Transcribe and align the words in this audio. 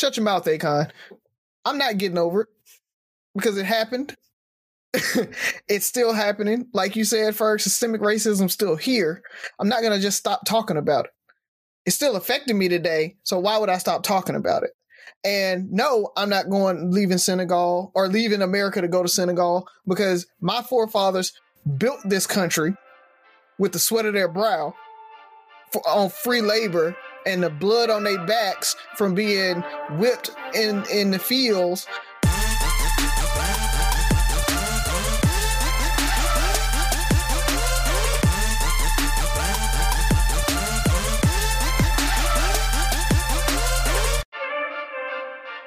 shut 0.00 0.16
your 0.16 0.24
mouth, 0.24 0.44
Akon. 0.46 0.90
I'm 1.64 1.78
not 1.78 1.98
getting 1.98 2.18
over 2.18 2.42
it 2.42 2.48
because 3.34 3.56
it 3.58 3.66
happened. 3.66 4.16
it's 5.68 5.86
still 5.86 6.12
happening. 6.12 6.66
Like 6.72 6.96
you 6.96 7.04
said, 7.04 7.36
first, 7.36 7.64
systemic 7.64 8.00
racism 8.00 8.50
still 8.50 8.76
here. 8.76 9.22
I'm 9.58 9.68
not 9.68 9.82
gonna 9.82 10.00
just 10.00 10.18
stop 10.18 10.44
talking 10.46 10.76
about 10.76 11.04
it. 11.04 11.10
It's 11.86 11.96
still 11.96 12.16
affecting 12.16 12.58
me 12.58 12.68
today. 12.68 13.16
So 13.22 13.38
why 13.38 13.58
would 13.58 13.70
I 13.70 13.78
stop 13.78 14.02
talking 14.02 14.34
about 14.34 14.64
it? 14.64 14.70
And 15.22 15.70
no, 15.70 16.10
I'm 16.16 16.30
not 16.30 16.48
going 16.48 16.90
leaving 16.90 17.18
Senegal 17.18 17.92
or 17.94 18.08
leaving 18.08 18.42
America 18.42 18.80
to 18.80 18.88
go 18.88 19.02
to 19.02 19.08
Senegal 19.08 19.68
because 19.86 20.26
my 20.40 20.62
forefathers 20.62 21.32
built 21.76 22.00
this 22.04 22.26
country 22.26 22.74
with 23.58 23.72
the 23.72 23.78
sweat 23.78 24.06
of 24.06 24.14
their 24.14 24.28
brow 24.28 24.74
for, 25.72 25.86
on 25.86 26.08
free 26.08 26.40
labor 26.40 26.96
and 27.26 27.42
the 27.42 27.50
blood 27.50 27.90
on 27.90 28.04
their 28.04 28.24
backs 28.26 28.76
from 28.96 29.14
being 29.14 29.62
whipped 29.98 30.30
in 30.54 30.84
in 30.90 31.10
the 31.10 31.18
fields 31.18 31.86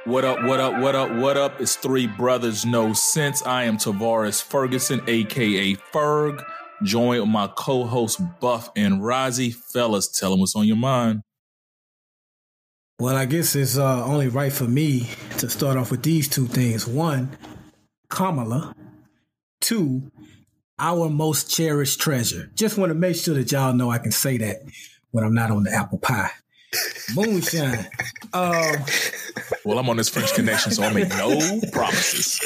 What 0.05 0.26
up, 0.26 0.43
what 0.43 0.59
up, 0.59 0.79
what 0.81 0.95
up, 0.95 1.12
what 1.15 1.38
up? 1.38 1.62
It's 1.62 1.77
Three 1.77 2.07
Brothers 2.07 2.65
No 2.65 2.91
Sense. 2.91 3.41
I 3.41 3.63
am 3.63 3.77
Tavares 3.77 4.43
Ferguson, 4.43 5.01
aka 5.07 5.76
Ferg, 5.76 6.43
joined 6.84 7.21
with 7.21 7.29
my 7.29 7.48
co 7.48 7.85
host 7.85 8.21
Buff 8.41 8.70
and 8.76 9.01
Rozzy. 9.01 9.55
Fellas, 9.55 10.09
tell 10.09 10.31
them 10.31 10.41
what's 10.41 10.57
on 10.57 10.67
your 10.67 10.76
mind. 10.76 11.21
Well, 13.03 13.17
I 13.17 13.25
guess 13.25 13.53
it's 13.57 13.77
uh, 13.77 14.05
only 14.05 14.30
right 14.30 14.53
for 14.53 14.63
me 14.63 15.09
to 15.39 15.49
start 15.49 15.75
off 15.75 15.91
with 15.91 16.03
these 16.03 16.30
two 16.30 16.48
things. 16.48 16.87
One, 16.87 17.37
Kamala. 18.09 18.73
Two, 19.59 20.09
our 20.79 21.09
most 21.09 21.51
cherished 21.51 21.99
treasure. 21.99 22.49
Just 22.55 22.77
want 22.77 22.91
to 22.91 22.96
make 22.96 23.18
sure 23.18 23.35
that 23.35 23.51
y'all 23.51 23.74
know 23.74 23.91
I 23.91 23.98
can 23.98 24.13
say 24.13 24.37
that 24.37 24.59
when 25.12 25.26
I'm 25.26 25.34
not 25.34 25.51
on 25.51 25.63
the 25.63 25.71
apple 25.74 25.98
pie. 25.98 26.29
Moonshine. 27.13 27.90
um, 28.34 28.76
well, 29.65 29.79
I'm 29.79 29.90
on 29.90 29.98
this 29.98 30.07
French 30.07 30.34
connection, 30.34 30.71
so 30.71 30.84
I 30.84 30.93
make 30.93 31.09
no 31.09 31.59
promises. 31.74 32.40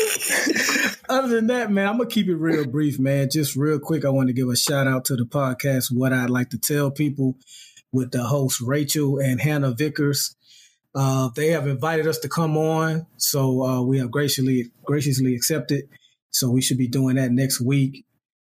Other 1.08 1.28
than 1.36 1.46
that, 1.48 1.70
man, 1.70 1.88
I'm 1.88 1.98
gonna 1.98 2.10
keep 2.10 2.30
it 2.30 2.36
real 2.36 2.66
brief, 2.66 2.98
man. 2.98 3.30
Just 3.32 3.56
real 3.56 3.78
quick, 3.78 4.06
I 4.06 4.10
want 4.10 4.30
to 4.30 4.34
give 4.34 4.50
a 4.50 4.56
shout 4.56 4.88
out 4.88 5.06
to 5.06 5.16
the 5.16 5.26
podcast. 5.26 5.96
What 5.96 6.14
I'd 6.14 6.32
like 6.32 6.50
to 6.50 6.58
tell 6.58 6.90
people 6.90 7.36
with 7.92 8.10
the 8.10 8.24
hosts 8.24 8.60
Rachel 8.60 9.20
and 9.20 9.40
Hannah 9.40 9.76
Vickers. 9.78 10.36
Uh, 10.96 11.30
they 11.36 11.50
have 11.50 11.68
invited 11.68 12.08
us 12.08 12.18
to 12.20 12.30
come 12.30 12.58
on, 12.58 13.06
so 13.18 13.64
uh, 13.64 13.82
we 13.82 14.00
have 14.00 14.10
graciously 14.10 14.72
graciously 14.84 15.36
accepted. 15.36 15.88
So 16.32 16.50
we 16.50 16.62
should 16.62 16.78
be 16.78 16.88
doing 16.88 17.16
that 17.16 17.32
next 17.32 17.62
week. 17.62 18.06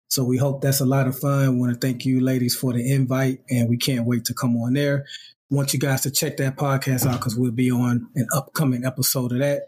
So 0.07 0.23
we 0.23 0.37
hope 0.37 0.61
that's 0.61 0.79
a 0.79 0.85
lot 0.85 1.07
of 1.07 1.17
fun. 1.17 1.59
Want 1.59 1.73
to 1.73 1.79
thank 1.79 2.05
you, 2.05 2.19
ladies, 2.19 2.55
for 2.55 2.73
the 2.73 2.91
invite, 2.91 3.41
and 3.49 3.69
we 3.69 3.77
can't 3.77 4.05
wait 4.05 4.25
to 4.25 4.33
come 4.33 4.57
on 4.57 4.73
there 4.73 5.05
want 5.49 5.73
you 5.73 5.79
guys 5.79 6.01
to 6.01 6.11
check 6.11 6.37
that 6.37 6.55
podcast 6.55 7.07
out 7.07 7.19
because 7.19 7.35
we'll 7.35 7.51
be 7.51 7.71
on 7.71 8.07
an 8.15 8.27
upcoming 8.35 8.85
episode 8.85 9.31
of 9.31 9.39
that. 9.39 9.63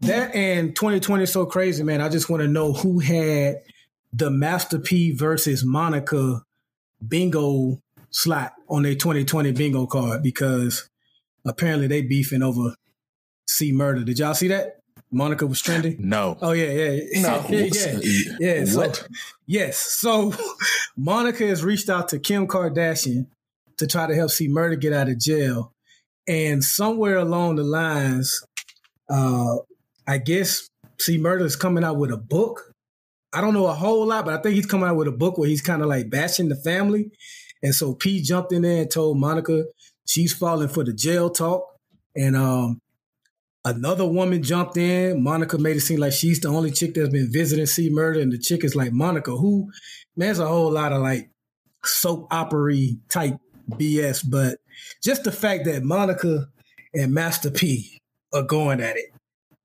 That 0.00 0.34
and 0.34 0.76
2020 0.76 1.24
is 1.24 1.32
so 1.32 1.46
crazy, 1.46 1.82
man. 1.82 2.02
I 2.02 2.08
just 2.08 2.28
want 2.28 2.42
to 2.42 2.48
know 2.48 2.72
who 2.72 2.98
had 2.98 3.62
the 4.12 4.30
Master 4.30 4.78
P 4.78 5.12
versus 5.12 5.64
Monica 5.64 6.44
bingo 7.06 7.80
slot 8.10 8.54
on 8.68 8.82
their 8.82 8.94
2020 8.94 9.52
bingo 9.52 9.86
card 9.86 10.22
because 10.22 10.88
apparently 11.46 11.86
they 11.86 12.02
beefing 12.02 12.42
over 12.42 12.74
C 13.48 13.72
murder. 13.72 14.04
Did 14.04 14.18
y'all 14.18 14.34
see 14.34 14.48
that? 14.48 14.80
Monica 15.10 15.46
was 15.46 15.60
trending. 15.60 15.96
No. 15.98 16.36
Oh 16.42 16.52
yeah, 16.52 16.70
yeah, 16.70 17.22
no. 17.22 17.46
yeah, 17.48 17.98
yeah. 18.02 18.36
yeah. 18.40 18.64
So, 18.64 18.92
yes. 19.46 19.78
So 19.78 20.34
Monica 20.96 21.46
has 21.46 21.64
reached 21.64 21.88
out 21.88 22.08
to 22.08 22.18
Kim 22.18 22.46
Kardashian 22.46 23.26
to 23.78 23.86
try 23.86 24.06
to 24.06 24.14
help 24.14 24.30
C 24.30 24.48
Murder 24.48 24.76
get 24.76 24.92
out 24.92 25.08
of 25.08 25.18
jail. 25.18 25.72
And 26.26 26.64
somewhere 26.64 27.18
along 27.18 27.56
the 27.56 27.62
lines, 27.62 28.44
uh, 29.08 29.56
I 30.08 30.18
guess 30.18 30.68
C 30.98 31.18
Murder 31.18 31.44
is 31.44 31.56
coming 31.56 31.84
out 31.84 31.98
with 31.98 32.10
a 32.10 32.16
book. 32.16 32.72
I 33.32 33.40
don't 33.40 33.54
know 33.54 33.66
a 33.66 33.74
whole 33.74 34.06
lot, 34.06 34.24
but 34.24 34.34
I 34.34 34.42
think 34.42 34.54
he's 34.54 34.66
coming 34.66 34.88
out 34.88 34.96
with 34.96 35.08
a 35.08 35.12
book 35.12 35.38
where 35.38 35.48
he's 35.48 35.62
kind 35.62 35.82
of 35.82 35.88
like 35.88 36.10
bashing 36.10 36.48
the 36.48 36.56
family. 36.56 37.10
And 37.62 37.74
so 37.74 37.94
P 37.94 38.22
jumped 38.22 38.52
in 38.52 38.62
there 38.62 38.82
and 38.82 38.90
told 38.90 39.18
Monica 39.18 39.64
she's 40.06 40.32
falling 40.32 40.68
for 40.68 40.84
the 40.84 40.92
jail 40.92 41.30
talk. 41.30 41.64
And 42.14 42.36
um, 42.36 42.80
another 43.64 44.06
woman 44.06 44.42
jumped 44.42 44.76
in. 44.76 45.22
Monica 45.22 45.58
made 45.58 45.76
it 45.76 45.80
seem 45.80 46.00
like 46.00 46.12
she's 46.12 46.40
the 46.40 46.48
only 46.48 46.70
chick 46.70 46.94
that's 46.94 47.10
been 47.10 47.30
visiting 47.30 47.66
C 47.66 47.90
Murder. 47.90 48.20
And 48.20 48.32
the 48.32 48.38
chick 48.38 48.64
is 48.64 48.74
like, 48.74 48.92
Monica, 48.92 49.32
who, 49.32 49.70
man, 50.16 50.28
there's 50.28 50.38
a 50.38 50.46
whole 50.46 50.70
lot 50.70 50.92
of 50.92 51.02
like 51.02 51.30
soap 51.84 52.28
opera 52.30 52.74
type 53.08 53.36
BS, 53.70 54.24
but 54.28 54.58
just 55.02 55.24
the 55.24 55.32
fact 55.32 55.64
that 55.66 55.82
Monica 55.82 56.48
and 56.94 57.12
Master 57.12 57.50
P 57.50 58.00
are 58.32 58.42
going 58.42 58.80
at 58.80 58.96
it 58.96 59.06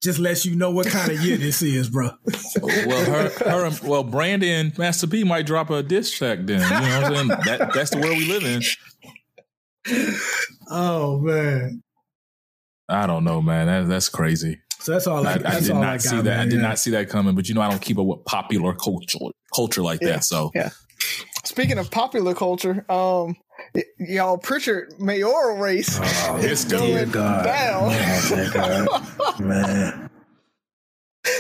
just 0.01 0.17
lets 0.17 0.45
you 0.45 0.55
know 0.55 0.71
what 0.71 0.87
kind 0.87 1.11
of 1.11 1.21
year 1.21 1.37
this 1.37 1.61
is, 1.61 1.89
bro. 1.89 2.09
well, 2.61 3.05
her, 3.05 3.29
her, 3.29 3.71
well, 3.83 4.03
Brandon 4.03 4.73
Master 4.77 5.05
P 5.05 5.23
might 5.23 5.45
drop 5.45 5.69
a 5.69 5.83
diss 5.83 6.11
track 6.11 6.39
then. 6.41 6.61
You 6.61 6.69
know 6.69 7.01
what 7.01 7.03
I'm 7.03 7.13
saying? 7.13 7.27
That, 7.45 7.73
that's 7.73 7.91
the 7.91 7.99
world 7.99 8.17
we 8.17 8.25
live 8.25 8.43
in. 8.43 8.63
Oh 10.69 11.19
man, 11.19 11.83
I 12.87 13.07
don't 13.07 13.23
know, 13.23 13.41
man. 13.41 13.67
That, 13.67 13.87
that's 13.87 14.09
crazy. 14.09 14.59
So 14.79 14.93
that's 14.93 15.05
all 15.05 15.25
I, 15.25 15.33
I, 15.33 15.37
that's 15.37 15.55
I 15.55 15.59
did 15.59 15.73
not 15.73 15.83
I 15.83 15.93
got, 15.93 16.01
see 16.01 16.15
that. 16.17 16.23
Man. 16.23 16.39
I 16.39 16.43
did 16.45 16.53
yeah. 16.53 16.61
not 16.61 16.79
see 16.79 16.91
that 16.91 17.09
coming. 17.09 17.35
But 17.35 17.49
you 17.49 17.55
know, 17.55 17.61
I 17.61 17.69
don't 17.69 17.81
keep 17.81 17.99
up 17.99 18.05
with 18.05 18.23
popular 18.25 18.73
culture 18.73 19.19
culture 19.55 19.81
like 19.81 20.01
yeah. 20.01 20.09
that. 20.09 20.23
So 20.23 20.51
yeah. 20.55 20.69
Speaking 21.43 21.79
of 21.79 21.89
popular 21.89 22.33
culture, 22.33 22.85
um, 22.89 23.35
y'all 23.97 24.37
Prichard 24.37 24.99
mayoral 24.99 25.57
race 25.57 25.99
oh, 26.01 26.37
is 26.41 26.65
going 26.65 27.09
God. 27.09 27.45
down. 27.45 27.89
Man, 27.89 28.87
man. 29.47 30.09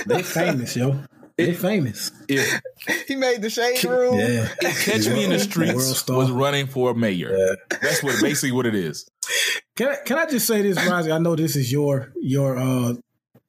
they 0.07 0.23
famous, 0.23 0.75
yo. 0.75 0.99
They 1.47 1.53
famous. 1.53 2.11
If, 2.27 2.61
he 3.07 3.15
made 3.15 3.41
the 3.41 3.49
shade 3.49 3.83
room. 3.83 4.19
Yeah. 4.19 4.47
Catch 4.59 5.07
Me 5.07 5.23
in 5.23 5.29
the 5.29 5.39
Streets 5.39 6.07
was 6.07 6.31
running 6.31 6.67
for 6.67 6.93
mayor. 6.93 7.35
Yeah. 7.35 7.77
That's 7.81 8.03
what 8.03 8.21
basically 8.21 8.51
what 8.51 8.65
it 8.65 8.75
is. 8.75 9.09
Can 9.75 9.89
I, 9.89 9.95
can 10.05 10.17
I 10.17 10.25
just 10.25 10.47
say 10.47 10.61
this, 10.61 10.77
Rozzy? 10.77 11.13
I 11.13 11.17
know 11.17 11.35
this 11.35 11.55
is 11.55 11.71
your 11.71 12.11
your 12.19 12.57
uh, 12.57 12.93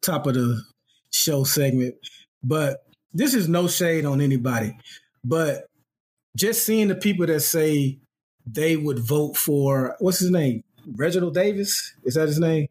top 0.00 0.26
of 0.26 0.34
the 0.34 0.62
show 1.10 1.44
segment, 1.44 1.94
but 2.42 2.84
this 3.12 3.34
is 3.34 3.48
no 3.48 3.68
shade 3.68 4.04
on 4.04 4.20
anybody. 4.20 4.76
But 5.24 5.66
just 6.36 6.64
seeing 6.64 6.88
the 6.88 6.94
people 6.94 7.26
that 7.26 7.40
say 7.40 7.98
they 8.46 8.76
would 8.76 8.98
vote 8.98 9.36
for 9.36 9.96
what's 10.00 10.18
his 10.18 10.30
name? 10.30 10.64
Reginald 10.86 11.34
Davis? 11.34 11.94
Is 12.04 12.14
that 12.14 12.28
his 12.28 12.38
name? 12.38 12.66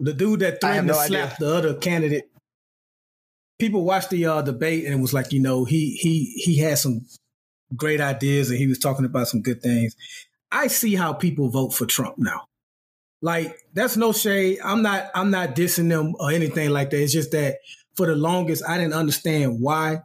The 0.00 0.14
dude 0.14 0.40
that 0.40 0.60
threatened 0.60 0.88
no 0.88 0.94
to 0.94 1.00
slap 1.06 1.34
idea. 1.34 1.36
the 1.38 1.54
other 1.54 1.74
candidate. 1.74 2.30
People 3.60 3.84
watched 3.84 4.10
the 4.10 4.26
uh, 4.26 4.42
debate 4.42 4.84
and 4.84 4.94
it 4.94 5.00
was 5.00 5.12
like, 5.12 5.32
you 5.32 5.40
know, 5.40 5.64
he 5.64 5.92
he 5.92 6.32
he 6.36 6.58
had 6.58 6.78
some 6.78 7.06
great 7.76 8.00
ideas 8.00 8.50
and 8.50 8.58
he 8.58 8.66
was 8.66 8.78
talking 8.78 9.04
about 9.04 9.28
some 9.28 9.42
good 9.42 9.62
things. 9.62 9.94
I 10.50 10.66
see 10.66 10.96
how 10.96 11.12
people 11.12 11.48
vote 11.50 11.74
for 11.74 11.86
Trump 11.86 12.16
now. 12.18 12.46
Like 13.22 13.56
that's 13.74 13.96
no 13.96 14.12
shade. 14.12 14.58
I'm 14.64 14.82
not 14.82 15.10
I'm 15.14 15.30
not 15.30 15.54
dissing 15.54 15.88
them 15.88 16.14
or 16.18 16.30
anything 16.30 16.70
like 16.70 16.90
that. 16.90 17.02
It's 17.02 17.12
just 17.12 17.30
that 17.32 17.58
for 17.96 18.06
the 18.06 18.16
longest 18.16 18.64
I 18.66 18.78
didn't 18.78 18.94
understand 18.94 19.60
why 19.60 20.02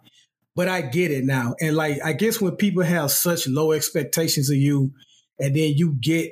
but 0.56 0.70
I 0.70 0.82
get 0.82 1.12
it 1.12 1.26
now. 1.26 1.54
And 1.60 1.76
like, 1.76 2.00
I 2.04 2.14
guess 2.14 2.40
when 2.40 2.56
people 2.56 2.84
have 2.84 3.12
such 3.12 3.48
low 3.48 3.74
expectations 3.74 4.50
of 4.50 4.56
you, 4.56 4.94
and 5.38 5.54
then 5.54 5.74
you 5.76 5.98
get 6.00 6.32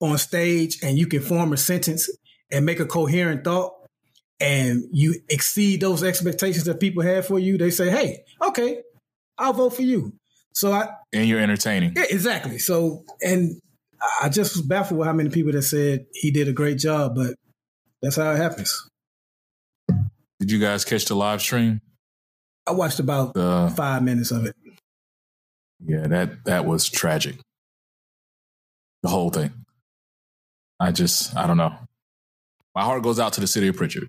on 0.00 0.18
stage 0.18 0.78
and 0.82 0.98
you 0.98 1.06
can 1.06 1.22
form 1.22 1.54
a 1.54 1.56
sentence 1.56 2.10
and 2.52 2.66
make 2.66 2.80
a 2.80 2.86
coherent 2.86 3.44
thought, 3.44 3.73
and 4.40 4.84
you 4.92 5.14
exceed 5.28 5.80
those 5.80 6.02
expectations 6.02 6.64
that 6.64 6.80
people 6.80 7.02
have 7.02 7.26
for 7.26 7.38
you, 7.38 7.58
they 7.58 7.70
say, 7.70 7.90
"Hey, 7.90 8.24
okay, 8.48 8.82
I'll 9.38 9.52
vote 9.52 9.70
for 9.70 9.82
you." 9.82 10.12
So 10.52 10.72
I 10.72 10.88
and 11.12 11.28
you're 11.28 11.40
entertaining. 11.40 11.94
Yeah, 11.96 12.04
exactly. 12.10 12.58
So 12.58 13.04
and 13.20 13.60
I 14.22 14.28
just 14.28 14.56
was 14.56 14.62
baffled 14.62 14.98
with 14.98 15.06
how 15.06 15.12
many 15.12 15.30
people 15.30 15.52
that 15.52 15.62
said 15.62 16.06
he 16.12 16.30
did 16.30 16.48
a 16.48 16.52
great 16.52 16.78
job, 16.78 17.14
but 17.16 17.34
that's 18.02 18.16
how 18.16 18.30
it 18.32 18.36
happens. 18.36 18.88
Did 20.40 20.50
you 20.50 20.58
guys 20.58 20.84
catch 20.84 21.06
the 21.06 21.14
live 21.14 21.40
stream? 21.40 21.80
I 22.66 22.72
watched 22.72 22.98
about 22.98 23.36
uh, 23.36 23.68
five 23.70 24.02
minutes 24.02 24.30
of 24.30 24.46
it. 24.46 24.56
Yeah, 25.84 26.06
that 26.06 26.44
that 26.44 26.66
was 26.66 26.88
tragic. 26.88 27.36
The 29.02 29.08
whole 29.08 29.30
thing. 29.30 29.52
I 30.80 30.92
just 30.92 31.36
I 31.36 31.46
don't 31.46 31.56
know. 31.56 31.74
My 32.74 32.82
heart 32.82 33.02
goes 33.02 33.20
out 33.20 33.34
to 33.34 33.40
the 33.40 33.46
city 33.46 33.68
of 33.68 33.76
Prichard. 33.76 34.08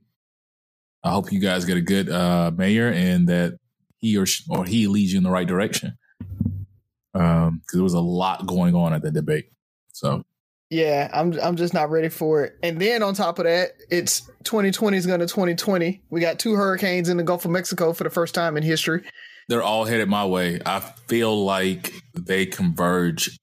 I 1.05 1.11
hope 1.11 1.31
you 1.31 1.39
guys 1.39 1.65
get 1.65 1.77
a 1.77 1.81
good 1.81 2.09
uh, 2.09 2.51
mayor 2.55 2.87
and 2.89 3.29
that 3.29 3.59
he 3.99 4.17
or 4.17 4.25
she, 4.25 4.43
or 4.49 4.65
he 4.65 4.87
leads 4.87 5.13
you 5.13 5.19
in 5.19 5.23
the 5.23 5.29
right 5.29 5.47
direction. 5.47 5.97
Um, 7.13 7.59
because 7.59 7.77
there 7.77 7.83
was 7.83 7.93
a 7.93 8.01
lot 8.01 8.45
going 8.45 8.75
on 8.75 8.93
at 8.93 9.01
the 9.01 9.11
debate. 9.11 9.45
So 9.93 10.25
Yeah, 10.69 11.09
I'm 11.13 11.39
I'm 11.39 11.55
just 11.55 11.73
not 11.73 11.91
ready 11.91 12.09
for 12.09 12.43
it. 12.43 12.57
And 12.63 12.81
then 12.81 13.03
on 13.03 13.13
top 13.13 13.39
of 13.39 13.45
that, 13.45 13.69
it's 13.89 14.21
2020 14.43 14.97
is 14.97 15.05
going 15.05 15.19
to 15.19 15.27
2020. 15.27 16.01
We 16.09 16.19
got 16.19 16.39
two 16.39 16.55
hurricanes 16.55 17.07
in 17.07 17.17
the 17.17 17.23
Gulf 17.23 17.45
of 17.45 17.51
Mexico 17.51 17.93
for 17.93 18.03
the 18.03 18.09
first 18.09 18.35
time 18.35 18.57
in 18.57 18.63
history. 18.63 19.03
They're 19.47 19.63
all 19.63 19.85
headed 19.85 20.09
my 20.09 20.25
way. 20.25 20.59
I 20.65 20.79
feel 20.79 21.45
like 21.45 21.93
they 22.15 22.47
converge 22.47 23.37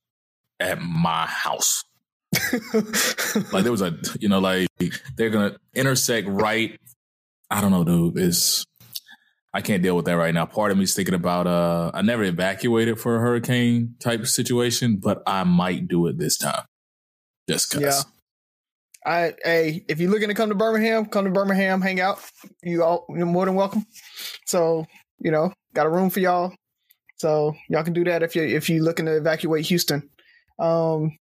at 0.58 0.82
my 0.82 1.26
house. 1.26 1.84
like 3.52 3.62
there 3.62 3.70
was 3.70 3.82
a, 3.82 3.96
you 4.18 4.28
know, 4.28 4.40
like 4.40 4.68
they're 5.16 5.30
gonna 5.30 5.56
intersect 5.74 6.26
right. 6.28 6.78
I 7.52 7.60
don't 7.60 7.70
know, 7.70 7.84
dude. 7.84 8.18
It's 8.18 8.64
I 9.52 9.60
can't 9.60 9.82
deal 9.82 9.94
with 9.94 10.06
that 10.06 10.14
right 10.14 10.32
now. 10.32 10.46
Part 10.46 10.72
of 10.72 10.78
me 10.78 10.84
is 10.84 10.94
thinking 10.94 11.14
about 11.14 11.46
uh 11.46 11.90
I 11.92 12.00
never 12.00 12.24
evacuated 12.24 12.98
for 12.98 13.16
a 13.16 13.20
hurricane 13.20 13.94
type 14.00 14.26
situation, 14.26 14.96
but 14.96 15.22
I 15.26 15.44
might 15.44 15.86
do 15.86 16.06
it 16.06 16.18
this 16.18 16.38
time. 16.38 16.64
Just 17.48 17.70
cause. 17.70 17.82
Yeah. 17.82 18.00
I 19.04 19.34
hey, 19.44 19.84
if 19.88 20.00
you're 20.00 20.10
looking 20.10 20.28
to 20.28 20.34
come 20.34 20.48
to 20.48 20.54
Birmingham, 20.54 21.04
come 21.06 21.26
to 21.26 21.30
Birmingham, 21.30 21.82
hang 21.82 22.00
out. 22.00 22.20
You 22.62 22.84
all 22.84 23.04
you're 23.10 23.26
more 23.26 23.44
than 23.44 23.54
welcome. 23.54 23.84
So, 24.46 24.86
you 25.18 25.30
know, 25.30 25.52
got 25.74 25.86
a 25.86 25.90
room 25.90 26.08
for 26.08 26.20
y'all. 26.20 26.54
So 27.16 27.54
y'all 27.68 27.84
can 27.84 27.92
do 27.92 28.04
that 28.04 28.22
if 28.22 28.34
you 28.34 28.44
if 28.44 28.70
you're 28.70 28.82
looking 28.82 29.04
to 29.06 29.16
evacuate 29.16 29.66
Houston. 29.66 30.08
Um 30.58 31.18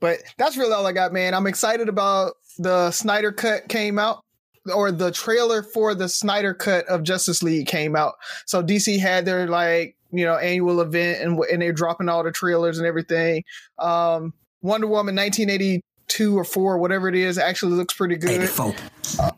but 0.00 0.18
that's 0.38 0.56
really 0.56 0.72
all 0.72 0.86
I 0.86 0.92
got, 0.92 1.12
man. 1.12 1.34
I'm 1.34 1.46
excited 1.46 1.88
about 1.88 2.34
the 2.58 2.90
Snyder 2.90 3.30
cut 3.30 3.68
came 3.68 3.98
out 3.98 4.24
or 4.70 4.90
the 4.92 5.10
trailer 5.10 5.62
for 5.62 5.94
the 5.94 6.08
Snyder 6.08 6.54
cut 6.54 6.86
of 6.86 7.02
Justice 7.02 7.42
League 7.42 7.66
came 7.66 7.96
out. 7.96 8.14
So 8.46 8.62
DC 8.62 8.98
had 8.98 9.24
their 9.24 9.46
like, 9.48 9.96
you 10.10 10.24
know, 10.24 10.36
annual 10.36 10.80
event 10.80 11.20
and 11.22 11.38
and 11.52 11.60
they're 11.62 11.72
dropping 11.72 12.08
all 12.08 12.22
the 12.24 12.32
trailers 12.32 12.78
and 12.78 12.86
everything. 12.86 13.44
Um 13.78 14.32
Wonder 14.62 14.86
Woman 14.88 15.14
1982 15.14 16.36
or 16.38 16.44
4, 16.44 16.78
whatever 16.78 17.08
it 17.08 17.14
is, 17.14 17.38
actually 17.38 17.72
looks 17.74 17.94
pretty 17.94 18.16
good. 18.16 18.30
84. 18.42 18.74
Uh, 19.20 19.30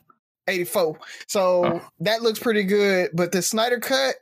84. 0.48 0.98
So 1.26 1.64
Oh. 1.66 1.82
that 2.00 2.22
looks 2.22 2.38
pretty 2.38 2.64
good. 2.64 3.10
But 3.12 3.32
the 3.32 3.42
Snyder 3.42 3.78
Cut 3.78 4.14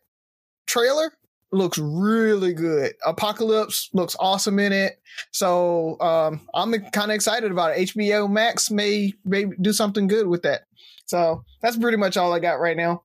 trailer 0.67 1.13
looks 1.53 1.79
really 1.79 2.53
good. 2.53 2.93
Apocalypse 3.07 3.89
looks 3.95 4.15
awesome 4.21 4.59
in 4.59 4.73
it. 4.73 5.01
So 5.31 5.99
um, 6.01 6.41
I'm 6.53 6.73
kind 6.91 7.11
of 7.11 7.15
excited 7.15 7.51
about 7.51 7.79
it. 7.79 7.89
HBO 7.95 8.31
Max 8.31 8.71
may, 8.71 9.15
may 9.25 9.47
do 9.61 9.73
something 9.73 10.09
good 10.09 10.27
with 10.27 10.43
that. 10.43 10.63
So 11.09 11.43
that's 11.63 11.77
pretty 11.77 11.97
much 11.97 12.17
all 12.17 12.33
I 12.33 12.39
got 12.39 12.61
right 12.61 12.77
now. 12.77 13.03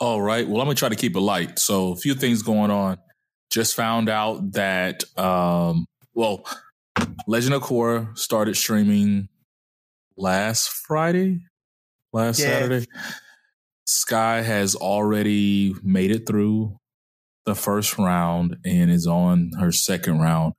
All 0.00 0.20
right. 0.20 0.46
Well, 0.48 0.60
I'm 0.60 0.66
gonna 0.66 0.74
try 0.74 0.88
to 0.88 0.96
keep 0.96 1.14
it 1.14 1.20
light. 1.20 1.58
So 1.58 1.92
a 1.92 1.96
few 1.96 2.14
things 2.14 2.42
going 2.42 2.70
on. 2.70 2.98
Just 3.50 3.74
found 3.74 4.08
out 4.08 4.52
that 4.52 5.04
um 5.18 5.86
well, 6.14 6.44
Legend 7.26 7.54
of 7.54 7.62
Korra 7.62 8.16
started 8.16 8.56
streaming 8.56 9.28
last 10.16 10.68
Friday, 10.70 11.40
last 12.12 12.40
Yeah. 12.40 12.46
Saturday. 12.60 12.86
Sky 13.86 14.40
has 14.40 14.74
already 14.74 15.74
made 15.82 16.10
it 16.10 16.26
through 16.26 16.78
the 17.44 17.54
first 17.54 17.98
round 17.98 18.56
and 18.64 18.90
is 18.90 19.06
on 19.06 19.52
her 19.60 19.70
second 19.70 20.20
round. 20.20 20.54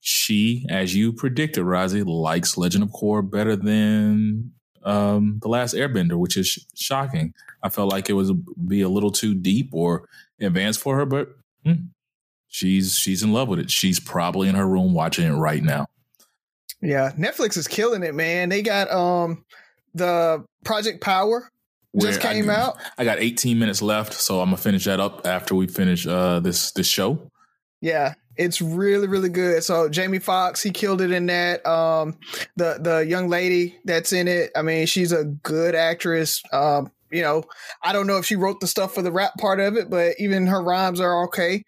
She, 0.00 0.64
as 0.70 0.94
you 0.94 1.12
predicted, 1.12 1.64
Razi, 1.64 2.06
likes 2.06 2.56
Legend 2.56 2.84
of 2.84 2.90
Korra 2.90 3.28
better 3.28 3.54
than 3.56 4.52
um, 4.84 5.38
the 5.42 5.48
last 5.48 5.74
Airbender, 5.74 6.14
which 6.18 6.36
is 6.36 6.48
sh- 6.48 6.58
shocking. 6.74 7.34
I 7.62 7.68
felt 7.68 7.90
like 7.92 8.08
it 8.08 8.14
was 8.14 8.32
be 8.32 8.80
a 8.82 8.88
little 8.88 9.10
too 9.10 9.34
deep 9.34 9.70
or 9.72 10.08
advanced 10.40 10.80
for 10.80 10.96
her, 10.96 11.04
but 11.06 11.28
hmm, 11.64 11.72
she's 12.48 12.96
she's 12.96 13.22
in 13.22 13.32
love 13.32 13.48
with 13.48 13.58
it. 13.58 13.70
She's 13.70 14.00
probably 14.00 14.48
in 14.48 14.54
her 14.54 14.66
room 14.66 14.94
watching 14.94 15.26
it 15.26 15.34
right 15.36 15.62
now. 15.62 15.86
Yeah, 16.80 17.12
Netflix 17.18 17.56
is 17.58 17.68
killing 17.68 18.02
it, 18.02 18.14
man. 18.14 18.48
They 18.48 18.62
got 18.62 18.90
um 18.90 19.44
the 19.94 20.44
Project 20.64 21.00
Power 21.02 21.50
just 21.98 22.22
Where 22.22 22.30
I- 22.30 22.34
came 22.34 22.48
out. 22.48 22.76
I 22.96 23.04
got 23.04 23.18
18 23.18 23.58
minutes 23.58 23.82
left, 23.82 24.14
so 24.14 24.40
I'm 24.40 24.46
gonna 24.46 24.56
finish 24.56 24.84
that 24.84 25.00
up 25.00 25.26
after 25.26 25.54
we 25.54 25.66
finish 25.66 26.06
uh, 26.06 26.40
this 26.40 26.70
this 26.72 26.86
show. 26.86 27.30
Yeah, 27.82 28.14
it's 28.36 28.60
really 28.60 29.06
really 29.06 29.28
good. 29.28 29.62
So 29.64 29.88
Jamie 29.88 30.18
Foxx, 30.18 30.62
he 30.62 30.70
killed 30.70 31.00
it 31.00 31.10
in 31.10 31.26
that. 31.26 31.64
Um, 31.66 32.16
the 32.56 32.78
the 32.80 33.06
young 33.06 33.28
lady 33.28 33.78
that's 33.84 34.12
in 34.12 34.28
it, 34.28 34.50
I 34.56 34.62
mean, 34.62 34.86
she's 34.86 35.12
a 35.12 35.24
good 35.24 35.74
actress. 35.74 36.42
Um, 36.52 36.90
you 37.10 37.22
know, 37.22 37.44
I 37.82 37.92
don't 37.92 38.06
know 38.06 38.18
if 38.18 38.26
she 38.26 38.36
wrote 38.36 38.60
the 38.60 38.66
stuff 38.66 38.94
for 38.94 39.02
the 39.02 39.12
rap 39.12 39.36
part 39.38 39.60
of 39.60 39.76
it, 39.76 39.90
but 39.90 40.14
even 40.18 40.46
her 40.46 40.62
rhymes 40.62 41.00
are 41.00 41.24
okay 41.24 41.64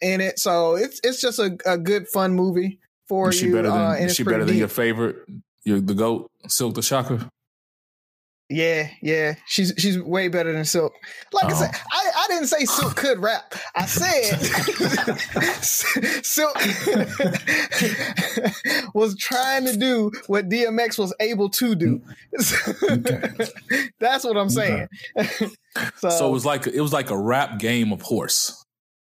in 0.00 0.20
it. 0.20 0.38
So 0.38 0.74
it's 0.76 1.00
it's 1.02 1.20
just 1.20 1.38
a, 1.38 1.56
a 1.64 1.78
good 1.78 2.08
fun 2.08 2.34
movie 2.34 2.78
for 3.08 3.30
Is 3.30 3.36
she 3.38 3.46
you. 3.46 3.54
better 3.54 3.70
than 3.70 3.80
uh, 3.80 3.92
is 3.92 4.14
she 4.14 4.22
better 4.22 4.44
than 4.44 4.56
your 4.56 4.68
favorite, 4.68 5.16
your 5.64 5.80
the 5.80 5.94
goat, 5.94 6.30
Silk 6.46 6.74
the 6.74 6.82
Shocker? 6.82 7.28
Yeah, 8.48 8.88
yeah, 9.00 9.36
she's 9.46 9.72
she's 9.78 9.98
way 9.98 10.28
better 10.28 10.52
than 10.52 10.64
Silk. 10.66 10.92
Like 11.32 11.46
I 11.46 11.52
Oh. 11.52 11.60
said, 11.60 11.70
I, 11.90 12.10
I 12.16 12.26
didn't 12.28 12.48
say 12.48 12.66
Silk 12.66 12.96
could 12.96 13.18
rap. 13.18 13.54
I 13.74 13.86
said 13.86 14.36
Silk 16.24 16.54
was 18.94 19.16
trying 19.16 19.64
to 19.66 19.74
do 19.76 20.10
what 20.26 20.48
DMX 20.50 20.98
was 20.98 21.14
able 21.20 21.48
to 21.50 21.74
do. 21.74 22.02
That's 24.00 24.24
what 24.24 24.36
I'm 24.36 24.50
saying. 24.50 24.88
so, 25.96 26.10
So 26.10 26.28
it 26.28 26.32
was 26.32 26.44
like 26.44 26.66
it 26.66 26.80
was 26.80 26.92
like 26.92 27.10
a 27.10 27.18
rap 27.18 27.58
game 27.58 27.92
of 27.92 28.02
horse. 28.02 28.61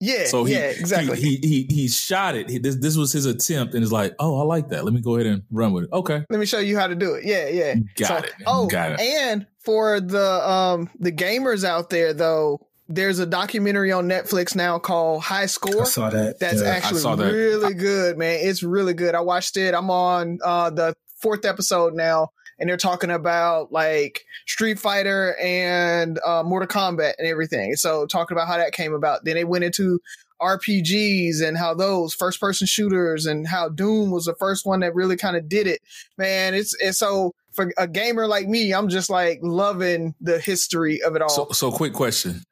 Yeah, 0.04 0.24
So 0.26 0.42
he, 0.42 0.54
yeah, 0.54 0.66
exactly. 0.66 1.16
He, 1.20 1.36
he 1.36 1.66
he 1.68 1.74
he 1.74 1.88
shot 1.88 2.34
it. 2.34 2.50
He, 2.50 2.58
this 2.58 2.74
this 2.76 2.96
was 2.96 3.12
his 3.12 3.24
attempt, 3.24 3.74
and 3.74 3.82
it's 3.84 3.92
like, 3.92 4.14
oh, 4.18 4.40
I 4.40 4.44
like 4.44 4.68
that. 4.70 4.84
Let 4.84 4.92
me 4.92 5.00
go 5.00 5.14
ahead 5.14 5.26
and 5.28 5.42
run 5.50 5.72
with 5.72 5.84
it. 5.84 5.90
Okay, 5.92 6.24
Let 6.28 6.40
me 6.40 6.46
show 6.46 6.58
you 6.58 6.76
how 6.76 6.88
to 6.88 6.94
do 6.96 7.14
it. 7.14 7.24
Yeah, 7.24 7.46
yeah. 7.48 7.74
got 7.96 8.08
So- 8.08 8.16
it. 8.28 8.32
Oh, 8.46 8.66
got 8.66 8.92
it. 8.92 9.00
and 9.00 9.46
for 9.60 10.00
the 10.00 10.50
um 10.50 10.90
the 10.98 11.12
gamers 11.12 11.62
out 11.64 11.88
there 11.90 12.12
though, 12.12 12.66
there's 12.88 13.20
a 13.20 13.26
documentary 13.26 13.92
on 13.92 14.08
Netflix 14.08 14.56
now 14.56 14.80
called 14.80 15.22
High 15.22 15.46
Score. 15.46 15.82
I 15.82 15.84
saw 15.84 16.10
that. 16.10 16.40
That's 16.40 16.60
Yeah. 16.60 16.68
actually 16.68 17.00
saw 17.00 17.14
that. 17.14 17.32
really 17.32 17.72
good, 17.74 18.18
man. 18.18 18.40
It's 18.42 18.64
really 18.64 18.94
good. 18.94 19.14
I 19.14 19.20
watched 19.20 19.56
it. 19.56 19.72
I'm 19.72 19.88
on 19.90 20.38
uh, 20.44 20.70
the 20.70 20.94
fourth 21.20 21.44
episode 21.44 21.94
now, 21.94 22.30
and 22.58 22.68
they're 22.68 22.76
talking 22.76 23.10
about 23.10 23.72
like 23.72 24.24
Street 24.46 24.78
Fighter 24.78 25.36
and 25.40 26.18
uh, 26.24 26.42
Mortal 26.42 26.68
Kombat 26.68 27.14
and 27.18 27.26
everything. 27.26 27.74
So 27.76 28.06
talking 28.06 28.36
about 28.36 28.48
how 28.48 28.56
that 28.56 28.72
came 28.72 28.94
about. 28.94 29.24
Then 29.24 29.34
they 29.34 29.44
went 29.44 29.64
into 29.64 30.00
RPGs 30.42 31.42
and 31.42 31.56
how 31.56 31.72
those 31.72 32.12
first 32.12 32.40
person 32.40 32.66
shooters 32.66 33.26
and 33.26 33.46
how 33.46 33.68
Doom 33.68 34.10
was 34.10 34.24
the 34.24 34.34
first 34.34 34.66
one 34.66 34.80
that 34.80 34.94
really 34.94 35.16
kind 35.16 35.36
of 35.36 35.48
did 35.48 35.66
it. 35.66 35.80
Man, 36.18 36.54
it's 36.54 36.74
it's 36.80 36.98
so 36.98 37.32
for 37.52 37.72
a 37.78 37.86
gamer 37.86 38.26
like 38.26 38.48
me, 38.48 38.74
I'm 38.74 38.88
just 38.88 39.08
like 39.08 39.38
loving 39.42 40.14
the 40.20 40.38
history 40.38 41.00
of 41.02 41.14
it 41.14 41.22
all. 41.22 41.28
So 41.28 41.48
so 41.52 41.70
quick 41.70 41.92
question. 41.92 42.42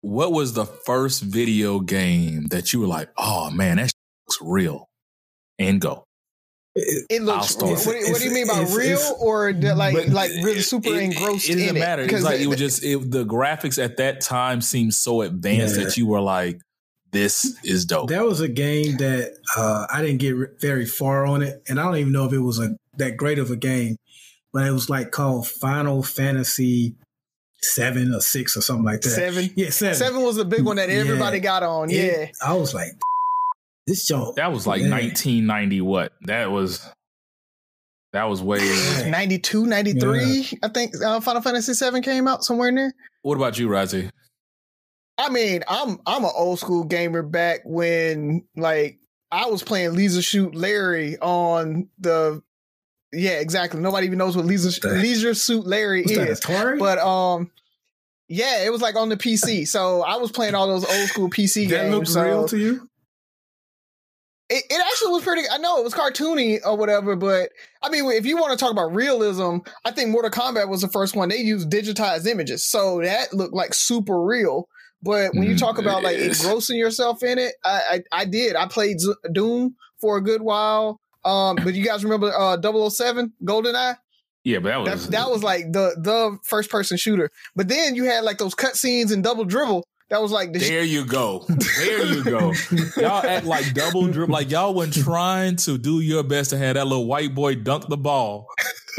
What 0.00 0.32
was 0.32 0.52
the 0.52 0.66
first 0.66 1.22
video 1.22 1.80
game 1.80 2.46
that 2.48 2.72
you 2.72 2.80
were 2.80 2.86
like, 2.86 3.08
oh 3.18 3.50
man, 3.50 3.78
that 3.78 3.92
looks 4.28 4.38
real? 4.40 4.88
And 5.58 5.80
go. 5.80 6.05
It- 6.76 7.06
It 7.10 7.22
looks. 7.22 7.48
start. 7.48 7.72
What, 7.72 7.86
what, 7.86 8.10
what 8.10 8.18
do 8.20 8.24
you 8.28 8.30
mean 8.34 8.46
by 8.46 8.60
It's- 8.60 8.74
real 8.74 8.98
it's- 8.98 9.12
or 9.18 9.52
the, 9.52 9.74
like 9.74 9.94
but 9.94 10.08
like 10.10 10.30
really 10.42 10.60
super 10.62 10.90
It- 10.90 10.96
it- 10.96 11.02
engrossed 11.04 11.48
It, 11.48 11.54
doesn't 11.54 11.68
in 11.70 11.74
matter. 11.74 12.02
it? 12.02 12.04
It's 12.04 12.12
Because 12.12 12.24
like 12.24 12.40
it 12.40 12.42
it- 12.42 12.46
was 12.48 12.58
just 12.58 12.84
it, 12.84 13.10
the 13.10 13.24
graphics 13.24 13.82
at 13.82 13.96
that 13.96 14.20
time 14.20 14.60
seemed 14.60 14.94
so 14.94 15.22
advanced 15.22 15.76
Yeah. 15.78 15.84
that 15.84 15.96
you 15.96 16.06
were 16.06 16.20
like, 16.20 16.60
this 17.12 17.56
is 17.64 17.86
dope. 17.86 18.10
That 18.10 18.24
was 18.26 18.40
a 18.40 18.48
game 18.48 18.98
that 18.98 19.32
uh, 19.56 19.86
I 19.90 20.02
didn't 20.02 20.18
get 20.18 20.34
very 20.60 20.84
far 20.84 21.24
on 21.24 21.40
it, 21.42 21.62
and 21.68 21.80
I 21.80 21.84
don't 21.84 21.96
even 21.96 22.12
know 22.12 22.26
if 22.26 22.32
it 22.32 22.40
was 22.40 22.58
a 22.60 22.76
that 22.98 23.16
great 23.16 23.38
of 23.38 23.50
a 23.50 23.56
game, 23.56 23.96
but 24.52 24.66
it 24.66 24.72
was 24.72 24.90
like 24.90 25.12
called 25.12 25.48
Final 25.48 26.02
Fantasy 26.02 26.94
seven 27.62 28.12
or 28.14 28.20
six 28.20 28.56
or 28.56 28.60
something 28.60 28.84
like 28.84 29.00
that. 29.00 29.10
seven. 29.10 29.50
Yeah, 29.56 29.70
seven. 29.70 29.94
Seven 29.96 30.22
was 30.22 30.36
the 30.36 30.44
big 30.44 30.62
one 30.64 30.76
that 30.76 30.88
Yeah. 30.90 30.96
everybody 30.96 31.40
got 31.40 31.62
on. 31.62 31.88
Yeah, 31.90 32.02
It- 32.02 32.36
I 32.44 32.52
was 32.54 32.74
like, 32.74 32.92
this 33.86 34.06
joint. 34.06 34.36
that 34.36 34.52
was 34.52 34.66
like 34.66 34.80
Yeah. 34.82 34.90
1990. 34.90 35.80
What? 35.82 36.12
That 36.22 36.50
was. 36.50 36.86
That 38.12 38.24
was 38.30 38.40
way. 38.42 38.58
Yeah. 38.64 39.08
92, 39.10 39.66
93, 39.66 40.58
I 40.62 40.68
think 40.68 40.94
uh, 41.04 41.20
Final 41.20 41.42
Fantasy 41.42 41.74
Seven 41.74 42.02
came 42.02 42.26
out 42.26 42.44
somewhere 42.44 42.68
in 42.70 42.76
there. 42.76 42.94
What 43.22 43.36
about 43.36 43.58
you, 43.58 43.68
Razi? 43.68 44.10
I 45.18 45.28
mean, 45.28 45.62
I'm 45.68 45.98
I'm 46.06 46.24
an 46.24 46.30
old 46.34 46.58
school 46.58 46.84
gamer 46.84 47.22
back 47.22 47.60
when 47.64 48.44
like 48.56 48.98
I 49.30 49.46
was 49.46 49.62
playing 49.62 49.94
Leisure 49.94 50.22
Suit 50.22 50.54
Larry 50.54 51.18
on 51.18 51.88
the. 51.98 52.42
Yeah, 53.12 53.32
exactly. 53.38 53.80
Nobody 53.80 54.06
even 54.06 54.18
knows 54.18 54.36
what 54.36 54.46
Leisure 54.46 54.68
What 54.68 54.80
the- 54.82 55.00
Leisure 55.00 55.34
Suit 55.34 55.66
Larry 55.66 56.02
is. 56.04 56.16
that 56.16 56.28
is. 56.28 56.40
Atari? 56.40 56.78
But 56.78 56.98
um, 56.98 57.50
yeah, 58.28 58.64
it 58.64 58.70
was 58.72 58.80
like 58.82 58.96
on 58.96 59.08
the 59.10 59.16
PC. 59.16 59.66
So 59.68 60.02
I 60.02 60.16
was 60.16 60.30
playing 60.32 60.54
all 60.54 60.66
those 60.68 60.84
old 60.84 61.08
school 61.08 61.28
PC 61.30 61.68
that 61.70 61.82
games. 61.84 61.94
looks 61.94 62.12
so 62.12 62.22
real 62.22 62.48
to 62.48 62.58
you? 62.58 62.88
It, 64.48 64.64
it 64.70 64.86
actually 64.90 65.12
was 65.12 65.22
pretty. 65.24 65.42
I 65.50 65.58
know 65.58 65.78
it 65.78 65.84
was 65.84 65.94
cartoony 65.94 66.58
or 66.64 66.76
whatever, 66.76 67.16
but 67.16 67.50
I 67.82 67.88
mean, 67.90 68.04
if 68.10 68.24
you 68.26 68.36
want 68.36 68.52
to 68.52 68.62
talk 68.62 68.70
about 68.72 68.94
realism, 68.94 69.58
I 69.84 69.90
think 69.90 70.10
Mortal 70.10 70.30
Kombat 70.30 70.68
was 70.68 70.82
the 70.82 70.88
first 70.88 71.16
one. 71.16 71.28
They 71.28 71.38
used 71.38 71.70
digitized 71.70 72.26
images, 72.26 72.64
so 72.64 73.00
that 73.02 73.32
looked 73.34 73.54
like 73.54 73.74
super 73.74 74.22
real. 74.22 74.68
But 75.02 75.34
when 75.34 75.48
you 75.48 75.54
Mm, 75.54 75.58
talk 75.58 75.78
about 75.78 76.02
like 76.02 76.18
engrossing 76.18 76.78
yourself 76.78 77.22
in 77.22 77.38
it, 77.38 77.54
I 77.64 78.02
I, 78.12 78.20
I 78.20 78.24
did. 78.24 78.56
I 78.56 78.66
played 78.66 79.00
Z- 79.00 79.14
Doom 79.32 79.74
for 80.00 80.16
a 80.16 80.22
good 80.22 80.42
while. 80.42 81.00
Um, 81.24 81.56
but 81.56 81.74
you 81.74 81.84
guys 81.84 82.04
remember 82.04 82.32
uh 82.32 82.56
007 82.90 83.32
GoldenEye? 83.44 83.96
Yeah, 84.44 84.60
but 84.60 84.68
that 84.68 84.80
was 84.80 85.06
That, 85.06 85.10
that 85.12 85.30
was 85.30 85.42
like 85.42 85.72
the 85.72 85.96
the 86.00 86.38
first 86.44 86.70
person 86.70 86.96
shooter. 86.96 87.30
But 87.56 87.68
then 87.68 87.94
you 87.96 88.04
had 88.04 88.22
like 88.24 88.38
those 88.38 88.54
cutscenes 88.54 89.12
and 89.12 89.22
double 89.24 89.44
dribble. 89.44 89.84
That 90.08 90.22
was 90.22 90.30
like 90.30 90.52
the 90.52 90.60
sh- 90.60 90.68
There 90.68 90.84
you 90.84 91.04
go. 91.04 91.44
There 91.48 92.06
you 92.06 92.22
go. 92.22 92.52
y'all 92.96 93.26
act 93.26 93.44
like 93.44 93.74
double 93.74 94.06
dribble. 94.06 94.32
Like 94.32 94.50
y'all 94.50 94.72
wasn't 94.72 95.04
trying 95.04 95.56
to 95.56 95.78
do 95.78 95.98
your 96.00 96.22
best 96.22 96.50
to 96.50 96.58
have 96.58 96.74
that 96.74 96.86
little 96.86 97.06
white 97.06 97.34
boy 97.34 97.56
dunk 97.56 97.88
the 97.88 97.96
ball. 97.96 98.46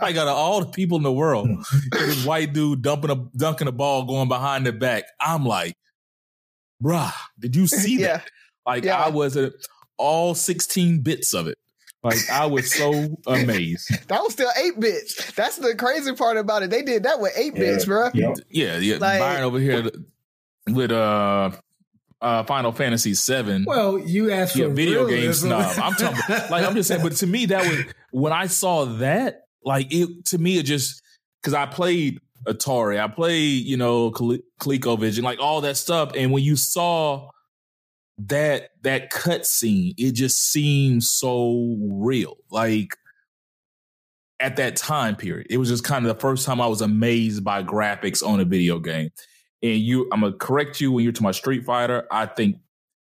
I 0.00 0.12
got 0.12 0.26
all 0.26 0.60
the 0.60 0.70
people 0.72 0.96
in 0.96 1.02
the 1.02 1.12
world. 1.12 1.48
This 1.92 2.24
white 2.24 2.54
dude 2.54 2.80
dumping 2.82 3.10
a 3.10 3.16
dunking 3.36 3.68
a 3.68 3.72
ball 3.72 4.04
going 4.04 4.28
behind 4.28 4.64
the 4.66 4.72
back. 4.72 5.04
I'm 5.20 5.44
like, 5.44 5.74
bruh, 6.82 7.12
did 7.38 7.54
you 7.54 7.66
see 7.66 7.98
yeah. 8.00 8.18
that? 8.18 8.30
Like 8.66 8.84
Yeah. 8.84 8.96
I 9.02 9.10
was 9.10 9.36
at 9.36 9.52
all 9.98 10.34
16 10.34 11.00
bits 11.02 11.34
of 11.34 11.48
it. 11.48 11.58
Like 12.02 12.18
I 12.30 12.46
was 12.46 12.72
so 12.72 12.92
amazed. 13.26 13.90
That 14.08 14.22
was 14.22 14.32
still 14.32 14.50
eight 14.62 14.78
bits. 14.78 15.32
That's 15.32 15.56
the 15.56 15.74
crazy 15.74 16.12
part 16.14 16.36
about 16.36 16.62
it. 16.62 16.70
They 16.70 16.82
did 16.82 17.02
that 17.04 17.20
with 17.20 17.32
eight 17.36 17.54
bits, 17.54 17.84
bro. 17.86 18.10
Yep. 18.14 18.36
Yeah, 18.50 18.78
yeah. 18.78 18.96
Like- 18.98 19.18
Byron 19.20 19.42
over 19.44 19.58
here 19.58 19.90
with 20.68 20.92
uh 20.92 21.50
uh 22.20 22.42
Final 22.44 22.72
Fantasy 22.72 23.14
Seven. 23.14 23.64
Well, 23.66 23.98
you 23.98 24.30
asked 24.30 24.56
for 24.56 24.68
video 24.68 25.06
game 25.06 25.18
realism. 25.20 25.48
snob. 25.48 25.78
I'm 25.78 25.94
talking 25.94 26.18
like 26.50 26.64
I'm 26.64 26.74
just 26.74 26.88
saying, 26.88 27.02
but 27.02 27.12
to 27.16 27.26
me 27.26 27.46
that 27.46 27.66
was 27.66 27.84
when 28.10 28.32
I 28.32 28.46
saw 28.46 28.84
that, 28.98 29.46
like 29.64 29.88
it 29.92 30.24
to 30.26 30.38
me 30.38 30.58
it 30.58 30.64
just 30.64 31.02
because 31.42 31.54
I 31.54 31.66
played 31.66 32.20
Atari, 32.46 33.00
I 33.02 33.08
played 33.08 33.64
you 33.66 33.76
know 33.76 34.12
Cole- 34.12 34.38
ColecoVision, 34.60 35.22
like 35.22 35.40
all 35.40 35.60
that 35.62 35.76
stuff, 35.76 36.12
and 36.14 36.30
when 36.32 36.42
you 36.44 36.54
saw 36.56 37.30
that 38.18 38.70
that 38.82 39.10
cut 39.10 39.46
scene, 39.46 39.94
it 39.96 40.12
just 40.12 40.50
seemed 40.52 41.04
so 41.04 41.76
real, 41.80 42.36
like. 42.50 42.96
At 44.40 44.54
that 44.54 44.76
time 44.76 45.16
period, 45.16 45.48
it 45.50 45.56
was 45.56 45.68
just 45.68 45.82
kind 45.82 46.06
of 46.06 46.14
the 46.14 46.20
first 46.20 46.46
time 46.46 46.60
I 46.60 46.68
was 46.68 46.80
amazed 46.80 47.42
by 47.42 47.64
graphics 47.64 48.24
on 48.24 48.38
a 48.38 48.44
video 48.44 48.78
game. 48.78 49.10
And 49.64 49.80
you, 49.80 50.08
I'm 50.12 50.20
gonna 50.20 50.32
correct 50.34 50.80
you 50.80 50.92
when 50.92 51.02
you're 51.02 51.12
to 51.12 51.24
my 51.24 51.32
Street 51.32 51.64
Fighter. 51.64 52.06
I 52.12 52.26
think 52.26 52.58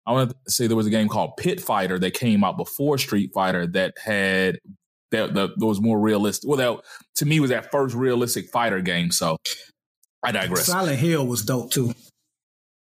I 0.07 0.13
want 0.13 0.31
to 0.31 0.37
say 0.51 0.69
there 0.69 0.77
was 0.77 0.87
a 0.87 0.91
game 0.91 1.09
called 1.09 1.37
Pit 1.37 1.61
Fighter 1.61 1.99
that 1.99 2.15
came 2.15 2.45
out 2.45 2.57
before 2.57 2.99
Street 2.99 3.33
Fighter 3.35 3.67
that 3.67 3.95
had 3.99 4.61
that, 5.11 5.35
that, 5.35 5.59
that 5.59 5.67
was 5.67 5.81
more 5.81 5.99
realistic. 5.99 6.49
Well, 6.49 6.57
that 6.57 6.85
to 7.17 7.27
me 7.27 7.41
was 7.41 7.51
that 7.51 7.71
first 7.71 7.95
realistic 7.95 8.49
fighter 8.51 8.81
game. 8.81 9.11
So 9.11 9.39
I 10.23 10.33
digress. 10.33 10.67
Silent 10.67 10.99
Hill 10.99 11.27
was 11.27 11.45
dope 11.45 11.73
too. 11.73 11.93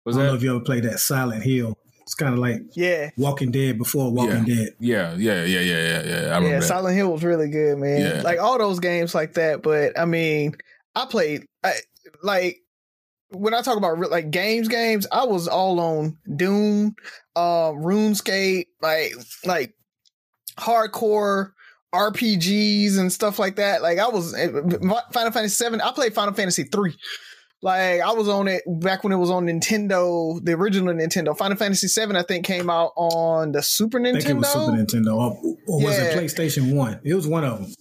Was 0.05 0.17
I 0.17 0.21
don't 0.21 0.29
know 0.29 0.35
if 0.35 0.43
you 0.43 0.55
ever 0.55 0.65
played 0.65 0.85
that 0.85 0.99
Silent 0.99 1.43
Hill. 1.43 1.79
It's 2.07 2.15
kind 2.15 2.33
of 2.33 2.39
like 2.39 2.63
Yeah. 2.75 3.11
Walking 3.17 3.51
Dead 3.51 3.79
before 3.79 4.13
Walking 4.13 4.45
Dead. 4.45 4.69
Yeah, 4.79 5.15
yeah, 5.17 5.45
yeah, 5.45 5.61
yeah, 5.61 5.83
yeah, 5.83 6.03
yeah. 6.05 6.21
I 6.29 6.37
remember 6.37 6.49
Yeah. 6.51 6.61
Silent 6.61 6.97
Hill 6.97 7.11
was 7.13 7.25
really 7.25 7.51
good, 7.51 7.79
man. 7.79 8.01
Yeah. 8.01 8.23
Like 8.23 8.39
all 8.39 8.59
those 8.59 8.79
games 8.79 9.13
like 9.13 9.35
that. 9.35 9.61
But 9.63 9.99
I 9.99 10.05
mean, 10.05 10.55
I 10.95 11.07
played 11.07 11.47
I, 11.65 11.73
like 12.23 12.59
when 13.31 13.55
I 13.55 13.63
talk 13.63 13.77
about 13.77 13.99
like 14.09 14.31
games, 14.31 14.69
games, 14.69 15.05
I 15.11 15.25
was 15.25 15.49
all 15.49 15.81
on 15.81 16.17
Doom, 16.37 16.95
uh, 17.35 17.73
RuneScape, 17.73 18.67
like 18.81 19.13
like 19.45 19.75
hardcore 20.59 21.51
RPGs 21.93 22.99
and 22.99 23.13
stuff 23.13 23.41
like 23.41 23.57
that. 23.57 23.83
Like 23.83 23.99
I 23.99 24.09
was 24.09 24.33
eh, 24.33 24.47
Final 25.13 25.33
Fantasy 25.33 25.49
Seven. 25.49 25.81
I 25.81 25.91
played 25.91 26.15
Final 26.15 26.35
Fantasy 26.35 26.63
Three. 26.65 26.97
Like 27.63 28.01
I 28.01 28.13
was 28.13 28.29
on 28.29 28.49
it 28.49 28.63
back 28.67 29.03
when 29.03 29.13
it 29.13 29.17
was 29.17 29.31
on 29.31 29.47
Nintendo, 29.47 30.43
the 30.45 30.53
original 30.53 30.95
Nintendo. 30.95 31.37
Final 31.37 31.57
Fantasy 31.57 31.89
VII, 31.89 32.17
I 32.17 32.23
think, 32.23 32.45
came 32.45 32.69
out 32.69 32.93
on 32.97 33.53
the 33.53 33.63
Super 33.63 33.99
I 33.99 34.03
Nintendo. 34.03 34.13
think 34.23 34.29
it 34.29 34.35
was 34.35 34.53
Super 34.53 34.73
Nintendo. 34.73 35.17
Or, 35.17 35.57
or 35.67 35.85
was 35.85 35.99
it 35.99 36.17
PlayStation 36.17 36.75
1? 36.75 37.01
It 37.05 37.15
was 37.15 37.27
one 37.27 37.45
of 37.45 37.61
them. 37.61 37.73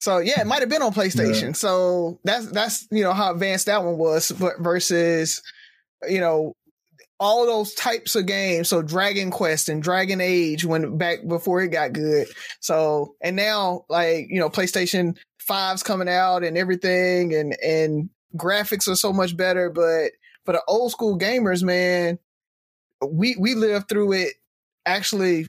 So 0.00 0.18
yeah, 0.18 0.40
it 0.40 0.46
might 0.48 0.60
have 0.60 0.68
been 0.68 0.82
on 0.82 0.92
PlayStation. 0.92 1.54
So 1.54 2.18
that's 2.24 2.50
that's 2.50 2.88
you 2.90 3.04
know 3.04 3.12
how 3.12 3.32
advanced 3.32 3.66
that 3.66 3.84
one 3.84 3.98
was, 3.98 4.32
but 4.32 4.54
versus 4.58 5.40
you 6.08 6.18
know 6.18 6.56
all 7.20 7.46
those 7.46 7.72
types 7.74 8.16
of 8.16 8.26
games. 8.26 8.68
So 8.68 8.82
Dragon 8.82 9.30
Quest 9.30 9.68
and 9.68 9.80
Dragon 9.80 10.20
Age 10.20 10.64
when 10.64 10.98
back 10.98 11.18
before 11.28 11.62
it 11.62 11.68
got 11.68 11.92
good. 11.92 12.26
So 12.58 13.14
and 13.20 13.36
now 13.36 13.84
like 13.88 14.26
you 14.28 14.40
know 14.40 14.50
PlayStation 14.50 15.16
5's 15.48 15.84
coming 15.84 16.08
out 16.08 16.42
and 16.42 16.58
everything 16.58 17.32
and 17.34 17.56
and 17.62 18.10
graphics 18.36 18.88
are 18.88 18.96
so 18.96 19.12
much 19.12 19.36
better. 19.36 19.70
But 19.70 20.12
for 20.44 20.52
the 20.52 20.62
old 20.68 20.90
school 20.92 21.18
gamers, 21.18 21.62
man, 21.62 22.18
we 23.06 23.36
we 23.38 23.54
lived 23.54 23.88
through 23.88 24.12
it. 24.12 24.34
Actually, 24.86 25.46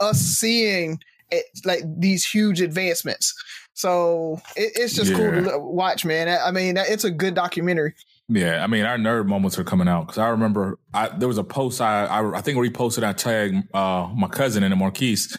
us 0.00 0.18
seeing 0.20 1.00
it, 1.30 1.44
like 1.64 1.82
these 1.98 2.26
huge 2.26 2.60
advancements. 2.60 3.34
So 3.72 4.40
it, 4.56 4.72
it's 4.76 4.94
just 4.94 5.14
cool 5.14 5.32
to 5.32 5.42
Yeah. 5.42 5.56
watch, 5.56 6.04
man. 6.04 6.28
I 6.28 6.48
I 6.48 6.50
mean, 6.50 6.76
it's 6.76 7.04
a 7.04 7.10
good 7.10 7.34
documentary. 7.34 7.94
Yeah, 8.28 8.62
I 8.64 8.66
mean 8.66 8.84
our 8.84 8.96
nerd 8.96 9.26
moments 9.26 9.58
are 9.58 9.64
coming 9.64 9.88
out 9.88 10.06
because 10.06 10.18
I 10.18 10.28
remember 10.28 10.78
I, 10.94 11.08
there 11.08 11.28
was 11.28 11.36
a 11.38 11.44
post 11.44 11.80
I, 11.80 12.06
I 12.06 12.38
I 12.38 12.40
think 12.40 12.58
reposted 12.58 13.04
I 13.04 13.12
tagged 13.12 13.56
uh, 13.74 14.08
my 14.16 14.28
cousin 14.28 14.62
in 14.62 14.72
it, 14.72 14.76
Marquise. 14.76 15.36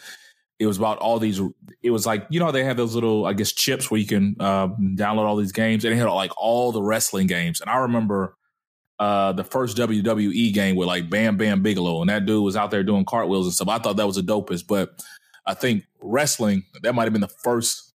It 0.58 0.66
was 0.66 0.78
about 0.78 0.98
all 0.98 1.18
these. 1.18 1.40
It 1.82 1.90
was 1.90 2.06
like 2.06 2.26
you 2.30 2.40
know 2.40 2.50
they 2.50 2.64
have 2.64 2.76
those 2.76 2.94
little 2.94 3.26
I 3.26 3.32
guess 3.34 3.52
chips 3.52 3.90
where 3.90 4.00
you 4.00 4.06
can 4.06 4.36
uh, 4.40 4.68
download 4.68 5.26
all 5.26 5.36
these 5.36 5.52
games, 5.52 5.84
and 5.84 5.92
it 5.92 5.96
had 5.96 6.06
like 6.06 6.32
all 6.36 6.72
the 6.72 6.82
wrestling 6.82 7.26
games. 7.26 7.60
And 7.60 7.68
I 7.68 7.76
remember 7.78 8.36
uh, 8.98 9.32
the 9.32 9.44
first 9.44 9.76
WWE 9.76 10.54
game 10.54 10.76
with 10.76 10.86
like 10.88 11.10
Bam 11.10 11.36
Bam 11.36 11.62
Bigelow, 11.62 12.00
and 12.00 12.08
that 12.08 12.24
dude 12.24 12.42
was 12.42 12.56
out 12.56 12.70
there 12.70 12.82
doing 12.82 13.04
cartwheels 13.04 13.46
and 13.46 13.54
stuff. 13.54 13.68
I 13.68 13.78
thought 13.78 13.96
that 13.98 14.06
was 14.06 14.16
the 14.16 14.22
dopest, 14.22 14.66
but 14.66 15.02
I 15.44 15.52
think 15.54 15.84
wrestling 16.00 16.64
that 16.82 16.94
might 16.94 17.04
have 17.04 17.12
been 17.12 17.20
the 17.20 17.28
first. 17.28 17.92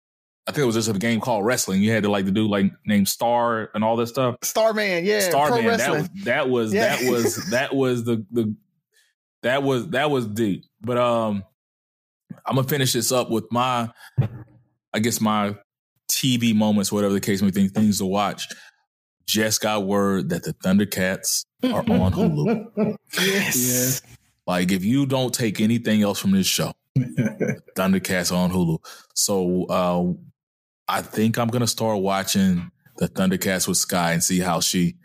I 0.46 0.50
think 0.50 0.62
it 0.62 0.66
was 0.66 0.74
just 0.76 0.88
a 0.88 0.98
game 0.98 1.20
called 1.20 1.44
wrestling. 1.44 1.82
You 1.82 1.92
had 1.92 2.02
to 2.04 2.10
like 2.10 2.24
to 2.24 2.30
do 2.32 2.48
like 2.48 2.72
name 2.86 3.04
Star 3.06 3.70
and 3.74 3.84
all 3.84 3.96
that 3.96 4.06
stuff. 4.08 4.36
Starman, 4.42 5.04
yeah, 5.04 5.20
Starman. 5.20 5.64
That 5.66 5.90
was 5.92 6.08
that 6.24 6.48
was 6.48 6.74
Yeah. 6.74 6.96
that 6.96 7.10
was 7.12 7.50
that 7.50 7.74
was 7.74 8.04
the 8.04 8.26
the 8.32 8.56
that 9.42 9.62
was 9.62 9.88
that 9.90 10.10
was 10.10 10.26
deep. 10.26 10.64
But 10.80 10.96
um, 10.98 11.44
I'm 12.48 12.54
gonna 12.54 12.66
finish 12.66 12.94
this 12.94 13.12
up 13.12 13.30
with 13.30 13.44
my, 13.52 13.90
I 14.94 14.98
guess 15.00 15.20
my 15.20 15.54
TV 16.10 16.54
moments, 16.54 16.90
whatever 16.90 17.12
the 17.12 17.20
case 17.20 17.42
may 17.42 17.50
be, 17.50 17.68
things 17.68 17.98
to 17.98 18.06
watch. 18.06 18.46
Just 19.26 19.60
got 19.60 19.86
word 19.86 20.30
that 20.30 20.44
the 20.44 20.54
Thundercats 20.54 21.44
are 21.62 21.80
on 21.90 22.12
Hulu. 22.12 22.96
yes. 23.20 24.00
Like 24.46 24.72
if 24.72 24.82
you 24.82 25.04
don't 25.04 25.34
take 25.34 25.60
anything 25.60 26.02
else 26.02 26.18
from 26.18 26.30
this 26.30 26.46
show, 26.46 26.72
Thundercats 27.76 28.34
on 28.34 28.50
Hulu. 28.50 28.78
So 29.14 29.66
uh, 29.66 30.12
I 30.88 31.02
think 31.02 31.38
I'm 31.38 31.48
gonna 31.48 31.66
start 31.66 32.00
watching 32.00 32.70
the 32.96 33.08
Thundercats 33.08 33.68
with 33.68 33.76
Sky 33.76 34.12
and 34.12 34.24
see 34.24 34.40
how 34.40 34.60
she 34.60 34.96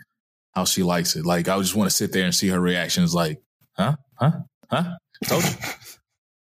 how 0.53 0.63
she 0.63 0.81
likes 0.81 1.17
it. 1.17 1.25
Like 1.25 1.49
I 1.49 1.59
just 1.59 1.75
want 1.75 1.89
to 1.89 1.95
sit 1.95 2.13
there 2.13 2.23
and 2.23 2.33
see 2.33 2.47
her 2.47 2.59
reactions. 2.61 3.13
Like, 3.13 3.41
huh, 3.73 3.97
huh, 4.15 4.31
huh? 4.69 4.95
Told 5.27 5.43
you. 5.43 5.49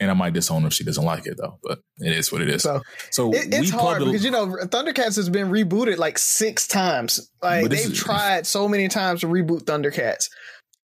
And 0.01 0.11
I 0.11 0.15
might 0.15 0.33
disown 0.33 0.63
her 0.63 0.69
if 0.69 0.75
she 0.75 0.83
doesn't 0.83 1.05
like 1.05 1.27
it 1.27 1.37
though. 1.37 1.59
But 1.63 1.79
it 1.99 2.13
is 2.13 2.33
what 2.33 2.43
it 2.43 2.51
is. 2.51 2.63
So 2.63 2.83
So 3.11 3.33
it, 3.33 3.55
it's 3.55 3.73
we 3.73 3.79
hard 3.79 4.05
because 4.05 4.25
you 4.25 4.31
know 4.31 4.47
Thundercats 4.65 5.17
has 5.17 5.31
been 5.31 5.49
rebooted 5.49 5.99
like 5.99 6.19
six 6.19 6.67
times. 6.67 7.31
Like 7.43 7.69
they've 7.69 7.91
is- 7.91 7.99
tried 7.99 8.47
so 8.47 8.67
many 8.69 8.89
times 8.89 9.21
to 9.21 9.29
reboot 9.29 9.63
Thundercats, 9.63 10.31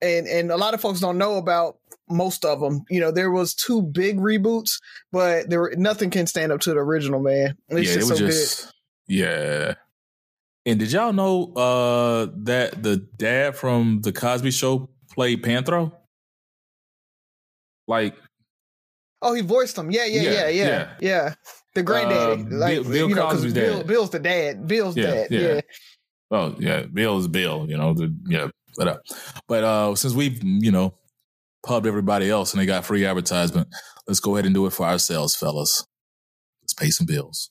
and 0.00 0.26
and 0.28 0.52
a 0.52 0.56
lot 0.56 0.74
of 0.74 0.80
folks 0.80 1.00
don't 1.00 1.18
know 1.18 1.36
about 1.36 1.76
most 2.08 2.44
of 2.44 2.60
them. 2.60 2.82
You 2.90 3.00
know, 3.00 3.10
there 3.10 3.30
was 3.30 3.54
two 3.54 3.82
big 3.82 4.18
reboots, 4.18 4.80
but 5.12 5.48
there 5.48 5.60
were, 5.60 5.74
nothing 5.76 6.10
can 6.10 6.26
stand 6.26 6.52
up 6.52 6.60
to 6.62 6.70
the 6.70 6.78
original. 6.78 7.20
Man, 7.20 7.56
it's 7.68 7.88
yeah, 7.88 7.94
it 7.94 8.08
was 8.08 8.18
so 8.18 8.26
just 8.26 8.72
yeah. 9.06 9.74
And 10.66 10.78
did 10.78 10.92
y'all 10.92 11.12
know 11.12 11.52
uh, 11.54 12.28
that 12.44 12.82
the 12.82 12.98
dad 13.16 13.56
from 13.56 14.00
the 14.02 14.12
Cosby 14.12 14.50
Show 14.50 14.90
played 15.10 15.42
Panthro? 15.42 15.92
Like 17.88 18.14
good. 18.14 18.29
Oh, 19.22 19.34
he 19.34 19.42
voiced 19.42 19.76
them. 19.76 19.90
Yeah, 19.90 20.06
yeah, 20.06 20.22
Yeah, 20.22 20.30
yeah, 20.30 20.48
yeah, 20.48 20.66
yeah. 20.66 20.88
yeah. 21.00 21.34
The 21.74 21.82
granddaddy, 21.82 22.42
Uh, 22.42 22.56
like 22.58 22.74
Bill- 22.82 22.84
Bill 22.90 23.08
you 23.10 23.14
know, 23.14 23.22
Cosby's 23.28 23.52
Bill, 23.54 23.76
dad. 23.78 23.86
Bill's 23.86 24.10
the 24.10 24.18
dad. 24.18 24.66
Bill's 24.66 24.96
Yeah, 24.96 25.04
dad. 25.06 25.26
yeah. 25.30 25.40
Yeah. 25.40 25.60
Oh 26.32 26.54
yeah, 26.58 26.82
Bill's 26.82 27.28
Bill, 27.28 27.66
you 27.68 27.76
know, 27.76 27.92
the 27.92 28.14
yeah, 28.28 28.48
but 28.76 28.88
uh, 28.88 28.96
but 29.48 29.64
uh 29.64 29.94
since 29.96 30.14
we've, 30.14 30.42
you 30.42 30.70
know, 30.70 30.94
pubbed 31.66 31.86
everybody 31.86 32.30
else 32.30 32.52
and 32.52 32.60
they 32.62 32.66
got 32.66 32.84
free 32.84 33.04
advertisement, 33.04 33.68
let's 34.06 34.20
go 34.20 34.36
ahead 34.36 34.46
and 34.46 34.54
do 34.54 34.66
it 34.66 34.72
for 34.72 34.86
ourselves, 34.86 35.34
fellas. 35.36 35.84
Let's 36.62 36.74
pay 36.74 36.90
some 36.90 37.06
bills. 37.06 37.50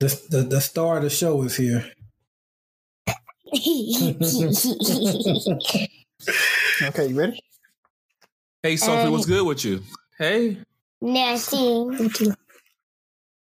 The, 0.00 0.20
the, 0.30 0.42
the 0.42 0.60
star 0.60 0.98
of 0.98 1.02
the 1.02 1.10
show 1.10 1.42
is 1.42 1.56
here. 1.56 1.84
Okay, 6.82 7.06
you 7.08 7.18
ready? 7.18 7.40
Hey, 8.62 8.76
Sophie, 8.76 9.06
Um, 9.06 9.12
what's 9.12 9.26
good 9.26 9.46
with 9.46 9.64
you? 9.64 9.82
Hey, 10.18 10.58
Nothing. 11.00 12.10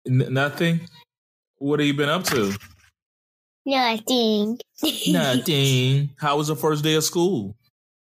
N- 0.08 0.34
nothing. 0.34 0.82
What 1.58 1.80
have 1.80 1.88
you 1.88 1.94
been 1.94 2.10
up 2.10 2.24
to? 2.25 2.54
Nothing. 3.66 4.60
Nothing. 5.08 6.10
How 6.18 6.38
was 6.38 6.48
the 6.48 6.56
first 6.56 6.84
day 6.84 6.96
of 6.96 7.04
school? 7.04 7.56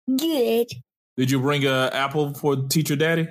Good. 0.08 0.66
Did 1.16 1.30
you 1.30 1.40
bring 1.40 1.64
a 1.66 1.90
apple 1.92 2.34
for 2.34 2.56
teacher 2.56 2.96
daddy? 2.96 3.28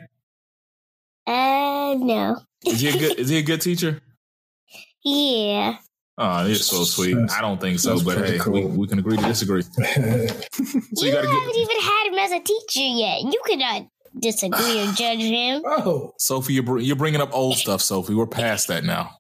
Uh, 1.26 1.96
no. 1.98 2.38
Is 2.66 2.82
he 2.82 2.90
a 2.90 2.98
good? 2.98 3.20
is 3.20 3.30
he 3.30 3.38
a 3.38 3.42
good 3.44 3.62
teacher? 3.62 4.02
Yeah. 5.04 5.78
Oh, 6.20 6.46
he's 6.46 6.66
so 6.66 6.84
sweet. 6.84 7.16
I 7.32 7.42
don't 7.42 7.62
think 7.62 7.80
so, 7.80 7.92
that's 7.92 8.04
but 8.04 8.18
hey, 8.26 8.40
cool. 8.40 8.54
we, 8.54 8.66
we 8.66 8.88
can 8.88 8.98
agree 8.98 9.18
to 9.18 9.24
disagree. 9.24 9.64
So 10.96 11.06
you 11.06 11.12
you 11.12 11.16
haven't 11.16 11.32
get 11.32 11.56
even 11.56 11.80
had 11.80 12.08
him 12.08 12.16
as 12.16 12.32
a 12.32 12.40
teacher 12.40 12.80
yet. 12.82 13.22
You 13.22 13.40
cannot 13.46 13.88
disagree 14.20 14.82
or 14.82 14.92
judge 14.94 15.20
him. 15.20 15.62
oh, 15.66 16.14
Sophie. 16.18 16.54
You're 16.54 16.64
br- 16.64 16.80
you're 16.80 16.96
bringing 16.96 17.22
up 17.22 17.34
old 17.34 17.58
stuff, 17.58 17.82
Sophie. 17.82 18.16
We're 18.16 18.26
past 18.26 18.68
that 18.70 18.84
now. 18.84 19.12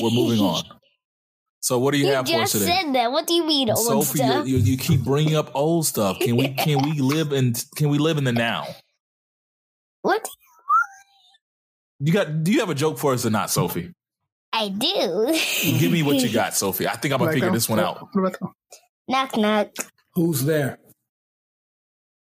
We're 0.00 0.10
moving 0.10 0.40
on. 0.40 0.62
So, 1.60 1.78
what 1.78 1.92
do 1.92 1.98
you, 1.98 2.08
You 2.08 2.12
have 2.12 2.28
for 2.28 2.34
us 2.34 2.52
just 2.52 2.64
today? 2.66 2.82
said 2.82 2.94
that. 2.94 3.10
What 3.10 3.26
do 3.26 3.32
you 3.32 3.42
mean, 3.46 3.70
old 3.70 3.78
Sophie, 3.78 4.18
you, 4.18 4.28
stuff? 4.28 4.46
you, 4.46 4.58
you 4.58 4.76
keep 4.76 5.00
bringing 5.00 5.34
up 5.34 5.50
old 5.54 5.86
stuff. 5.86 6.18
Can 6.18 6.36
we 6.36 6.48
can 6.48 6.82
we 6.82 7.00
live 7.00 7.32
in 7.32 7.54
can 7.74 7.88
we 7.88 7.96
live 7.96 8.18
in 8.18 8.24
the 8.24 8.32
now? 8.32 8.66
What? 10.02 10.28
You 12.00 12.12
got? 12.12 12.44
Do 12.44 12.52
you 12.52 12.60
have 12.60 12.68
a 12.68 12.74
joke 12.74 12.98
for 12.98 13.14
us 13.14 13.24
or 13.24 13.30
not, 13.30 13.48
Sophie? 13.48 13.94
I 14.56 14.68
do. 14.68 15.36
Give 15.80 15.90
me 15.90 16.04
what 16.04 16.14
you 16.16 16.28
got, 16.32 16.54
Sophie. 16.54 16.86
I 16.86 16.94
think 16.94 17.12
I'm 17.12 17.18
gonna 17.18 17.32
figure 17.32 17.48
um, 17.48 17.54
this 17.54 17.68
one 17.68 17.80
out. 17.80 18.08
What 18.12 18.20
about 18.20 18.38
that? 18.40 18.50
knock 19.08 19.36
knock. 19.36 19.68
who's 20.14 20.44
there? 20.44 20.78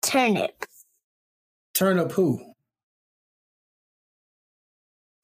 Turnip. 0.03 0.65
Turn 1.75 1.99
up 1.99 2.13
who? 2.13 2.41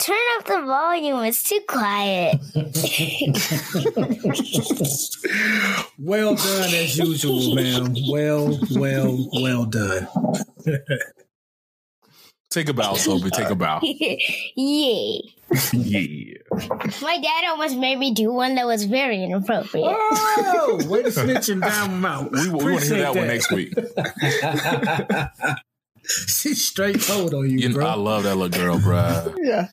Turn 0.00 0.16
up 0.38 0.46
the 0.46 0.60
volume. 0.62 1.22
It's 1.24 1.48
too 1.48 1.60
quiet. 1.68 2.40
well 5.98 6.34
done 6.34 6.74
as 6.74 6.98
usual, 6.98 7.54
ma'am. 7.54 7.94
Well, 8.08 8.58
well, 8.72 9.28
well 9.34 9.64
done. 9.66 10.08
Take 12.50 12.70
a 12.70 12.72
bow, 12.72 12.94
Sophie. 12.94 13.30
Take 13.30 13.50
a 13.50 13.54
bow. 13.54 13.78
Yay. 13.82 15.20
Yeah. 15.72 16.34
My 17.02 17.18
dad 17.22 17.44
almost 17.50 17.76
made 17.76 17.98
me 17.98 18.12
do 18.12 18.32
one 18.32 18.54
that 18.56 18.66
was 18.66 18.84
very 18.84 19.22
inappropriate. 19.24 19.86
Oh, 19.88 20.80
way 20.88 21.02
to 21.02 21.12
snitch 21.12 21.48
him 21.48 21.60
down 21.60 22.00
my 22.00 22.22
mouth. 22.22 22.30
We, 22.32 22.48
we 22.48 22.72
want 22.72 22.84
to 22.84 22.94
hear 22.94 22.98
that, 23.02 23.14
one 23.14 23.26
next 23.28 23.52
week. 23.52 23.72
She's 26.26 26.66
straight 26.66 27.02
told 27.02 27.34
on 27.34 27.50
you, 27.50 27.58
You 27.58 27.68
know, 27.68 27.74
bro. 27.76 27.86
I 27.86 27.94
love 27.94 28.22
that 28.22 28.36
little 28.36 28.58
girl, 28.58 28.78
bruh. 28.78 29.34
Yeah. 29.42 29.68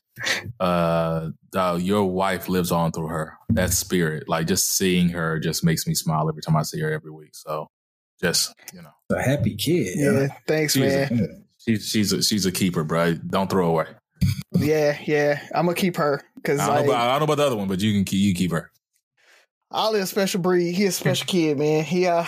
Uh, 0.60 1.30
uh, 1.54 1.78
your 1.80 2.04
wife 2.04 2.48
lives 2.48 2.72
on 2.72 2.92
through 2.92 3.08
her. 3.08 3.38
That 3.50 3.72
spirit, 3.72 4.28
like 4.28 4.46
just 4.46 4.76
seeing 4.76 5.08
her, 5.10 5.38
just 5.38 5.64
makes 5.64 5.86
me 5.86 5.94
smile 5.94 6.28
every 6.28 6.42
time 6.42 6.56
I 6.56 6.62
see 6.62 6.80
her 6.80 6.92
every 6.92 7.10
week. 7.10 7.34
So, 7.34 7.68
just 8.20 8.52
you 8.74 8.82
know, 8.82 8.90
a 9.14 9.22
happy 9.22 9.54
kid. 9.56 9.94
Yeah. 9.96 10.28
Thanks, 10.46 10.74
She's 10.74 10.94
a- 10.94 11.08
man. 11.14 11.44
she's 11.58 11.88
she's 11.88 12.12
a, 12.12 12.22
she's 12.22 12.44
a 12.44 12.52
keeper, 12.52 12.84
bruh. 12.84 13.18
Don't 13.28 13.48
throw 13.48 13.68
away. 13.68 13.86
Yeah, 14.52 14.98
yeah. 15.04 15.40
I'm 15.54 15.66
gonna 15.66 15.76
keep 15.76 15.96
her 15.96 16.22
because 16.36 16.60
I 16.60 16.66
don't, 16.66 16.86
know 16.86 16.92
about, 16.92 17.00
I 17.00 17.10
don't 17.10 17.20
know 17.20 17.24
about 17.24 17.36
the 17.36 17.46
other 17.46 17.56
one, 17.56 17.68
but 17.68 17.80
you 17.80 17.92
can 17.92 18.04
keep 18.04 18.20
you 18.20 18.34
keep 18.34 18.52
her. 18.52 18.70
Ollie 19.70 20.00
a 20.00 20.06
special 20.06 20.40
breed. 20.40 20.72
He 20.72 20.86
a 20.86 20.92
special 20.92 21.26
kid, 21.26 21.58
man. 21.58 21.84
He 21.84 22.06
uh 22.06 22.24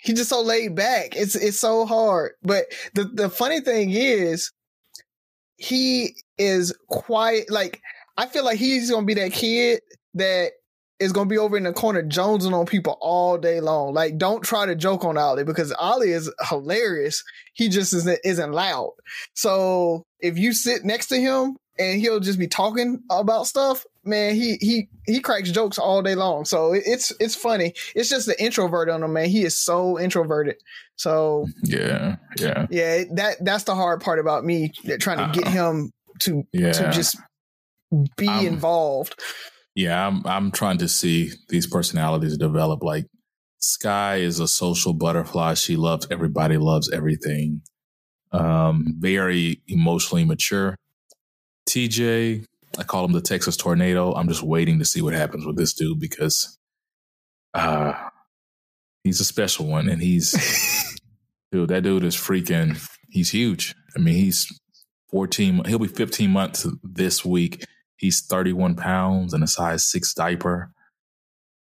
he 0.00 0.12
just 0.12 0.30
so 0.30 0.40
laid 0.40 0.74
back. 0.74 1.16
It's 1.16 1.34
it's 1.34 1.58
so 1.58 1.84
hard. 1.84 2.32
But 2.42 2.66
the 2.94 3.04
the 3.04 3.28
funny 3.28 3.60
thing 3.60 3.90
is 3.90 4.52
he 5.56 6.16
is 6.38 6.74
quiet 6.88 7.50
like 7.50 7.80
I 8.16 8.26
feel 8.26 8.44
like 8.44 8.58
he's 8.58 8.90
gonna 8.90 9.06
be 9.06 9.14
that 9.14 9.32
kid 9.32 9.80
that 10.14 10.52
is 10.98 11.12
gonna 11.12 11.28
be 11.28 11.38
over 11.38 11.56
in 11.56 11.64
the 11.64 11.72
corner 11.72 12.02
jonesing 12.02 12.54
on 12.54 12.66
people 12.66 12.96
all 13.00 13.36
day 13.36 13.60
long. 13.60 13.92
Like 13.92 14.16
don't 14.16 14.42
try 14.42 14.64
to 14.64 14.74
joke 14.74 15.04
on 15.04 15.18
Ollie 15.18 15.44
because 15.44 15.72
Ollie 15.72 16.12
is 16.12 16.32
hilarious. 16.48 17.22
He 17.54 17.68
just 17.68 17.92
isn't 17.92 18.20
isn't 18.24 18.52
loud. 18.52 18.92
So 19.34 20.05
if 20.20 20.38
you 20.38 20.52
sit 20.52 20.84
next 20.84 21.06
to 21.08 21.20
him 21.20 21.56
and 21.78 22.00
he'll 22.00 22.20
just 22.20 22.38
be 22.38 22.48
talking 22.48 23.02
about 23.10 23.46
stuff, 23.46 23.84
man, 24.04 24.34
he 24.34 24.56
he 24.60 24.88
he 25.06 25.20
cracks 25.20 25.50
jokes 25.50 25.78
all 25.78 26.02
day 26.02 26.14
long. 26.14 26.44
So 26.44 26.72
it's 26.72 27.12
it's 27.20 27.34
funny. 27.34 27.74
It's 27.94 28.08
just 28.08 28.26
the 28.26 28.42
introvert 28.42 28.88
on 28.88 29.02
him, 29.02 29.12
man. 29.12 29.28
He 29.28 29.44
is 29.44 29.58
so 29.58 29.98
introverted. 29.98 30.56
So 30.96 31.46
Yeah, 31.64 32.16
yeah, 32.38 32.66
yeah, 32.70 33.04
that 33.14 33.36
that's 33.44 33.64
the 33.64 33.74
hard 33.74 34.00
part 34.00 34.18
about 34.18 34.44
me 34.44 34.72
trying 35.00 35.32
to 35.32 35.38
get 35.38 35.48
him 35.48 35.90
to 36.20 36.44
yeah. 36.52 36.72
to 36.72 36.90
just 36.90 37.16
be 38.16 38.28
Um, 38.28 38.46
involved. 38.46 39.20
Yeah, 39.74 40.06
I'm 40.06 40.26
I'm 40.26 40.50
trying 40.50 40.78
to 40.78 40.88
see 40.88 41.32
these 41.50 41.66
personalities 41.66 42.38
develop. 42.38 42.82
Like 42.82 43.04
Sky 43.58 44.16
is 44.16 44.40
a 44.40 44.48
social 44.48 44.94
butterfly. 44.94 45.54
She 45.54 45.76
loves 45.76 46.06
everybody, 46.10 46.56
loves 46.56 46.90
everything. 46.90 47.60
Um, 48.32 48.94
very 48.98 49.62
emotionally 49.68 50.24
mature. 50.24 50.76
TJ, 51.68 52.44
I 52.78 52.82
call 52.84 53.04
him 53.04 53.12
the 53.12 53.20
Texas 53.20 53.56
tornado. 53.56 54.12
I'm 54.12 54.28
just 54.28 54.42
waiting 54.42 54.78
to 54.78 54.84
see 54.84 55.00
what 55.00 55.14
happens 55.14 55.46
with 55.46 55.56
this 55.56 55.74
dude 55.74 56.00
because 56.00 56.58
uh 57.54 57.94
he's 59.02 59.20
a 59.20 59.24
special 59.24 59.66
one 59.66 59.88
and 59.88 60.02
he's 60.02 61.00
dude, 61.52 61.68
that 61.70 61.82
dude 61.82 62.04
is 62.04 62.16
freaking 62.16 62.78
he's 63.10 63.30
huge. 63.30 63.74
I 63.96 64.00
mean, 64.00 64.14
he's 64.14 64.46
14 65.10 65.64
he'll 65.64 65.78
be 65.78 65.88
15 65.88 66.30
months 66.30 66.66
this 66.82 67.24
week 67.24 67.64
He's 67.96 68.20
31 68.20 68.76
pounds 68.76 69.32
and 69.32 69.42
a 69.42 69.46
size 69.46 69.86
six 69.86 70.12
diaper. 70.12 70.70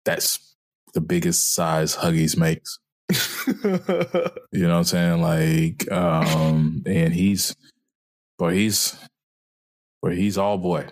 That's 0.04 0.56
the 0.94 1.00
biggest 1.00 1.54
size 1.54 1.96
Huggies 1.96 2.36
makes. 2.36 2.78
You 4.52 4.68
know 4.68 4.68
what 4.68 4.78
I'm 4.78 4.84
saying? 4.84 5.20
Like, 5.20 5.90
um, 5.92 6.82
and 6.86 7.12
he's, 7.12 7.54
but 8.38 8.54
he's, 8.54 8.96
but 10.00 10.16
he's 10.16 10.38
all 10.38 10.58
boy. 10.58 10.86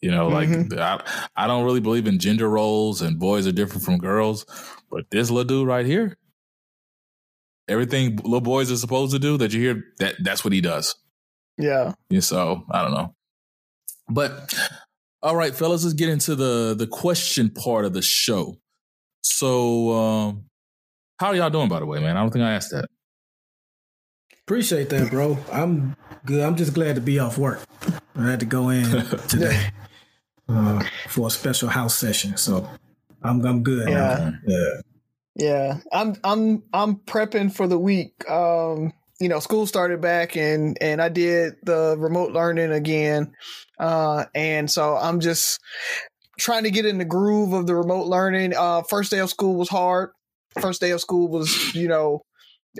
You 0.00 0.10
know, 0.12 0.28
like 0.28 0.48
Mhm. 0.48 0.78
I, 0.78 1.02
I 1.34 1.46
don't 1.48 1.64
really 1.64 1.80
believe 1.80 2.06
in 2.06 2.18
gender 2.20 2.48
roles 2.48 3.02
and 3.02 3.18
boys 3.18 3.46
are 3.48 3.52
different 3.52 3.82
from 3.82 3.98
girls, 3.98 4.46
but 4.90 5.10
this 5.10 5.28
little 5.30 5.44
dude 5.44 5.66
right 5.66 5.84
here, 5.86 6.16
everything 7.68 8.16
little 8.16 8.40
boys 8.40 8.70
are 8.70 8.76
supposed 8.76 9.12
to 9.12 9.18
do 9.18 9.36
that 9.38 9.52
you 9.52 9.60
hear 9.60 9.84
that 9.98 10.14
that's 10.22 10.44
what 10.44 10.52
he 10.52 10.60
does. 10.60 10.94
yeah. 11.56 11.94
Yeah, 12.10 12.20
so 12.20 12.64
I 12.70 12.82
don't 12.82 12.92
know. 12.94 13.14
But 14.08 14.54
all 15.22 15.34
right, 15.36 15.54
fellas, 15.54 15.82
let's 15.82 15.94
get 15.94 16.08
into 16.08 16.36
the 16.36 16.74
the 16.78 16.86
question 16.86 17.50
part 17.50 17.84
of 17.84 17.92
the 17.92 18.02
show. 18.02 18.56
So 19.22 19.90
um 19.92 20.44
how 21.18 21.28
are 21.28 21.34
y'all 21.34 21.50
doing 21.50 21.68
by 21.68 21.80
the 21.80 21.86
way, 21.86 22.00
man? 22.00 22.16
I 22.16 22.20
don't 22.20 22.30
think 22.30 22.44
I 22.44 22.52
asked 22.52 22.70
that. 22.70 22.88
Appreciate 24.42 24.88
that, 24.90 25.10
bro. 25.10 25.38
I'm 25.52 25.96
good. 26.24 26.42
I'm 26.42 26.56
just 26.56 26.72
glad 26.72 26.94
to 26.94 27.00
be 27.00 27.18
off 27.18 27.36
work. 27.36 27.60
I 28.16 28.30
had 28.30 28.40
to 28.40 28.46
go 28.46 28.70
in 28.70 28.84
today 29.28 29.70
uh, 30.48 30.82
for 31.08 31.26
a 31.26 31.30
special 31.30 31.68
house 31.68 31.94
session, 31.94 32.36
so 32.36 32.68
I'm 33.22 33.44
I'm 33.44 33.62
good. 33.62 33.88
Yeah. 33.88 34.30
yeah. 34.46 34.80
Yeah, 35.38 35.78
I'm 35.92 36.16
I'm 36.24 36.64
I'm 36.72 36.96
prepping 36.96 37.54
for 37.54 37.68
the 37.68 37.78
week. 37.78 38.28
Um, 38.28 38.92
you 39.20 39.28
know, 39.28 39.38
school 39.38 39.66
started 39.66 40.00
back 40.00 40.36
and 40.36 40.76
and 40.80 41.00
I 41.00 41.08
did 41.08 41.54
the 41.62 41.96
remote 41.96 42.32
learning 42.32 42.72
again. 42.72 43.32
Uh 43.78 44.24
and 44.34 44.68
so 44.68 44.96
I'm 44.96 45.20
just 45.20 45.60
trying 46.38 46.64
to 46.64 46.72
get 46.72 46.86
in 46.86 46.98
the 46.98 47.04
groove 47.04 47.52
of 47.52 47.68
the 47.68 47.76
remote 47.76 48.06
learning. 48.06 48.54
Uh 48.56 48.82
first 48.82 49.12
day 49.12 49.20
of 49.20 49.30
school 49.30 49.54
was 49.54 49.68
hard. 49.68 50.10
First 50.60 50.80
day 50.80 50.90
of 50.90 51.00
school 51.00 51.28
was, 51.28 51.74
you 51.74 51.88
know, 51.88 52.22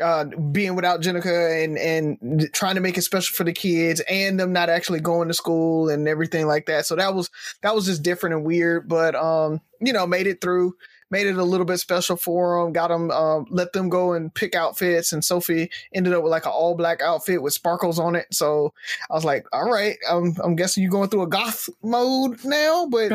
uh, 0.03 0.25
being 0.53 0.75
without 0.75 1.01
Jenica 1.01 1.65
and 1.65 1.79
and 1.79 2.49
trying 2.53 2.75
to 2.77 2.81
make 2.81 2.97
it 2.99 3.03
special 3.03 3.35
for 3.35 3.45
the 3.45 3.53
kids 3.53 4.01
and 4.09 4.39
them 4.39 4.53
not 4.53 4.69
actually 4.69 5.01
going 5.01 5.29
to 5.29 5.35
school 5.35 5.89
and 5.89 6.07
everything 6.07 6.47
like 6.47 6.67
that. 6.67 6.87
So 6.87 6.97
that 6.97 7.15
was 7.15 7.31
that 7.63 7.75
was 7.75 7.87
just 7.87 8.03
different 8.03 8.37
and 8.37 8.45
weird, 8.45 8.89
but 8.89 9.15
um, 9.15 9.61
you 9.81 9.93
know, 9.93 10.07
made 10.07 10.27
it 10.27 10.41
through 10.41 10.75
made 11.11 11.27
it 11.27 11.37
a 11.37 11.43
little 11.45 11.67
bit 11.67 11.79
special 11.79 12.17
for 12.17 12.63
them. 12.65 12.73
Got 12.73 12.89
them, 12.89 13.11
um, 13.11 13.47
let 13.51 13.73
them 13.73 13.89
go 13.89 14.13
and 14.13 14.33
pick 14.35 14.55
outfits, 14.55 15.13
and 15.13 15.25
Sophie 15.25 15.71
ended 15.95 16.13
up 16.13 16.23
with 16.23 16.31
like 16.31 16.47
an 16.47 16.53
all 16.53 16.75
black 16.75 17.01
outfit 17.03 17.43
with 17.43 17.53
sparkles 17.53 17.99
on 17.99 18.15
it. 18.17 18.27
So 18.33 18.73
I 19.11 19.15
was 19.15 19.25
like, 19.25 19.47
all 19.53 19.71
right, 19.71 19.97
I'm, 20.11 20.35
I'm 20.43 20.57
guessing 20.57 20.83
you're 20.83 20.93
going 20.93 21.09
through 21.09 21.23
a 21.23 21.27
goth 21.29 21.69
mode 21.83 22.45
now, 22.45 22.87
but 22.91 23.11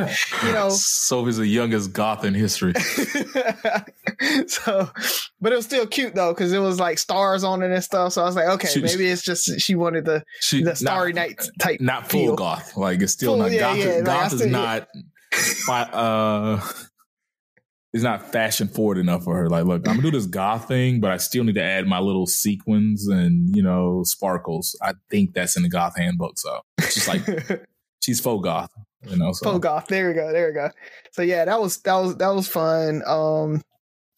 you 0.45 0.51
know, 0.53 0.69
Sophie's 0.71 1.37
the 1.37 1.47
youngest 1.47 1.93
goth 1.93 2.23
in 2.25 2.33
history. 2.33 2.73
so, 4.47 4.89
but 5.41 5.51
it 5.53 5.55
was 5.55 5.65
still 5.65 5.87
cute 5.87 6.15
though 6.15 6.33
because 6.33 6.51
it 6.53 6.59
was 6.59 6.79
like 6.79 6.97
stars 6.97 7.43
on 7.43 7.61
it 7.61 7.71
and 7.71 7.83
stuff. 7.83 8.13
So 8.13 8.21
I 8.21 8.25
was 8.25 8.35
like, 8.35 8.47
okay, 8.47 8.67
She- 8.67 8.81
maybe 8.81 9.07
it's 9.07 9.21
just 9.21 9.59
she 9.61 9.75
wanted 9.75 10.05
the 10.05 10.23
She 10.39 10.63
the 10.63 10.75
Starry 10.75 11.13
not, 11.13 11.21
Night 11.21 11.47
type. 11.59 11.81
not 11.81 12.09
full 12.09 12.21
feel. 12.27 12.35
goth. 12.35 12.75
Like 12.77 13.01
it's 13.01 13.13
still 13.13 13.33
Full, 13.33 13.43
not 13.43 13.51
yeah, 13.51 13.59
goth. 13.59 13.77
yeah, 13.77 13.85
like, 13.95 14.05
goth 14.05 14.33
is 14.33 14.39
still- 14.39 14.51
not. 14.51 14.87
fi- 15.65 15.89
uh, 15.91 16.61
it's 17.93 18.03
not 18.03 18.31
fashion 18.31 18.67
forward 18.67 18.97
enough 18.97 19.23
for 19.23 19.35
her. 19.35 19.49
Like, 19.49 19.65
look, 19.65 19.87
I'm 19.87 19.97
gonna 19.97 20.01
do 20.01 20.11
this 20.11 20.25
goth 20.25 20.67
thing, 20.67 20.99
but 20.99 21.11
I 21.11 21.17
still 21.17 21.43
need 21.43 21.55
to 21.55 21.63
add 21.63 21.85
my 21.85 21.99
little 21.99 22.25
sequins 22.25 23.07
and 23.07 23.55
you 23.55 23.61
know 23.61 24.01
sparkles. 24.03 24.75
I 24.81 24.93
think 25.09 25.33
that's 25.33 25.55
in 25.55 25.63
the 25.63 25.69
goth 25.69 25.95
handbook. 25.95 26.39
So 26.39 26.59
she's 26.81 27.07
like, 27.07 27.21
she's 28.01 28.19
faux 28.19 28.43
goth. 28.43 28.71
You 29.07 29.17
know, 29.17 29.31
so 29.33 29.51
Full 29.51 29.59
goth. 29.59 29.87
There 29.87 30.07
we 30.07 30.15
go. 30.15 30.31
There 30.31 30.47
we 30.47 30.53
go. 30.53 30.69
So 31.11 31.21
yeah, 31.21 31.45
that 31.45 31.61
was 31.61 31.77
that 31.81 31.95
was 31.95 32.17
that 32.17 32.29
was 32.29 32.47
fun. 32.47 33.03
Um, 33.05 33.61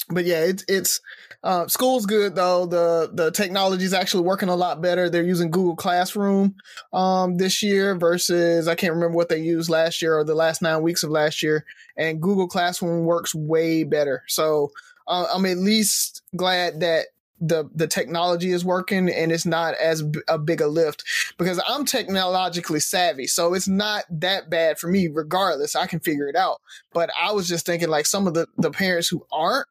but 0.10 0.26
yeah, 0.26 0.41
it's 0.41 0.63
it's 0.68 1.02
uh, 1.44 1.68
school's 1.68 2.06
good 2.06 2.36
though. 2.36 2.65
The 2.65 3.10
the 3.13 3.32
technology 3.32 3.86
is 3.86 3.94
actually 3.94 4.24
working 4.24 4.50
a 4.50 4.56
lot 4.56 4.82
better. 4.82 5.10
They're 5.10 5.24
using 5.24 5.52
Google 5.52 5.76
Classroom 5.76 6.56
um 6.94 7.38
this 7.38 7.63
year 7.63 7.96
versus 7.96 8.68
I 8.68 8.76
can't 8.76 8.94
remember 8.94 9.15
what 9.15 9.30
they 9.30 9.39
used 9.39 9.70
last 9.70 10.02
year 10.02 10.18
or 10.18 10.24
the 10.24 10.36
last 10.36 10.62
nine 10.62 10.82
weeks 10.82 11.04
of 11.04 11.10
last 11.10 11.41
year. 11.41 11.65
And 11.98 12.22
Google 12.22 12.48
Classroom 12.48 13.06
works 13.06 13.34
way 13.34 13.84
better. 13.84 14.24
So 14.28 14.72
uh, 15.08 15.28
I'm 15.34 15.46
at 15.46 15.58
least 15.58 16.22
glad 16.36 16.80
that 16.82 17.08
the 17.41 17.70
the 17.76 17.88
technology 17.88 18.52
is 18.52 18.63
working 18.63 19.10
and 19.10 19.32
it's 19.32 19.46
not 19.46 19.76
as 19.76 20.02
b- 20.02 20.22
a 20.28 20.38
big 20.38 20.62
a 20.62 20.68
lift 20.68 21.04
because 21.38 21.62
I'm 21.68 21.86
technologically 21.86 22.80
savvy. 22.80 23.28
So 23.28 23.54
it's 23.54 23.68
not 23.68 24.06
that 24.10 24.50
bad 24.50 24.80
for 24.80 24.88
me 24.88 25.10
regardless. 25.10 25.76
I 25.76 25.86
can 25.86 26.00
figure 26.00 26.30
it 26.30 26.36
out. 26.36 26.62
But 26.94 27.10
I 27.20 27.34
was 27.34 27.48
just 27.48 27.65
thinking 27.65 27.89
like 27.89 28.06
some 28.06 28.28
of 28.28 28.34
the 28.34 28.48
the 28.58 28.72
parents 28.72 29.10
who 29.10 29.26
aren't 29.32 29.68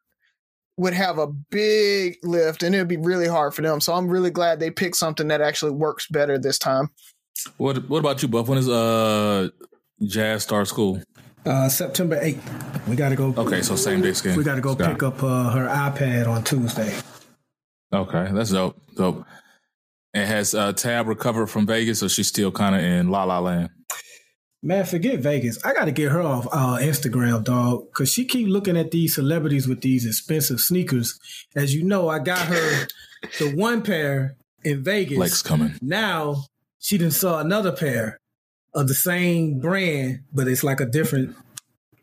would 0.77 0.93
have 0.93 1.17
a 1.17 1.27
big 1.27 2.17
lift 2.23 2.63
and 2.63 2.75
it 2.75 2.79
would 2.79 2.87
be 2.87 2.97
really 2.97 3.27
hard 3.27 3.53
for 3.53 3.61
them. 3.61 3.79
So 3.79 3.93
I'm 3.93 4.07
really 4.07 4.29
glad 4.29 4.59
they 4.59 4.71
picked 4.71 4.97
something 4.97 5.27
that 5.29 5.41
actually 5.41 5.71
works 5.71 6.07
better 6.07 6.37
this 6.37 6.59
time. 6.59 6.89
what 7.57 7.89
what 7.89 7.99
about 7.99 8.21
you, 8.21 8.27
Buff? 8.27 8.47
When 8.47 8.57
is 8.57 8.67
uh 8.69 9.49
Jazz 10.03 10.43
start 10.43 10.67
school? 10.67 11.01
Uh, 11.45 11.69
September 11.69 12.19
8th. 12.19 12.87
We 12.87 12.95
got 12.95 13.09
to 13.09 13.15
go. 13.15 13.31
Okay, 13.37 13.61
so 13.61 13.75
same 13.75 14.01
day 14.01 14.13
schedule. 14.13 14.39
We 14.39 14.43
got 14.43 14.55
to 14.55 14.61
go 14.61 14.73
Scott. 14.73 14.93
pick 14.93 15.03
up 15.03 15.21
uh, 15.21 15.51
her 15.51 15.67
iPad 15.67 16.27
on 16.27 16.43
Tuesday. 16.43 16.91
Okay, 17.93 18.29
that's 18.33 18.49
dope. 18.49 18.81
Dope. 18.95 19.25
And 20.15 20.27
has 20.27 20.55
uh, 20.55 20.73
Tab 20.73 21.07
recovered 21.07 21.47
from 21.47 21.67
Vegas, 21.67 22.01
or 22.01 22.09
she's 22.09 22.27
still 22.27 22.51
kind 22.51 22.73
of 22.75 22.81
in 22.81 23.09
La 23.09 23.25
La 23.25 23.37
Land? 23.39 23.69
Man, 24.65 24.83
forget 24.83 25.19
Vegas. 25.19 25.63
I 25.63 25.73
got 25.73 25.85
to 25.85 25.91
get 25.91 26.11
her 26.11 26.23
off 26.23 26.47
uh, 26.51 26.77
Instagram, 26.81 27.43
dog, 27.43 27.85
because 27.91 28.11
she 28.11 28.25
keep 28.25 28.47
looking 28.47 28.75
at 28.75 28.89
these 28.89 29.13
celebrities 29.13 29.67
with 29.67 29.81
these 29.81 30.07
expensive 30.07 30.59
sneakers. 30.59 31.19
As 31.55 31.75
you 31.75 31.83
know, 31.83 32.09
I 32.09 32.17
got 32.17 32.39
her 32.39 32.87
the 33.39 33.53
one 33.55 33.83
pair 33.83 34.37
in 34.63 34.83
Vegas. 34.83 35.19
Lex 35.19 35.43
coming. 35.43 35.75
Now 35.83 36.45
she 36.79 36.97
done 36.97 37.11
saw 37.11 37.39
another 37.39 37.71
pair 37.71 38.19
of 38.73 38.87
the 38.87 38.95
same 38.95 39.59
brand, 39.59 40.21
but 40.33 40.47
it's 40.47 40.63
like 40.63 40.79
a 40.79 40.85
different. 40.87 41.35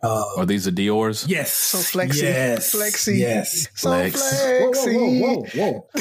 Uh, 0.00 0.24
Are 0.36 0.46
these 0.46 0.64
the 0.64 0.70
Dior's? 0.72 1.26
yes, 1.28 1.52
So 1.52 1.78
flexy. 1.78 2.22
yes, 2.26 2.72
Flexy. 2.72 3.18
yes. 3.18 3.68
So 3.74 3.88
Flex. 3.90 4.20
Whoa, 4.20 4.72
flexy. 4.72 4.96
whoa, 4.96 5.10
whoa, 5.20 5.42
whoa, 5.42 5.72
whoa! 5.72 5.86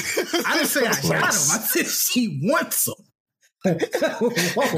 I 0.45 0.53
didn't 0.57 0.67
say 0.67 0.81
I 0.81 0.91
got 0.93 1.01
them. 1.01 1.23
I 1.23 1.29
said 1.31 1.87
she 1.87 2.39
wants 2.43 2.85
them. 2.85 2.95
Whoa. 3.63 3.73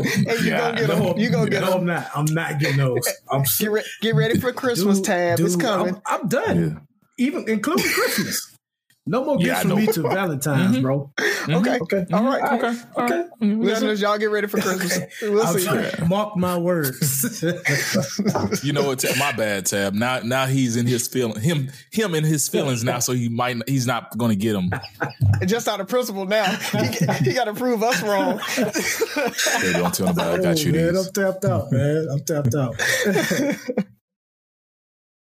Hey, 0.03 0.37
you 0.39 0.49
Yeah, 0.51 0.57
gonna 0.59 0.75
get 0.77 0.87
No, 0.89 0.95
them. 1.13 1.17
You 1.17 1.29
gonna 1.29 1.49
get 1.49 1.61
no, 1.61 1.69
them. 1.71 1.79
I'm 1.79 1.85
not. 1.85 2.07
I'm 2.15 2.25
not 2.25 2.59
getting 2.59 2.77
those. 2.77 3.07
I'm 3.31 3.43
Get, 3.59 3.71
re- 3.71 3.83
get 4.01 4.15
ready 4.15 4.39
for 4.39 4.51
Christmas 4.51 4.97
Dude, 4.97 5.05
tab. 5.05 5.39
it's 5.39 5.55
coming. 5.55 5.95
I'm, 6.05 6.21
I'm 6.21 6.27
done. 6.27 6.59
Yeah. 7.17 7.25
Even 7.25 7.47
including 7.47 7.85
Christmas. 7.85 8.52
No 9.05 9.25
more 9.25 9.37
gifts 9.37 9.59
I 9.59 9.61
for 9.63 9.75
me 9.75 9.85
to 9.87 10.01
Valentine's, 10.03 10.77
Mhm. 10.77 10.81
bro. 10.81 11.11
Okay. 11.49 11.77
Okay. 11.81 12.05
All 12.13 12.23
right. 12.23 12.41
All 12.41 12.57
Okay. 12.57 12.67
right. 12.67 13.11
Okay. 13.11 13.25
We 13.41 13.49
got 13.49 13.57
Listeners, 13.65 14.01
y'all 14.01 14.17
get 14.17 14.31
ready 14.31 14.47
for 14.47 14.61
Christmas. 14.61 14.97
Okay. 14.97 15.09
We'll 15.29 15.45
see. 15.47 16.05
Mark 16.07 16.37
my 16.37 16.57
words. 16.57 17.43
You 18.63 18.71
know 18.71 18.83
what? 18.87 19.03
My 19.19 19.33
bad, 19.33 19.65
Tab. 19.65 19.93
Now, 19.93 20.19
now 20.19 20.45
he's 20.45 20.77
in 20.77 20.85
his 20.87 21.07
feeling. 21.09 21.41
Him, 21.41 21.69
him 21.91 22.15
in 22.15 22.23
his 22.23 22.47
feelings 22.47 22.83
now. 22.85 22.99
So 22.99 23.11
he 23.13 23.27
might. 23.27 23.57
He's 23.67 23.85
not 23.85 24.17
going 24.17 24.29
to 24.31 24.37
get 24.37 24.53
them. 24.53 24.69
Just 25.45 25.67
out 25.67 25.81
of 25.81 25.87
principle 25.89 26.25
now. 26.25 26.45
He, 26.55 26.87
he 27.25 27.33
got 27.33 27.45
to 27.45 27.53
prove 27.53 27.83
us 27.83 28.01
wrong. 28.03 28.39
Hey, 28.39 29.73
don't 29.73 29.93
tell 29.93 30.07
nobody 30.07 30.39
I 30.39 30.41
got 30.41 30.63
you 30.63 30.71
Oh, 30.71 30.75
man, 30.75 30.93
these. 30.93 31.07
I'm 31.07 31.13
tapped 31.13 31.45
out, 31.45 31.71
man. 31.71 32.07
I'm 32.09 32.23
tapped 32.23 32.55
out. 32.55 32.75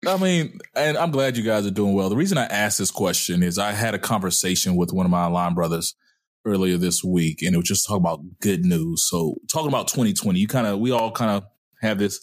I 0.07 0.17
mean, 0.17 0.59
and 0.75 0.97
I'm 0.97 1.11
glad 1.11 1.37
you 1.37 1.43
guys 1.43 1.67
are 1.67 1.71
doing 1.71 1.95
well. 1.95 2.09
The 2.09 2.17
reason 2.17 2.39
I 2.39 2.47
asked 2.47 2.79
this 2.79 2.91
question 2.91 3.43
is 3.43 3.59
I 3.59 3.73
had 3.73 3.95
a 3.95 3.99
conversation 3.99 4.77
with 4.77 4.93
one 4.93 5.05
of 5.05 5.11
my 5.11 5.25
online 5.25 5.55
brothers 5.55 5.95
earlier 6.47 6.79
this 6.79 7.05
week, 7.05 7.43
and 7.43 7.55
it 7.55 7.59
was 7.59 7.69
just 7.69 7.87
talking 7.87 8.01
about 8.03 8.21
good 8.41 8.65
news. 8.65 9.07
So, 9.09 9.37
talking 9.53 9.69
about 9.69 9.89
2020, 9.89 10.39
you 10.39 10.49
kind 10.49 10.67
of, 10.67 10.79
we 10.79 10.91
all 10.91 11.13
kind 11.13 11.31
of 11.33 11.45
have 11.83 11.99
this 11.99 12.19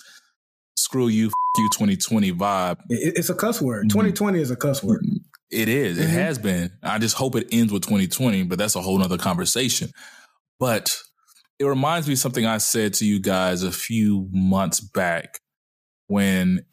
screw 0.75 1.07
you, 1.07 1.27
f- 1.27 1.31
you 1.57 1.69
2020 1.73 2.31
vibe. 2.33 2.77
It's 2.89 3.29
a 3.29 3.35
cuss 3.35 3.61
word. 3.61 3.85
Mhm. 3.85 3.89
2020 3.89 4.39
is 4.41 4.49
a 4.49 4.55
cuss 4.55 4.81
word. 4.83 5.05
It 5.51 5.69
is. 5.69 5.97
It 5.99 6.07
Mhm. 6.07 6.13
has 6.13 6.39
been. 6.39 6.71
I 6.81 6.97
just 6.97 7.15
hope 7.15 7.35
it 7.35 7.47
ends 7.51 7.71
with 7.71 7.83
2020, 7.83 8.43
but 8.43 8.57
that's 8.57 8.75
a 8.75 8.81
whole 8.81 8.97
nother 8.97 9.17
conversation. 9.19 9.91
But 10.59 10.97
it 11.59 11.65
reminds 11.65 12.07
me 12.07 12.13
of 12.13 12.19
something 12.19 12.45
I 12.45 12.57
said 12.57 12.95
to 12.95 13.05
you 13.05 13.19
guys 13.19 13.61
a 13.63 13.71
few 13.71 14.27
months 14.31 14.79
back 14.79 15.39
when 16.07 16.65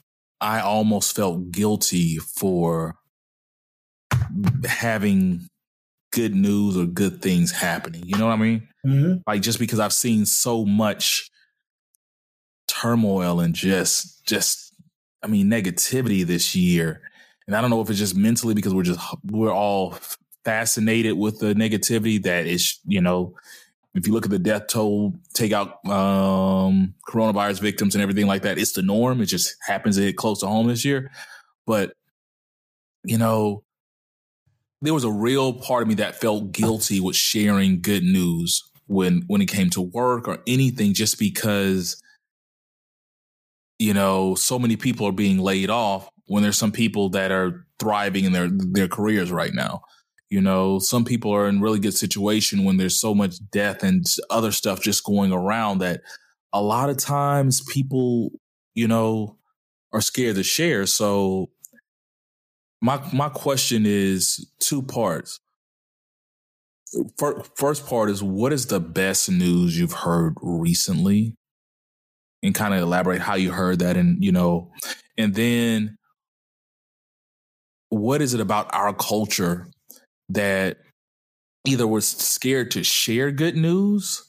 I 0.45 0.61
almost 0.61 1.17
felt 1.17 1.53
guilty 1.53 2.19
for 2.19 2.97
having 4.67 5.49
good 6.13 6.35
news 6.35 6.77
or 6.77 6.85
good 6.85 7.23
things 7.23 7.51
happening. 7.51 8.03
You 8.05 8.19
know 8.19 8.27
what 8.27 8.35
I 8.35 8.37
mean? 8.37 8.69
Mm-hmm. 8.87 9.15
Like 9.27 9.41
just 9.41 9.59
because 9.59 9.81
I've 9.81 9.95
seen 9.95 10.27
so 10.27 10.67
much 10.67 11.31
turmoil 12.69 13.41
and 13.41 13.55
just 13.55 14.27
just 14.27 14.75
I 15.23 15.29
mean 15.29 15.49
negativity 15.49 16.27
this 16.27 16.55
year. 16.55 17.01
And 17.47 17.57
I 17.57 17.63
don't 17.63 17.71
know 17.71 17.81
if 17.81 17.89
it's 17.89 17.99
just 17.99 18.15
mentally 18.15 18.53
because 18.53 18.75
we're 18.75 18.83
just 18.83 19.01
we're 19.25 19.51
all 19.51 19.97
fascinated 20.45 21.17
with 21.17 21.39
the 21.39 21.55
negativity 21.55 22.23
that 22.23 22.47
is, 22.47 22.81
you 22.85 23.01
know, 23.01 23.35
if 23.95 24.07
you 24.07 24.13
look 24.13 24.25
at 24.25 24.31
the 24.31 24.39
death 24.39 24.67
toll, 24.69 25.15
take 25.35 25.53
out 25.53 25.85
um 25.87 26.95
coronavirus 27.09 27.61
victims 27.61 27.95
and 27.95 28.03
everything 28.03 28.27
like 28.27 28.43
that, 28.43 28.59
it's 28.59 28.73
the 28.73 28.83
norm. 28.83 29.21
It 29.21 29.27
just 29.27 29.57
happens 29.67 29.97
to 29.97 30.03
hit 30.03 30.17
close 30.17 30.41
to 30.41 30.47
home 30.47 30.67
this 30.67 30.85
year. 30.85 31.11
But 31.67 31.95
you 33.05 33.19
know, 33.19 33.63
there 34.83 34.95
was 34.95 35.05
a 35.05 35.11
real 35.11 35.53
part 35.53 35.83
of 35.83 35.89
me 35.89 35.95
that 35.95 36.21
felt 36.21 36.53
guilty 36.53 37.01
with 37.01 37.17
sharing 37.17 37.81
good 37.81 38.03
news 38.03 38.63
when 38.87 39.23
when 39.27 39.41
it 39.41 39.47
came 39.47 39.71
to 39.71 39.81
work 39.81 40.29
or 40.29 40.39
anything 40.47 40.93
just 40.93 41.19
because 41.19 42.03
you 43.79 43.95
know 43.95 44.35
so 44.35 44.59
many 44.59 44.77
people 44.77 45.07
are 45.07 45.13
being 45.13 45.39
laid 45.39 45.71
off 45.71 46.09
when 46.27 46.43
there's 46.43 46.59
some 46.59 46.73
people 46.73 47.09
that 47.11 47.31
are 47.31 47.67
thriving 47.79 48.25
in 48.25 48.33
their 48.33 48.49
their 48.51 48.89
careers 48.89 49.31
right 49.31 49.55
now 49.55 49.83
you 50.35 50.41
know 50.41 50.81
some 50.81 51.05
people 51.05 51.31
are 51.33 51.47
in 51.47 51.61
really 51.61 51.79
good 51.79 51.95
situation 51.95 52.65
when 52.65 52.77
there's 52.77 52.99
so 53.01 53.15
much 53.15 53.37
death 53.53 53.85
and 53.85 54.05
other 54.31 54.51
stuff 54.51 54.83
just 54.83 55.05
going 55.05 55.31
around 55.31 55.79
that 55.79 56.01
a 56.53 56.61
lot 56.61 56.91
of 56.91 56.97
times 56.97 57.63
people 57.73 58.31
you 58.75 58.89
know 58.89 59.39
are 59.93 60.01
scared 60.01 60.35
to 60.35 60.43
share. 60.43 60.87
So 60.87 61.51
my 62.83 63.01
my 63.13 63.29
question 63.29 63.85
is 63.87 64.51
two 64.59 64.83
parts. 64.83 65.39
First 67.57 67.87
part 67.87 68.11
is 68.11 68.21
what 68.21 68.53
is 68.53 68.67
the 68.67 68.81
best 68.81 69.31
news 69.31 69.79
you've 69.79 69.93
heard 69.93 70.35
recently? 70.43 71.37
And 72.43 72.57
kind 72.57 72.75
of 72.75 72.81
elaborate 72.81 73.21
how 73.21 73.37
you 73.37 73.53
heard 73.53 73.79
that 73.79 73.97
and 73.97 74.23
you 74.23 74.33
know 74.33 74.73
and 75.17 75.33
then 75.33 75.97
what 77.89 78.21
is 78.21 78.35
it 78.35 78.41
about 78.41 78.69
our 78.75 78.93
culture 78.93 79.69
that 80.31 80.79
either 81.67 81.87
we're 81.87 82.01
scared 82.01 82.71
to 82.73 82.83
share 82.85 83.31
good 83.31 83.57
news 83.57 84.23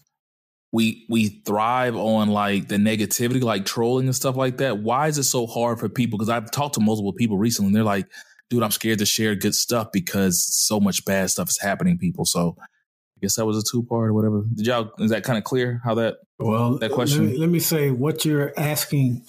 we 0.72 1.06
we 1.10 1.42
thrive 1.46 1.96
on 1.96 2.30
like 2.30 2.68
the 2.68 2.76
negativity 2.76 3.42
like 3.42 3.66
trolling 3.66 4.08
and 4.08 4.16
stuff 4.16 4.36
like 4.36 4.58
that 4.58 4.80
why 4.80 5.08
is 5.08 5.18
it 5.18 5.24
so 5.24 5.46
hard 5.48 5.80
for 5.80 5.88
people 5.88 6.18
because 6.18 6.30
i've 6.30 6.52
talked 6.52 6.76
to 6.76 6.80
multiple 6.82 7.14
people 7.14 7.38
recently 7.38 7.68
and 7.68 7.76
they're 7.76 7.84
like 7.84 8.08
dude, 8.50 8.64
I'm 8.64 8.72
scared 8.72 9.00
to 9.00 9.06
share 9.06 9.36
good 9.36 9.56
stuff 9.56 9.88
because 9.92 10.46
so 10.46 10.80
much 10.80 11.06
bad 11.06 11.30
stuff 11.30 11.50
is 11.50 11.60
happening, 11.60 11.98
people. 11.98 12.26
So 12.26 12.56
I 12.60 13.20
guess 13.22 13.36
that 13.36 13.46
was 13.46 13.58
a 13.58 13.64
two 13.70 13.84
part 13.84 14.10
or 14.10 14.14
whatever. 14.14 14.44
Did 14.54 14.68
y'all 14.68 14.92
is 15.00 15.12
that 15.12 15.24
kind 15.24 15.38
of 15.38 15.44
clear 15.44 15.82
how 15.84 15.96
that 15.96 16.18
Well, 16.40 16.78
That 16.78 16.92
question- 16.92 17.26
Let 17.26 17.32
me, 17.34 17.38
let 17.40 17.50
me 17.50 17.60
say 17.60 17.92
what 17.92 18.26
you're 18.26 18.54
asking 18.58 19.24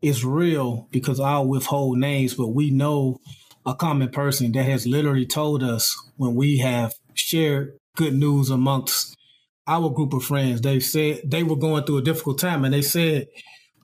is 0.00 0.24
real 0.24 0.88
because 0.90 1.20
I'll 1.20 1.46
withhold 1.46 1.98
names, 1.98 2.34
but 2.34 2.48
we 2.48 2.70
know 2.70 3.20
a 3.66 3.74
common 3.74 4.08
person 4.10 4.52
that 4.52 4.64
has 4.64 4.86
literally 4.86 5.26
told 5.26 5.62
us 5.62 5.96
when 6.16 6.34
we 6.34 6.58
have 6.58 6.94
shared 7.14 7.76
good 7.96 8.14
news 8.14 8.50
amongst 8.50 9.16
our 9.66 9.88
group 9.90 10.12
of 10.12 10.24
friends. 10.24 10.60
They 10.60 10.80
said 10.80 11.20
they 11.24 11.42
were 11.42 11.56
going 11.56 11.84
through 11.84 11.98
a 11.98 12.02
difficult 12.02 12.38
time 12.38 12.64
and 12.64 12.74
they 12.74 12.82
said, 12.82 13.28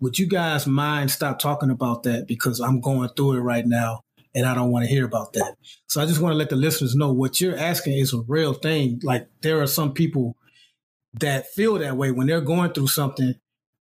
Would 0.01 0.19
you 0.19 0.27
guys 0.27 0.67
mind 0.67 1.11
stop 1.11 1.39
talking 1.39 1.71
about 1.71 2.03
that 2.05 2.27
because 2.27 2.61
I'm 2.61 2.81
going 2.81 3.11
through 3.11 3.35
it 3.35 3.41
right 3.41 3.67
now 3.67 4.01
and 4.35 4.47
I 4.47 4.55
don't 4.55 4.71
want 4.71 4.85
to 4.85 4.91
hear 4.91 5.05
about 5.05 5.33
that. 5.35 5.55
So 5.87 6.01
I 6.01 6.07
just 6.07 6.21
want 6.21 6.33
to 6.33 6.37
let 6.37 6.51
the 6.51 6.57
listeners 6.57 6.95
know 6.95 7.13
what 7.13 7.41
you're 7.41 7.57
asking 7.57 7.99
is 7.99 8.13
a 8.13 8.21
real 8.27 8.55
thing. 8.55 9.01
Like 9.03 9.29
there 9.43 9.61
are 9.63 9.67
some 9.67 9.93
people 9.93 10.37
that 11.15 11.47
feel 11.49 11.79
that 11.79 11.97
way 11.97 12.11
when 12.11 12.27
they're 12.27 12.41
going 12.41 12.73
through 12.73 12.89
something. 12.89 13.35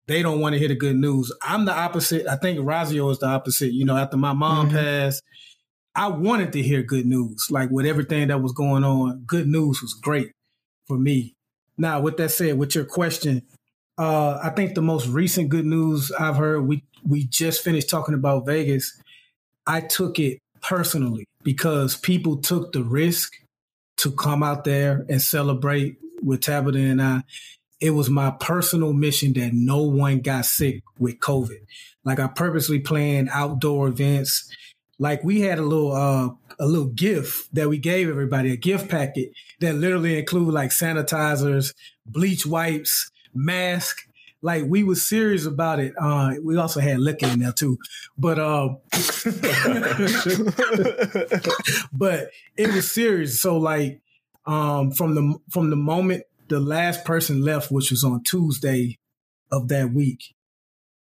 They 0.07 0.21
don't 0.21 0.39
want 0.39 0.53
to 0.53 0.59
hear 0.59 0.67
the 0.67 0.75
good 0.75 0.95
news. 0.97 1.31
I'm 1.41 1.65
the 1.65 1.73
opposite. 1.73 2.27
I 2.27 2.35
think 2.35 2.59
Razio 2.59 3.11
is 3.11 3.17
the 3.19 3.25
opposite. 3.25 3.73
You 3.73 3.85
know, 3.85 3.97
after 3.97 4.17
my 4.17 4.33
mom 4.33 4.69
Mhm. 4.69 4.73
passed, 4.73 5.23
I 5.95 6.07
wanted 6.07 6.51
to 6.53 6.61
hear 6.61 6.83
good 6.83 7.05
news. 7.05 7.47
Like 7.49 7.69
with 7.71 7.85
everything 7.85 8.27
that 8.27 8.41
was 8.41 8.51
going 8.51 8.83
on, 8.83 9.23
good 9.25 9.47
news 9.47 9.81
was 9.81 9.93
great 9.93 10.31
for 10.87 10.97
me. 10.97 11.33
Now, 11.77 12.01
with 12.01 12.17
that 12.17 12.31
said, 12.31 12.57
with 12.57 12.75
your 12.75 12.85
question, 12.85 13.41
uh, 13.97 14.39
I 14.43 14.49
think 14.49 14.75
the 14.75 14.81
most 14.81 15.07
recent 15.07 15.49
good 15.49 15.65
news 15.65 16.11
I've 16.11 16.35
heard, 16.35 16.61
we 16.67 16.83
we 17.07 17.25
just 17.25 17.63
finished 17.63 17.89
talking 17.89 18.15
about 18.15 18.45
Vegas. 18.45 18.99
I 19.67 19.81
took 19.81 20.19
it 20.19 20.39
personally 20.61 21.27
because 21.43 21.95
people 21.95 22.37
took 22.37 22.73
the 22.73 22.83
risk 22.83 23.33
to 23.97 24.11
come 24.11 24.43
out 24.43 24.63
there 24.63 25.05
and 25.07 25.21
celebrate 25.21 25.97
with 26.21 26.41
Tabitha 26.41 26.77
and 26.77 27.01
I. 27.01 27.23
It 27.79 27.91
was 27.91 28.09
my 28.09 28.31
personal 28.31 28.93
mission 28.93 29.33
that 29.33 29.51
no 29.53 29.83
one 29.83 30.19
got 30.19 30.45
sick 30.45 30.81
with 30.97 31.19
COVID. 31.19 31.59
Like 32.03 32.19
I 32.19 32.27
purposely 32.27 32.79
planned 32.79 33.29
outdoor 33.31 33.87
events. 33.87 34.49
Like 34.97 35.23
we 35.23 35.41
had 35.41 35.59
a 35.59 35.63
little 35.63 35.91
uh 35.91 36.29
a 36.59 36.65
little 36.65 36.87
gift 36.87 37.53
that 37.53 37.67
we 37.69 37.77
gave 37.77 38.09
everybody, 38.09 38.51
a 38.51 38.57
gift 38.57 38.89
packet 38.89 39.31
that 39.59 39.75
literally 39.75 40.17
include 40.17 40.53
like 40.53 40.71
sanitizers, 40.71 41.73
bleach 42.05 42.45
wipes, 42.45 43.11
mask. 43.33 44.07
Like 44.41 44.65
we 44.67 44.83
was 44.83 45.07
serious 45.07 45.45
about 45.45 45.79
it. 45.79 45.93
Uh, 45.99 46.35
we 46.43 46.55
also 46.57 46.79
had 46.79 46.99
liquor 46.99 47.27
in 47.27 47.39
there 47.39 47.51
too, 47.51 47.77
but 48.17 48.37
um, 48.37 48.77
but 51.91 52.29
it 52.55 52.71
was 52.73 52.91
serious. 52.91 53.41
So 53.41 53.57
like 53.57 54.01
um, 54.45 54.91
from 54.91 55.15
the 55.15 55.35
from 55.49 55.71
the 55.71 55.75
moment 55.75 56.23
the 56.47 56.59
last 56.59 57.05
person 57.05 57.41
left, 57.41 57.71
which 57.71 57.89
was 57.89 58.03
on 58.03 58.21
Tuesday 58.23 58.99
of 59.51 59.67
that 59.69 59.91
week, 59.93 60.34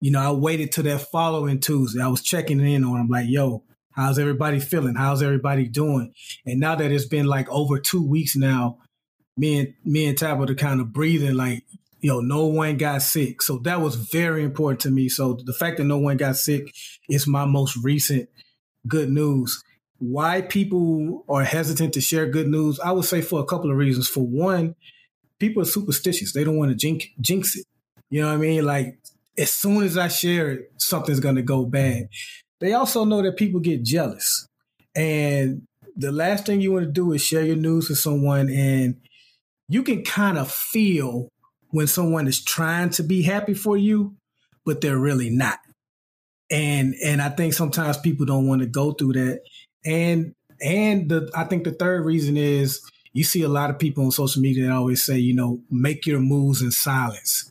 you 0.07 0.13
know, 0.13 0.21
I 0.21 0.31
waited 0.31 0.71
till 0.71 0.85
that 0.85 1.01
following 1.01 1.59
Tuesday. 1.59 2.01
I 2.01 2.07
was 2.07 2.23
checking 2.23 2.61
in 2.61 2.85
on 2.85 2.93
them, 2.93 3.09
like, 3.09 3.27
yo, 3.29 3.65
how's 3.91 4.21
everybody 4.21 4.61
feeling? 4.61 4.95
How's 4.95 5.21
everybody 5.21 5.67
doing? 5.67 6.13
And 6.47 6.61
now 6.61 6.77
that 6.77 6.93
it's 6.93 7.07
been 7.07 7.27
like 7.27 7.49
over 7.49 7.81
two 7.81 8.07
weeks 8.07 8.37
now, 8.37 8.79
me 9.37 9.59
and 9.59 9.75
me 9.85 10.07
and 10.07 10.17
Tabitha 10.17 10.55
kind 10.55 10.81
of 10.81 10.93
breathing 10.93 11.35
like, 11.35 11.65
yo, 12.03 12.21
no 12.21 12.47
one 12.47 12.77
got 12.77 13.03
sick. 13.03 13.43
So 13.43 13.59
that 13.65 13.81
was 13.81 13.97
very 13.97 14.45
important 14.45 14.79
to 14.83 14.93
me. 14.93 15.09
So 15.09 15.41
the 15.45 15.53
fact 15.53 15.79
that 15.79 15.87
no 15.87 15.99
one 15.99 16.19
got 16.19 16.37
sick 16.37 16.73
is 17.11 17.27
my 17.27 17.45
most 17.45 17.77
recent 17.83 18.29
good 18.87 19.11
news. 19.11 19.61
Why 19.99 20.41
people 20.41 21.25
are 21.29 21.43
hesitant 21.43 21.95
to 21.95 22.01
share 22.01 22.31
good 22.31 22.47
news, 22.47 22.79
I 22.79 22.93
would 22.93 23.07
say 23.07 23.23
for 23.23 23.41
a 23.41 23.45
couple 23.45 23.73
of 23.73 23.77
reasons. 23.77 24.07
For 24.07 24.25
one, 24.25 24.77
people 25.41 25.63
are 25.63 25.67
superstitious. 25.67 26.33
They 26.33 26.45
don't 26.45 26.59
want 26.59 26.71
to 26.71 26.77
jinx, 26.77 27.07
jinx 27.21 27.57
it. 27.57 27.67
You 28.09 28.21
know 28.21 28.29
what 28.29 28.35
I 28.35 28.37
mean? 28.37 28.65
Like 28.65 29.01
as 29.39 29.53
soon 29.53 29.83
as 29.83 29.99
I 29.99 30.09
share 30.09 30.51
it, 30.51 30.73
something's 30.79 31.21
going 31.21 31.37
to 31.37 31.43
go 31.43 31.65
bad. 31.65 32.09
They 32.61 32.73
also 32.73 33.05
know 33.05 33.23
that 33.23 33.37
people 33.37 33.61
get 33.61 33.83
jealous. 33.83 34.47
And 34.95 35.63
the 35.97 36.13
last 36.13 36.47
thing 36.47 36.61
you 36.61 36.73
want 36.73 36.87
to 36.87 36.91
do 36.91 37.13
is 37.13 37.23
share 37.23 37.45
your 37.45 37.57
news 37.57 37.89
with 37.89 37.99
someone 37.99 38.51
and 38.51 38.97
you 39.69 39.83
can 39.83 40.03
kind 40.05 40.39
of 40.39 40.51
feel 40.51 41.29
when 41.71 41.87
someone 41.87 42.29
is 42.29 42.43
trying 42.43 42.91
to 42.91 43.03
be 43.03 43.23
happy 43.23 43.55
for 43.55 43.77
you, 43.77 44.17
but 44.65 44.81
they're 44.81 44.99
really 44.99 45.31
not. 45.31 45.59
And 46.51 46.95
and 47.05 47.21
I 47.21 47.29
think 47.31 47.55
sometimes 47.55 47.99
people 47.99 48.25
don't 48.25 48.47
want 48.47 48.63
to 48.63 48.69
go 48.69 48.93
through 48.93 49.15
that. 49.15 49.41
And 49.85 50.33
and 50.61 51.09
the 51.09 51.29
I 51.35 51.45
think 51.45 51.65
the 51.65 51.73
third 51.73 52.05
reason 52.05 52.37
is 52.37 52.81
you 53.13 53.25
see 53.25 53.43
a 53.43 53.49
lot 53.49 53.71
of 53.71 53.79
people 53.79 54.05
on 54.05 54.11
social 54.13 54.41
media 54.41 54.67
that 54.67 54.73
always 54.73 55.05
say, 55.05 55.19
you 55.19 55.35
know, 55.35 55.61
make 55.71 56.07
your 56.07 56.21
moves 56.21 56.63
in 56.63 56.71
silence. 56.71 57.51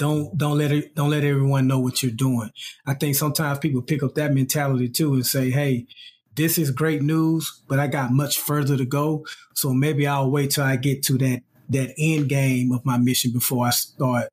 Don't 0.00 0.36
don't 0.38 0.56
let 0.56 0.72
it 0.72 0.94
don't 0.94 1.10
let 1.10 1.24
everyone 1.24 1.66
know 1.66 1.78
what 1.78 2.02
you're 2.02 2.10
doing. 2.10 2.50
I 2.86 2.94
think 2.94 3.16
sometimes 3.16 3.58
people 3.58 3.82
pick 3.82 4.02
up 4.02 4.14
that 4.14 4.32
mentality 4.32 4.88
too 4.88 5.12
and 5.12 5.26
say, 5.26 5.50
hey, 5.50 5.86
this 6.34 6.56
is 6.56 6.70
great 6.70 7.02
news, 7.02 7.60
but 7.68 7.78
I 7.78 7.86
got 7.86 8.10
much 8.10 8.38
further 8.38 8.78
to 8.78 8.86
go. 8.86 9.26
So 9.54 9.74
maybe 9.74 10.06
I'll 10.06 10.30
wait 10.30 10.52
till 10.52 10.64
I 10.64 10.76
get 10.76 11.02
to 11.04 11.18
that 11.18 11.42
that 11.68 11.92
end 11.98 12.30
game 12.30 12.72
of 12.72 12.86
my 12.86 12.96
mission 12.96 13.30
before 13.30 13.66
I 13.66 13.70
start 13.70 14.28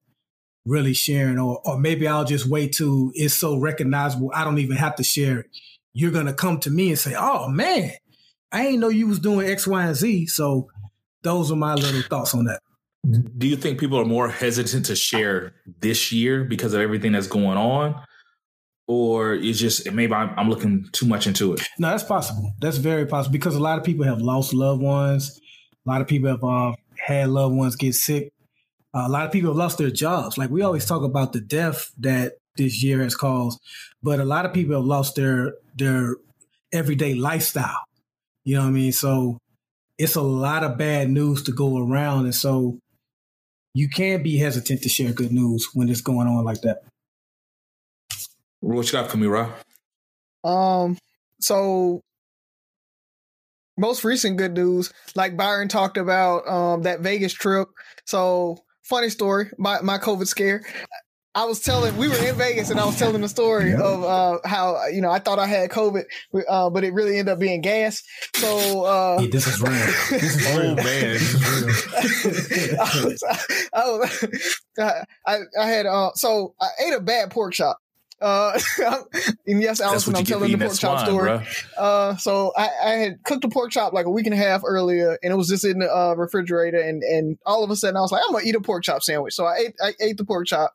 really 0.66 0.94
sharing, 0.94 1.38
or 1.38 1.60
or 1.66 1.78
maybe 1.78 2.08
I'll 2.08 2.24
just 2.24 2.48
wait 2.48 2.72
till 2.72 3.12
it's 3.14 3.34
so 3.34 3.58
recognizable 3.58 4.32
I 4.34 4.46
don't 4.46 4.60
even 4.60 4.78
have 4.78 4.96
to 4.96 5.04
share 5.04 5.40
it. 5.42 5.48
You're 5.92 6.12
gonna 6.12 6.34
come 6.34 6.62
to 6.62 6.70
me 6.70 6.92
and 6.92 6.98
say, 6.98 7.14
"Oh 7.14 7.50
man, 7.50 7.92
I 8.54 8.64
didn't 8.64 8.80
know 8.80 8.88
you 8.88 9.08
was 9.08 9.20
doing 9.20 9.46
X, 9.46 9.68
Y, 9.68 9.86
and 9.86 9.98
Z." 9.98 10.28
So 10.28 10.70
those 11.24 11.52
are 11.52 11.58
my 11.58 11.74
little 11.74 12.04
thoughts 12.04 12.34
on 12.34 12.46
that. 12.46 12.62
Do 13.10 13.48
you 13.48 13.56
think 13.56 13.80
people 13.80 14.00
are 14.00 14.06
more 14.06 14.28
hesitant 14.30 14.86
to 14.88 14.96
share 14.96 15.54
this 15.80 16.12
year 16.12 16.44
because 16.44 16.74
of 16.74 16.82
everything 16.82 17.14
that's 17.14 17.28
going 17.28 17.58
on? 17.58 18.02
Or 18.88 19.34
it's 19.34 19.60
just 19.60 19.92
maybe 19.92 20.14
I'm, 20.14 20.34
I'm 20.38 20.50
looking 20.50 20.88
too 20.92 21.06
much 21.06 21.28
into 21.28 21.54
it? 21.54 21.62
No, 21.78 21.90
that's 21.90 22.04
possible. 22.04 22.54
That's 22.60 22.78
very 22.78 23.06
possible 23.06 23.34
because 23.34 23.56
a 23.56 23.60
lot 23.60 23.78
of 23.78 23.84
people 23.84 24.06
have 24.06 24.22
lost 24.22 24.54
loved 24.54 24.82
ones. 24.82 25.40
A 25.86 25.90
lot 25.90 26.02
of 26.02 26.08
people 26.08 26.30
have 26.30 26.44
uh, 26.44 26.74
had 26.98 27.30
loved 27.30 27.56
ones 27.56 27.76
get 27.76 27.96
sick. 27.96 28.32
Uh, 28.94 29.06
a 29.06 29.10
lot 29.10 29.26
of 29.26 29.32
people 29.32 29.52
have 29.52 29.58
lost 29.58 29.78
their 29.78 29.90
jobs. 29.90 30.38
Like 30.38 30.50
we 30.50 30.62
always 30.62 30.86
talk 30.86 31.04
about 31.04 31.34
the 31.34 31.42
death 31.42 31.92
that 32.00 32.34
this 32.56 32.84
year 32.84 33.04
has 33.04 33.16
caused, 33.16 33.60
but 34.02 34.20
a 34.20 34.26
lot 34.26 34.46
of 34.46 34.54
people 34.54 34.76
have 34.76 34.86
lost 34.86 35.16
their 35.16 35.56
their 35.76 36.16
everyday 36.72 37.14
lifestyle. 37.14 37.84
You 38.44 38.56
know 38.56 38.64
what 38.64 38.70
I 38.70 38.72
mean? 38.72 38.92
So 38.92 39.38
it's 39.98 40.16
a 40.16 40.22
lot 40.22 40.64
of 40.64 40.78
bad 40.78 41.10
news 41.10 41.44
to 41.44 41.52
go 41.52 41.78
around, 41.78 42.26
and 42.26 42.36
so 42.36 42.80
you 43.78 43.88
can't 43.88 44.24
be 44.24 44.38
hesitant 44.38 44.82
to 44.82 44.90
share 44.90 45.12
good 45.12 45.32
news 45.32 45.70
when 45.76 45.88
it's 45.88 46.02
going 46.02 46.28
on 46.28 46.44
like 46.44 46.62
that. 46.62 46.82
What 48.60 48.88
you 48.88 48.92
got 48.92 49.12
for 49.12 49.18
me, 49.18 49.28
Rob? 49.28 49.52
Um, 50.44 50.98
so 51.40 52.02
most 53.78 54.04
recent 54.04 54.38
good 54.38 54.54
news, 54.54 54.92
like 55.14 55.38
Byron 55.38 55.68
talked 55.68 55.98
about, 55.98 56.48
um, 56.48 56.82
that 56.82 57.02
Vegas 57.02 57.34
trip. 57.34 57.68
So 58.06 58.58
funny 58.82 59.10
story, 59.10 59.52
my 59.60 59.80
my 59.82 60.00
COVID 60.00 60.26
scare. 60.26 60.64
I 61.38 61.46
was 61.46 61.60
telling, 61.60 61.96
we 61.98 62.08
were 62.08 62.16
in 62.18 62.34
Vegas, 62.36 62.72
and 62.72 62.80
I 62.80 62.86
was 62.86 62.98
telling 62.98 63.22
the 63.22 63.30
story 63.30 63.72
of 63.76 64.04
uh, 64.04 64.40
how 64.44 64.88
you 64.88 65.02
know 65.02 65.12
I 65.12 65.20
thought 65.20 65.38
I 65.38 65.46
had 65.46 65.70
COVID, 65.70 66.02
uh, 66.50 66.72
but 66.72 66.84
it 66.84 66.94
really 66.94 67.20
ended 67.20 67.32
up 67.34 67.38
being 67.40 67.62
gas. 67.62 68.02
So 68.34 68.84
uh, 68.86 69.20
Yeah, 69.22 69.28
this 69.30 69.46
is 69.46 69.62
real. 69.62 69.72
This 69.72 70.36
is 70.36 70.48
Oh 70.48 70.60
real. 70.60 70.76
man, 70.78 71.18
I, 72.80 73.06
was, 73.06 73.24
I, 73.72 73.88
was, 73.92 74.60
I, 75.28 75.38
I 75.60 75.68
had 75.68 75.86
uh, 75.86 76.10
so 76.16 76.56
I 76.60 76.70
ate 76.88 76.94
a 76.96 77.02
bad 77.02 77.30
pork 77.30 77.54
chop. 77.54 77.78
Uh, 78.20 78.60
and 79.46 79.62
yes, 79.62 79.78
that's 79.78 79.82
Allison, 79.82 80.14
what 80.14 80.18
I'm 80.18 80.22
you 80.22 80.26
get 80.26 80.34
for 80.40 80.40
telling 80.40 80.52
the 80.54 80.66
pork 80.66 80.80
chop 80.80 81.06
swine, 81.06 81.06
story. 81.06 81.28
bro. 81.28 81.44
Uh, 81.86 82.16
so 82.18 82.52
I, 82.58 82.70
I 82.84 82.90
had 82.94 83.24
cooked 83.26 83.44
a 83.46 83.50
pork 83.50 83.70
chop 83.70 83.94
like 83.94 84.08
a 84.08 84.10
week 84.10 84.26
and 84.26 84.34
a 84.34 84.38
half 84.38 84.64
earlier, 84.66 85.20
and 85.22 85.32
it 85.32 85.36
was 85.36 85.50
just 85.50 85.64
in 85.64 85.78
the 85.78 85.96
uh, 85.96 86.16
refrigerator. 86.16 86.80
And 86.80 87.04
and 87.04 87.38
all 87.46 87.64
of 87.64 87.70
a 87.70 87.76
sudden, 87.76 87.96
I 87.96 88.02
was 88.02 88.12
like, 88.12 88.24
I'm 88.28 88.34
gonna 88.34 88.44
eat 88.44 88.56
a 88.56 88.60
pork 88.60 88.84
chop 88.84 89.04
sandwich. 89.04 89.36
So 89.36 89.46
I 89.46 89.58
ate 89.68 89.76
I 89.84 89.94
ate 90.02 90.18
the 90.18 90.26
pork 90.26 90.48
chop. 90.48 90.74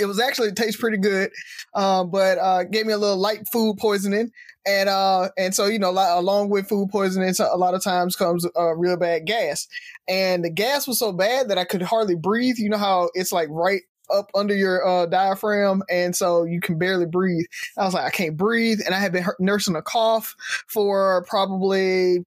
It 0.00 0.06
was 0.06 0.20
actually 0.20 0.48
it 0.48 0.56
tastes 0.56 0.80
pretty 0.80 0.98
good, 0.98 1.30
um, 1.74 2.10
but 2.10 2.38
uh, 2.38 2.64
gave 2.64 2.86
me 2.86 2.92
a 2.92 2.98
little 2.98 3.16
light 3.16 3.46
food 3.52 3.78
poisoning, 3.78 4.30
and 4.66 4.88
uh, 4.88 5.28
and 5.36 5.54
so 5.54 5.66
you 5.66 5.78
know, 5.78 5.90
along 5.90 6.50
with 6.50 6.68
food 6.68 6.90
poisoning, 6.90 7.32
so 7.34 7.48
a 7.52 7.56
lot 7.56 7.74
of 7.74 7.82
times 7.82 8.16
comes 8.16 8.46
uh, 8.56 8.74
real 8.74 8.96
bad 8.96 9.26
gas, 9.26 9.68
and 10.08 10.44
the 10.44 10.50
gas 10.50 10.86
was 10.86 10.98
so 10.98 11.12
bad 11.12 11.48
that 11.48 11.58
I 11.58 11.64
could 11.64 11.82
hardly 11.82 12.16
breathe. 12.16 12.56
You 12.58 12.70
know 12.70 12.78
how 12.78 13.10
it's 13.14 13.32
like 13.32 13.48
right 13.50 13.82
up 14.12 14.30
under 14.34 14.54
your 14.54 14.86
uh, 14.86 15.06
diaphragm, 15.06 15.82
and 15.90 16.14
so 16.14 16.44
you 16.44 16.60
can 16.60 16.78
barely 16.78 17.06
breathe. 17.06 17.46
I 17.78 17.84
was 17.84 17.94
like, 17.94 18.04
I 18.04 18.10
can't 18.10 18.36
breathe, 18.36 18.80
and 18.84 18.94
I 18.94 18.98
had 18.98 19.12
been 19.12 19.24
nursing 19.38 19.76
a 19.76 19.82
cough 19.82 20.34
for 20.66 21.24
probably 21.28 22.24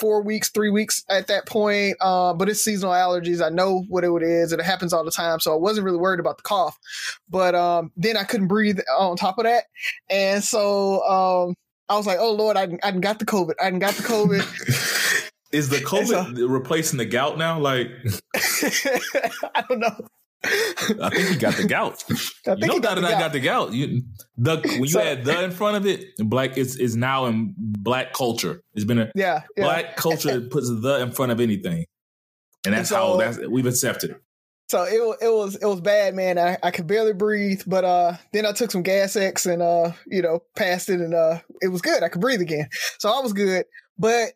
four 0.00 0.22
weeks, 0.22 0.48
three 0.48 0.70
weeks 0.70 1.04
at 1.08 1.26
that 1.28 1.46
point. 1.46 1.96
Uh, 2.00 2.34
but 2.34 2.48
it's 2.48 2.64
seasonal 2.64 2.92
allergies. 2.92 3.44
I 3.44 3.50
know 3.50 3.84
what 3.88 4.02
it 4.02 4.22
is, 4.22 4.52
and 4.52 4.60
it 4.60 4.64
happens 4.64 4.92
all 4.92 5.04
the 5.04 5.10
time. 5.10 5.38
So 5.40 5.52
I 5.52 5.56
wasn't 5.56 5.84
really 5.84 5.98
worried 5.98 6.20
about 6.20 6.38
the 6.38 6.42
cough. 6.42 6.78
But 7.28 7.54
um, 7.54 7.92
then 7.96 8.16
I 8.16 8.24
couldn't 8.24 8.48
breathe 8.48 8.80
on 8.98 9.16
top 9.16 9.38
of 9.38 9.44
that, 9.44 9.64
and 10.08 10.42
so 10.42 11.02
um, 11.04 11.54
I 11.88 11.96
was 11.96 12.06
like, 12.06 12.18
oh 12.18 12.32
Lord, 12.32 12.56
I, 12.56 12.68
I 12.82 12.92
got 12.92 13.18
the 13.18 13.26
COVID. 13.26 13.54
I 13.60 13.70
got 13.72 13.94
the 13.94 14.02
COVID. 14.02 15.30
Is 15.52 15.68
the 15.68 15.78
COVID 15.78 16.48
replacing 16.48 16.98
the 16.98 17.04
gout 17.04 17.36
now? 17.36 17.58
Like, 17.58 17.88
I 18.36 19.64
don't 19.68 19.80
know. 19.80 20.06
I 20.42 21.10
think 21.10 21.28
he 21.28 21.36
got 21.36 21.54
the 21.54 21.66
gout. 21.68 22.02
I 22.46 22.52
you 22.54 22.66
know 22.66 22.74
he 22.74 22.80
got 22.80 22.94
that 22.96 23.00
the 23.02 23.06
I 23.08 23.10
gout. 23.12 23.20
got 23.20 23.32
the 23.32 23.40
gout. 23.40 23.72
You, 23.72 24.02
the 24.38 24.56
when 24.56 24.80
you 24.80 24.88
So- 24.88 25.00
add 25.00 25.24
the 25.24 25.44
in 25.44 25.50
front 25.50 25.76
of 25.76 25.86
it, 25.86 26.04
black 26.18 26.56
is 26.56 26.76
is 26.76 26.96
now 26.96 27.26
in 27.26 27.54
black 27.58 28.12
culture. 28.14 28.62
It's 28.74 28.84
been 28.84 28.98
a 28.98 29.10
Yeah, 29.14 29.42
yeah. 29.56 29.64
black 29.64 29.96
culture 29.96 30.40
puts 30.50 30.68
the 30.70 31.00
in 31.02 31.12
front 31.12 31.32
of 31.32 31.40
anything, 31.40 31.84
and 32.64 32.74
that's 32.74 32.88
so- 32.88 32.96
how 32.96 33.16
that's 33.18 33.38
we've 33.48 33.66
accepted 33.66 34.10
it. 34.12 34.22
So 34.70 34.84
it 34.84 35.26
it 35.26 35.28
was 35.32 35.56
it 35.56 35.66
was 35.66 35.80
bad, 35.80 36.14
man. 36.14 36.38
I, 36.38 36.56
I 36.62 36.70
could 36.70 36.86
barely 36.86 37.12
breathe, 37.12 37.62
but 37.66 37.84
uh 37.84 38.16
then 38.32 38.46
I 38.46 38.52
took 38.52 38.70
some 38.70 38.82
Gas-X 38.82 39.44
and 39.46 39.60
uh 39.60 39.92
you 40.06 40.22
know 40.22 40.44
passed 40.56 40.88
it 40.88 41.00
and 41.00 41.12
uh 41.12 41.40
it 41.60 41.68
was 41.68 41.82
good. 41.82 42.02
I 42.04 42.08
could 42.08 42.20
breathe 42.20 42.40
again, 42.40 42.68
so 42.98 43.10
I 43.10 43.20
was 43.20 43.32
good. 43.32 43.66
But 43.98 44.30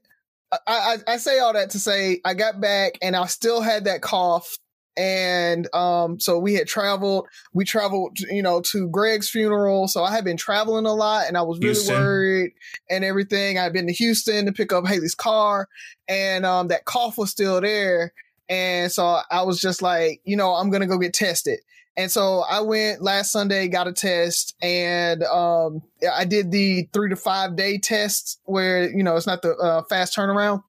I 0.52 0.98
I, 1.08 1.12
I 1.14 1.16
say 1.18 1.38
all 1.38 1.52
that 1.52 1.70
to 1.70 1.78
say 1.78 2.20
I 2.24 2.34
got 2.34 2.60
back 2.60 2.98
and 3.00 3.14
I 3.16 3.26
still 3.26 3.60
had 3.62 3.84
that 3.84 4.02
cough. 4.02 4.58
And 4.96 5.72
um, 5.74 6.20
so 6.20 6.38
we 6.38 6.54
had 6.54 6.66
traveled. 6.66 7.26
We 7.52 7.64
traveled, 7.64 8.18
you 8.20 8.42
know, 8.42 8.60
to 8.72 8.88
Greg's 8.88 9.28
funeral. 9.28 9.88
So 9.88 10.04
I 10.04 10.12
had 10.12 10.24
been 10.24 10.36
traveling 10.36 10.86
a 10.86 10.94
lot, 10.94 11.26
and 11.26 11.36
I 11.36 11.42
was 11.42 11.58
really 11.58 11.74
Houston. 11.74 11.96
worried 11.96 12.52
and 12.88 13.04
everything. 13.04 13.58
I 13.58 13.64
had 13.64 13.72
been 13.72 13.86
to 13.88 13.92
Houston 13.92 14.46
to 14.46 14.52
pick 14.52 14.72
up 14.72 14.86
Haley's 14.86 15.14
car, 15.14 15.68
and 16.08 16.46
um, 16.46 16.68
that 16.68 16.84
cough 16.84 17.18
was 17.18 17.30
still 17.30 17.60
there. 17.60 18.12
And 18.48 18.92
so 18.92 19.20
I 19.30 19.42
was 19.42 19.58
just 19.60 19.82
like, 19.82 20.20
you 20.24 20.36
know, 20.36 20.52
I'm 20.52 20.70
gonna 20.70 20.86
go 20.86 20.98
get 20.98 21.14
tested. 21.14 21.60
And 21.96 22.10
so 22.10 22.40
I 22.40 22.60
went 22.60 23.02
last 23.02 23.30
Sunday, 23.30 23.68
got 23.68 23.86
a 23.86 23.92
test, 23.92 24.56
and 24.60 25.22
um, 25.22 25.82
I 26.12 26.24
did 26.24 26.50
the 26.50 26.88
three 26.92 27.08
to 27.10 27.16
five 27.16 27.56
day 27.56 27.78
test 27.78 28.40
where 28.44 28.90
you 28.90 29.02
know 29.04 29.16
it's 29.16 29.26
not 29.26 29.42
the 29.42 29.54
uh, 29.56 29.82
fast 29.84 30.16
turnaround. 30.16 30.62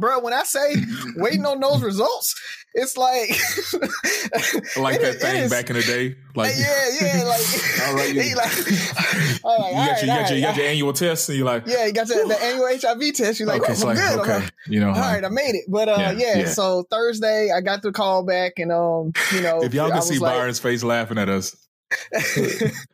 Bro, 0.00 0.20
when 0.20 0.32
I 0.32 0.44
say 0.44 0.76
waiting 1.16 1.44
on 1.44 1.58
those 1.58 1.82
results, 1.82 2.34
it's 2.74 2.96
like 2.96 3.30
Like 4.76 5.00
that 5.00 5.16
it 5.16 5.20
thing 5.20 5.48
back 5.50 5.70
in 5.70 5.76
the 5.76 5.82
day. 5.82 6.14
Like 6.36 6.54
yeah, 6.56 6.88
yeah, 7.00 7.22
like 7.26 7.88
All 7.88 7.94
right, 7.96 8.14
you- 8.14 8.22
he 8.22 8.34
like, 8.36 8.52
I'm 8.56 8.62
like, 8.64 9.44
you 9.44 9.44
all 9.44 9.58
got 9.58 9.74
right, 9.74 9.74
your, 9.74 10.00
you 10.00 10.06
got 10.06 10.28
your, 10.30 10.38
you 10.38 10.42
got 10.44 10.48
right. 10.50 10.56
your 10.58 10.66
annual 10.66 10.92
test, 10.92 11.28
and 11.28 11.38
you're 11.38 11.46
like, 11.46 11.66
yeah, 11.66 11.86
you 11.86 11.92
got 11.92 12.06
the, 12.06 12.14
the 12.28 12.40
annual 12.40 12.68
HIV 12.68 13.14
test. 13.14 13.40
You're 13.40 13.48
like, 13.48 13.62
okay, 13.62 13.72
oh, 13.76 13.80
I'm 13.80 13.86
like, 13.88 13.96
good. 13.96 14.18
Okay, 14.20 14.38
like, 14.44 14.52
you 14.68 14.78
know, 14.80 14.90
all 14.90 14.94
right, 15.00 15.24
I 15.24 15.28
made 15.28 15.54
it. 15.56 15.64
But 15.68 15.88
uh, 15.88 15.96
Yeah, 15.98 16.10
yeah, 16.12 16.38
yeah. 16.38 16.46
so 16.48 16.84
Thursday 16.90 17.50
I 17.50 17.60
got 17.60 17.82
the 17.82 17.90
call 17.90 18.22
back, 18.24 18.52
and 18.58 18.70
um, 18.70 19.12
you 19.34 19.40
know, 19.40 19.62
if 19.64 19.74
y'all 19.74 19.90
can 19.90 20.02
see 20.02 20.18
like- 20.20 20.34
Byron's 20.36 20.60
face 20.60 20.84
laughing 20.84 21.18
at 21.18 21.28
us, 21.28 21.56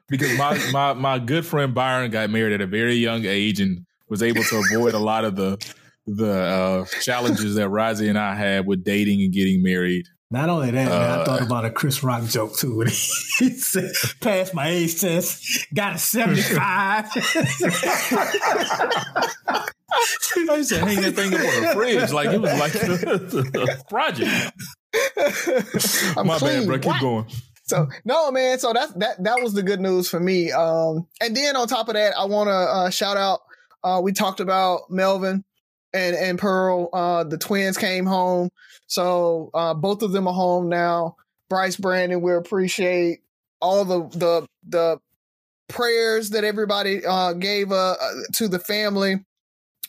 because 0.08 0.38
my, 0.38 0.58
my 0.72 0.92
my 0.94 1.18
good 1.18 1.44
friend 1.44 1.74
Byron 1.74 2.10
got 2.10 2.30
married 2.30 2.54
at 2.54 2.60
a 2.62 2.66
very 2.66 2.94
young 2.94 3.26
age 3.26 3.60
and 3.60 3.84
was 4.08 4.22
able 4.22 4.42
to 4.44 4.56
avoid 4.72 4.94
a 4.94 4.98
lot 4.98 5.24
of 5.26 5.36
the 5.36 5.58
the 6.06 6.30
uh, 6.32 6.84
challenges 7.02 7.54
that 7.56 7.68
Rozzy 7.68 8.08
and 8.08 8.18
I 8.18 8.34
had 8.34 8.66
with 8.66 8.84
dating 8.84 9.22
and 9.22 9.32
getting 9.32 9.62
married. 9.62 10.06
Not 10.30 10.48
only 10.48 10.70
that, 10.72 10.88
man, 10.88 10.90
I 10.92 11.16
Uh, 11.20 11.24
thought 11.24 11.42
about 11.42 11.64
a 11.64 11.70
Chris 11.70 12.02
Rock 12.02 12.24
joke 12.24 12.56
too. 12.56 12.76
When 12.78 12.88
he 12.88 12.94
said, 13.50 13.92
passed 14.20 14.52
my 14.54 14.68
age 14.68 15.00
test, 15.00 15.66
got 15.74 15.94
a 15.94 15.98
75. 15.98 17.06
I 20.50 20.56
used 20.56 20.70
to 20.70 20.80
hang 20.84 21.00
that 21.02 21.12
thing 21.14 21.32
up 21.34 21.40
on 21.40 21.62
the 21.62 21.70
fridge 21.74 22.12
like 22.12 22.28
it 22.30 22.40
was 22.40 22.58
like 22.58 22.74
a 23.80 23.84
project. 23.88 24.52
I'm 26.18 26.26
My 26.26 26.38
clean. 26.38 26.60
bad, 26.60 26.66
bro. 26.66 26.78
Keep 26.78 26.86
What? 26.86 27.00
going. 27.00 27.26
So 27.66 27.88
no, 28.04 28.30
man. 28.30 28.58
So 28.58 28.72
that 28.72 28.98
that 28.98 29.22
that 29.24 29.40
was 29.40 29.54
the 29.54 29.62
good 29.62 29.80
news 29.80 30.08
for 30.10 30.20
me. 30.20 30.52
Um, 30.52 31.06
and 31.20 31.34
then 31.36 31.56
on 31.56 31.66
top 31.68 31.88
of 31.88 31.94
that, 31.94 32.14
I 32.18 32.24
want 32.26 32.48
to 32.48 32.52
uh, 32.52 32.90
shout 32.90 33.16
out. 33.16 33.40
Uh, 33.82 34.00
we 34.02 34.12
talked 34.12 34.40
about 34.40 34.82
Melvin 34.90 35.44
and 35.94 36.16
and 36.16 36.38
Pearl. 36.38 36.90
Uh, 36.92 37.24
the 37.24 37.38
twins 37.38 37.78
came 37.78 38.04
home, 38.04 38.50
so 38.86 39.50
uh, 39.54 39.72
both 39.72 40.02
of 40.02 40.12
them 40.12 40.28
are 40.28 40.34
home 40.34 40.68
now. 40.68 41.16
Bryce 41.48 41.76
Brandon, 41.76 42.20
we 42.20 42.34
appreciate 42.34 43.20
all 43.60 43.84
the 43.84 44.02
the 44.18 44.46
the 44.68 44.98
prayers 45.68 46.30
that 46.30 46.44
everybody 46.44 47.04
uh, 47.04 47.32
gave 47.32 47.72
uh, 47.72 47.96
to 48.34 48.48
the 48.48 48.58
family. 48.58 49.24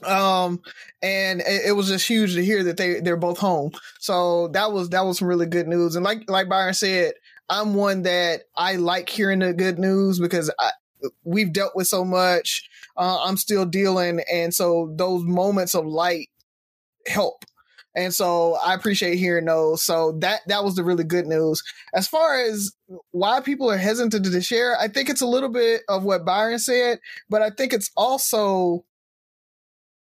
Um, 0.03 0.61
and 1.01 1.41
it, 1.41 1.67
it 1.67 1.71
was 1.71 1.87
just 1.87 2.07
huge 2.07 2.33
to 2.35 2.43
hear 2.43 2.63
that 2.63 2.77
they 2.77 2.99
they're 2.99 3.17
both 3.17 3.37
home. 3.37 3.71
So 3.99 4.49
that 4.49 4.71
was 4.71 4.89
that 4.89 5.05
was 5.05 5.19
some 5.19 5.27
really 5.27 5.45
good 5.45 5.67
news. 5.67 5.95
And 5.95 6.03
like 6.03 6.29
like 6.29 6.49
Byron 6.49 6.73
said, 6.73 7.13
I'm 7.49 7.73
one 7.73 8.03
that 8.03 8.43
I 8.55 8.75
like 8.75 9.09
hearing 9.09 9.39
the 9.39 9.53
good 9.53 9.79
news 9.79 10.19
because 10.19 10.51
I, 10.59 10.71
we've 11.23 11.53
dealt 11.53 11.75
with 11.75 11.87
so 11.87 12.03
much. 12.03 12.69
Uh, 12.97 13.19
I'm 13.23 13.37
still 13.37 13.65
dealing, 13.65 14.21
and 14.31 14.53
so 14.53 14.93
those 14.95 15.23
moments 15.23 15.75
of 15.75 15.85
light 15.85 16.29
help. 17.07 17.45
And 17.97 18.13
so 18.13 18.57
I 18.65 18.73
appreciate 18.73 19.15
hearing 19.15 19.45
those. 19.45 19.83
So 19.83 20.13
that 20.19 20.41
that 20.47 20.63
was 20.65 20.75
the 20.75 20.83
really 20.83 21.05
good 21.05 21.27
news. 21.27 21.63
As 21.93 22.07
far 22.07 22.39
as 22.39 22.73
why 23.11 23.39
people 23.39 23.71
are 23.71 23.77
hesitant 23.77 24.25
to 24.25 24.41
share, 24.41 24.77
I 24.79 24.89
think 24.89 25.09
it's 25.09 25.21
a 25.21 25.27
little 25.27 25.49
bit 25.49 25.81
of 25.87 26.03
what 26.03 26.25
Byron 26.25 26.59
said, 26.59 26.99
but 27.29 27.41
I 27.41 27.51
think 27.51 27.71
it's 27.71 27.91
also 27.95 28.83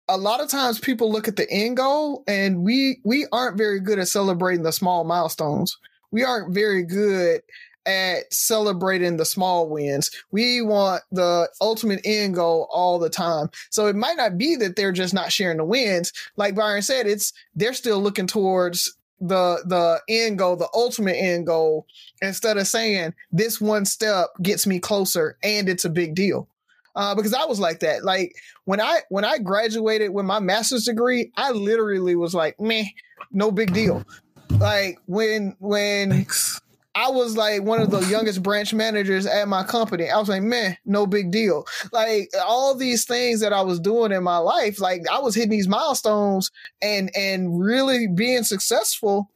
a 0.09 0.17
lot 0.17 0.41
of 0.41 0.49
times 0.49 0.79
people 0.79 1.11
look 1.11 1.29
at 1.29 1.37
the 1.37 1.51
end 1.51 1.77
goal 1.77 2.25
and 2.27 2.63
we 2.63 2.99
we 3.05 3.27
aren't 3.33 3.57
very 3.57 3.81
good 3.81 3.99
at 3.99 4.09
celebrating 4.09 4.63
the 4.63 4.73
small 4.73 5.05
milestones 5.05 5.79
we 6.11 6.23
aren't 6.23 6.55
very 6.55 6.85
good 6.85 7.43
at 7.87 8.33
celebrating 8.33 9.17
the 9.17 9.25
small 9.25 9.69
wins. 9.69 10.11
We 10.31 10.63
want 10.63 11.03
the 11.13 11.49
ultimate 11.61 12.01
end 12.05 12.35
goal 12.35 12.69
all 12.71 12.99
the 12.99 13.11
time. 13.11 13.51
So 13.71 13.87
it 13.87 13.97
might 13.97 14.17
not 14.17 14.39
be 14.39 14.57
that 14.57 14.77
they're 14.77 14.93
just 14.93 15.15
not 15.15 15.33
sharing 15.33 15.59
the 15.59 15.65
wins. 15.65 16.13
Like 16.37 16.55
Byron 16.55 16.83
said, 16.83 17.07
it's 17.07 17.33
they're 17.55 17.75
still 17.75 18.01
looking 18.01 18.27
towards 18.27 18.95
the 19.21 19.63
the 19.67 20.01
end 20.09 20.39
goal, 20.39 20.57
the 20.57 20.69
ultimate 20.75 21.17
end 21.17 21.47
goal, 21.47 21.87
instead 22.21 22.57
of 22.57 22.67
saying 22.67 23.15
this 23.33 23.61
one 23.61 23.85
step 23.85 24.29
gets 24.43 24.67
me 24.67 24.79
closer 24.79 25.37
and 25.43 25.69
it's 25.69 25.85
a 25.85 25.91
big 25.91 26.15
deal. 26.15 26.49
Uh, 26.97 27.13
because 27.15 27.35
I 27.35 27.45
was 27.45 27.59
like 27.59 27.81
that. 27.81 28.05
Like 28.05 28.37
when 28.65 28.81
I 28.81 29.01
when 29.09 29.25
I 29.25 29.39
graduated 29.39 30.13
with 30.13 30.27
my 30.27 30.39
master's 30.39 30.85
degree, 30.85 31.33
I 31.37 31.51
literally 31.51 32.15
was 32.17 32.35
like, 32.35 32.61
meh, 32.61 32.85
no 33.33 33.51
big 33.51 33.73
deal. 33.73 34.05
Like 34.51 34.99
when 35.07 35.57
when 35.59 36.11
Thanks. 36.11 36.61
I 36.95 37.11
was 37.11 37.37
like 37.37 37.63
one 37.63 37.81
of 37.81 37.91
the 37.91 38.01
youngest 38.01 38.43
branch 38.43 38.73
managers 38.73 39.27
at 39.27 39.49
my 39.49 39.65
company. 39.65 40.11
I 40.11 40.19
was 40.19 40.29
like, 40.29 40.43
man, 40.43 40.77
no 40.85 41.07
big 41.07 41.31
deal. 41.31 41.67
Like 41.93 42.31
all 42.45 42.75
these 42.75 43.05
things 43.05 43.41
that 43.41 43.53
I 43.53 43.63
was 43.63 43.81
doing 43.81 44.13
in 44.13 44.23
my 44.23 44.39
life, 44.39 44.81
like 44.81 45.03
I 45.11 45.19
was 45.19 45.35
hitting 45.35 45.51
these 45.51 45.69
milestones 45.69 46.51
and 46.81 47.11
and 47.17 47.61
really 47.61 48.07
being 48.07 48.45
successful. 48.45 49.31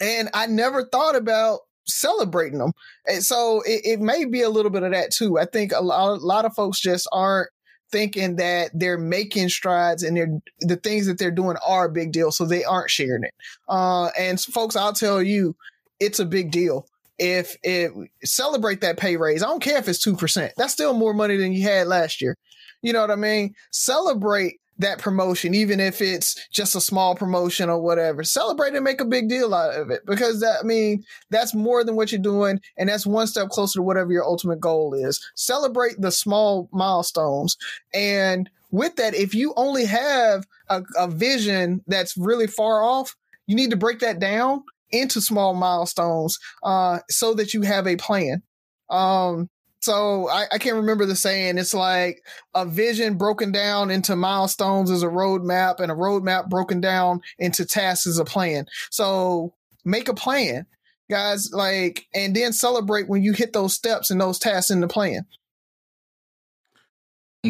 And 0.00 0.28
I 0.34 0.46
never 0.46 0.84
thought 0.84 1.16
about 1.16 1.60
celebrating 1.86 2.58
them. 2.58 2.72
And 3.06 3.22
so 3.22 3.62
it, 3.62 3.80
it 3.84 4.00
may 4.00 4.24
be 4.24 4.42
a 4.42 4.50
little 4.50 4.70
bit 4.70 4.82
of 4.82 4.92
that 4.92 5.10
too. 5.12 5.38
I 5.38 5.46
think 5.46 5.72
a 5.72 5.82
lot, 5.82 6.10
a 6.10 6.14
lot 6.14 6.44
of 6.44 6.54
folks 6.54 6.80
just 6.80 7.08
aren't 7.12 7.48
thinking 7.90 8.36
that 8.36 8.70
they're 8.74 8.98
making 8.98 9.48
strides 9.48 10.02
and 10.02 10.16
they're 10.16 10.40
the 10.60 10.76
things 10.76 11.06
that 11.06 11.18
they're 11.18 11.30
doing 11.30 11.56
are 11.66 11.86
a 11.86 11.92
big 11.92 12.12
deal, 12.12 12.30
so 12.30 12.44
they 12.44 12.64
aren't 12.64 12.90
sharing 12.90 13.24
it. 13.24 13.34
Uh, 13.68 14.06
and 14.18 14.40
folks, 14.40 14.76
I'll 14.76 14.92
tell 14.92 15.22
you, 15.22 15.56
it's 16.00 16.18
a 16.18 16.26
big 16.26 16.50
deal. 16.50 16.86
If 17.18 17.56
it 17.62 17.92
celebrate 18.24 18.82
that 18.82 18.98
pay 18.98 19.16
raise, 19.16 19.42
I 19.42 19.46
don't 19.46 19.62
care 19.62 19.78
if 19.78 19.88
it's 19.88 20.02
two 20.02 20.16
percent. 20.16 20.52
That's 20.56 20.72
still 20.72 20.92
more 20.92 21.14
money 21.14 21.36
than 21.36 21.52
you 21.52 21.62
had 21.62 21.86
last 21.86 22.20
year. 22.20 22.36
You 22.82 22.92
know 22.92 23.00
what 23.00 23.10
I 23.10 23.16
mean? 23.16 23.54
Celebrate 23.70 24.60
that 24.78 24.98
promotion, 24.98 25.54
even 25.54 25.80
if 25.80 26.02
it's 26.02 26.46
just 26.50 26.74
a 26.74 26.80
small 26.80 27.14
promotion 27.14 27.70
or 27.70 27.80
whatever. 27.80 28.22
Celebrate 28.22 28.74
and 28.74 28.84
make 28.84 29.00
a 29.00 29.06
big 29.06 29.28
deal 29.28 29.54
out 29.54 29.74
of 29.74 29.90
it 29.90 30.04
because 30.04 30.40
that 30.40 30.58
I 30.60 30.66
mean 30.66 31.04
that's 31.30 31.54
more 31.54 31.84
than 31.84 31.96
what 31.96 32.12
you're 32.12 32.20
doing, 32.20 32.60
and 32.76 32.88
that's 32.88 33.06
one 33.06 33.26
step 33.26 33.48
closer 33.48 33.78
to 33.78 33.82
whatever 33.82 34.12
your 34.12 34.24
ultimate 34.24 34.60
goal 34.60 34.94
is. 34.94 35.24
Celebrate 35.34 36.00
the 36.00 36.12
small 36.12 36.68
milestones, 36.72 37.56
and 37.94 38.50
with 38.70 38.96
that, 38.96 39.14
if 39.14 39.34
you 39.34 39.54
only 39.56 39.86
have 39.86 40.44
a, 40.68 40.82
a 40.98 41.08
vision 41.08 41.82
that's 41.86 42.16
really 42.16 42.46
far 42.46 42.82
off, 42.82 43.16
you 43.46 43.54
need 43.54 43.70
to 43.70 43.76
break 43.76 44.00
that 44.00 44.18
down 44.18 44.64
into 44.90 45.20
small 45.20 45.54
milestones 45.54 46.38
uh, 46.62 46.98
so 47.10 47.34
that 47.34 47.54
you 47.54 47.62
have 47.62 47.86
a 47.86 47.96
plan. 47.96 48.42
Um, 48.90 49.48
so 49.80 50.28
I, 50.28 50.46
I 50.52 50.58
can't 50.58 50.76
remember 50.76 51.06
the 51.06 51.16
saying. 51.16 51.58
It's 51.58 51.74
like 51.74 52.22
a 52.54 52.66
vision 52.66 53.16
broken 53.16 53.52
down 53.52 53.90
into 53.90 54.16
milestones 54.16 54.90
is 54.90 55.02
a 55.02 55.08
roadmap, 55.08 55.80
and 55.80 55.92
a 55.92 55.94
roadmap 55.94 56.48
broken 56.48 56.80
down 56.80 57.20
into 57.38 57.64
tasks 57.64 58.06
is 58.06 58.18
a 58.18 58.24
plan. 58.24 58.66
So 58.90 59.54
make 59.84 60.08
a 60.08 60.14
plan, 60.14 60.66
guys. 61.08 61.52
Like, 61.52 62.06
and 62.14 62.34
then 62.34 62.52
celebrate 62.52 63.08
when 63.08 63.22
you 63.22 63.32
hit 63.32 63.52
those 63.52 63.74
steps 63.74 64.10
and 64.10 64.20
those 64.20 64.38
tasks 64.38 64.70
in 64.70 64.80
the 64.80 64.88
plan. 64.88 65.26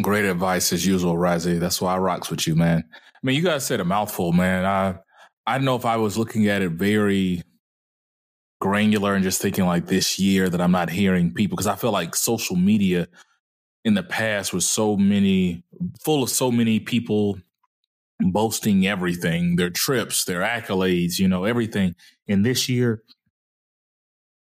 Great 0.01 0.25
advice 0.25 0.71
as 0.71 0.85
usual, 0.85 1.15
Rozzy. 1.15 1.59
That's 1.59 1.81
why 1.81 1.95
I 1.95 1.97
rocks 1.97 2.29
with 2.29 2.45
you, 2.45 2.55
man. 2.55 2.83
I 2.93 3.19
mean, 3.23 3.35
you 3.35 3.41
guys 3.41 3.65
said 3.65 3.79
a 3.79 3.85
mouthful, 3.85 4.31
man. 4.31 4.63
I 4.63 4.99
I 5.47 5.57
don't 5.57 5.65
know 5.65 5.77
if 5.77 5.85
I 5.85 5.95
was 5.95 6.17
looking 6.17 6.49
at 6.49 6.61
it 6.61 6.71
very 6.71 7.41
granular 8.59 9.13
and 9.13 9.23
just 9.23 9.41
thinking 9.41 9.65
like 9.65 9.85
this 9.85 10.19
year 10.19 10.49
that 10.49 10.59
I'm 10.59 10.71
not 10.71 10.89
hearing 10.89 11.33
people 11.33 11.55
because 11.55 11.67
I 11.67 11.75
feel 11.75 11.91
like 11.91 12.15
social 12.15 12.57
media 12.57 13.07
in 13.85 13.93
the 13.93 14.03
past 14.03 14.53
was 14.53 14.67
so 14.67 14.97
many, 14.97 15.63
full 16.03 16.21
of 16.21 16.29
so 16.29 16.51
many 16.51 16.81
people 16.81 17.39
boasting 18.19 18.85
everything, 18.85 19.55
their 19.55 19.69
trips, 19.69 20.25
their 20.25 20.41
accolades, 20.41 21.17
you 21.17 21.29
know, 21.29 21.45
everything. 21.45 21.95
And 22.27 22.45
this 22.45 22.67
year, 22.67 23.01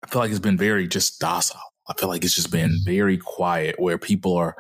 I 0.04 0.08
feel 0.08 0.22
like 0.22 0.32
it's 0.32 0.40
been 0.40 0.58
very 0.58 0.88
just 0.88 1.20
docile. 1.20 1.62
I 1.88 1.94
feel 1.94 2.10
like 2.10 2.26
it's 2.26 2.34
just 2.34 2.52
been 2.52 2.72
mm. 2.72 2.86
very 2.86 3.18
quiet 3.18 3.80
where 3.80 4.00
people 4.00 4.36
are, 4.36 4.56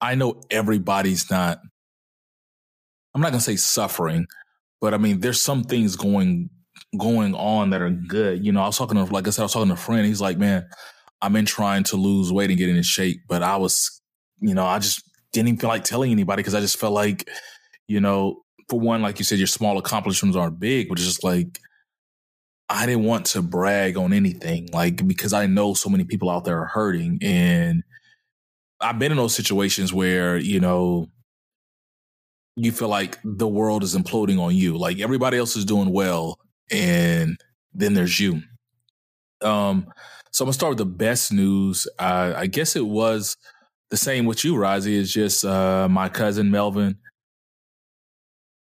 I 0.00 0.14
know 0.14 0.40
everybody's 0.50 1.30
not, 1.30 1.58
I'm 3.14 3.20
not 3.20 3.32
going 3.32 3.40
to 3.40 3.44
say 3.44 3.56
suffering, 3.56 4.26
but 4.80 4.94
I 4.94 4.98
mean, 4.98 5.20
there's 5.20 5.40
some 5.40 5.64
things 5.64 5.96
going, 5.96 6.50
going 6.98 7.34
on 7.34 7.70
that 7.70 7.82
are 7.82 7.90
good. 7.90 8.44
You 8.44 8.52
know, 8.52 8.62
I 8.62 8.66
was 8.66 8.78
talking 8.78 8.96
to, 8.96 9.04
like 9.12 9.26
I 9.26 9.30
said, 9.30 9.42
I 9.42 9.44
was 9.44 9.52
talking 9.52 9.68
to 9.68 9.74
a 9.74 9.76
friend. 9.76 10.06
He's 10.06 10.20
like, 10.20 10.38
man, 10.38 10.66
I've 11.20 11.32
been 11.32 11.46
trying 11.46 11.84
to 11.84 11.96
lose 11.96 12.32
weight 12.32 12.50
and 12.50 12.58
get 12.58 12.68
in 12.68 12.82
shape, 12.82 13.22
but 13.28 13.42
I 13.42 13.56
was, 13.56 14.00
you 14.40 14.54
know, 14.54 14.64
I 14.64 14.78
just 14.78 15.02
didn't 15.32 15.48
even 15.48 15.60
feel 15.60 15.68
like 15.68 15.84
telling 15.84 16.12
anybody 16.12 16.40
because 16.40 16.54
I 16.54 16.60
just 16.60 16.78
felt 16.78 16.94
like, 16.94 17.28
you 17.88 18.00
know, 18.00 18.42
for 18.68 18.78
one, 18.78 19.02
like 19.02 19.18
you 19.18 19.24
said, 19.24 19.38
your 19.38 19.46
small 19.46 19.78
accomplishments 19.78 20.36
aren't 20.36 20.60
big, 20.60 20.88
but 20.88 20.98
just 20.98 21.24
like, 21.24 21.58
I 22.68 22.84
didn't 22.86 23.04
want 23.04 23.26
to 23.26 23.42
brag 23.42 23.96
on 23.96 24.12
anything, 24.12 24.68
like, 24.72 25.06
because 25.08 25.32
I 25.32 25.46
know 25.46 25.72
so 25.72 25.88
many 25.88 26.04
people 26.04 26.28
out 26.28 26.44
there 26.44 26.60
are 26.60 26.66
hurting. 26.66 27.18
And 27.22 27.82
I've 28.80 28.98
been 28.98 29.10
in 29.10 29.16
those 29.16 29.34
situations 29.34 29.92
where, 29.92 30.36
you 30.36 30.60
know, 30.60 31.08
you 32.58 32.72
feel 32.72 32.88
like 32.88 33.18
the 33.24 33.48
world 33.48 33.82
is 33.82 33.96
imploding 33.96 34.40
on 34.40 34.54
you. 34.54 34.76
Like 34.76 35.00
everybody 35.00 35.38
else 35.38 35.56
is 35.56 35.64
doing 35.64 35.92
well. 35.92 36.38
And 36.70 37.38
then 37.72 37.94
there's 37.94 38.18
you. 38.18 38.42
Um, 39.40 39.86
so 40.32 40.44
I'm 40.44 40.46
gonna 40.46 40.52
start 40.52 40.70
with 40.70 40.78
the 40.78 40.84
best 40.86 41.32
news. 41.32 41.86
I 41.98 42.46
guess 42.46 42.76
it 42.76 42.86
was 42.86 43.36
the 43.90 43.96
same 43.96 44.26
with 44.26 44.44
you, 44.44 44.54
Rozzy. 44.54 45.00
It's 45.00 45.12
just 45.12 45.44
uh, 45.44 45.88
my 45.88 46.08
cousin 46.08 46.50
Melvin 46.50 46.98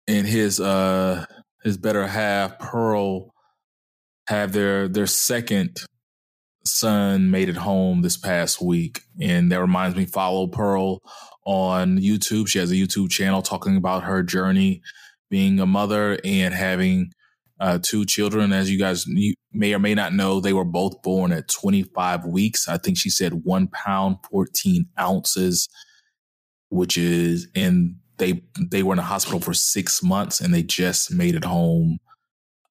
and 0.08 0.26
his 0.26 0.60
uh, 0.60 1.24
his 1.62 1.76
better 1.76 2.06
half 2.06 2.58
Pearl 2.58 3.32
have 4.26 4.52
their 4.52 4.88
their 4.88 5.06
second 5.06 5.78
son 6.66 7.30
made 7.30 7.48
it 7.48 7.56
home 7.56 8.02
this 8.02 8.16
past 8.16 8.60
week, 8.60 9.02
and 9.20 9.52
that 9.52 9.60
reminds 9.60 9.96
me 9.96 10.06
follow 10.06 10.46
Pearl 10.46 11.00
on 11.44 11.98
YouTube. 11.98 12.48
She 12.48 12.58
has 12.58 12.70
a 12.70 12.74
YouTube 12.74 13.10
channel 13.10 13.42
talking 13.42 13.76
about 13.76 14.04
her 14.04 14.22
journey 14.22 14.82
being 15.30 15.60
a 15.60 15.66
mother 15.66 16.18
and 16.24 16.54
having 16.54 17.12
uh, 17.60 17.78
two 17.82 18.04
children. 18.04 18.52
As 18.52 18.70
you 18.70 18.78
guys 18.78 19.06
may 19.52 19.74
or 19.74 19.78
may 19.78 19.94
not 19.94 20.12
know, 20.12 20.40
they 20.40 20.52
were 20.52 20.64
both 20.64 21.02
born 21.02 21.32
at 21.32 21.48
25 21.48 22.26
weeks. 22.26 22.68
I 22.68 22.78
think 22.78 22.98
she 22.98 23.10
said 23.10 23.44
one 23.44 23.68
pound, 23.68 24.18
14 24.30 24.86
ounces, 24.98 25.68
which 26.68 26.96
is, 26.96 27.48
and 27.54 27.96
they, 28.18 28.42
they 28.60 28.82
were 28.82 28.94
in 28.94 28.98
the 28.98 29.02
hospital 29.02 29.40
for 29.40 29.54
six 29.54 30.02
months 30.02 30.40
and 30.40 30.52
they 30.52 30.62
just 30.62 31.12
made 31.12 31.34
it 31.34 31.44
home. 31.44 31.98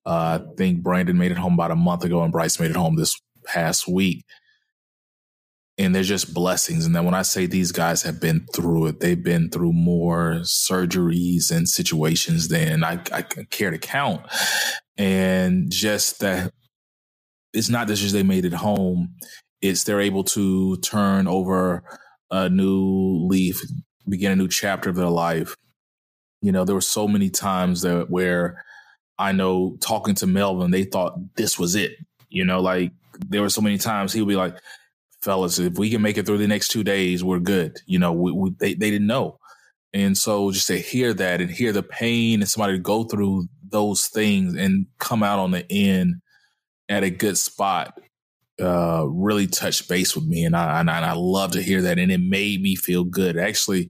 Uh, 0.06 0.40
I 0.42 0.56
think 0.58 0.84
Brandon 0.84 1.18
made 1.18 1.32
it 1.32 1.38
home 1.38 1.54
about 1.54 1.72
a 1.72 1.76
month 1.76 2.04
ago 2.04 2.22
and 2.24 2.32
Bryce 2.32 2.60
made 2.60 2.72
it 2.72 2.76
home 2.76 2.96
this 2.96 3.20
past 3.46 3.88
week. 3.88 4.26
And 5.78 5.96
they're 5.96 6.04
just 6.04 6.34
blessings. 6.36 6.86
And 6.86 6.96
then 6.96 7.04
when 7.04 7.16
I 7.16 7.24
say 7.24 7.48
these 7.48 7.72
guys 7.72 8.04
have 8.04 8.22
been 8.22 8.46
through 8.54 8.88
it, 8.88 9.00
they've 9.00 9.24
been 9.24 9.50
through 9.50 9.74
more 9.74 10.42
surgeries 10.44 11.52
and 11.52 11.68
situations 11.68 12.48
than 12.48 12.84
I, 12.84 13.00
I 13.12 13.24
care 13.24 13.72
to 13.72 13.80
count. 13.80 14.22
And 14.98 15.72
just 15.72 16.20
that 16.20 16.52
it's 17.54 17.70
not 17.70 17.88
that 17.88 17.96
just 17.96 18.14
they 18.14 18.24
made 18.24 18.46
it 18.46 18.54
home, 18.54 19.16
it's 19.62 19.84
they're 19.84 20.02
able 20.02 20.24
to 20.26 20.78
turn 20.78 21.28
over 21.28 21.84
a 22.30 22.50
new 22.50 23.26
leaf, 23.28 23.62
begin 24.08 24.32
a 24.32 24.36
new 24.36 24.48
chapter 24.48 24.90
of 24.90 24.96
their 24.96 25.10
life. 25.10 25.56
You 26.42 26.52
know, 26.52 26.66
there 26.66 26.76
were 26.76 26.82
so 26.82 27.08
many 27.08 27.30
times 27.30 27.82
that 27.82 28.10
where 28.10 28.64
I 29.18 29.32
know 29.32 29.78
talking 29.80 30.16
to 30.16 30.28
Melvin, 30.28 30.72
they 30.72 30.84
thought 30.84 31.36
this 31.36 31.58
was 31.58 31.76
it. 31.76 31.94
You 32.30 32.44
know, 32.44 32.60
like 32.60 32.92
there 33.30 33.42
were 33.42 33.50
so 33.50 33.62
many 33.62 33.78
times 33.78 34.12
he 34.12 34.22
would 34.22 34.30
be 34.30 34.36
like, 34.36 34.58
fellas, 35.24 35.60
if 35.60 35.78
we 35.78 35.90
can 35.90 36.02
make 36.02 36.18
it 36.18 36.26
through 36.26 36.38
the 36.38 36.48
next 36.48 36.70
two 36.70 36.84
days, 36.84 37.24
we're 37.24 37.40
good. 37.40 37.78
You 37.86 38.00
know, 38.00 38.14
we, 38.14 38.32
we, 38.32 38.50
they, 38.60 38.74
they 38.74 38.92
didn't 38.92 39.08
know. 39.08 39.40
And 39.94 40.18
so 40.18 40.52
just 40.52 40.68
to 40.68 40.78
hear 40.78 41.14
that 41.14 41.40
and 41.40 41.50
hear 41.50 41.72
the 41.72 41.84
pain 41.84 42.42
and 42.42 42.50
somebody 42.50 42.78
go 42.80 43.04
through 43.04 43.48
those 43.70 44.08
things 44.08 44.56
and 44.56 44.88
come 45.00 45.24
out 45.24 45.40
on 45.40 45.52
the 45.52 45.66
end 45.72 46.16
at 46.90 47.04
a 47.04 47.10
good 47.10 47.38
spot 47.38 47.98
uh, 48.62 49.06
really 49.08 49.48
touched 49.48 49.90
base 49.90 50.16
with 50.16 50.26
me. 50.26 50.46
And 50.46 50.56
I, 50.56 50.80
and 50.80 50.90
I 50.90 51.14
love 51.14 51.52
to 51.52 51.62
hear 51.62 51.82
that. 51.84 52.00
And 52.00 52.12
it 52.12 52.20
made 52.20 52.62
me 52.62 52.76
feel 52.76 53.04
good. 53.04 53.38
Actually, 53.38 53.90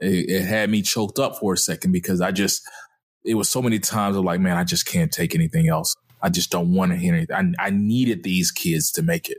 it, 0.00 0.30
it 0.30 0.42
had 0.44 0.70
me 0.70 0.82
choked 0.82 1.18
up 1.18 1.38
for 1.38 1.54
a 1.54 1.58
second 1.58 1.92
because 1.92 2.20
I 2.20 2.32
just, 2.32 2.62
it 3.24 3.34
was 3.34 3.48
so 3.48 3.62
many 3.62 3.78
times 3.78 4.16
of 4.16 4.24
like, 4.24 4.40
man, 4.40 4.56
I 4.56 4.64
just 4.64 4.86
can't 4.86 5.12
take 5.12 5.34
anything 5.34 5.68
else. 5.68 5.94
I 6.22 6.28
just 6.28 6.50
don't 6.50 6.74
want 6.74 6.92
to 6.92 6.98
hear 6.98 7.14
anything. 7.14 7.54
I, 7.58 7.66
I 7.66 7.70
needed 7.70 8.22
these 8.22 8.50
kids 8.50 8.90
to 8.92 9.02
make 9.02 9.28
it 9.28 9.38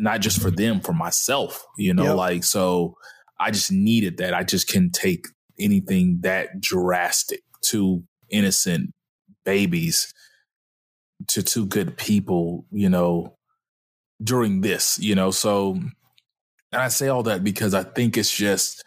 not 0.00 0.20
just 0.20 0.40
for 0.40 0.50
them, 0.50 0.80
for 0.80 0.94
myself, 0.94 1.64
you 1.76 1.92
know, 1.92 2.04
yep. 2.04 2.16
like, 2.16 2.44
so 2.44 2.96
I 3.38 3.50
just 3.50 3.70
needed 3.70 4.16
that. 4.16 4.32
I 4.32 4.42
just 4.42 4.66
can 4.66 4.90
take 4.90 5.26
anything 5.58 6.20
that 6.22 6.60
drastic 6.60 7.42
to 7.66 8.02
innocent 8.30 8.92
babies 9.44 10.12
to 11.28 11.42
two 11.42 11.66
good 11.66 11.98
people, 11.98 12.64
you 12.72 12.88
know, 12.88 13.36
during 14.22 14.62
this, 14.62 14.98
you 14.98 15.14
know, 15.14 15.30
so, 15.30 15.72
and 15.72 16.82
I 16.82 16.88
say 16.88 17.08
all 17.08 17.22
that 17.24 17.44
because 17.44 17.74
I 17.74 17.82
think 17.82 18.16
it's 18.16 18.34
just, 18.34 18.82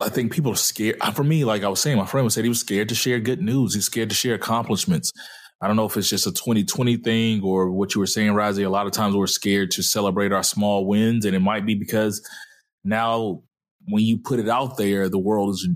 I 0.00 0.08
think 0.08 0.32
people 0.32 0.52
are 0.52 0.56
scared. 0.56 0.98
Uh, 1.00 1.10
for 1.10 1.24
me, 1.24 1.44
like 1.44 1.64
I 1.64 1.68
was 1.68 1.80
saying, 1.80 1.96
my 1.96 2.06
friend 2.06 2.24
was 2.24 2.34
said 2.34 2.44
he 2.44 2.48
was 2.48 2.60
scared 2.60 2.88
to 2.90 2.94
share 2.94 3.18
good 3.18 3.42
news. 3.42 3.74
He's 3.74 3.86
scared 3.86 4.10
to 4.10 4.14
share 4.14 4.34
accomplishments. 4.34 5.10
I 5.60 5.66
don't 5.66 5.76
know 5.76 5.86
if 5.86 5.96
it's 5.96 6.08
just 6.08 6.26
a 6.26 6.32
2020 6.32 6.98
thing 6.98 7.42
or 7.42 7.70
what 7.70 7.94
you 7.94 8.00
were 8.00 8.06
saying, 8.06 8.32
Rozzy. 8.32 8.64
A 8.64 8.68
lot 8.68 8.86
of 8.86 8.92
times 8.92 9.16
we're 9.16 9.26
scared 9.26 9.72
to 9.72 9.82
celebrate 9.82 10.32
our 10.32 10.44
small 10.44 10.86
wins, 10.86 11.24
and 11.24 11.34
it 11.34 11.40
might 11.40 11.66
be 11.66 11.74
because 11.74 12.26
now 12.84 13.42
when 13.88 14.04
you 14.04 14.18
put 14.18 14.38
it 14.38 14.48
out 14.48 14.76
there, 14.76 15.08
the 15.08 15.18
world 15.18 15.50
is 15.50 15.68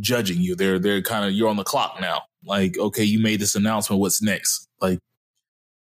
judging 0.00 0.40
you. 0.40 0.54
They're 0.54 0.78
they're 0.78 1.02
kind 1.02 1.24
of 1.24 1.32
you're 1.32 1.48
on 1.48 1.56
the 1.56 1.64
clock 1.64 1.98
now. 2.00 2.22
Like, 2.44 2.78
okay, 2.78 3.04
you 3.04 3.18
made 3.18 3.40
this 3.40 3.54
announcement. 3.54 4.00
What's 4.00 4.22
next? 4.22 4.68
Like, 4.80 4.98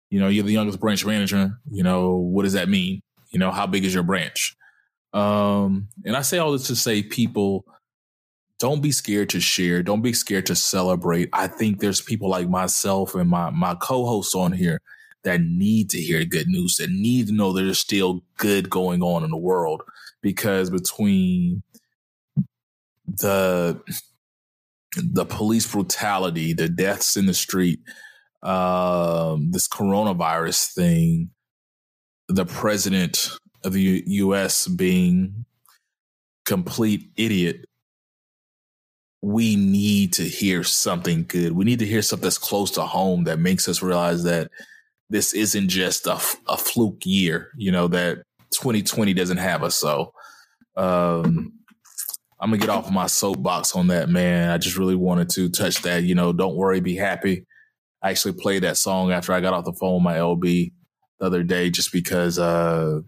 you 0.09 0.19
know, 0.19 0.27
you're 0.27 0.43
the 0.43 0.53
youngest 0.53 0.79
branch 0.79 1.05
manager. 1.05 1.51
You 1.71 1.83
know, 1.83 2.15
what 2.15 2.43
does 2.43 2.53
that 2.53 2.69
mean? 2.69 3.01
You 3.31 3.39
know, 3.39 3.51
how 3.51 3.67
big 3.67 3.83
is 3.83 3.93
your 3.93 4.03
branch? 4.03 4.55
Um, 5.13 5.89
and 6.05 6.15
I 6.15 6.21
say 6.21 6.37
all 6.37 6.51
this 6.51 6.67
to 6.67 6.75
say 6.75 7.01
people 7.01 7.65
don't 8.59 8.81
be 8.81 8.91
scared 8.91 9.29
to 9.29 9.39
share. 9.39 9.83
Don't 9.83 10.01
be 10.01 10.13
scared 10.13 10.47
to 10.47 10.55
celebrate. 10.55 11.29
I 11.33 11.47
think 11.47 11.79
there's 11.79 12.01
people 12.01 12.29
like 12.29 12.49
myself 12.49 13.13
and 13.13 13.29
my, 13.29 13.49
my 13.51 13.75
co-hosts 13.75 14.33
on 14.33 14.51
here 14.51 14.81
that 15.23 15.41
need 15.41 15.89
to 15.91 15.99
hear 15.99 16.23
good 16.25 16.47
news, 16.47 16.77
that 16.77 16.89
need 16.89 17.27
to 17.27 17.33
know 17.33 17.53
there's 17.53 17.79
still 17.79 18.23
good 18.37 18.69
going 18.69 19.03
on 19.03 19.23
in 19.23 19.29
the 19.29 19.37
world 19.37 19.83
because 20.21 20.69
between 20.69 21.61
the, 23.07 23.79
the 24.95 25.25
police 25.25 25.71
brutality, 25.71 26.53
the 26.53 26.69
deaths 26.69 27.15
in 27.15 27.27
the 27.27 27.33
street, 27.33 27.79
um, 28.41 29.51
this 29.51 29.67
coronavirus 29.67 30.73
thing, 30.73 31.29
the 32.27 32.45
president 32.45 33.29
of 33.63 33.73
the 33.73 33.81
U- 33.81 34.03
U.S. 34.05 34.67
being 34.67 35.45
complete 36.45 37.11
idiot 37.17 37.65
we 39.21 39.55
need 39.55 40.13
to 40.13 40.23
hear 40.23 40.63
something 40.63 41.25
good. 41.27 41.51
We 41.53 41.65
need 41.65 41.79
to 41.79 41.85
hear 41.85 42.01
something 42.01 42.23
that's 42.23 42.37
close 42.37 42.71
to 42.71 42.83
home 42.83 43.23
that 43.23 43.39
makes 43.39 43.67
us 43.67 43.81
realize 43.81 44.23
that 44.23 44.51
this 45.09 45.33
isn't 45.33 45.69
just 45.69 46.05
a, 46.05 46.19
a 46.47 46.57
fluke 46.57 47.05
year, 47.05 47.51
you 47.55 47.71
know, 47.71 47.87
that 47.87 48.23
2020 48.51 49.13
doesn't 49.13 49.37
have 49.37 49.63
us. 49.63 49.75
So, 49.75 50.13
um, 50.75 51.53
I'm 52.39 52.51
gonna 52.51 52.59
get 52.59 52.69
off 52.69 52.87
of 52.87 52.93
my 52.93 53.07
soapbox 53.07 53.75
on 53.75 53.87
that, 53.87 54.09
man. 54.09 54.51
I 54.51 54.57
just 54.57 54.77
really 54.77 54.95
wanted 54.95 55.29
to 55.31 55.49
touch 55.49 55.81
that. 55.81 56.03
You 56.03 56.13
know, 56.13 56.31
don't 56.33 56.55
worry, 56.55 56.79
be 56.79 56.95
happy. 56.95 57.45
I 58.01 58.11
actually 58.11 58.33
played 58.33 58.63
that 58.63 58.77
song 58.77 59.11
after 59.11 59.33
I 59.33 59.41
got 59.41 59.53
off 59.53 59.65
the 59.65 59.73
phone 59.73 59.95
with 59.95 60.03
my 60.03 60.17
LB 60.17 60.71
the 61.19 61.25
other 61.25 61.41
day, 61.41 61.71
just 61.71 61.91
because 61.91 62.37
uh, 62.37 62.99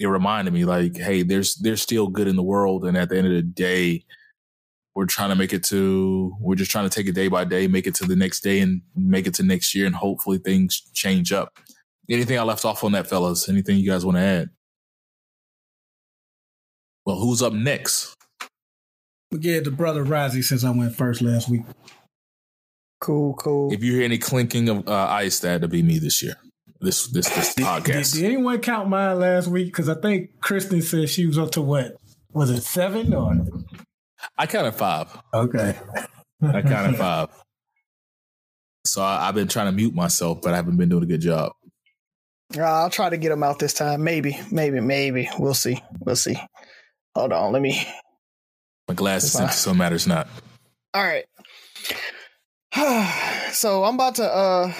it 0.00 0.06
reminded 0.06 0.52
me, 0.52 0.64
like, 0.64 0.96
hey, 0.96 1.22
there's 1.22 1.54
there's 1.56 1.80
still 1.80 2.08
good 2.08 2.26
in 2.26 2.34
the 2.34 2.42
world, 2.42 2.84
and 2.84 2.96
at 2.96 3.08
the 3.08 3.18
end 3.18 3.28
of 3.28 3.34
the 3.34 3.42
day, 3.42 4.04
we're 4.96 5.04
trying 5.04 5.28
to 5.28 5.36
make 5.36 5.52
it 5.52 5.62
to 5.62 6.34
we're 6.40 6.54
just 6.54 6.70
trying 6.70 6.88
to 6.88 6.94
take 6.94 7.06
it 7.06 7.14
day 7.14 7.28
by 7.28 7.44
day 7.44 7.68
make 7.68 7.86
it 7.86 7.94
to 7.94 8.04
the 8.04 8.16
next 8.16 8.40
day 8.40 8.60
and 8.60 8.80
make 8.96 9.26
it 9.26 9.34
to 9.34 9.42
next 9.42 9.74
year 9.74 9.86
and 9.86 9.94
hopefully 9.94 10.38
things 10.38 10.80
change 10.94 11.32
up 11.32 11.58
anything 12.10 12.38
i 12.38 12.42
left 12.42 12.64
off 12.64 12.82
on 12.82 12.92
that 12.92 13.06
fellas 13.06 13.48
anything 13.48 13.76
you 13.76 13.88
guys 13.88 14.04
want 14.04 14.16
to 14.16 14.22
add 14.22 14.48
well 17.04 17.18
who's 17.18 17.42
up 17.42 17.52
next 17.52 18.16
we 19.30 19.38
get 19.38 19.64
the 19.64 19.70
brother 19.70 20.04
Rozzy 20.04 20.42
since 20.42 20.64
i 20.64 20.70
went 20.70 20.96
first 20.96 21.20
last 21.20 21.50
week 21.50 21.62
cool 23.02 23.34
cool 23.34 23.70
if 23.72 23.84
you 23.84 23.92
hear 23.92 24.04
any 24.04 24.18
clinking 24.18 24.68
of 24.70 24.88
uh, 24.88 25.06
ice 25.10 25.38
that'll 25.40 25.68
be 25.68 25.82
me 25.82 25.98
this 25.98 26.22
year 26.22 26.36
this 26.80 27.08
this 27.08 27.28
this 27.30 27.54
Did, 27.54 27.66
podcast. 27.66 28.14
did 28.14 28.24
anyone 28.24 28.60
count 28.60 28.90
mine 28.90 29.18
last 29.18 29.48
week? 29.48 29.68
Because 29.68 29.88
I 29.88 29.94
think 29.94 30.38
Kristen 30.40 30.82
said 30.82 31.08
she 31.08 31.26
was 31.26 31.38
up 31.38 31.50
to 31.52 31.62
what? 31.62 31.96
Was 32.34 32.50
it 32.50 32.62
seven 32.62 33.14
or? 33.14 33.34
I 34.36 34.46
counted 34.46 34.72
five. 34.72 35.16
Okay. 35.34 35.78
I 36.42 36.62
counted 36.62 36.96
five. 36.98 37.28
So 38.84 39.02
I, 39.02 39.28
I've 39.28 39.34
been 39.34 39.48
trying 39.48 39.66
to 39.66 39.72
mute 39.72 39.94
myself, 39.94 40.40
but 40.42 40.52
I 40.52 40.56
haven't 40.56 40.76
been 40.76 40.88
doing 40.88 41.02
a 41.02 41.06
good 41.06 41.20
job. 41.20 41.52
Uh, 42.56 42.62
I'll 42.62 42.90
try 42.90 43.10
to 43.10 43.16
get 43.16 43.30
them 43.30 43.42
out 43.42 43.58
this 43.58 43.72
time. 43.72 44.04
Maybe, 44.04 44.38
maybe, 44.50 44.80
maybe. 44.80 45.28
We'll 45.38 45.54
see. 45.54 45.82
We'll 46.00 46.16
see. 46.16 46.36
Hold 47.14 47.32
on. 47.32 47.52
Let 47.52 47.62
me. 47.62 47.86
My 48.88 48.94
glasses 48.94 49.34
empty, 49.34 49.54
so 49.54 49.72
it 49.72 49.74
matters 49.74 50.06
not. 50.06 50.28
All 50.94 51.02
right. 51.02 51.24
so 53.52 53.84
I'm 53.84 53.94
about 53.94 54.16
to 54.16 54.24
uh 54.24 54.72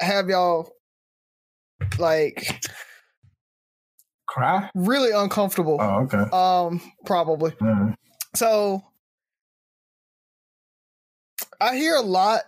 have 0.00 0.28
y'all 0.28 0.70
like 1.98 2.60
Cry? 4.26 4.70
really 4.74 5.12
uncomfortable. 5.12 5.78
Oh, 5.80 6.06
okay. 6.12 6.24
Um, 6.32 6.80
probably. 7.04 7.52
Mm. 7.52 7.94
So 8.36 8.84
I 11.60 11.76
hear 11.76 11.94
a 11.96 12.00
lot 12.02 12.42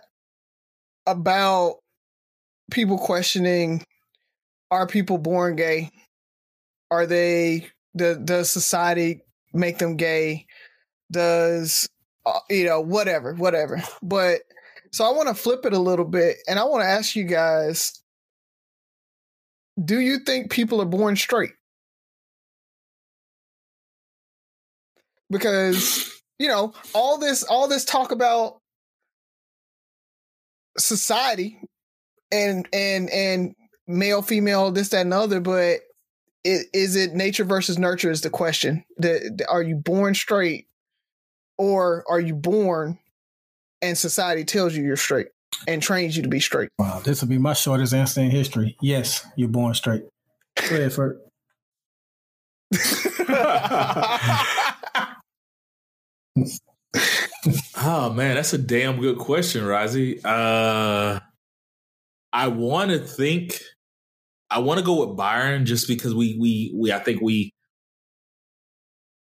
about 1.05 1.77
people 2.71 2.97
questioning 2.97 3.83
are 4.71 4.87
people 4.87 5.17
born 5.17 5.55
gay? 5.55 5.91
Are 6.91 7.05
they 7.05 7.67
does, 7.95 8.17
does 8.19 8.49
society 8.49 9.21
make 9.53 9.79
them 9.79 9.95
gay? 9.97 10.45
Does 11.11 11.89
uh, 12.25 12.39
you 12.49 12.65
know 12.65 12.81
whatever, 12.81 13.33
whatever. 13.35 13.81
But 14.03 14.41
so 14.91 15.05
I 15.05 15.11
want 15.15 15.29
to 15.29 15.35
flip 15.35 15.65
it 15.65 15.73
a 15.73 15.79
little 15.79 16.05
bit 16.05 16.37
and 16.47 16.59
I 16.59 16.63
want 16.65 16.83
to 16.83 16.87
ask 16.87 17.15
you 17.15 17.25
guys 17.25 17.93
do 19.83 19.99
you 19.99 20.19
think 20.19 20.51
people 20.51 20.81
are 20.81 20.85
born 20.85 21.15
straight? 21.15 21.53
Because 25.29 26.21
you 26.39 26.47
know 26.47 26.73
all 26.93 27.17
this 27.17 27.43
all 27.43 27.67
this 27.67 27.85
talk 27.85 28.11
about 28.11 28.57
society 30.77 31.59
and 32.31 32.67
and 32.73 33.09
and 33.09 33.55
male 33.87 34.21
female 34.21 34.71
this 34.71 34.89
that 34.89 35.01
and 35.01 35.13
other 35.13 35.39
but 35.39 35.79
it, 36.45 36.67
is 36.73 36.95
it 36.95 37.13
nature 37.13 37.43
versus 37.43 37.77
nurture 37.77 38.09
is 38.11 38.21
the 38.21 38.29
question 38.29 38.83
the, 38.97 39.31
the- 39.35 39.45
are 39.49 39.61
you 39.63 39.75
born 39.75 40.13
straight 40.13 40.67
or 41.57 42.05
are 42.07 42.19
you 42.19 42.33
born 42.35 42.97
and 43.81 43.97
society 43.97 44.45
tells 44.45 44.73
you 44.75 44.83
you're 44.83 44.95
straight 44.95 45.27
and 45.67 45.81
trains 45.81 46.15
you 46.15 46.23
to 46.23 46.29
be 46.29 46.39
straight 46.39 46.69
Wow, 46.77 47.01
this 47.03 47.21
will 47.21 47.29
be 47.29 47.37
my 47.39 47.53
shortest 47.53 47.93
answer 47.93 48.21
in 48.21 48.29
history. 48.31 48.77
Yes, 48.81 49.25
you're 49.35 49.49
born 49.49 49.73
straight. 49.73 50.03
Go 50.55 50.75
ahead, 50.75 50.91
Ferg. 50.91 51.17
Oh 57.77 58.11
man, 58.11 58.35
that's 58.35 58.53
a 58.53 58.57
damn 58.57 58.99
good 58.99 59.17
question, 59.17 59.63
Rozzy. 59.63 60.19
Uh 60.23 61.19
I 62.33 62.47
want 62.47 62.91
to 62.91 62.99
think 62.99 63.61
I 64.49 64.59
want 64.59 64.79
to 64.79 64.85
go 64.85 65.05
with 65.05 65.17
Byron 65.17 65.65
just 65.65 65.87
because 65.87 66.13
we 66.13 66.37
we 66.39 66.73
we 66.75 66.91
I 66.91 66.99
think 66.99 67.21
we 67.21 67.51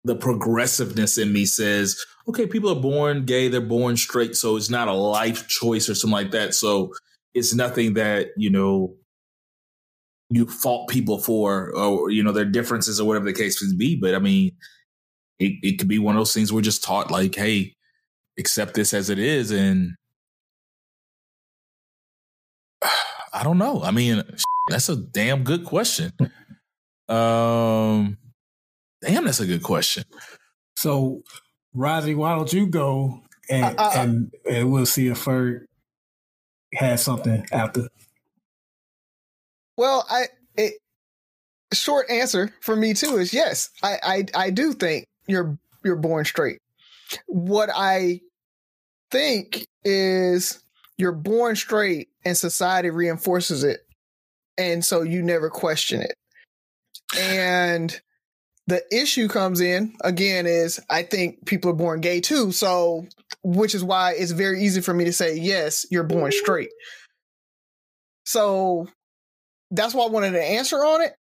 the 0.04 0.16
progressiveness 0.16 1.18
in 1.18 1.32
me 1.32 1.44
says, 1.44 2.02
okay, 2.28 2.46
people 2.46 2.70
are 2.70 2.80
born 2.80 3.26
gay, 3.26 3.48
they're 3.48 3.60
born 3.60 3.96
straight, 3.96 4.34
so 4.34 4.56
it's 4.56 4.70
not 4.70 4.88
a 4.88 4.92
life 4.94 5.46
choice 5.46 5.88
or 5.88 5.94
something 5.94 6.14
like 6.14 6.30
that. 6.30 6.54
So 6.54 6.92
it's 7.34 7.54
nothing 7.54 7.94
that, 7.94 8.28
you 8.36 8.50
know, 8.50 8.94
you 10.30 10.46
fault 10.46 10.88
people 10.88 11.18
for 11.18 11.70
or 11.74 12.10
you 12.10 12.22
know 12.22 12.32
their 12.32 12.44
differences 12.44 13.00
or 13.00 13.06
whatever 13.06 13.26
the 13.26 13.32
case 13.32 13.62
may 13.62 13.76
be. 13.76 13.96
But 14.00 14.14
I 14.14 14.20
mean, 14.20 14.52
it, 15.40 15.54
it 15.62 15.78
could 15.78 15.88
be 15.88 15.98
one 15.98 16.14
of 16.14 16.20
those 16.20 16.34
things 16.34 16.52
we're 16.52 16.60
just 16.60 16.84
taught 16.84 17.10
like, 17.10 17.34
hey, 17.34 17.74
accept 18.38 18.74
this 18.74 18.94
as 18.94 19.10
it 19.10 19.18
is 19.18 19.50
and 19.50 19.94
i 23.34 23.42
don't 23.42 23.58
know 23.58 23.82
i 23.82 23.90
mean 23.90 24.22
that's 24.68 24.88
a 24.88 24.96
damn 24.96 25.44
good 25.44 25.64
question 25.64 26.12
um 27.08 28.16
damn 29.02 29.24
that's 29.24 29.40
a 29.40 29.46
good 29.46 29.62
question 29.62 30.04
So, 30.76 31.22
Rozzy, 31.76 32.16
why 32.16 32.34
don't 32.34 32.52
you 32.52 32.66
go 32.66 33.20
and 33.50 33.78
Uh, 33.78 33.82
uh, 33.82 33.86
uh. 33.86 33.92
and, 33.96 34.34
and 34.48 34.72
we'll 34.72 34.86
see 34.86 35.08
if 35.08 35.24
Ferg 35.24 35.66
has 36.74 37.02
something 37.04 37.46
after. 37.52 37.88
Well, 39.76 40.06
I 40.10 40.26
it 40.56 40.74
short 41.74 42.10
answer 42.10 42.54
for 42.62 42.76
me 42.76 42.94
too 42.94 43.18
is 43.18 43.34
yes. 43.34 43.70
I 43.82 43.98
I 44.02 44.46
I 44.46 44.50
do 44.50 44.72
think 44.72 45.06
you're 45.30 45.58
you're 45.84 45.96
born 45.96 46.24
straight. 46.24 46.58
What 47.26 47.70
I 47.74 48.20
think 49.10 49.66
is 49.84 50.62
you're 50.98 51.12
born 51.12 51.56
straight 51.56 52.08
and 52.24 52.36
society 52.36 52.90
reinforces 52.90 53.64
it. 53.64 53.80
And 54.58 54.84
so 54.84 55.02
you 55.02 55.22
never 55.22 55.48
question 55.48 56.02
it. 56.02 56.14
And 57.18 57.98
the 58.66 58.82
issue 58.92 59.26
comes 59.26 59.60
in 59.60 59.94
again 60.02 60.46
is 60.46 60.78
I 60.90 61.02
think 61.02 61.46
people 61.46 61.70
are 61.70 61.74
born 61.74 62.00
gay 62.00 62.20
too. 62.20 62.52
So 62.52 63.06
which 63.42 63.74
is 63.74 63.82
why 63.82 64.12
it's 64.12 64.32
very 64.32 64.62
easy 64.62 64.80
for 64.80 64.92
me 64.94 65.04
to 65.06 65.12
say 65.12 65.36
yes, 65.36 65.86
you're 65.90 66.04
born 66.04 66.30
straight. 66.30 66.70
So 68.24 68.86
that's 69.70 69.94
why 69.94 70.04
I 70.04 70.08
wanted 70.08 70.34
an 70.34 70.42
answer 70.42 70.76
on 70.84 71.00
it, 71.00 71.14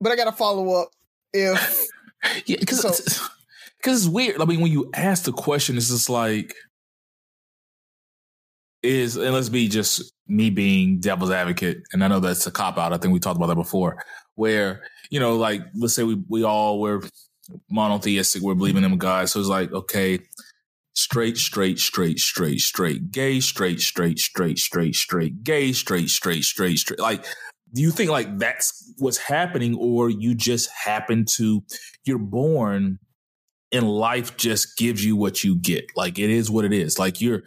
but 0.00 0.10
I 0.10 0.16
got 0.16 0.24
to 0.24 0.32
follow 0.32 0.82
up 0.82 0.88
if 1.32 1.86
yeah 2.46 2.56
because 2.58 2.80
So- 2.80 3.26
it's, 3.86 4.02
'cause 4.02 4.06
it's 4.06 4.14
weird 4.14 4.40
i 4.40 4.44
mean 4.44 4.60
when 4.60 4.72
you 4.72 4.90
ask 4.94 5.24
the 5.24 5.32
question 5.32 5.76
it's 5.76 5.88
just 5.88 6.10
like 6.10 6.54
is 8.82 9.16
and 9.16 9.34
let's 9.34 9.48
be 9.48 9.68
just 9.68 10.12
me 10.28 10.50
being 10.50 11.00
devil's 11.00 11.30
advocate 11.30 11.78
and 11.92 12.04
i 12.04 12.08
know 12.08 12.20
that's 12.20 12.46
a 12.46 12.50
cop 12.50 12.78
out 12.78 12.92
i 12.92 12.96
think 12.96 13.12
we 13.12 13.20
talked 13.20 13.36
about 13.36 13.46
that 13.46 13.56
before 13.56 14.02
where 14.34 14.82
you 15.10 15.20
know 15.20 15.36
like 15.36 15.62
let's 15.74 15.94
say 15.94 16.04
we 16.04 16.22
we 16.28 16.44
all 16.44 16.80
were 16.80 17.02
monotheistic 17.70 18.42
we're 18.42 18.54
believing 18.54 18.84
in 18.84 18.98
god 18.98 19.28
so 19.28 19.40
it's 19.40 19.48
like 19.48 19.72
okay 19.72 20.18
straight 20.94 21.36
straight 21.36 21.78
straight 21.78 22.18
straight 22.18 22.60
straight 22.60 23.10
gay 23.10 23.40
straight 23.40 23.80
straight 23.80 24.18
straight 24.18 24.58
straight 24.58 24.94
straight 24.94 25.44
gay 25.44 25.72
straight 25.72 26.08
straight 26.08 26.42
straight 26.42 26.78
straight 26.78 27.00
like 27.00 27.24
do 27.74 27.82
you 27.82 27.90
think 27.90 28.10
like 28.10 28.38
that's 28.38 28.92
what's 28.98 29.18
happening 29.18 29.76
or 29.76 30.08
you 30.08 30.34
just 30.34 30.70
happen 30.70 31.24
to 31.24 31.62
you're 32.04 32.18
born 32.18 32.98
and 33.72 33.88
life 33.88 34.36
just 34.36 34.76
gives 34.76 35.04
you 35.04 35.16
what 35.16 35.42
you 35.42 35.56
get 35.56 35.84
like 35.96 36.18
it 36.18 36.30
is 36.30 36.50
what 36.50 36.64
it 36.64 36.72
is 36.72 36.98
like 36.98 37.20
you're 37.20 37.42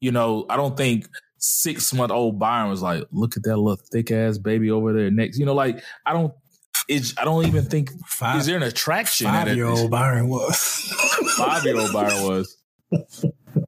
you 0.00 0.12
know 0.12 0.46
i 0.48 0.56
don't 0.56 0.76
think 0.76 1.06
six 1.38 1.92
month 1.92 2.10
old 2.10 2.38
byron 2.38 2.70
was 2.70 2.82
like 2.82 3.04
look 3.10 3.36
at 3.36 3.42
that 3.42 3.56
little 3.56 3.82
thick 3.90 4.10
ass 4.10 4.38
baby 4.38 4.70
over 4.70 4.92
there 4.92 5.10
next 5.10 5.38
you 5.38 5.44
know 5.44 5.54
like 5.54 5.82
i 6.06 6.12
don't 6.12 6.32
it's 6.88 7.14
i 7.18 7.24
don't 7.24 7.46
even 7.46 7.64
think 7.64 7.90
Five, 8.06 8.40
is 8.40 8.46
there 8.46 8.56
an 8.56 8.62
attraction 8.62 9.26
five 9.26 9.54
year 9.54 9.66
old 9.66 9.90
Byron 9.90 10.28
was. 10.28 10.56
five 11.36 11.64
year 11.64 11.78
old 11.78 11.92
byron 11.92 12.22
was 12.22 12.56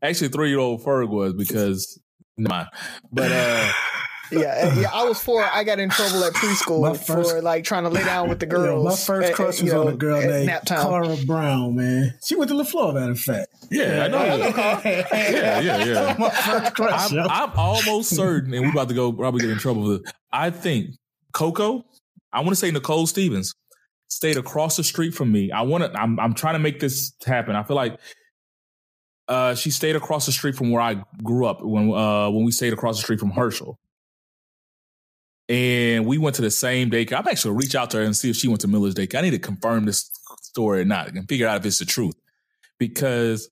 actually 0.02 0.28
three 0.28 0.50
year 0.50 0.58
old 0.58 0.82
ferg 0.82 1.08
was 1.08 1.32
because 1.34 2.00
nah. 2.36 2.66
but 3.12 3.32
uh 3.32 3.72
yeah, 4.32 4.74
yeah, 4.74 4.90
I 4.92 5.04
was 5.04 5.20
four. 5.22 5.44
I 5.44 5.64
got 5.64 5.78
in 5.78 5.88
trouble 5.90 6.24
at 6.24 6.32
My 6.34 6.38
preschool 6.40 6.96
first- 7.06 7.30
for 7.30 7.42
like 7.42 7.64
trying 7.64 7.84
to 7.84 7.88
lay 7.90 8.04
down 8.04 8.28
with 8.28 8.38
the 8.40 8.46
Yeah, 8.46 8.50
girls. 8.50 8.84
my 8.84 8.96
first 8.96 9.34
crush 9.34 9.58
at, 9.58 9.62
was 9.62 9.72
you 9.72 9.78
on 9.78 9.86
know, 9.86 9.92
a 9.92 9.96
girl 9.96 10.16
at 10.20 10.28
named 10.28 10.46
nap 10.46 10.64
time. 10.64 10.82
Cara 10.82 11.16
Brown, 11.26 11.76
man. 11.76 12.14
She 12.24 12.34
went 12.36 12.50
to 12.50 12.56
LaFleur, 12.56 12.94
matter 12.94 13.12
of 13.12 13.20
fact. 13.20 13.48
yeah 13.70 14.04
i 14.04 14.08
know 14.08 14.24
yeah, 14.24 14.80
Yeah, 14.84 15.60
yeah, 15.60 15.84
yeah. 15.84 16.16
my 16.18 16.30
first 16.30 16.74
crush. 16.74 17.12
I'm. 17.12 17.28
I'm 17.30 17.50
almost 17.56 18.10
certain, 18.14 18.52
and 18.54 18.62
we're 18.64 18.70
about 18.72 18.88
to 18.88 18.94
go 18.94 19.12
probably 19.12 19.40
get 19.42 19.50
in 19.50 19.58
trouble 19.58 19.82
with 19.82 20.00
it. 20.06 20.12
I 20.32 20.50
think 20.50 20.90
Coco, 21.32 21.84
I 22.32 22.40
want 22.40 22.50
to 22.50 22.56
say 22.56 22.70
Nicole 22.70 23.06
Stevens, 23.06 23.54
stayed 24.08 24.36
across 24.36 24.76
the 24.76 24.84
street 24.84 25.14
from 25.14 25.32
me. 25.32 25.50
I 25.52 25.62
want 25.62 25.84
to. 25.84 25.92
I'm 26.00 26.18
I'm 26.20 26.34
trying 26.34 26.54
to 26.54 26.58
make 26.60 26.80
this 26.80 27.12
happen. 27.24 27.56
I 27.56 27.62
feel 27.62 27.76
like 27.76 27.98
uh, 29.28 29.54
she 29.54 29.70
stayed 29.70 29.96
across 29.96 30.26
the 30.26 30.32
street 30.32 30.54
from 30.54 30.70
where 30.70 30.80
I 30.82 31.02
grew 31.22 31.46
up 31.46 31.62
when 31.62 31.92
uh, 31.92 32.30
when 32.30 32.44
we 32.44 32.52
stayed 32.52 32.72
across 32.72 32.96
the 32.96 33.02
street 33.02 33.18
from 33.20 33.30
Herschel. 33.30 33.78
And 35.48 36.06
we 36.06 36.18
went 36.18 36.36
to 36.36 36.42
the 36.42 36.50
same 36.50 36.90
daycare. 36.90 37.18
I'm 37.18 37.28
actually 37.28 37.54
reach 37.54 37.74
out 37.74 37.90
to 37.90 37.98
her 37.98 38.02
and 38.02 38.16
see 38.16 38.30
if 38.30 38.36
she 38.36 38.48
went 38.48 38.62
to 38.62 38.68
Miller's 38.68 38.94
daycare. 38.94 39.18
I 39.18 39.22
need 39.22 39.30
to 39.30 39.38
confirm 39.38 39.84
this 39.84 40.10
story 40.42 40.80
or 40.80 40.84
not 40.84 41.08
and 41.08 41.28
figure 41.28 41.46
out 41.46 41.58
if 41.58 41.66
it's 41.66 41.78
the 41.78 41.84
truth. 41.84 42.16
Because 42.78 43.48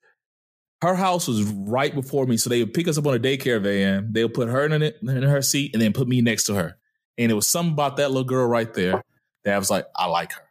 her 0.82 0.94
house 0.94 1.28
was 1.28 1.42
right 1.44 1.94
before 1.94 2.26
me. 2.26 2.36
So 2.36 2.50
they 2.50 2.62
would 2.62 2.74
pick 2.74 2.88
us 2.88 2.98
up 2.98 3.06
on 3.06 3.14
a 3.14 3.18
daycare 3.18 3.62
van. 3.62 4.12
They'll 4.12 4.28
put 4.28 4.48
her 4.48 4.64
in 4.66 4.82
it 4.82 4.98
in 5.02 5.22
her 5.22 5.42
seat 5.42 5.72
and 5.72 5.80
then 5.80 5.92
put 5.92 6.08
me 6.08 6.20
next 6.20 6.44
to 6.44 6.54
her. 6.54 6.76
And 7.16 7.30
it 7.30 7.34
was 7.34 7.46
something 7.46 7.72
about 7.72 7.96
that 7.98 8.10
little 8.10 8.24
girl 8.24 8.46
right 8.46 8.72
there 8.74 9.02
that 9.44 9.54
I 9.54 9.58
was 9.58 9.70
like, 9.70 9.86
I 9.94 10.06
like 10.06 10.32
her. 10.32 10.42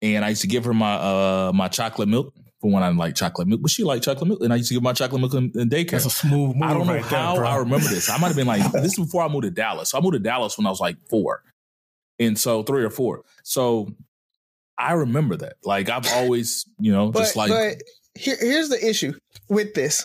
And 0.00 0.24
I 0.24 0.28
used 0.28 0.42
to 0.42 0.46
give 0.46 0.64
her 0.64 0.74
my 0.74 0.94
uh 0.94 1.52
my 1.54 1.68
chocolate 1.68 2.08
milk 2.08 2.32
for 2.60 2.70
when 2.70 2.82
I 2.82 2.88
like 2.88 3.14
chocolate 3.14 3.46
milk, 3.46 3.62
but 3.62 3.70
she 3.70 3.84
liked 3.84 4.04
chocolate 4.04 4.28
milk, 4.28 4.42
and 4.42 4.52
I 4.52 4.56
used 4.56 4.68
to 4.68 4.74
give 4.74 4.82
my 4.82 4.92
chocolate 4.92 5.20
milk 5.20 5.34
in, 5.34 5.52
in 5.54 5.68
daycare. 5.68 5.92
That's 5.92 6.06
a 6.06 6.10
smooth 6.10 6.56
move. 6.56 6.62
I 6.62 6.74
don't 6.74 6.86
know 6.86 6.94
right 6.94 7.02
how 7.02 7.36
there. 7.36 7.44
I 7.44 7.56
remember 7.56 7.88
this. 7.88 8.10
I 8.10 8.18
might 8.18 8.28
have 8.28 8.36
been 8.36 8.46
like 8.46 8.72
this 8.72 8.98
is 8.98 8.98
before 8.98 9.22
I 9.22 9.28
moved 9.28 9.44
to 9.44 9.50
Dallas. 9.50 9.90
So 9.90 9.98
I 9.98 10.00
moved 10.00 10.14
to 10.14 10.18
Dallas 10.18 10.58
when 10.58 10.66
I 10.66 10.70
was 10.70 10.80
like 10.80 10.96
four, 11.08 11.42
and 12.18 12.38
so 12.38 12.62
three 12.62 12.84
or 12.84 12.90
four. 12.90 13.24
So 13.44 13.88
I 14.76 14.92
remember 14.94 15.36
that. 15.36 15.54
Like 15.64 15.88
I've 15.88 16.06
always, 16.14 16.66
you 16.78 16.92
know, 16.92 17.10
But 17.10 17.20
just 17.20 17.36
like 17.36 17.50
but 17.50 17.82
here, 18.14 18.36
here's 18.40 18.68
the 18.68 18.88
issue 18.88 19.12
with 19.48 19.74
this. 19.74 20.04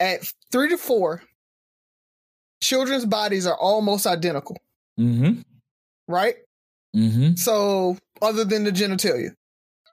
At 0.00 0.30
three 0.52 0.68
to 0.68 0.78
four, 0.78 1.22
children's 2.62 3.06
bodies 3.06 3.46
are 3.46 3.56
almost 3.56 4.06
identical, 4.06 4.56
mm-hmm, 4.98 5.40
right? 6.06 6.36
mm-hmm. 6.94 7.34
So 7.34 7.96
other 8.22 8.44
than 8.44 8.64
the 8.64 8.70
genitalia. 8.70 9.32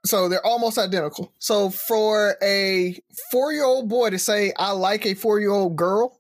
So 0.06 0.30
they're 0.30 0.46
almost 0.46 0.78
identical. 0.78 1.34
So 1.40 1.70
for 1.70 2.38
a 2.42 2.98
four 3.32 3.54
year 3.54 3.66
old 3.66 3.90
boy 3.90 4.12
to 4.12 4.20
say, 4.20 4.54
I 4.58 4.72
like 4.72 5.06
a 5.06 5.16
four 5.16 5.40
year 5.40 5.52
old 5.52 5.76
girl, 5.76 6.20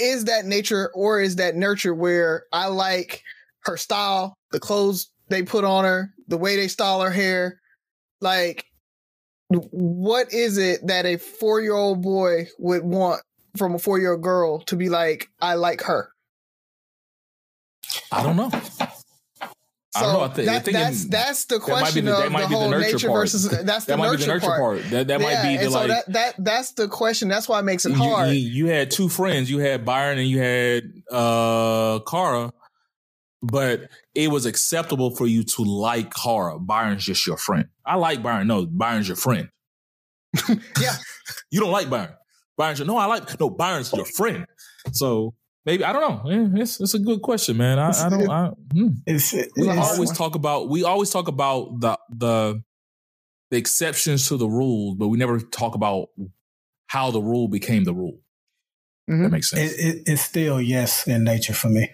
is 0.00 0.24
that 0.24 0.46
nature 0.46 0.90
or 0.94 1.20
is 1.20 1.36
that 1.36 1.56
nurture 1.56 1.94
where 1.94 2.44
I 2.52 2.66
like 2.66 3.22
her 3.64 3.76
style, 3.76 4.34
the 4.50 4.60
clothes 4.60 5.10
they 5.28 5.42
put 5.42 5.64
on 5.64 5.84
her, 5.84 6.14
the 6.26 6.38
way 6.38 6.56
they 6.56 6.68
style 6.68 7.02
her 7.02 7.10
hair? 7.10 7.60
Like, 8.20 8.66
what 9.48 10.32
is 10.32 10.58
it 10.58 10.86
that 10.86 11.06
a 11.06 11.16
four 11.16 11.60
year 11.60 11.74
old 11.74 12.02
boy 12.02 12.48
would 12.58 12.82
want 12.82 13.22
from 13.56 13.74
a 13.74 13.78
four 13.78 13.98
year 13.98 14.12
old 14.12 14.22
girl 14.22 14.60
to 14.62 14.76
be 14.76 14.88
like, 14.88 15.28
I 15.40 15.54
like 15.54 15.82
her? 15.82 16.10
I 18.12 18.22
don't 18.22 18.36
know. 18.36 18.50
I 19.96 20.02
don't 20.02 20.12
know. 20.12 20.20
I 20.20 20.28
think, 20.28 20.48
I 20.48 20.52
that- 20.52 20.64
think 20.64 20.76
that's 20.76 21.04
it- 21.04 21.10
that's 21.10 21.44
the 21.46 21.58
that 21.58 21.68
might 21.68 21.74
be 21.74 21.80
question 21.80 22.04
the- 22.04 22.10
that 22.12 22.26
of 22.26 22.32
might 22.32 22.40
the 22.42 22.46
be 22.48 22.54
the 22.54 22.60
whole 22.60 22.70
nurture 22.70 22.92
nature 22.92 23.08
part. 23.08 23.20
versus 23.20 23.48
that's 23.64 23.84
the 23.86 23.96
that 23.96 23.98
nurture, 23.98 24.16
the 24.18 24.26
nurture 24.28 24.46
part. 24.46 24.60
part. 24.60 24.90
That 24.90 25.08
that 25.08 25.20
might 25.20 25.42
be 25.42 25.56
the 25.56 25.62
and 25.64 25.72
so 25.72 25.78
like 25.78 25.88
that 25.88 26.12
that 26.12 26.34
that's 26.38 26.72
the 26.72 26.86
question. 26.88 27.28
That's 27.28 27.48
why 27.48 27.58
it 27.58 27.64
makes 27.64 27.84
it 27.86 27.90
you, 27.90 27.96
hard. 27.96 28.28
you, 28.30 28.34
you 28.34 28.66
had 28.66 28.90
two 28.92 29.08
friends. 29.08 29.50
You 29.50 29.58
had 29.58 29.84
Byron 29.84 30.18
and 30.18 30.28
you 30.28 30.38
had 30.38 30.92
uh 31.10 31.98
Cara, 32.08 32.52
but 33.42 33.88
it 34.14 34.30
was 34.30 34.46
acceptable 34.46 35.16
for 35.16 35.26
you 35.26 35.42
to 35.44 35.62
like 35.62 36.12
Cara. 36.14 36.58
Byron's 36.60 37.04
just 37.04 37.26
your 37.26 37.36
friend. 37.36 37.66
I 37.84 37.96
like 37.96 38.22
Byron. 38.22 38.46
No, 38.46 38.66
Byron's 38.66 39.08
your 39.08 39.16
friend. 39.16 39.48
Yeah. 40.80 40.94
you 41.50 41.58
don't 41.60 41.72
like 41.72 41.90
Byron. 41.90 42.14
Byron's 42.56 42.78
your, 42.78 42.86
no, 42.86 42.96
I 42.96 43.06
like 43.06 43.40
no. 43.40 43.50
Byron's 43.50 43.92
your 43.92 44.04
friend. 44.04 44.46
So 44.92 45.34
maybe 45.66 45.84
I 45.84 45.92
don't 45.92 46.02
know. 46.24 46.30
Yeah, 46.30 46.62
it's 46.62 46.80
it's 46.80 46.94
a 46.94 46.98
good 46.98 47.22
question, 47.22 47.56
man. 47.56 47.78
I, 47.78 47.90
I 47.90 48.08
don't. 48.08 48.30
I, 48.30 48.50
hmm. 48.72 48.88
It's, 49.06 49.32
it's, 49.32 49.52
We 49.56 49.68
always 49.68 50.12
talk 50.12 50.34
about 50.34 50.68
we 50.68 50.84
always 50.84 51.10
talk 51.10 51.28
about 51.28 51.80
the 51.80 51.98
the 52.10 52.62
the 53.50 53.56
exceptions 53.56 54.28
to 54.28 54.36
the 54.36 54.48
rule, 54.48 54.94
but 54.94 55.08
we 55.08 55.18
never 55.18 55.40
talk 55.40 55.74
about 55.74 56.08
how 56.86 57.10
the 57.10 57.20
rule 57.20 57.48
became 57.48 57.84
the 57.84 57.94
rule. 57.94 58.20
Mhm. 59.08 59.22
That 59.24 59.30
makes 59.30 59.50
sense. 59.50 59.72
it, 59.72 59.80
it, 59.80 60.02
it's 60.06 60.22
still 60.22 60.60
yes 60.60 61.06
in 61.06 61.24
nature 61.24 61.54
for 61.54 61.68
me. 61.68 61.90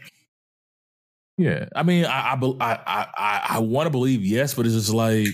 yeah, 1.38 1.66
I 1.74 1.82
mean, 1.82 2.04
I 2.04 2.32
I 2.32 2.34
I 2.34 2.72
I, 2.86 3.06
I, 3.16 3.46
I 3.56 3.58
want 3.60 3.86
to 3.86 3.90
believe 3.90 4.24
yes, 4.24 4.54
but 4.54 4.66
it's 4.66 4.74
just 4.74 4.90
like, 4.90 5.28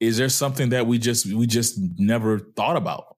is 0.00 0.16
there 0.16 0.28
something 0.28 0.70
that 0.70 0.86
we 0.86 0.98
just 0.98 1.26
we 1.32 1.46
just 1.46 1.78
never 1.98 2.38
thought 2.38 2.76
about? 2.76 3.13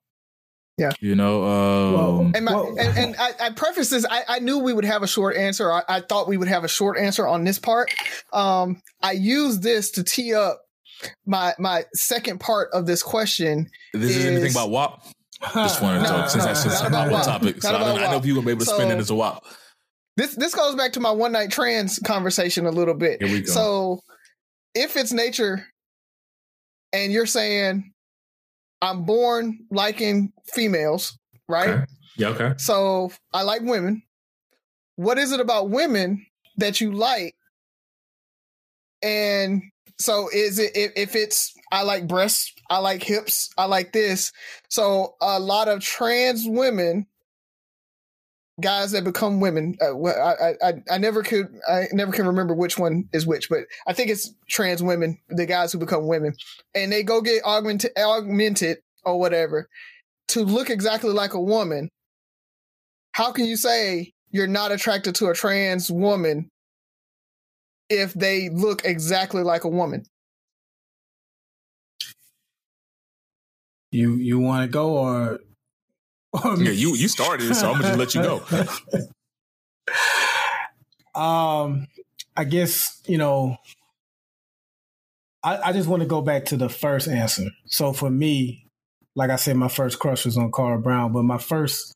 Yeah. 0.79 0.91
you 1.01 1.15
know. 1.15 1.45
Um, 1.45 2.33
And, 2.35 2.45
my, 2.45 2.53
and, 2.79 2.99
and 2.99 3.17
I, 3.19 3.33
I 3.41 3.51
preface 3.51 3.89
this. 3.91 4.05
I, 4.11 4.23
I 4.29 4.39
knew 4.41 4.59
we 4.59 4.73
would 4.75 4.85
have 4.85 5.03
a 5.03 5.07
short 5.07 5.37
answer. 5.37 5.73
I, 5.73 5.83
I 5.89 6.01
thought 6.01 6.29
we 6.29 6.37
would 6.37 6.49
have 6.49 6.65
a 6.65 6.69
short 6.69 6.99
answer 6.99 7.27
on 7.27 7.45
this 7.45 7.59
part. 7.59 7.91
Um, 8.33 8.83
I 9.03 9.13
used 9.13 9.63
this 9.63 9.91
to 9.93 10.05
tee 10.05 10.35
up 10.35 10.61
my 11.27 11.55
my 11.59 11.85
second 11.95 12.41
part 12.41 12.69
of 12.73 12.87
this 12.87 13.03
question. 13.03 13.69
this 13.95 14.17
is 14.17 14.25
anything 14.27 14.51
about 14.51 14.71
WAP. 14.71 15.03
Just 15.55 15.83
wanted 15.83 15.99
to 15.99 16.05
No, 16.05 16.09
talk 16.11 16.31
since 16.31 16.45
that's 16.45 16.65
just 16.65 16.83
not 16.83 16.85
a 16.85 16.89
about 16.89 17.13
hot 17.13 17.13
WAP. 17.13 17.41
topic. 17.43 17.63
So 17.63 17.69
I, 17.75 17.79
don't, 17.79 17.99
I 17.99 18.07
know 18.07 18.13
WAP. 18.15 18.23
people 18.23 18.43
gonna 18.43 18.47
be 18.47 18.53
able 18.53 18.65
to 18.65 18.71
spin 18.75 18.91
it 18.91 18.99
as 18.99 19.11
a 19.11 19.15
WAP. 19.15 19.45
This 20.17 20.35
this 20.35 20.55
goes 20.55 20.75
back 20.75 20.93
to 20.93 21.01
my 21.01 21.11
one 21.11 21.33
night 21.33 21.51
trans 21.51 21.99
conversation 21.99 22.65
a 22.67 22.71
little 22.71 22.95
bit. 22.95 23.23
Here 23.23 23.31
we 23.33 23.41
go. 23.41 23.53
So, 23.53 24.01
if 24.75 24.97
it's 24.97 25.13
nature, 25.13 25.67
and 26.93 27.13
you're 27.13 27.27
saying 27.27 27.93
I'm 28.83 29.05
born 29.05 29.67
liking 29.71 30.33
females, 30.53 31.19
right? 31.49 31.69
Okay. 31.69 31.85
Yeah. 32.17 32.29
Okay. 32.29 32.53
So 32.59 33.11
I 33.33 33.43
like 33.43 33.63
women. 33.63 34.03
What 34.97 35.19
is 35.19 35.33
it 35.33 35.41
about 35.41 35.71
women 35.71 36.27
that 36.57 36.81
you 36.81 36.93
like? 36.93 37.35
And 39.03 39.63
so 39.99 40.29
is 40.33 40.59
it 40.59 40.77
if, 40.77 40.93
if 40.97 41.17
it's 41.17 41.55
I 41.73 41.83
like 41.83 42.07
breasts, 42.07 42.53
I 42.71 42.79
like 42.79 43.03
hips, 43.03 43.51
I 43.59 43.67
like 43.67 43.93
this. 43.93 44.33
So 44.69 45.15
a 45.21 45.39
lot 45.39 45.69
of 45.69 45.81
trans 45.81 46.45
women, 46.47 47.07
guys 48.61 48.93
that 48.93 49.05
become 49.05 49.41
women, 49.41 49.77
uh, 49.81 49.95
I, 50.05 50.55
I 50.63 50.73
I 50.91 50.99
never 50.99 51.23
could 51.23 51.49
I 51.69 51.85
never 51.93 52.13
can 52.13 52.27
remember 52.27 52.55
which 52.55 52.79
one 52.79 53.09
is 53.13 53.27
which, 53.27 53.49
but 53.49 53.61
I 53.87 53.93
think 53.93 54.11
it's 54.11 54.33
trans 54.49 54.83
women, 54.83 55.19
the 55.29 55.47
guys 55.47 55.73
who 55.73 55.79
become 55.79 56.07
women, 56.07 56.35
and 56.75 56.91
they 56.91 57.03
go 57.03 57.21
get 57.21 57.45
augmented 57.45 57.93
augmented 57.97 58.79
or 59.05 59.19
whatever 59.19 59.69
to 60.29 60.43
look 60.43 60.71
exactly 60.71 61.13
like 61.13 61.35
a 61.35 61.41
woman 61.41 61.91
how 63.17 63.33
can 63.33 63.47
you 63.47 63.57
say 63.57 64.13
you're 64.31 64.47
not 64.47 64.73
attracted 64.73 65.15
to 65.15 65.29
a 65.29 65.35
trans 65.35 65.91
woman 65.91 66.51
if 67.89 68.13
they 68.13 68.51
look 68.51 68.85
exactly 68.85 69.43
like 69.43 69.65
a 69.65 69.71
woman? 69.71 70.05
You 73.91 74.17
you 74.17 74.39
want 74.39 74.65
to 74.65 74.69
go 74.69 74.99
or? 74.99 75.39
Or 76.33 76.57
Yeah, 76.57 76.71
you 76.71 76.95
you 76.95 77.09
started, 77.09 77.55
so 77.55 77.73
I'm 77.73 77.81
gonna 77.81 77.97
just 77.97 77.99
let 77.99 78.15
you 78.15 78.23
go. 78.23 78.43
um, 81.21 81.87
I 82.37 82.45
guess 82.45 83.03
you 83.07 83.19
know. 83.19 83.57
I, 85.43 85.69
I 85.69 85.73
just 85.73 85.89
want 85.89 86.03
to 86.03 86.09
go 86.09 86.23
back 86.23 86.47
to 86.47 86.57
the 86.57 86.69
first 86.69 87.07
answer. 87.07 87.51
So 87.67 87.93
for 87.93 88.11
me, 88.11 88.67
like 89.15 89.31
I 89.31 89.37
said, 89.37 89.57
my 89.57 89.69
first 89.69 89.99
crush 90.01 90.25
was 90.25 90.37
on 90.37 90.51
Cara 90.51 90.79
Brown, 90.79 91.13
but 91.13 91.23
my 91.23 91.39
first, 91.39 91.95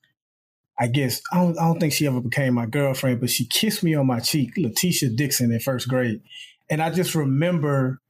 I 0.78 0.86
guess, 0.86 1.20
I 1.32 1.38
don't, 1.38 1.58
I 1.58 1.64
don't 1.64 1.80
think 1.80 1.92
she 1.92 2.06
ever 2.06 2.20
became 2.20 2.54
my 2.54 2.66
girlfriend, 2.66 3.20
but 3.20 3.28
she 3.28 3.46
kissed 3.46 3.82
me 3.82 3.94
on 3.94 4.06
my 4.06 4.20
cheek, 4.20 4.52
Letitia 4.56 5.10
Dixon 5.10 5.52
in 5.52 5.58
first 5.58 5.88
grade, 5.88 6.22
and 6.70 6.80
I 6.80 6.90
just 6.90 7.16
remember 7.16 8.00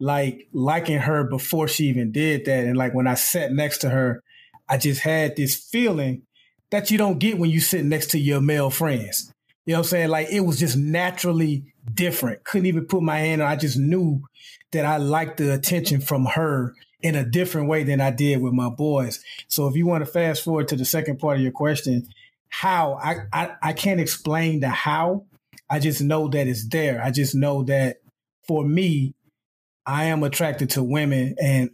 like 0.00 0.48
liking 0.52 0.98
her 0.98 1.24
before 1.24 1.68
she 1.68 1.84
even 1.84 2.12
did 2.12 2.46
that, 2.46 2.64
and 2.64 2.76
like 2.76 2.94
when 2.94 3.06
I 3.06 3.14
sat 3.14 3.52
next 3.52 3.78
to 3.78 3.90
her, 3.90 4.22
I 4.68 4.78
just 4.78 5.00
had 5.00 5.36
this 5.36 5.54
feeling 5.54 6.22
that 6.70 6.90
you 6.90 6.98
don't 6.98 7.18
get 7.18 7.38
when 7.38 7.50
you 7.50 7.60
sit 7.60 7.84
next 7.84 8.10
to 8.10 8.18
your 8.18 8.40
male 8.40 8.70
friends. 8.70 9.32
You 9.66 9.72
know 9.72 9.80
what 9.80 9.86
I'm 9.86 9.90
saying? 9.90 10.08
Like 10.08 10.28
it 10.30 10.40
was 10.40 10.58
just 10.58 10.76
naturally 10.76 11.64
different. 11.92 12.44
Couldn't 12.44 12.66
even 12.66 12.86
put 12.86 13.02
my 13.02 13.18
hand 13.18 13.42
on. 13.42 13.48
I 13.48 13.56
just 13.56 13.78
knew 13.78 14.22
that 14.72 14.84
I 14.84 14.96
liked 14.98 15.38
the 15.38 15.52
attention 15.52 16.00
from 16.00 16.26
her 16.26 16.74
in 17.00 17.14
a 17.14 17.24
different 17.24 17.68
way 17.68 17.84
than 17.84 18.00
I 18.00 18.10
did 18.10 18.40
with 18.40 18.52
my 18.52 18.70
boys. 18.70 19.22
So 19.48 19.68
if 19.68 19.76
you 19.76 19.86
want 19.86 20.04
to 20.04 20.10
fast 20.10 20.42
forward 20.42 20.68
to 20.68 20.76
the 20.76 20.84
second 20.84 21.18
part 21.18 21.36
of 21.36 21.42
your 21.42 21.52
question, 21.52 22.08
how 22.48 22.94
I, 22.94 23.26
I, 23.32 23.50
I 23.62 23.72
can't 23.72 24.00
explain 24.00 24.60
the 24.60 24.68
how. 24.68 25.26
I 25.70 25.78
just 25.78 26.02
know 26.02 26.28
that 26.28 26.46
it's 26.46 26.68
there. 26.68 27.02
I 27.02 27.10
just 27.10 27.34
know 27.34 27.62
that 27.64 27.98
for 28.46 28.64
me, 28.64 29.14
I 29.86 30.04
am 30.04 30.22
attracted 30.22 30.70
to 30.70 30.82
women 30.82 31.36
and 31.40 31.70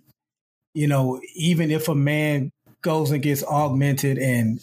you 0.72 0.86
know, 0.86 1.20
even 1.34 1.70
if 1.70 1.88
a 1.88 1.94
man 1.94 2.52
goes 2.82 3.10
and 3.10 3.22
gets 3.22 3.44
augmented 3.44 4.18
and 4.18 4.60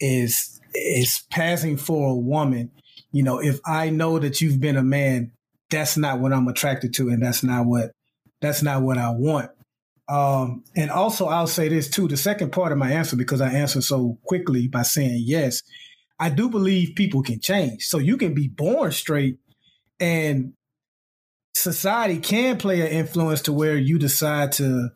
is 0.00 0.60
is 0.74 1.22
passing 1.30 1.76
for 1.76 2.10
a 2.10 2.16
woman, 2.16 2.70
you 3.12 3.22
know, 3.22 3.40
if 3.40 3.60
I 3.64 3.90
know 3.90 4.18
that 4.18 4.40
you've 4.40 4.60
been 4.60 4.76
a 4.76 4.82
man, 4.82 5.32
that's 5.70 5.96
not 5.96 6.20
what 6.20 6.32
I'm 6.32 6.48
attracted 6.48 6.94
to, 6.94 7.08
and 7.08 7.22
that's 7.22 7.42
not 7.42 7.66
what 7.66 7.92
that's 8.40 8.62
not 8.62 8.82
what 8.82 8.98
I 8.98 9.10
want. 9.10 9.50
Um, 10.08 10.64
and 10.76 10.90
also, 10.90 11.26
I'll 11.26 11.46
say 11.46 11.68
this 11.68 11.88
too: 11.88 12.08
the 12.08 12.16
second 12.16 12.52
part 12.52 12.72
of 12.72 12.78
my 12.78 12.92
answer, 12.92 13.16
because 13.16 13.40
I 13.40 13.52
answered 13.52 13.84
so 13.84 14.18
quickly 14.24 14.68
by 14.68 14.82
saying 14.82 15.22
yes, 15.24 15.62
I 16.18 16.30
do 16.30 16.48
believe 16.50 16.96
people 16.96 17.22
can 17.22 17.40
change. 17.40 17.84
So 17.84 17.98
you 17.98 18.16
can 18.16 18.34
be 18.34 18.48
born 18.48 18.92
straight, 18.92 19.38
and 20.00 20.52
society 21.54 22.18
can 22.18 22.58
play 22.58 22.80
an 22.80 22.88
influence 22.88 23.42
to 23.42 23.52
where 23.52 23.76
you 23.76 23.98
decide 23.98 24.52
to, 24.52 24.90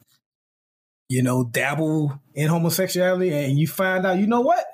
you 1.09 1.23
know, 1.23 1.45
dabble 1.45 2.21
in 2.35 2.49
homosexuality, 2.49 3.33
and 3.33 3.59
you 3.59 3.67
find 3.67 4.07
out, 4.07 4.19
you 4.19 4.27
know 4.27 4.41
what, 4.41 4.65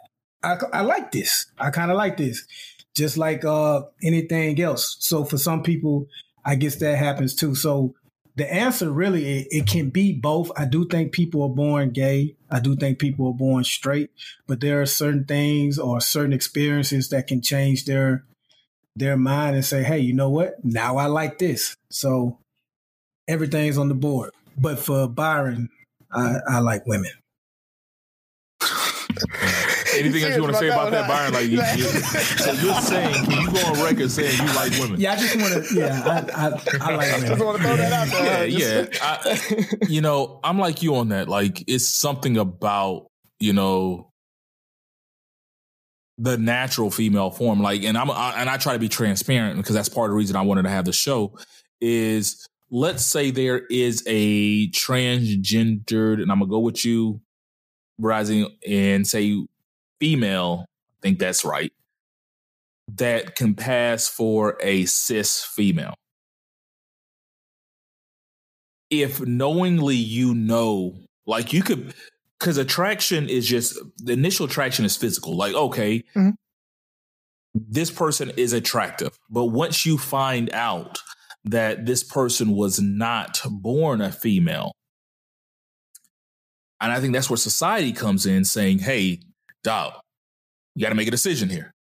I, 0.42 0.56
I 0.72 0.80
like 0.82 1.12
this. 1.12 1.46
I 1.58 1.70
kind 1.70 1.90
of 1.90 1.96
like 1.96 2.16
this, 2.16 2.46
just 2.94 3.16
like 3.16 3.44
uh, 3.44 3.82
anything 4.02 4.60
else. 4.60 4.96
So 5.00 5.24
for 5.24 5.38
some 5.38 5.62
people, 5.62 6.06
I 6.44 6.56
guess 6.56 6.76
that 6.76 6.98
happens 6.98 7.34
too. 7.34 7.54
So 7.54 7.94
the 8.36 8.52
answer 8.52 8.90
really 8.90 9.40
it, 9.40 9.48
it 9.50 9.66
can 9.66 9.90
be 9.90 10.12
both. 10.12 10.50
I 10.56 10.64
do 10.64 10.86
think 10.86 11.12
people 11.12 11.42
are 11.42 11.48
born 11.54 11.90
gay. 11.90 12.36
I 12.50 12.60
do 12.60 12.76
think 12.76 12.98
people 12.98 13.28
are 13.28 13.34
born 13.34 13.64
straight, 13.64 14.10
but 14.46 14.60
there 14.60 14.82
are 14.82 14.86
certain 14.86 15.24
things 15.24 15.78
or 15.78 16.00
certain 16.00 16.32
experiences 16.32 17.08
that 17.10 17.26
can 17.26 17.40
change 17.40 17.84
their 17.84 18.24
their 18.96 19.16
mind 19.16 19.56
and 19.56 19.64
say, 19.64 19.82
"Hey, 19.82 20.00
you 20.00 20.14
know 20.14 20.30
what? 20.30 20.64
Now 20.64 20.96
I 20.96 21.06
like 21.06 21.38
this." 21.38 21.76
So 21.90 22.38
everything's 23.28 23.78
on 23.78 23.88
the 23.88 23.94
board. 23.94 24.30
but 24.56 24.78
for 24.78 25.08
Byron, 25.08 25.68
I, 26.14 26.36
I 26.48 26.58
like 26.60 26.86
women. 26.86 27.10
Anything 29.96 30.24
else 30.24 30.34
you 30.34 30.42
want 30.42 30.54
to 30.54 30.58
say 30.58 30.68
about 30.68 30.90
that, 30.90 31.08
Byron? 31.08 31.32
Like, 31.34 31.44
you, 31.44 31.62
you, 31.76 31.84
so 31.84 32.52
you're 32.52 32.74
saying, 32.80 33.24
can 33.26 33.42
you 33.42 33.52
go 33.52 33.66
on 33.68 33.84
record 33.84 34.10
saying 34.10 34.36
you 34.38 34.54
like 34.54 34.72
women? 34.80 35.00
Yeah, 35.00 35.12
I 35.12 35.16
just 35.16 35.36
want 35.36 35.64
to. 35.64 35.74
Yeah, 35.74 36.24
I, 36.34 36.46
I, 36.46 36.50
I 36.80 36.96
like 36.96 37.12
women. 37.12 37.28
Just 37.28 37.44
want 37.44 37.58
to 37.58 37.62
throw 37.62 37.76
that 37.76 37.92
out 37.92 38.08
there. 38.08 38.46
Yeah, 38.46 38.86
yeah. 38.92 38.98
I, 39.00 39.86
you 39.88 40.00
know, 40.00 40.40
I'm 40.42 40.58
like 40.58 40.82
you 40.82 40.96
on 40.96 41.10
that. 41.10 41.28
Like, 41.28 41.62
it's 41.68 41.86
something 41.86 42.36
about 42.36 43.06
you 43.38 43.52
know 43.52 44.10
the 46.18 46.38
natural 46.38 46.90
female 46.90 47.30
form. 47.30 47.60
Like, 47.60 47.84
and 47.84 47.96
I'm 47.96 48.10
I, 48.10 48.34
and 48.38 48.50
I 48.50 48.56
try 48.56 48.72
to 48.72 48.80
be 48.80 48.88
transparent 48.88 49.58
because 49.58 49.76
that's 49.76 49.88
part 49.88 50.10
of 50.10 50.12
the 50.12 50.16
reason 50.16 50.34
I 50.34 50.42
wanted 50.42 50.62
to 50.62 50.70
have 50.70 50.86
the 50.86 50.92
show. 50.92 51.38
Is 51.80 52.44
let's 52.74 53.04
say 53.06 53.30
there 53.30 53.60
is 53.70 54.02
a 54.08 54.68
transgendered, 54.70 56.20
and 56.20 56.32
I'm 56.32 56.40
gonna 56.40 56.50
go 56.50 56.58
with 56.58 56.84
you, 56.84 57.20
Rising, 57.98 58.48
and 58.68 59.06
say 59.06 59.46
female. 60.00 60.64
I 60.68 60.96
think 61.00 61.20
that's 61.20 61.44
right. 61.44 61.72
That 62.88 63.36
can 63.36 63.54
pass 63.54 64.08
for 64.08 64.58
a 64.60 64.86
cis 64.86 65.40
female. 65.44 65.94
If 68.90 69.20
knowingly 69.20 69.94
you 69.96 70.34
know, 70.34 70.94
like 71.26 71.52
you 71.52 71.62
could, 71.62 71.94
because 72.40 72.58
attraction 72.58 73.28
is 73.28 73.46
just 73.46 73.78
the 73.98 74.12
initial 74.12 74.46
attraction 74.46 74.84
is 74.84 74.96
physical. 74.96 75.36
Like, 75.36 75.54
okay, 75.54 76.02
Mhm. 76.16 76.34
this 77.54 77.90
person 77.92 78.30
is 78.36 78.52
attractive. 78.52 79.16
But 79.30 79.46
once 79.46 79.86
you 79.86 79.96
find 79.96 80.52
out 80.52 80.98
that 81.44 81.86
this 81.86 82.02
person 82.02 82.52
was 82.52 82.80
not 82.80 83.40
born 83.44 84.00
a 84.00 84.10
female, 84.10 84.72
and 86.80 86.92
I 86.92 87.00
think 87.00 87.14
that's 87.14 87.30
where 87.30 87.36
society 87.36 87.92
comes 87.92 88.26
in 88.26 88.44
saying, 88.44 88.80
hey, 88.80 89.20
dog, 89.62 89.94
you 90.74 90.82
got 90.82 90.90
to 90.90 90.94
make 90.94 91.08
a 91.08 91.10
decision 91.10 91.48
here. 91.48 91.72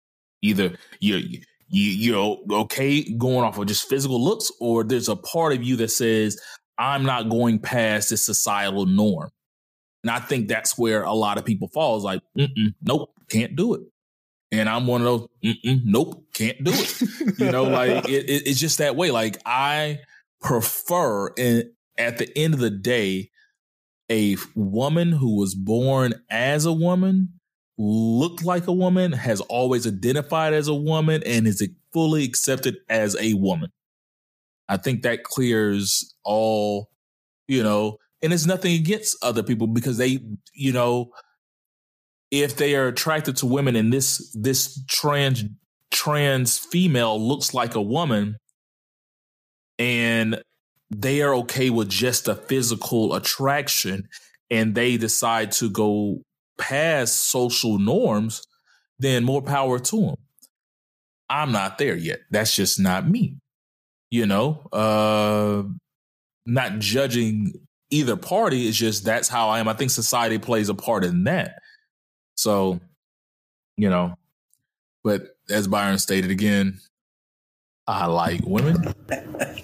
Either 0.41 0.75
you, 0.99 1.17
you, 1.17 1.41
you're 1.69 2.37
okay 2.51 3.03
going 3.13 3.43
off 3.43 3.57
of 3.57 3.65
just 3.65 3.89
physical 3.89 4.23
looks, 4.23 4.51
or 4.59 4.83
there's 4.83 5.09
a 5.09 5.15
part 5.15 5.53
of 5.53 5.63
you 5.63 5.75
that 5.77 5.91
says, 5.91 6.39
I'm 6.77 7.03
not 7.03 7.29
going 7.29 7.59
past 7.59 8.09
this 8.11 8.25
societal 8.25 8.85
norm. 8.85 9.29
And 10.03 10.11
I 10.11 10.19
think 10.19 10.47
that's 10.47 10.77
where 10.77 11.03
a 11.03 11.13
lot 11.13 11.37
of 11.37 11.45
people 11.45 11.69
fall 11.69 11.97
is 11.97 12.03
like, 12.03 12.21
nope, 12.81 13.09
can't 13.29 13.55
do 13.55 13.73
it. 13.73 13.81
And 14.53 14.69
I'm 14.69 14.85
one 14.85 15.01
of 15.01 15.05
those, 15.41 15.55
nope, 15.63 16.25
can't 16.35 16.63
do 16.63 16.71
it. 16.73 17.39
you 17.39 17.51
know, 17.51 17.63
like 17.63 18.07
it, 18.07 18.29
it, 18.29 18.47
it's 18.47 18.59
just 18.59 18.77
that 18.77 18.95
way. 18.95 19.09
Like 19.09 19.39
I 19.47 19.99
prefer, 20.41 21.33
and 21.39 21.71
at 21.97 22.19
the 22.19 22.37
end 22.37 22.53
of 22.53 22.59
the 22.59 22.69
day, 22.69 23.31
a 24.11 24.37
woman 24.55 25.11
who 25.11 25.39
was 25.39 25.55
born 25.55 26.13
as 26.29 26.65
a 26.65 26.71
woman, 26.71 27.29
looked 27.79 28.45
like 28.45 28.67
a 28.67 28.71
woman, 28.71 29.13
has 29.13 29.41
always 29.41 29.87
identified 29.87 30.53
as 30.53 30.67
a 30.67 30.75
woman, 30.75 31.23
and 31.25 31.47
is 31.47 31.67
fully 31.91 32.23
accepted 32.23 32.77
as 32.89 33.17
a 33.19 33.33
woman. 33.33 33.71
I 34.69 34.77
think 34.77 35.01
that 35.01 35.23
clears 35.23 36.13
all, 36.23 36.91
you 37.47 37.63
know, 37.63 37.97
and 38.21 38.31
it's 38.31 38.45
nothing 38.45 38.75
against 38.75 39.17
other 39.23 39.41
people 39.41 39.65
because 39.65 39.97
they, 39.97 40.19
you 40.53 40.73
know, 40.73 41.09
if 42.33 42.55
they 42.55 42.75
are 42.75 42.87
attracted 42.87 43.37
to 43.37 43.45
women 43.45 43.75
and 43.75 43.93
this 43.93 44.31
this 44.33 44.83
trans 44.87 45.43
trans 45.91 46.57
female 46.57 47.21
looks 47.21 47.53
like 47.53 47.75
a 47.75 47.81
woman 47.81 48.37
and 49.77 50.41
they 50.89 51.21
are 51.21 51.35
okay 51.35 51.69
with 51.69 51.89
just 51.89 52.27
a 52.27 52.33
physical 52.33 53.13
attraction 53.13 54.09
and 54.49 54.73
they 54.73 54.97
decide 54.97 55.51
to 55.51 55.69
go 55.69 56.23
past 56.59 57.29
social 57.29 57.77
norms, 57.77 58.43
then 58.97 59.23
more 59.23 59.41
power 59.41 59.77
to 59.77 60.01
them. 60.01 60.15
I'm 61.29 61.51
not 61.51 61.77
there 61.77 61.95
yet. 61.95 62.19
That's 62.31 62.55
just 62.55 62.79
not 62.79 63.07
me. 63.07 63.37
You 64.09 64.25
know, 64.25 64.67
uh 64.71 65.63
not 66.47 66.79
judging 66.79 67.53
either 67.91 68.15
party, 68.15 68.67
it's 68.67 68.77
just 68.77 69.05
that's 69.05 69.29
how 69.29 69.49
I 69.49 69.59
am. 69.59 69.67
I 69.67 69.73
think 69.73 69.91
society 69.91 70.39
plays 70.39 70.69
a 70.69 70.73
part 70.73 71.05
in 71.05 71.25
that. 71.25 71.59
So, 72.35 72.79
you 73.77 73.89
know, 73.89 74.15
but 75.03 75.37
as 75.49 75.67
Byron 75.67 75.97
stated 75.99 76.31
again, 76.31 76.79
I 77.85 78.05
like 78.05 78.41
women. 78.45 78.93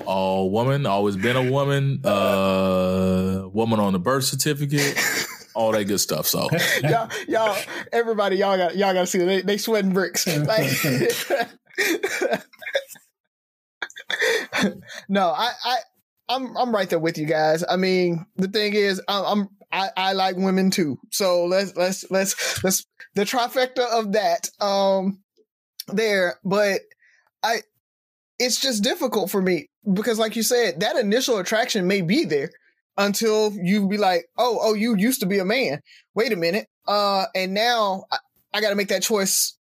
All 0.05 0.51
woman, 0.51 0.85
always 0.85 1.15
been 1.15 1.35
a 1.37 1.49
woman. 1.49 2.01
Uh, 2.05 3.47
woman 3.53 3.79
on 3.79 3.93
the 3.93 3.99
birth 3.99 4.25
certificate, 4.25 5.01
all 5.55 5.71
that 5.71 5.85
good 5.85 5.99
stuff. 5.99 6.27
So 6.27 6.49
y'all, 6.83 7.09
y'all, 7.27 7.57
everybody, 7.93 8.35
y'all 8.35 8.57
got 8.57 8.75
y'all 8.75 8.93
got 8.93 9.01
to 9.01 9.07
see 9.07 9.19
they 9.19 9.41
they 9.41 9.57
sweating 9.57 9.93
bricks. 9.93 10.27
Like, 10.27 10.69
no, 15.09 15.29
I, 15.29 15.51
I, 15.63 15.77
I'm 16.27 16.57
I'm 16.57 16.73
right 16.73 16.89
there 16.89 16.99
with 16.99 17.17
you 17.17 17.25
guys. 17.25 17.63
I 17.67 17.77
mean, 17.77 18.25
the 18.35 18.47
thing 18.47 18.73
is, 18.73 19.01
I'm, 19.07 19.25
I'm 19.25 19.49
I, 19.71 19.89
I 19.95 20.13
like 20.13 20.35
women 20.35 20.71
too. 20.71 20.99
So 21.11 21.45
let's 21.45 21.75
let's 21.75 22.09
let's 22.09 22.63
let's 22.63 22.85
the 23.15 23.23
trifecta 23.23 23.85
of 23.91 24.13
that. 24.13 24.49
Um, 24.59 25.19
there, 25.93 26.39
but 26.43 26.81
I, 27.43 27.61
it's 28.37 28.59
just 28.61 28.83
difficult 28.83 29.29
for 29.29 29.41
me 29.41 29.69
because, 29.91 30.19
like 30.19 30.35
you 30.35 30.43
said, 30.43 30.79
that 30.81 30.95
initial 30.95 31.37
attraction 31.37 31.87
may 31.87 32.01
be 32.01 32.25
there 32.25 32.51
until 32.97 33.53
you 33.53 33.87
be 33.87 33.97
like, 33.97 34.25
oh, 34.37 34.59
oh, 34.61 34.73
you 34.73 34.95
used 34.95 35.21
to 35.21 35.25
be 35.25 35.39
a 35.39 35.45
man. 35.45 35.81
Wait 36.15 36.33
a 36.33 36.35
minute. 36.35 36.67
Uh, 36.87 37.25
and 37.35 37.53
now 37.53 38.03
I, 38.11 38.17
I 38.53 38.61
got 38.61 38.69
to 38.69 38.75
make 38.75 38.89
that 38.89 39.03
choice 39.03 39.57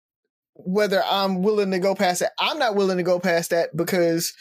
whether 0.55 1.03
I'm 1.05 1.43
willing 1.43 1.73
to 1.73 1.79
go 1.79 1.95
past 1.95 2.21
that. 2.21 2.33
I'm 2.39 2.59
not 2.59 2.77
willing 2.77 2.99
to 2.99 3.03
go 3.03 3.19
past 3.19 3.51
that 3.51 3.77
because, 3.77 4.33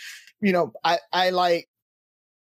you 0.42 0.52
know, 0.52 0.72
I, 0.84 1.00
I 1.12 1.32
like 1.32 1.68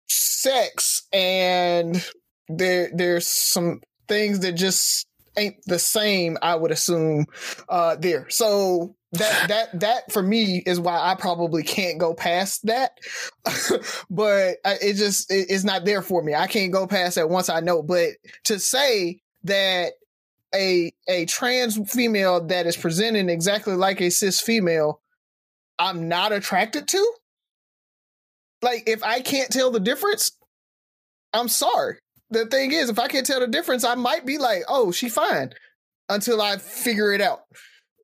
sex 0.07 1.03
and 1.13 2.05
there, 2.50 2.89
there's 2.94 3.28
some 3.28 3.82
things 4.08 4.39
that 4.39 4.54
just 4.54 5.08
ain't 5.38 5.58
the 5.66 5.80
same, 5.80 6.38
I 6.42 6.56
would 6.56 6.72
assume, 6.72 7.26
uh, 7.70 7.96
there. 7.96 8.30
So 8.30 8.96
that, 9.14 9.48
that, 9.48 9.80
that 9.80 10.12
for 10.12 10.22
me 10.22 10.64
is 10.66 10.80
why 10.80 11.00
I 11.00 11.16
probably 11.16 11.64
can't 11.64 11.98
go 11.98 12.14
past 12.14 12.66
that. 12.66 12.98
but 14.10 14.58
I, 14.66 14.78
it 14.82 14.94
just, 14.96 15.32
it, 15.32 15.48
it's 15.50 15.64
not 15.64 15.86
there 15.86 16.02
for 16.02 16.22
me. 16.22 16.36
I 16.36 16.48
can't 16.48 16.74
go 16.74 16.88
past 16.88 17.16
that 17.16 17.30
once 17.30 17.50
I 17.50 17.60
know. 17.60 17.82
But 17.82 18.10
to 18.46 18.60
say 18.60 19.22
that 19.44 19.94
a 20.54 20.92
a 21.08 21.26
trans 21.26 21.80
female 21.92 22.46
that 22.48 22.66
is 22.66 22.76
presenting 22.76 23.30
exactly 23.30 23.76
like 23.76 24.02
a 24.02 24.10
cis 24.10 24.42
female 24.42 25.02
i'm 25.80 26.08
not 26.08 26.32
attracted 26.32 26.88
to 26.88 27.14
like 28.62 28.84
if 28.88 29.04
i 29.04 29.22
can't 29.22 29.52
tell 29.52 29.72
the 29.72 29.80
difference 29.80 30.32
i'm 31.34 31.48
sorry 31.48 31.98
the 32.32 32.46
thing 32.48 32.72
is 32.72 32.90
if 32.90 33.00
i 33.00 33.08
can't 33.08 33.26
tell 33.26 33.40
the 33.40 33.48
difference 33.48 33.84
i 33.84 33.96
might 33.96 34.26
be 34.26 34.38
like 34.38 34.64
oh 34.68 34.92
she 34.92 35.10
fine 35.10 35.54
until 36.10 36.42
i 36.42 36.58
figure 36.58 37.14
it 37.14 37.22
out 37.22 37.42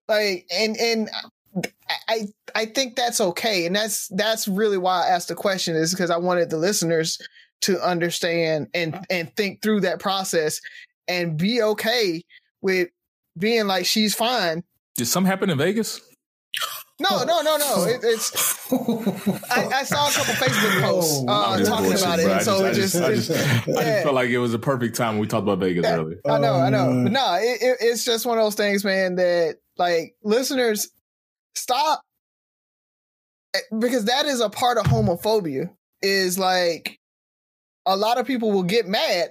like 0.08 0.46
and 0.52 0.78
and 0.78 1.10
uh, 1.10 1.62
i 2.10 2.28
i 2.56 2.66
think 2.66 2.96
that's 2.96 3.20
okay 3.20 3.66
and 3.66 3.76
that's 3.76 4.08
that's 4.10 4.48
really 4.48 4.78
why 4.78 5.06
i 5.06 5.08
asked 5.08 5.28
the 5.28 5.36
question 5.36 5.76
is 5.76 5.92
because 5.92 6.12
i 6.12 6.18
wanted 6.18 6.50
the 6.50 6.58
listeners 6.58 7.20
to 7.62 7.82
understand 7.82 8.68
and 8.74 9.00
and 9.10 9.36
think 9.36 9.62
through 9.62 9.82
that 9.82 10.00
process 10.00 10.62
and 11.08 11.38
be 11.38 11.62
okay 11.62 12.24
with 12.62 12.90
being 13.38 13.68
like 13.68 13.86
she's 13.86 14.16
fine. 14.16 14.64
Did 14.96 15.08
something 15.08 15.30
happen 15.30 15.50
in 15.50 15.58
Vegas? 15.58 16.02
No, 17.00 17.24
no, 17.24 17.42
no, 17.42 17.58
no. 17.58 17.86
It, 17.88 18.02
it's. 18.04 18.72
I, 19.52 19.68
I, 19.68 19.84
saw 19.84 20.08
a 20.08 20.12
couple 20.12 20.34
Facebook 20.34 20.82
posts 20.82 21.24
uh, 21.28 21.64
talking 21.64 21.94
about 21.94 22.20
it, 22.20 22.28
and 22.28 22.42
so 22.42 22.66
it 22.66 22.74
just. 22.74 22.96
I 22.96 23.14
just, 23.14 23.32
I 23.32 23.36
just, 23.36 23.68
yeah. 23.68 24.04
felt 24.04 24.16
like 24.16 24.30
it 24.30 24.40
was 24.40 24.54
a 24.54 24.60
perfect 24.60 24.96
time 24.96 25.14
when 25.14 25.22
we 25.22 25.28
talked 25.28 25.44
about 25.44 25.60
Vegas 25.60 25.84
yeah, 25.84 25.98
earlier. 25.98 26.20
I 26.26 26.40
know, 26.40 26.56
I 26.56 26.70
know, 26.70 27.04
but 27.04 27.12
no, 27.12 27.36
it, 27.36 27.62
it, 27.62 27.78
it's 27.82 28.04
just 28.04 28.26
one 28.26 28.38
of 28.40 28.44
those 28.44 28.56
things, 28.56 28.84
man. 28.84 29.16
That 29.16 29.58
like 29.78 30.16
listeners 30.24 30.90
stop 31.56 32.02
eh, 33.54 33.60
because 33.78 34.06
that 34.06 34.26
is 34.26 34.42
a 34.42 34.50
part 34.50 34.78
of 34.78 34.86
homophobia. 34.86 35.70
Is 36.02 36.40
like 36.40 37.00
a 37.86 37.96
lot 37.96 38.18
of 38.18 38.26
people 38.26 38.52
will 38.52 38.64
get 38.64 38.88
mad 38.88 39.30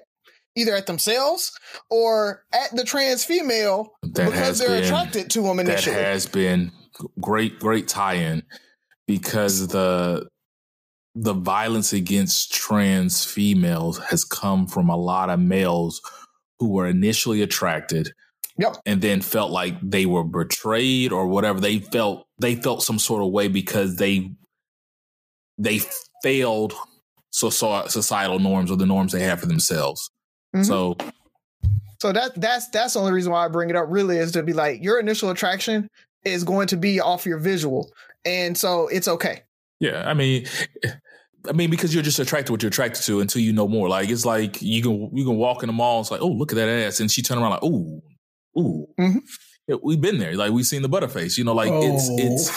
either 0.57 0.75
at 0.75 0.87
themselves 0.87 1.53
or 1.91 2.45
at 2.53 2.75
the 2.75 2.85
trans 2.85 3.25
female 3.25 3.93
that 4.03 4.31
because 4.31 4.59
they're 4.59 4.69
been, 4.69 4.85
attracted 4.85 5.31
to 5.31 5.43
them 5.43 5.61
initially. 5.61 5.95
That 5.95 6.07
has 6.07 6.27
been 6.27 6.73
great, 7.21 7.59
great 7.59 7.89
tie-in 7.89 8.43
because 9.07 9.69
the 9.69 10.29
the 11.19 11.33
violence 11.33 11.95
against 11.95 12.53
trans 12.53 13.25
females 13.25 13.99
has 14.11 14.23
come 14.23 14.67
from 14.67 14.91
a 14.91 14.97
lot 14.97 15.31
of 15.31 15.41
males 15.41 16.03
who 16.59 16.69
were 16.69 16.87
initially 16.87 17.41
attracted 17.41 18.13
yep. 18.59 18.77
and 18.85 19.01
then 19.01 19.23
felt 19.23 19.51
like 19.51 19.75
they 19.83 20.05
were 20.05 20.25
betrayed 20.25 21.13
or 21.13 21.27
whatever 21.27 21.59
they 21.59 21.79
felt 21.79 22.27
they 22.39 22.55
felt 22.55 22.83
some 22.83 22.99
sort 22.99 23.23
of 23.23 23.31
way 23.31 23.49
because 23.49 23.97
they 23.97 24.31
they 25.59 25.81
failed 26.23 26.75
so, 27.31 27.51
so 27.51 27.87
societal 27.87 28.39
norms 28.39 28.71
or 28.71 28.77
the 28.77 28.87
norms 28.87 29.13
they 29.13 29.23
have 29.23 29.41
for 29.41 29.47
themselves. 29.47 30.11
Mm-hmm. 30.55 30.65
So 30.65 30.97
so 32.01 32.13
that 32.13 32.39
that's 32.41 32.69
that's 32.69 32.95
the 32.95 33.01
only 33.01 33.13
reason 33.13 33.33
why 33.33 33.45
I 33.45 33.49
bring 33.49 33.71
it 33.71 33.77
up 33.77 33.87
really 33.89 34.19
is 34.19 34.33
to 34.33 34.43
be 34.43 34.53
like 34.53 34.83
your 34.83 35.01
initial 35.01 35.31
attraction 35.31 35.89
is 36.27 36.45
going 36.45 36.67
to 36.69 36.77
be 36.77 37.01
off 37.01 37.25
your 37.25 37.39
visual. 37.39 37.91
And 38.25 38.59
so 38.59 38.89
it's 38.89 39.09
okay. 39.09 39.43
Yeah. 39.81 40.09
I 40.09 40.15
mean 40.15 40.47
I 41.49 41.53
mean, 41.53 41.71
because 41.71 41.95
you're 41.95 42.03
just 42.03 42.19
attracted 42.19 42.47
to 42.47 42.53
what 42.53 42.63
you're 42.63 42.69
attracted 42.69 43.03
to 43.05 43.21
until 43.21 43.43
you 43.43 43.53
know 43.53 43.69
more. 43.69 43.89
Like 43.89 44.11
it's 44.11 44.25
like 44.25 44.61
you 44.63 44.83
can 44.83 45.17
you 45.17 45.25
can 45.25 45.37
walk 45.37 45.63
in 45.63 45.69
the 45.69 45.73
mall, 45.73 46.01
it's 46.01 46.11
like, 46.11 46.21
oh, 46.21 46.29
look 46.29 46.53
at 46.53 46.57
that 46.57 46.69
ass. 46.69 47.01
And 47.01 47.11
she 47.11 47.23
turn 47.23 47.39
around 47.39 47.51
like, 47.51 47.63
ooh, 47.63 48.03
ooh. 48.59 48.87
Mm-hmm. 48.99 49.19
Yeah, 49.69 49.77
we've 49.83 50.01
been 50.01 50.19
there. 50.19 50.37
Like 50.37 50.53
we've 50.53 50.67
seen 50.67 50.83
the 50.83 50.89
butterface. 50.89 51.37
You 51.37 51.45
know, 51.45 51.55
like 51.55 51.71
oh. 51.71 51.81
it's 51.83 52.09
it's 52.11 52.51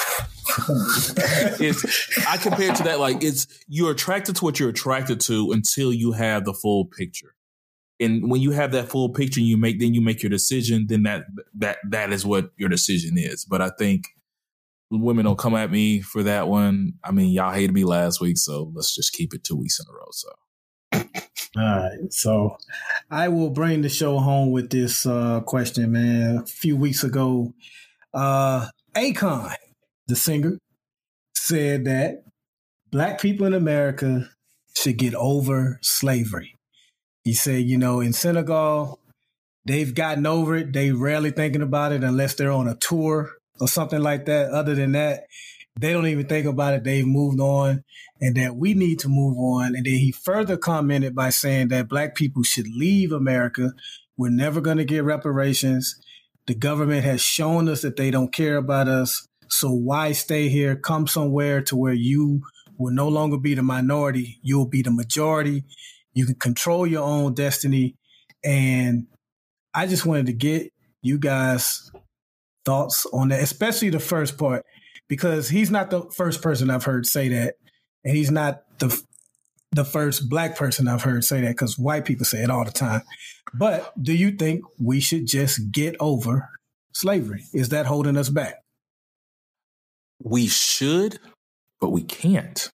it's 1.61 2.27
I 2.27 2.37
compare 2.37 2.71
it 2.71 2.75
to 2.77 2.83
that, 2.83 2.99
like 2.99 3.23
it's 3.23 3.47
you're 3.67 3.91
attracted 3.91 4.35
to 4.37 4.43
what 4.43 4.59
you're 4.59 4.69
attracted 4.69 5.19
to 5.21 5.51
until 5.51 5.93
you 5.93 6.11
have 6.11 6.45
the 6.45 6.53
full 6.53 6.85
picture 6.85 7.33
and 7.99 8.29
when 8.31 8.41
you 8.41 8.51
have 8.51 8.71
that 8.71 8.89
full 8.89 9.09
picture 9.09 9.41
you 9.41 9.57
make 9.57 9.79
then 9.79 9.93
you 9.93 10.01
make 10.01 10.23
your 10.23 10.29
decision 10.29 10.85
then 10.87 11.03
that 11.03 11.25
that 11.53 11.77
that 11.89 12.11
is 12.11 12.25
what 12.25 12.51
your 12.57 12.69
decision 12.69 13.17
is. 13.17 13.45
But 13.45 13.61
i 13.61 13.69
think 13.77 14.05
women 14.91 15.25
don't 15.25 15.37
come 15.37 15.55
at 15.55 15.69
me 15.69 16.01
for 16.01 16.23
that 16.23 16.47
one. 16.47 16.93
I 17.03 17.11
mean 17.11 17.29
y'all 17.29 17.53
hated 17.53 17.73
me 17.73 17.83
last 17.83 18.21
week 18.21 18.37
so 18.37 18.71
let's 18.73 18.95
just 18.95 19.13
keep 19.13 19.33
it 19.33 19.43
two 19.43 19.55
weeks 19.55 19.79
in 19.79 19.85
a 19.89 19.93
row 19.93 20.07
so. 20.11 20.29
All 21.57 21.63
right 21.63 22.13
so 22.13 22.57
i 23.11 23.27
will 23.27 23.49
bring 23.49 23.81
the 23.81 23.89
show 23.89 24.19
home 24.19 24.51
with 24.51 24.69
this 24.69 25.05
uh, 25.05 25.41
question 25.41 25.91
man. 25.91 26.37
A 26.37 26.45
few 26.45 26.77
weeks 26.77 27.03
ago 27.03 27.53
uh 28.13 28.67
akon 28.95 29.53
the 30.07 30.15
singer 30.15 30.57
said 31.35 31.85
that 31.85 32.23
black 32.91 33.21
people 33.21 33.45
in 33.45 33.53
america 33.53 34.27
should 34.75 34.97
get 34.97 35.13
over 35.13 35.77
slavery 35.83 36.55
he 37.29 37.35
said, 37.35 37.61
you 37.61 37.77
know, 37.77 37.99
in 37.99 38.11
Senegal, 38.11 38.97
they've 39.63 39.93
gotten 39.93 40.25
over 40.25 40.55
it. 40.55 40.73
They 40.73 40.91
rarely 40.91 41.29
thinking 41.29 41.61
about 41.61 41.91
it 41.91 42.03
unless 42.03 42.33
they're 42.33 42.51
on 42.51 42.67
a 42.67 42.73
tour 42.73 43.29
or 43.61 43.67
something 43.67 44.01
like 44.01 44.25
that. 44.25 44.49
Other 44.49 44.73
than 44.73 44.93
that, 44.93 45.25
they 45.79 45.93
don't 45.93 46.07
even 46.07 46.25
think 46.25 46.47
about 46.47 46.73
it. 46.73 46.83
They've 46.83 47.05
moved 47.05 47.39
on 47.39 47.83
and 48.19 48.35
that 48.37 48.55
we 48.55 48.73
need 48.73 48.97
to 49.01 49.09
move 49.09 49.37
on. 49.37 49.75
And 49.75 49.85
then 49.85 49.93
he 49.93 50.11
further 50.11 50.57
commented 50.57 51.13
by 51.13 51.29
saying 51.29 51.67
that 51.67 51.87
black 51.87 52.15
people 52.15 52.41
should 52.41 52.67
leave 52.67 53.11
America. 53.11 53.73
We're 54.17 54.31
never 54.31 54.59
going 54.59 54.77
to 54.77 54.83
get 54.83 55.03
reparations. 55.03 56.01
The 56.47 56.55
government 56.55 57.03
has 57.03 57.21
shown 57.21 57.69
us 57.69 57.83
that 57.83 57.95
they 57.95 58.09
don't 58.09 58.33
care 58.33 58.57
about 58.57 58.87
us. 58.87 59.27
So 59.49 59.71
why 59.71 60.13
stay 60.13 60.49
here? 60.49 60.75
Come 60.75 61.05
somewhere 61.05 61.61
to 61.61 61.75
where 61.75 61.93
you 61.93 62.41
will 62.79 62.91
no 62.91 63.07
longer 63.07 63.37
be 63.37 63.53
the 63.53 63.61
minority. 63.61 64.39
You'll 64.41 64.65
be 64.65 64.81
the 64.81 64.89
majority 64.89 65.65
you 66.19 66.25
can 66.25 66.35
control 66.35 66.85
your 66.85 67.03
own 67.03 67.33
destiny. 67.33 67.95
And 68.43 69.07
I 69.73 69.87
just 69.87 70.05
wanted 70.05 70.25
to 70.25 70.33
get 70.33 70.71
you 71.01 71.17
guys 71.17 71.89
thoughts 72.65 73.05
on 73.13 73.29
that, 73.29 73.41
especially 73.41 73.89
the 73.89 73.99
first 73.99 74.37
part, 74.37 74.65
because 75.07 75.47
he's 75.47 75.71
not 75.71 75.89
the 75.89 76.01
first 76.15 76.41
person 76.41 76.69
I've 76.69 76.83
heard 76.83 77.05
say 77.05 77.29
that. 77.29 77.55
And 78.03 78.15
he's 78.15 78.31
not 78.31 78.63
the 78.79 79.01
the 79.71 79.85
first 79.85 80.29
black 80.29 80.57
person 80.57 80.87
I've 80.87 81.03
heard 81.03 81.23
say 81.23 81.41
that 81.41 81.49
because 81.49 81.77
white 81.77 82.03
people 82.03 82.25
say 82.25 82.43
it 82.43 82.49
all 82.49 82.65
the 82.65 82.71
time. 82.71 83.01
But 83.53 83.93
do 84.01 84.13
you 84.13 84.31
think 84.31 84.63
we 84.79 84.99
should 84.99 85.27
just 85.27 85.71
get 85.71 85.95
over 85.99 86.49
slavery? 86.93 87.43
Is 87.53 87.69
that 87.69 87.85
holding 87.85 88.17
us 88.17 88.29
back? 88.29 88.55
We 90.21 90.47
should, 90.47 91.19
but 91.79 91.91
we 91.91 92.01
can't. 92.01 92.67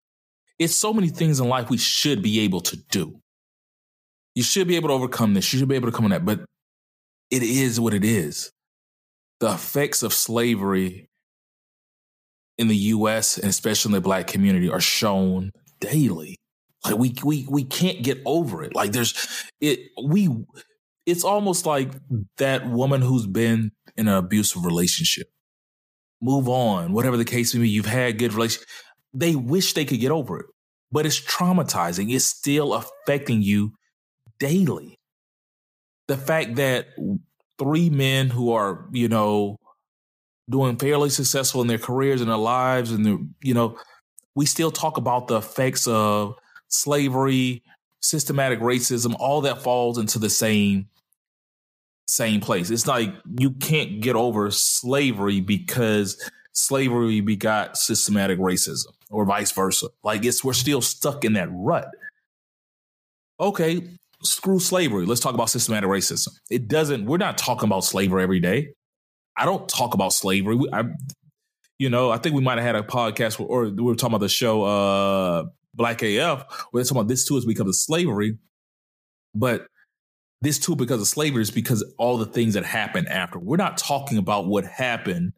It's 0.58 0.76
so 0.76 0.94
many 0.94 1.10
things 1.10 1.40
in 1.40 1.50
life 1.50 1.70
we 1.70 1.78
should 1.78 2.22
be 2.22 2.40
able 2.40 2.62
to 2.62 2.78
do. 2.78 3.20
You 4.36 4.44
should 4.44 4.68
be 4.68 4.76
able 4.76 4.90
to 4.90 4.94
overcome 4.94 5.34
this. 5.34 5.52
You 5.52 5.60
should 5.60 5.70
be 5.70 5.76
able 5.76 5.90
to 5.90 5.96
come 5.96 6.06
on 6.06 6.12
that. 6.12 6.26
But 6.26 6.46
it 7.32 7.42
is 7.42 7.80
what 7.80 7.94
it 7.94 8.04
is. 8.04 8.52
The 9.40 9.54
effects 9.54 10.04
of 10.04 10.14
slavery 10.14 11.10
in 12.58 12.68
the 12.68 12.76
US 12.76 13.38
and 13.38 13.50
especially 13.50 13.90
in 13.90 13.94
the 13.94 14.02
black 14.02 14.28
community 14.28 14.70
are 14.70 14.82
shown 14.82 15.52
daily. 15.80 16.38
Like 16.86 16.98
we 16.98 17.16
we 17.24 17.48
we 17.50 17.64
can't 17.64 18.04
get 18.04 18.22
over 18.26 18.64
it. 18.64 18.76
Like 18.76 18.92
there's 18.92 19.14
it 19.60 19.80
we 20.04 20.30
it's 21.06 21.24
almost 21.24 21.66
like 21.66 21.92
that 22.38 22.68
woman 22.70 23.02
who's 23.02 23.28
been 23.28 23.72
in 23.98 24.08
an 24.08 24.16
abusive 24.16 24.66
relationship. 24.66 25.28
Move 26.22 26.48
on, 26.48 26.94
whatever 26.94 27.18
the 27.18 27.26
case 27.26 27.54
may 27.54 27.62
be, 27.62 27.70
you've 27.70 27.86
had 27.86 28.18
good 28.18 28.34
relations. 28.34 28.66
They 29.14 29.36
wish 29.36 29.74
they 29.74 29.86
could 29.86 30.00
get 30.00 30.12
over 30.12 30.40
it, 30.40 30.46
but 30.92 31.06
it's 31.06 31.20
traumatizing. 31.20 32.14
It's 32.14 32.26
still 32.26 32.74
affecting 32.74 33.42
you 33.42 33.74
daily. 34.40 34.98
The 36.08 36.18
fact 36.18 36.56
that 36.56 36.88
three 37.58 37.90
men 37.90 38.30
who 38.30 38.52
are, 38.52 38.88
you 38.92 39.08
know, 39.08 39.58
doing 40.50 40.78
fairly 40.78 41.10
successful 41.10 41.62
in 41.62 41.68
their 41.68 41.80
careers 41.80 42.22
and 42.22 42.30
their 42.30 42.38
lives 42.38 42.92
and 42.92 43.34
you 43.42 43.54
know, 43.54 43.78
we 44.36 44.46
still 44.46 44.72
talk 44.72 44.98
about 44.98 45.28
the 45.28 45.38
effects 45.38 45.88
of 45.88 46.36
slavery, 46.68 47.64
systematic 48.02 48.60
racism, 48.60 49.16
all 49.18 49.42
that 49.42 49.62
falls 49.62 49.98
into 49.98 50.20
the 50.20 50.30
same 50.30 50.88
same 52.08 52.40
place. 52.40 52.70
It's 52.70 52.86
like 52.86 53.14
you 53.40 53.52
can't 53.52 54.00
get 54.00 54.16
over 54.16 54.52
slavery 54.52 55.42
because 55.42 56.30
slavery 56.52 57.20
begot 57.22 57.78
systematic 57.78 58.40
racism 58.40 58.94
or 59.10 59.26
vice 59.26 59.52
versa. 59.52 59.88
Like 60.04 60.24
it's 60.24 60.44
we're 60.44 60.54
still 60.54 60.82
stuck 60.82 61.26
in 61.26 61.34
that 61.34 61.50
rut. 61.52 61.90
Okay, 63.40 63.90
screw 64.26 64.60
slavery. 64.60 65.06
Let's 65.06 65.22
talk 65.22 65.34
about 65.34 65.50
systematic 65.50 65.90
racism. 65.90 66.30
It 66.50 66.68
doesn't, 66.68 67.06
we're 67.06 67.18
not 67.18 67.38
talking 67.38 67.68
about 67.68 67.84
slavery 67.84 68.24
every 68.24 68.40
day. 68.40 68.70
I 69.38 69.46
don't 69.46 69.68
talk 69.68 69.94
about 69.94 70.14
slavery. 70.14 70.60
I, 70.72 70.84
you 71.78 71.90
know, 71.90 72.10
I 72.10 72.18
think 72.18 72.36
we 72.36 72.42
might 72.42 72.58
have 72.58 72.66
had 72.66 72.76
a 72.76 72.84
podcast 72.84 73.38
where, 73.38 73.48
or 73.48 73.70
we 73.70 73.84
were 73.84 73.96
talking 73.96 74.14
about 74.14 74.22
the 74.22 74.30
show 74.30 74.64
uh, 74.64 75.46
Black 75.74 76.02
AF, 76.02 76.46
where 76.72 76.82
they're 76.82 76.84
talking 76.84 76.98
about 76.98 77.08
this 77.10 77.26
too 77.26 77.38
is 77.38 77.46
because 77.46 77.68
of 77.68 77.76
slavery. 77.76 78.38
But 79.34 79.68
this 80.42 80.58
too, 80.58 80.76
because 80.76 81.02
of 81.02 81.08
slavery, 81.08 81.42
is 81.42 81.52
because 81.52 81.84
all 81.98 82.18
the 82.18 82.26
things 82.26 82.54
that 82.54 82.64
happened 82.64 83.10
after. 83.10 83.40
We're 83.40 83.58
not 83.58 83.78
talking 83.78 84.18
about 84.18 84.48
what 84.48 84.66
happened 84.66 85.34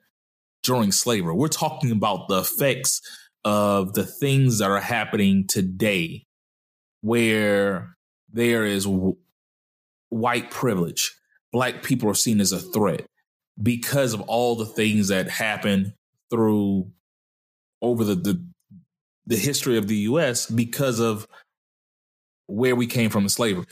during 0.64 0.92
slavery. 0.92 1.34
We're 1.34 1.48
talking 1.48 1.92
about 1.92 2.28
the 2.28 2.40
effects 2.40 3.02
of 3.44 3.94
the 3.94 4.06
things 4.06 4.60
that 4.60 4.70
are 4.70 4.82
happening 4.82 5.48
today, 5.48 6.26
where 7.02 7.97
there 8.32 8.66
is 8.66 8.86
w- 8.86 9.18
white 10.10 10.52
privilege. 10.52 11.16
Black 11.52 11.84
people 11.84 12.10
are 12.10 12.16
seen 12.16 12.40
as 12.40 12.52
a 12.52 12.60
threat 12.60 13.06
because 13.62 14.14
of 14.14 14.22
all 14.22 14.56
the 14.56 14.66
things 14.66 15.08
that 15.08 15.30
happen 15.30 15.94
through 16.30 16.92
over 17.82 18.04
the, 18.04 18.16
the 18.16 18.44
the 19.26 19.36
history 19.36 19.78
of 19.78 19.88
the 19.88 19.98
US 19.98 20.46
because 20.46 21.00
of 21.00 21.28
where 22.48 22.76
we 22.76 22.88
came 22.88 23.10
from 23.10 23.24
in 23.24 23.30
slavery. 23.30 23.66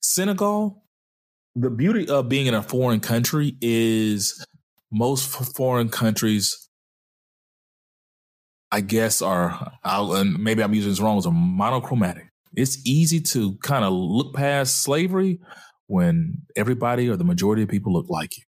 Senegal, 0.00 0.82
the 1.54 1.70
beauty 1.70 2.08
of 2.08 2.28
being 2.28 2.46
in 2.46 2.54
a 2.54 2.62
foreign 2.62 3.00
country 3.00 3.56
is 3.60 4.44
most 4.90 5.28
foreign 5.54 5.90
countries, 5.90 6.68
I 8.70 8.80
guess, 8.80 9.20
are, 9.20 9.72
and 9.84 10.42
maybe 10.42 10.62
I'm 10.62 10.72
using 10.72 10.90
this 10.90 11.00
wrong, 11.00 11.18
is 11.18 11.26
monochromatic 11.30 12.31
it's 12.54 12.78
easy 12.86 13.20
to 13.20 13.56
kind 13.58 13.84
of 13.84 13.92
look 13.92 14.34
past 14.34 14.82
slavery 14.82 15.40
when 15.86 16.42
everybody 16.56 17.08
or 17.08 17.16
the 17.16 17.24
majority 17.24 17.62
of 17.62 17.68
people 17.68 17.92
look 17.92 18.08
like 18.08 18.36
you. 18.36 18.44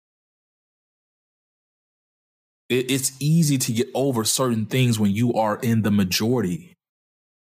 It, 2.69 2.91
it's 2.91 3.11
easy 3.19 3.57
to 3.57 3.71
get 3.71 3.89
over 3.93 4.23
certain 4.23 4.65
things 4.65 4.99
when 4.99 5.11
you 5.11 5.33
are 5.33 5.57
in 5.61 5.81
the 5.81 5.91
majority. 5.91 6.75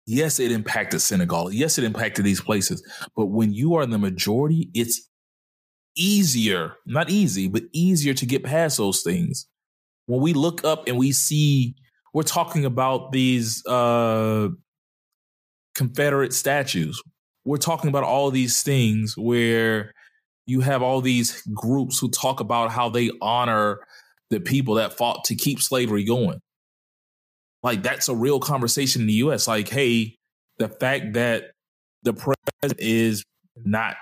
Yes, 0.06 0.40
it 0.40 0.50
impacted 0.50 1.00
Senegal. 1.00 1.52
Yes, 1.52 1.78
it 1.78 1.84
impacted 1.84 2.24
these 2.24 2.40
places. 2.40 2.82
But 3.14 3.26
when 3.26 3.52
you 3.52 3.74
are 3.76 3.82
in 3.82 3.90
the 3.90 3.98
majority, 3.98 4.68
it's 4.74 5.08
easier, 5.96 6.74
not 6.86 7.10
easy, 7.10 7.48
but 7.48 7.64
easier 7.72 8.14
to 8.14 8.26
get 8.26 8.42
past 8.42 8.78
those 8.78 9.02
things. 9.02 9.46
When 10.06 10.20
we 10.20 10.32
look 10.32 10.64
up 10.64 10.88
and 10.88 10.98
we 10.98 11.12
see, 11.12 11.76
we're 12.12 12.24
talking 12.24 12.64
about 12.64 13.12
these 13.12 13.64
uh, 13.66 14.48
Confederate 15.74 16.32
statues. 16.32 17.02
We're 17.44 17.56
talking 17.56 17.88
about 17.88 18.04
all 18.04 18.30
these 18.30 18.62
things 18.62 19.16
where 19.16 19.92
you 20.46 20.60
have 20.60 20.82
all 20.82 21.00
these 21.00 21.42
groups 21.54 21.98
who 21.98 22.08
talk 22.10 22.40
about 22.40 22.70
how 22.70 22.88
they 22.88 23.10
honor 23.20 23.80
the 24.30 24.40
people 24.40 24.74
that 24.74 24.96
fought 24.96 25.24
to 25.24 25.34
keep 25.34 25.60
slavery 25.60 26.04
going. 26.04 26.40
Like 27.62 27.82
that's 27.82 28.08
a 28.08 28.14
real 28.14 28.40
conversation 28.40 29.02
in 29.02 29.06
the 29.06 29.14
US. 29.14 29.46
Like, 29.46 29.68
hey, 29.68 30.16
the 30.58 30.68
fact 30.68 31.14
that 31.14 31.52
the 32.02 32.12
president 32.12 32.78
is 32.78 33.24
not 33.56 33.96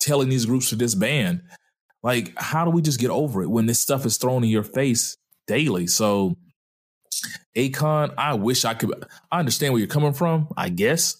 telling 0.00 0.28
these 0.28 0.46
groups 0.46 0.70
to 0.70 0.76
disband, 0.76 1.42
like, 2.02 2.32
how 2.36 2.64
do 2.64 2.70
we 2.70 2.82
just 2.82 3.00
get 3.00 3.10
over 3.10 3.42
it 3.42 3.50
when 3.50 3.66
this 3.66 3.78
stuff 3.78 4.06
is 4.06 4.16
thrown 4.16 4.44
in 4.44 4.50
your 4.50 4.62
face 4.62 5.16
daily? 5.46 5.86
So 5.86 6.36
Akon, 7.56 8.14
I 8.16 8.34
wish 8.34 8.64
I 8.64 8.74
could. 8.74 9.04
I 9.30 9.38
understand 9.38 9.72
where 9.72 9.80
you're 9.80 9.88
coming 9.88 10.12
from, 10.12 10.48
I 10.56 10.68
guess, 10.68 11.16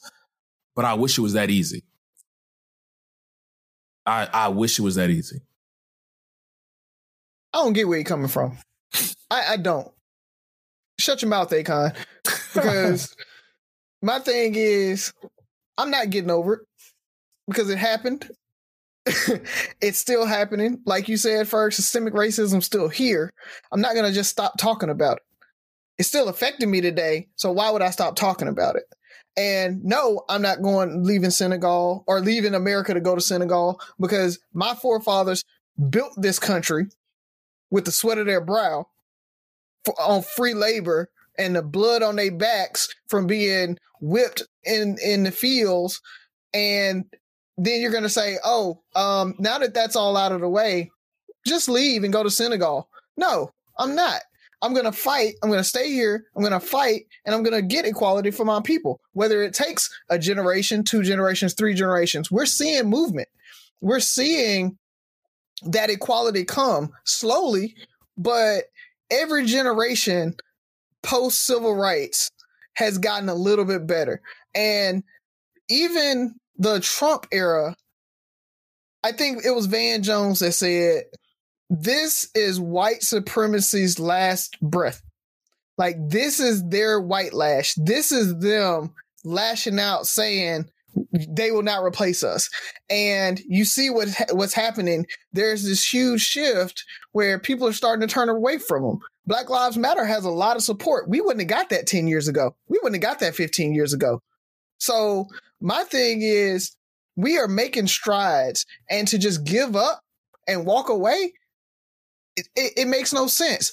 but 0.77 0.85
I 0.85 0.95
wish 0.95 1.19
it 1.19 1.23
was 1.23 1.35
that 1.35 1.51
easy. 1.51 1.85
I 4.07 4.29
I 4.33 4.49
wish 4.49 4.79
it 4.79 4.83
was 4.83 4.95
that 4.95 5.11
easy. 5.11 5.41
I 7.53 7.59
don't 7.59 7.73
get 7.73 7.89
where 7.89 7.99
you're 7.99 8.05
coming 8.05 8.29
from. 8.29 8.59
I, 9.31 9.55
I 9.55 9.57
don't. 9.57 9.89
Shut 10.99 11.23
your 11.23 11.29
mouth, 11.29 11.51
Akon. 11.51 11.95
Because 12.55 13.15
my 14.03 14.19
thing 14.21 14.55
is, 14.55 15.13
I'm 15.77 15.91
not 15.91 16.11
getting 16.11 16.31
over 16.31 16.55
it 16.55 16.61
because 17.49 17.71
it 17.71 17.79
happened. 17.79 18.31
it's 19.81 19.99
still 19.99 20.27
happening. 20.27 20.81
Like 20.87 21.09
you 21.09 21.17
said 21.17 21.49
first, 21.49 21.77
systemic 21.77 22.15
racism 22.15 22.63
still 22.63 22.89
here. 22.89 23.33
I'm 23.73 23.81
not 23.81 23.95
gonna 23.95 24.13
just 24.13 24.31
stop 24.31 24.59
talking 24.59 24.91
about 24.91 25.17
it. 25.17 25.23
It's 26.01 26.09
still 26.09 26.29
affecting 26.31 26.71
me 26.71 26.81
today. 26.81 27.29
So 27.37 27.53
why 27.53 27.71
would 27.71 27.83
I 27.83 27.91
stop 27.91 28.17
talking 28.17 28.49
about 28.49 28.75
it? 28.75 28.85
And 29.37 29.85
no, 29.85 30.25
I'm 30.31 30.41
not 30.41 30.63
going 30.63 31.05
leaving 31.05 31.29
Senegal 31.29 32.05
or 32.07 32.21
leaving 32.21 32.55
America 32.55 32.95
to 32.95 33.03
go 33.03 33.15
to 33.15 33.21
Senegal 33.21 33.79
because 34.01 34.39
my 34.55 34.73
forefathers 34.73 35.45
built 35.91 36.13
this 36.17 36.39
country 36.39 36.87
with 37.71 37.85
the 37.85 37.93
sweat 37.93 38.17
of 38.17 38.25
their 38.25 38.41
brow 38.41 38.87
for, 39.85 39.95
on 40.01 40.23
free 40.23 40.55
labor 40.55 41.11
and 41.37 41.55
the 41.55 41.63
blood 41.63 42.03
on 42.03 42.17
their 42.17 42.33
backs 42.33 42.89
from 43.11 43.27
being 43.27 43.77
whipped 44.01 44.43
in 44.65 44.97
in 45.05 45.25
the 45.25 45.31
fields 45.31 46.01
and 46.55 47.05
then 47.59 47.83
you're 47.83 47.91
going 47.91 48.05
to 48.05 48.09
say 48.09 48.39
oh 48.43 48.81
um 48.97 49.35
now 49.39 49.59
that 49.59 49.75
that's 49.75 49.97
all 49.97 50.17
out 50.17 50.33
of 50.33 50.41
the 50.41 50.49
way 50.49 50.91
just 51.47 51.69
leave 51.69 52.05
and 52.05 52.13
go 52.13 52.23
to 52.23 52.31
Senegal 52.31 52.89
no 53.19 53.53
I'm 53.79 53.95
not 53.95 54.23
I'm 54.63 54.73
going 54.73 54.85
to 54.85 54.93
fight 54.93 55.35
I'm 55.43 55.51
going 55.51 55.61
to 55.61 55.65
stay 55.65 55.91
here 55.91 56.27
I'm 56.37 56.43
going 56.43 56.53
to 56.53 56.61
fight 56.61 57.07
and 57.25 57.35
I'm 57.35 57.43
going 57.43 57.61
to 57.61 57.67
get 57.67 57.87
equality 57.87 58.31
for 58.31 58.45
my 58.45 58.61
people 58.61 59.01
whether 59.13 59.43
it 59.43 59.55
takes 59.55 59.91
a 60.09 60.19
generation 60.19 60.85
two 60.85 61.03
generations 61.03 61.55
three 61.55 61.75
generations 61.75 62.31
we're 62.31 62.47
seeing 62.47 62.89
movement 62.89 63.29
we're 63.81 64.01
seeing 64.01 64.79
that 65.63 65.91
equality 65.91 66.45
come 66.45 66.93
slowly, 67.05 67.75
but 68.17 68.65
every 69.11 69.45
generation 69.47 70.35
post 71.03 71.47
civil 71.47 71.75
rights 71.75 72.31
has 72.75 72.99
gotten 72.99 73.29
a 73.29 73.35
little 73.35 73.65
bit 73.65 73.87
better. 73.87 74.21
And 74.55 75.03
even 75.69 76.35
the 76.57 76.81
Trump 76.81 77.27
era, 77.33 77.77
I 79.03 79.13
think 79.13 79.45
it 79.45 79.51
was 79.51 79.67
Van 79.67 80.03
Jones 80.03 80.41
that 80.41 80.53
said, 80.53 81.05
This 81.71 82.29
is 82.35 82.61
white 82.61 83.03
supremacy's 83.03 83.99
last 83.99 84.61
breath. 84.61 85.01
Like, 85.79 85.97
this 86.09 86.41
is 86.41 86.69
their 86.69 87.01
white 87.01 87.33
lash. 87.33 87.75
This 87.77 88.13
is 88.13 88.39
them 88.39 88.93
lashing 89.25 89.79
out 89.79 90.07
saying, 90.07 90.67
they 91.29 91.53
will 91.53 91.63
not 91.63 91.85
replace 91.85 92.23
us. 92.23 92.51
And 92.91 93.41
you 93.47 93.65
see 93.65 93.91
what 93.91 94.09
what's 94.33 94.55
happening. 94.55 95.07
There's 95.33 95.63
this 95.63 95.87
huge 95.87 96.21
shift 96.21 96.85
where 97.13 97.39
people 97.39 97.67
are 97.69 97.73
starting 97.73 98.07
to 98.07 98.13
turn 98.13 98.29
away 98.29 98.59
from 98.59 98.83
them. 98.83 98.99
Black 99.27 99.49
Lives 99.49 99.79
Matter 99.79 100.05
has 100.05 100.25
a 100.25 100.31
lot 100.31 100.57
of 100.57 100.63
support. 100.63 101.09
We 101.09 101.21
wouldn't 101.21 101.41
have 101.41 101.49
got 101.49 101.69
that 101.71 101.87
10 101.87 102.09
years 102.09 102.27
ago. 102.27 102.57
We 102.69 102.79
wouldn't 102.83 103.03
have 103.03 103.09
got 103.09 103.21
that 103.21 103.37
15 103.37 103.73
years 103.75 103.93
ago. 103.93 104.21
So 104.79 105.29
my 105.61 105.85
thing 105.85 106.23
is 106.23 106.73
we 107.17 107.39
are 107.39 107.49
making 107.49 107.87
strides 107.87 108.67
and 108.91 109.07
to 109.09 109.19
just 109.19 109.45
give 109.45 109.77
up 109.77 110.01
and 110.49 110.67
walk 110.67 110.89
away, 110.89 111.33
it, 112.41 112.49
it, 112.57 112.73
it 112.77 112.89
makes 112.89 113.13
no 113.13 113.27
sense. 113.27 113.73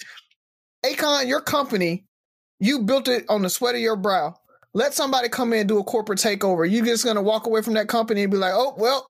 Akon, 0.85 1.27
your 1.27 1.41
company, 1.41 2.05
you 2.59 2.83
built 2.83 3.07
it 3.07 3.25
on 3.29 3.41
the 3.41 3.49
sweat 3.49 3.75
of 3.75 3.81
your 3.81 3.95
brow 3.95 4.35
let 4.77 4.93
somebody 4.93 5.27
come 5.27 5.53
in 5.53 5.61
and 5.61 5.67
do 5.67 5.79
a 5.79 5.83
corporate 5.83 6.19
takeover. 6.19 6.69
You 6.69 6.85
just 6.85 7.03
gonna 7.03 7.21
walk 7.21 7.47
away 7.47 7.63
from 7.63 7.73
that 7.73 7.87
company 7.87 8.21
and 8.21 8.31
be 8.31 8.37
like, 8.37 8.53
oh 8.53 8.75
well, 8.77 9.09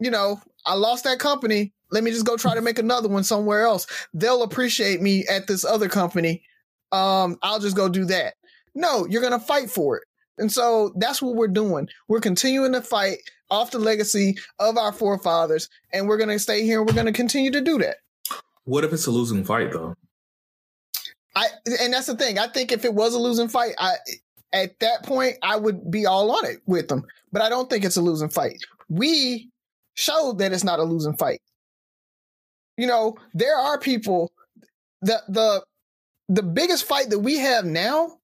you 0.00 0.10
know, 0.10 0.40
I 0.66 0.74
lost 0.74 1.04
that 1.04 1.20
company. 1.20 1.72
Let 1.92 2.02
me 2.02 2.10
just 2.10 2.26
go 2.26 2.36
try 2.36 2.56
to 2.56 2.60
make 2.60 2.80
another 2.80 3.08
one 3.08 3.22
somewhere 3.22 3.62
else. 3.62 3.86
They'll 4.12 4.42
appreciate 4.42 5.00
me 5.00 5.24
at 5.28 5.46
this 5.46 5.64
other 5.64 5.88
company. 5.88 6.42
Um, 6.90 7.38
I'll 7.42 7.60
just 7.60 7.76
go 7.76 7.88
do 7.88 8.04
that. 8.06 8.34
No, 8.74 9.06
you're 9.06 9.22
gonna 9.22 9.38
fight 9.38 9.70
for 9.70 9.98
it. 9.98 10.04
And 10.36 10.50
so 10.50 10.92
that's 10.96 11.22
what 11.22 11.36
we're 11.36 11.46
doing. 11.46 11.88
We're 12.08 12.20
continuing 12.20 12.72
to 12.72 12.82
fight 12.82 13.18
off 13.50 13.70
the 13.70 13.78
legacy 13.78 14.36
of 14.58 14.78
our 14.78 14.92
forefathers, 14.92 15.68
and 15.92 16.08
we're 16.08 16.18
gonna 16.18 16.40
stay 16.40 16.64
here 16.64 16.80
and 16.80 16.88
we're 16.88 16.96
gonna 16.96 17.12
continue 17.12 17.52
to 17.52 17.60
do 17.60 17.78
that. 17.78 17.98
What 18.64 18.84
if 18.84 18.92
it's 18.92 19.06
a 19.06 19.10
losing 19.10 19.44
fight 19.44 19.72
though? 19.72 19.94
I 21.34 21.46
and 21.80 21.92
that's 21.92 22.06
the 22.06 22.16
thing. 22.16 22.38
I 22.38 22.46
think 22.48 22.72
if 22.72 22.84
it 22.84 22.94
was 22.94 23.14
a 23.14 23.18
losing 23.18 23.48
fight, 23.48 23.74
I 23.78 23.94
at 24.52 24.78
that 24.80 25.02
point, 25.02 25.38
I 25.42 25.56
would 25.56 25.90
be 25.90 26.06
all 26.06 26.30
on 26.30 26.44
it 26.44 26.58
with 26.66 26.88
them. 26.88 27.04
But 27.32 27.42
I 27.42 27.48
don't 27.48 27.70
think 27.70 27.84
it's 27.84 27.96
a 27.96 28.02
losing 28.02 28.28
fight. 28.28 28.58
We 28.88 29.50
showed 29.94 30.38
that 30.38 30.52
it's 30.52 30.64
not 30.64 30.78
a 30.78 30.84
losing 30.84 31.16
fight. 31.16 31.40
You 32.76 32.86
know, 32.86 33.16
there 33.34 33.56
are 33.56 33.78
people 33.78 34.32
the 35.00 35.22
the 35.28 35.64
the 36.28 36.42
biggest 36.42 36.84
fight 36.84 37.10
that 37.10 37.18
we 37.18 37.38
have 37.38 37.64
now 37.64 38.18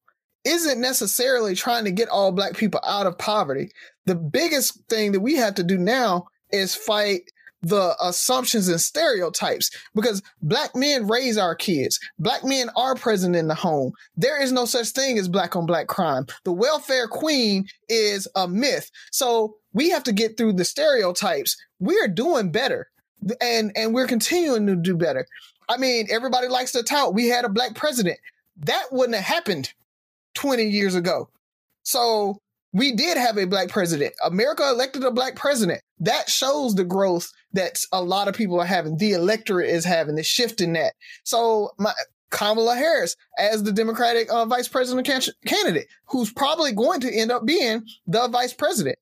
isn't 0.44 0.80
necessarily 0.80 1.54
trying 1.54 1.84
to 1.84 1.90
get 1.90 2.08
all 2.08 2.32
black 2.32 2.56
people 2.56 2.80
out 2.86 3.06
of 3.06 3.18
poverty. 3.18 3.70
The 4.06 4.14
biggest 4.14 4.80
thing 4.88 5.12
that 5.12 5.20
we 5.20 5.34
have 5.36 5.54
to 5.56 5.64
do 5.64 5.76
now 5.76 6.28
is 6.50 6.74
fight 6.74 7.30
the 7.62 7.96
assumptions 8.00 8.68
and 8.68 8.80
stereotypes 8.80 9.70
because 9.94 10.22
black 10.42 10.74
men 10.76 11.06
raise 11.06 11.36
our 11.36 11.54
kids. 11.54 11.98
Black 12.18 12.44
men 12.44 12.70
are 12.76 12.94
present 12.94 13.34
in 13.34 13.48
the 13.48 13.54
home. 13.54 13.92
There 14.16 14.40
is 14.40 14.52
no 14.52 14.64
such 14.64 14.88
thing 14.90 15.18
as 15.18 15.28
black 15.28 15.56
on 15.56 15.66
black 15.66 15.88
crime. 15.88 16.26
The 16.44 16.52
welfare 16.52 17.08
queen 17.08 17.66
is 17.88 18.28
a 18.36 18.46
myth. 18.46 18.90
So 19.10 19.56
we 19.72 19.90
have 19.90 20.04
to 20.04 20.12
get 20.12 20.36
through 20.36 20.54
the 20.54 20.64
stereotypes. 20.64 21.56
We 21.80 21.98
are 22.00 22.08
doing 22.08 22.52
better 22.52 22.88
and, 23.40 23.72
and 23.76 23.92
we're 23.92 24.06
continuing 24.06 24.66
to 24.66 24.76
do 24.76 24.96
better. 24.96 25.26
I 25.68 25.76
mean, 25.76 26.06
everybody 26.10 26.48
likes 26.48 26.72
to 26.72 26.82
tout. 26.82 27.14
We 27.14 27.28
had 27.28 27.44
a 27.44 27.50
black 27.50 27.74
president. 27.74 28.18
That 28.56 28.86
wouldn't 28.90 29.16
have 29.16 29.24
happened 29.24 29.72
20 30.34 30.64
years 30.64 30.94
ago. 30.94 31.28
So 31.82 32.40
we 32.72 32.92
did 32.92 33.16
have 33.16 33.38
a 33.38 33.46
black 33.46 33.68
president. 33.68 34.14
America 34.24 34.68
elected 34.68 35.04
a 35.04 35.10
black 35.10 35.36
president. 35.36 35.80
That 36.00 36.28
shows 36.28 36.74
the 36.74 36.84
growth 36.84 37.30
that 37.52 37.80
a 37.92 38.02
lot 38.02 38.28
of 38.28 38.34
people 38.34 38.60
are 38.60 38.66
having. 38.66 38.98
The 38.98 39.12
electorate 39.12 39.70
is 39.70 39.84
having 39.84 40.16
the 40.16 40.22
shift 40.22 40.60
in 40.60 40.74
that. 40.74 40.92
So 41.24 41.70
my 41.78 41.92
Kamala 42.30 42.76
Harris 42.76 43.16
as 43.38 43.62
the 43.62 43.72
Democratic 43.72 44.30
uh, 44.30 44.44
vice 44.44 44.68
president 44.68 45.06
can- 45.06 45.22
candidate, 45.46 45.86
who's 46.06 46.32
probably 46.32 46.72
going 46.72 47.00
to 47.00 47.12
end 47.12 47.30
up 47.30 47.46
being 47.46 47.84
the 48.06 48.28
vice 48.28 48.52
president. 48.52 48.98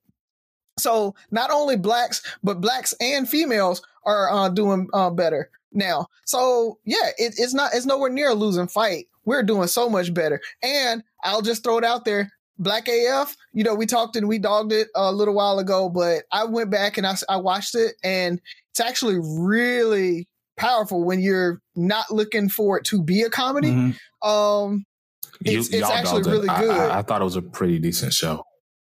So 0.78 1.14
not 1.30 1.50
only 1.50 1.76
blacks, 1.76 2.22
but 2.42 2.60
blacks 2.60 2.94
and 3.00 3.28
females 3.28 3.82
are 4.04 4.30
uh, 4.30 4.48
doing 4.48 4.88
uh, 4.92 5.10
better 5.10 5.50
now. 5.72 6.06
So 6.24 6.78
yeah, 6.84 7.08
it, 7.18 7.34
it's 7.38 7.54
not 7.54 7.72
it's 7.74 7.86
nowhere 7.86 8.10
near 8.10 8.30
a 8.30 8.34
losing 8.34 8.68
fight. 8.68 9.08
We're 9.24 9.42
doing 9.42 9.66
so 9.68 9.88
much 9.90 10.14
better. 10.14 10.40
And 10.62 11.02
I'll 11.24 11.42
just 11.42 11.64
throw 11.64 11.78
it 11.78 11.84
out 11.84 12.04
there. 12.04 12.30
Black 12.58 12.88
AF, 12.88 13.36
you 13.52 13.64
know, 13.64 13.74
we 13.74 13.86
talked 13.86 14.16
and 14.16 14.28
we 14.28 14.38
dogged 14.38 14.72
it 14.72 14.88
a 14.94 15.12
little 15.12 15.34
while 15.34 15.58
ago, 15.58 15.88
but 15.88 16.24
I 16.32 16.44
went 16.44 16.70
back 16.70 16.96
and 16.96 17.06
I, 17.06 17.16
I 17.28 17.36
watched 17.36 17.74
it 17.74 17.94
and 18.02 18.40
it's 18.70 18.80
actually 18.80 19.18
really 19.20 20.26
powerful 20.56 21.04
when 21.04 21.20
you're 21.20 21.60
not 21.74 22.10
looking 22.10 22.48
for 22.48 22.78
it 22.78 22.84
to 22.86 23.02
be 23.02 23.22
a 23.22 23.30
comedy. 23.30 23.70
Mm-hmm. 23.70 24.28
Um, 24.28 24.86
it's, 25.44 25.70
you, 25.70 25.80
it's 25.80 25.90
actually 25.90 26.22
really 26.22 26.48
good. 26.48 26.70
I, 26.70 26.98
I, 26.98 27.02
thought 27.02 27.20
it 27.20 27.24
was 27.24 27.36
a 27.36 27.42
pretty 27.42 27.78
decent 27.78 28.14
show. 28.14 28.45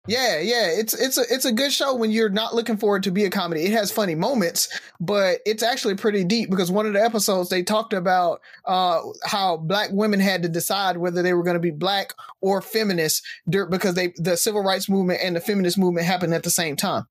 Yeah, 0.05 0.39
yeah, 0.39 0.67
it's 0.67 0.93
it's 0.93 1.17
a 1.17 1.21
it's 1.29 1.45
a 1.45 1.51
good 1.53 1.71
show 1.71 1.95
when 1.95 2.11
you're 2.11 2.27
not 2.27 2.53
looking 2.53 2.75
for 2.75 2.97
it 2.97 3.03
to 3.03 3.11
be 3.11 3.23
a 3.23 3.29
comedy. 3.29 3.63
It 3.63 3.71
has 3.71 3.89
funny 3.89 4.15
moments, 4.15 4.67
but 4.99 5.39
it's 5.45 5.63
actually 5.63 5.95
pretty 5.95 6.25
deep 6.25 6.49
because 6.49 6.69
one 6.69 6.85
of 6.85 6.91
the 6.91 7.01
episodes 7.01 7.47
they 7.47 7.63
talked 7.63 7.93
about 7.93 8.41
uh, 8.65 8.99
how 9.23 9.55
black 9.55 9.91
women 9.93 10.19
had 10.19 10.43
to 10.43 10.49
decide 10.49 10.97
whether 10.97 11.23
they 11.23 11.33
were 11.33 11.43
going 11.43 11.53
to 11.53 11.59
be 11.61 11.71
black 11.71 12.13
or 12.41 12.61
feminist 12.61 13.23
because 13.47 13.95
they 13.95 14.13
the 14.17 14.35
civil 14.35 14.61
rights 14.61 14.89
movement 14.89 15.21
and 15.23 15.37
the 15.37 15.41
feminist 15.41 15.77
movement 15.77 16.05
happened 16.05 16.33
at 16.33 16.43
the 16.43 16.49
same 16.49 16.75
time 16.75 17.05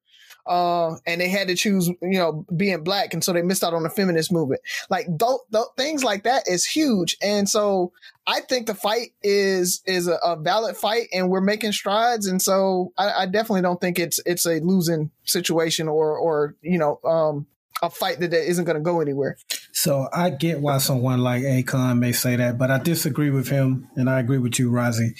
uh, 0.46 0.96
and 1.06 1.20
they 1.20 1.28
had 1.28 1.48
to 1.48 1.54
choose, 1.54 1.88
you 1.88 2.18
know, 2.18 2.44
being 2.56 2.82
black, 2.82 3.14
and 3.14 3.22
so 3.22 3.32
they 3.32 3.42
missed 3.42 3.62
out 3.62 3.74
on 3.74 3.82
the 3.82 3.90
feminist 3.90 4.32
movement. 4.32 4.60
Like 4.90 5.06
th- 5.06 5.40
th- 5.52 5.64
things 5.76 6.02
like 6.02 6.24
that 6.24 6.48
is 6.48 6.64
huge, 6.64 7.16
and 7.22 7.48
so 7.48 7.92
I 8.26 8.40
think 8.40 8.66
the 8.66 8.74
fight 8.74 9.10
is 9.22 9.82
is 9.86 10.08
a, 10.08 10.16
a 10.24 10.36
valid 10.36 10.76
fight, 10.76 11.08
and 11.12 11.28
we're 11.28 11.40
making 11.40 11.72
strides, 11.72 12.26
and 12.26 12.42
so 12.42 12.92
I, 12.98 13.22
I, 13.22 13.26
definitely 13.26 13.62
don't 13.62 13.80
think 13.80 13.98
it's 13.98 14.20
it's 14.26 14.46
a 14.46 14.60
losing 14.60 15.10
situation 15.24 15.88
or 15.88 16.16
or 16.16 16.56
you 16.60 16.78
know 16.78 16.98
um, 17.04 17.46
a 17.82 17.88
fight 17.88 18.18
that 18.20 18.32
isn't 18.32 18.64
going 18.64 18.76
to 18.76 18.82
go 18.82 19.00
anywhere. 19.00 19.36
So 19.72 20.08
I 20.12 20.30
get 20.30 20.60
why 20.60 20.78
someone 20.78 21.20
like 21.20 21.42
Akon 21.42 21.98
may 21.98 22.12
say 22.12 22.36
that, 22.36 22.58
but 22.58 22.70
I 22.70 22.78
disagree 22.78 23.30
with 23.30 23.48
him, 23.48 23.88
and 23.94 24.10
I 24.10 24.18
agree 24.18 24.38
with 24.38 24.58
you, 24.58 24.70
Rozzy. 24.70 25.10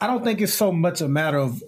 I 0.00 0.06
don't 0.06 0.24
think 0.24 0.40
it's 0.40 0.54
so 0.54 0.72
much 0.72 1.00
a 1.00 1.08
matter 1.08 1.38
of 1.38 1.62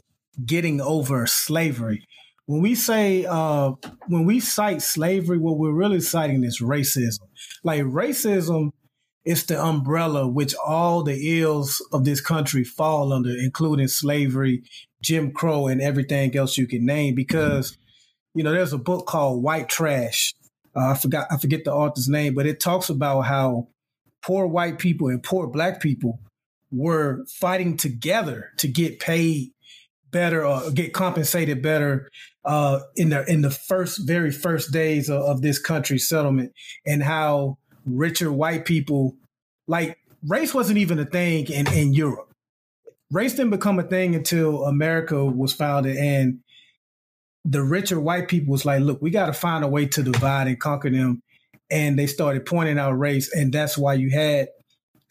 getting 0.45 0.81
over 0.81 1.27
slavery 1.27 2.08
when 2.49 2.63
we 2.63 2.75
say 2.75 3.27
uh, 3.27 3.73
when 4.07 4.25
we 4.25 4.41
cite 4.41 4.81
slavery, 4.81 5.37
what 5.37 5.59
we're 5.59 5.71
really 5.71 6.01
citing 6.01 6.45
is 6.45 6.63
racism. 6.63 7.21
Like 7.63 7.83
racism 7.83 8.71
is 9.27 9.45
the 9.45 9.63
umbrella 9.63 10.27
which 10.27 10.55
all 10.55 11.03
the 11.03 11.41
ills 11.41 11.87
of 11.93 12.07
this 12.07 12.23
country 12.23 12.65
fall 12.65 13.13
under, 13.13 13.29
including 13.29 13.87
slavery, 13.87 14.63
Jim 15.03 15.31
Crow, 15.31 15.67
and 15.67 15.83
everything 15.83 16.35
else 16.35 16.57
you 16.57 16.67
can 16.67 16.87
name. 16.87 17.15
Because 17.15 17.77
you 18.35 18.43
know, 18.43 18.53
there's 18.53 18.73
a 18.73 18.79
book 18.79 19.07
called 19.07 19.43
White 19.43 19.69
Trash. 19.69 20.33
Uh, 20.75 20.93
I 20.93 20.95
forgot 20.95 21.27
I 21.31 21.37
forget 21.37 21.67
the 21.67 21.75
author's 21.75 22.09
name, 22.09 22.35
but 22.35 22.47
it 22.47 22.61
talks 22.61 22.89
about 22.89 23.23
how 23.23 23.69
poor 24.23 24.47
white 24.47 24.79
people 24.79 25.09
and 25.09 25.23
poor 25.23 25.49
black 25.49 25.83
people 25.83 26.19
were 26.73 27.27
fighting 27.29 27.77
together 27.77 28.53
to 28.57 28.69
get 28.69 29.01
paid 29.01 29.53
better 30.11 30.47
or 30.47 30.71
get 30.71 30.95
compensated 30.95 31.63
better 31.63 32.09
uh, 32.49 32.81
in 32.97 33.11
the 33.11 33.31
in 33.31 33.43
the 33.43 33.51
first 33.51 34.07
very 34.07 34.33
first 34.33 34.73
days 34.73 35.11
of, 35.11 35.21
of 35.21 35.43
this 35.43 35.59
country's 35.59 36.09
settlement, 36.09 36.53
and 36.87 37.03
how 37.03 37.59
richer 37.85 38.33
white 38.33 38.65
people 38.65 39.15
like 39.67 39.99
race 40.27 40.55
wasn't 40.55 40.79
even 40.79 40.99
a 40.99 41.05
thing 41.05 41.47
in 41.51 41.71
in 41.75 41.93
Europe. 41.93 42.33
Race 43.11 43.35
didn't 43.35 43.51
become 43.51 43.79
a 43.79 43.83
thing 43.83 44.15
until 44.15 44.65
America 44.65 45.25
was 45.25 45.53
founded, 45.53 45.99
and 45.99 46.41
the 47.45 47.63
richer 47.63 48.01
white 48.01 48.29
people 48.29 48.51
was 48.51 48.65
like, 48.65 48.81
"Look, 48.81 49.03
we 49.03 49.11
got 49.11 49.27
to 49.27 49.35
find 49.35 49.63
a 49.63 49.69
way 49.69 49.85
to 49.85 50.03
divide 50.03 50.47
and 50.49 50.59
conquer 50.59 50.89
them," 50.89 51.23
and 51.71 51.99
they 51.99 52.07
started 52.07 52.47
pointing 52.47 52.79
out 52.79 52.99
race, 52.99 53.31
and 53.35 53.53
that's 53.53 53.77
why 53.77 53.93
you 53.93 54.09
had 54.09 54.49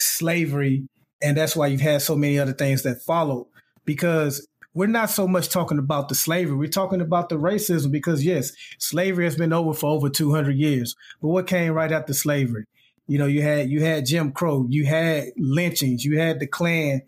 slavery, 0.02 0.88
and 1.22 1.38
that's 1.38 1.56
why 1.56 1.68
you've 1.68 1.82
had 1.82 2.02
so 2.02 2.16
many 2.16 2.40
other 2.40 2.54
things 2.54 2.82
that 2.82 3.04
followed 3.04 3.46
because 3.86 4.48
we're 4.78 4.86
not 4.86 5.10
so 5.10 5.28
much 5.28 5.50
talking 5.50 5.80
about 5.80 6.08
the 6.08 6.14
slavery. 6.14 6.56
We're 6.56 6.68
talking 6.70 7.02
about 7.02 7.30
the 7.30 7.40
racism 7.40 7.92
because 7.92 8.24
yes, 8.24 8.52
slavery 8.78 9.26
has 9.26 9.36
been 9.36 9.52
over 9.52 9.74
for 9.74 9.90
over 9.90 10.08
200 10.08 10.56
years. 10.56 10.96
But 11.20 11.30
what 11.30 11.48
came 11.48 11.74
right 11.74 11.92
after 11.92 12.14
slavery? 12.14 12.66
You 13.08 13.18
know, 13.18 13.26
you 13.26 13.42
had 13.42 13.72
you 13.72 13.82
had 13.82 14.06
Jim 14.06 14.32
Crow, 14.32 14.68
you 14.70 14.86
had 14.86 15.30
lynchings, 15.36 16.06
you 16.06 16.20
had 16.20 16.40
the 16.40 16.46
Klan. 16.46 17.02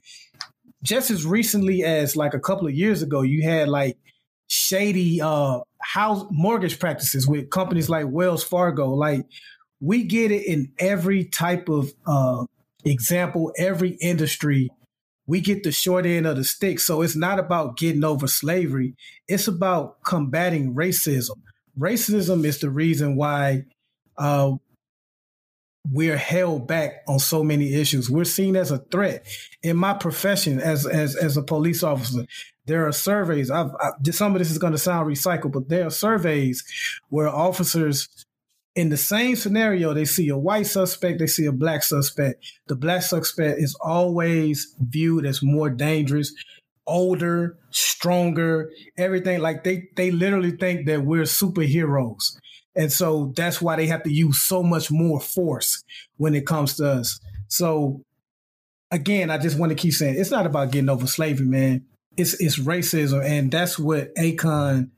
Just 0.82 1.12
as 1.12 1.28
recently 1.28 1.84
as 1.84 2.16
like 2.16 2.34
a 2.34 2.40
couple 2.40 2.66
of 2.66 2.74
years 2.74 3.04
ago, 3.04 3.22
you 3.22 3.44
had 3.44 3.70
like 3.70 4.00
shady 4.48 5.22
uh 5.22 5.60
house 5.80 6.26
mortgage 6.32 6.80
practices 6.80 7.28
with 7.28 7.52
companies 7.52 7.88
like 7.88 8.08
Wells 8.10 8.44
Fargo. 8.44 8.90
Like 8.96 9.28
we 9.80 10.06
get 10.06 10.32
it 10.32 10.48
in 10.48 10.72
every 10.80 11.24
type 11.24 11.70
of 11.70 11.94
uh 12.08 12.46
example, 12.84 13.54
every 13.60 13.92
industry 14.02 14.72
we 15.30 15.42
get 15.42 15.62
the 15.62 15.72
short 15.72 16.08
end 16.08 16.26
of 16.26 16.38
the 16.38 16.44
stick. 16.44 16.80
So 16.80 17.04
it's 17.04 17.16
not 17.16 17.38
about 17.38 17.78
getting 17.78 18.04
over 18.04 18.26
slavery. 18.26 18.96
It's 19.28 19.48
about 19.48 20.02
combating 20.04 20.74
racism. 20.74 21.38
Racism 21.78 22.44
is 22.46 22.58
the 22.58 22.72
reason 22.72 23.16
why 23.16 23.66
uh, 24.18 24.54
we're 25.92 26.18
held 26.18 26.68
back 26.68 27.04
on 27.08 27.20
so 27.20 27.44
many 27.44 27.76
issues. 27.76 28.10
We're 28.10 28.26
seen 28.26 28.56
as 28.56 28.72
a 28.72 28.80
threat. 28.80 29.28
In 29.62 29.78
my 29.78 29.94
profession 29.94 30.60
as 30.60 30.88
as 30.88 31.16
as 31.16 31.38
a 31.38 31.44
police 31.44 31.84
officer, 31.84 32.26
there 32.66 32.88
are 32.88 32.92
surveys. 32.92 33.52
I've, 33.52 33.70
I, 33.80 33.92
some 34.10 34.34
of 34.34 34.40
this 34.40 34.50
is 34.50 34.58
going 34.58 34.74
to 34.74 34.80
sound 34.80 35.08
recycled, 35.08 35.52
but 35.52 35.70
there 35.70 35.86
are 35.86 35.92
surveys 35.92 36.64
where 37.10 37.30
officers 37.30 38.10
in 38.76 38.90
the 38.90 38.98
same 38.98 39.36
scenario, 39.36 39.94
they 39.94 40.06
see 40.06 40.30
a 40.30 40.38
white 40.38 40.68
suspect, 40.68 41.20
they 41.20 41.28
see 41.28 41.46
a 41.46 41.52
black 41.52 41.84
suspect. 41.84 42.46
The 42.68 42.76
black 42.76 43.02
suspect 43.02 43.60
is 43.60 43.76
always 43.82 44.76
viewed 44.80 45.26
as 45.26 45.42
more 45.42 45.70
dangerous, 45.70 46.34
older, 46.86 47.58
stronger, 47.72 48.70
everything. 48.98 49.42
Like 49.42 49.64
they 49.64 49.90
they 49.96 50.12
literally 50.12 50.52
think 50.52 50.86
that 50.88 51.04
we're 51.04 51.24
superheroes. 51.24 52.36
And 52.76 52.92
so 52.92 53.34
that's 53.36 53.62
why 53.62 53.76
they 53.76 53.88
have 53.88 54.04
to 54.04 54.12
use 54.12 54.42
so 54.42 54.64
much 54.64 54.92
more 54.92 55.20
force 55.20 55.84
when 56.18 56.36
it 56.36 56.46
comes 56.46 56.76
to 56.76 56.90
us. 56.90 57.20
So 57.48 58.04
again, 58.92 59.30
I 59.30 59.38
just 59.40 59.58
want 59.58 59.72
to 59.72 59.76
keep 59.76 59.94
saying 59.94 60.16
it's 60.18 60.32
not 60.32 60.46
about 60.46 60.72
getting 60.72 60.90
over 60.90 61.08
slavery, 61.08 61.48
man. 61.48 61.86
It's 62.16 62.40
it's 62.40 62.60
racism, 62.60 63.24
and 63.26 63.52
that's 63.52 63.80
what 63.80 64.14
Akon 64.16 64.90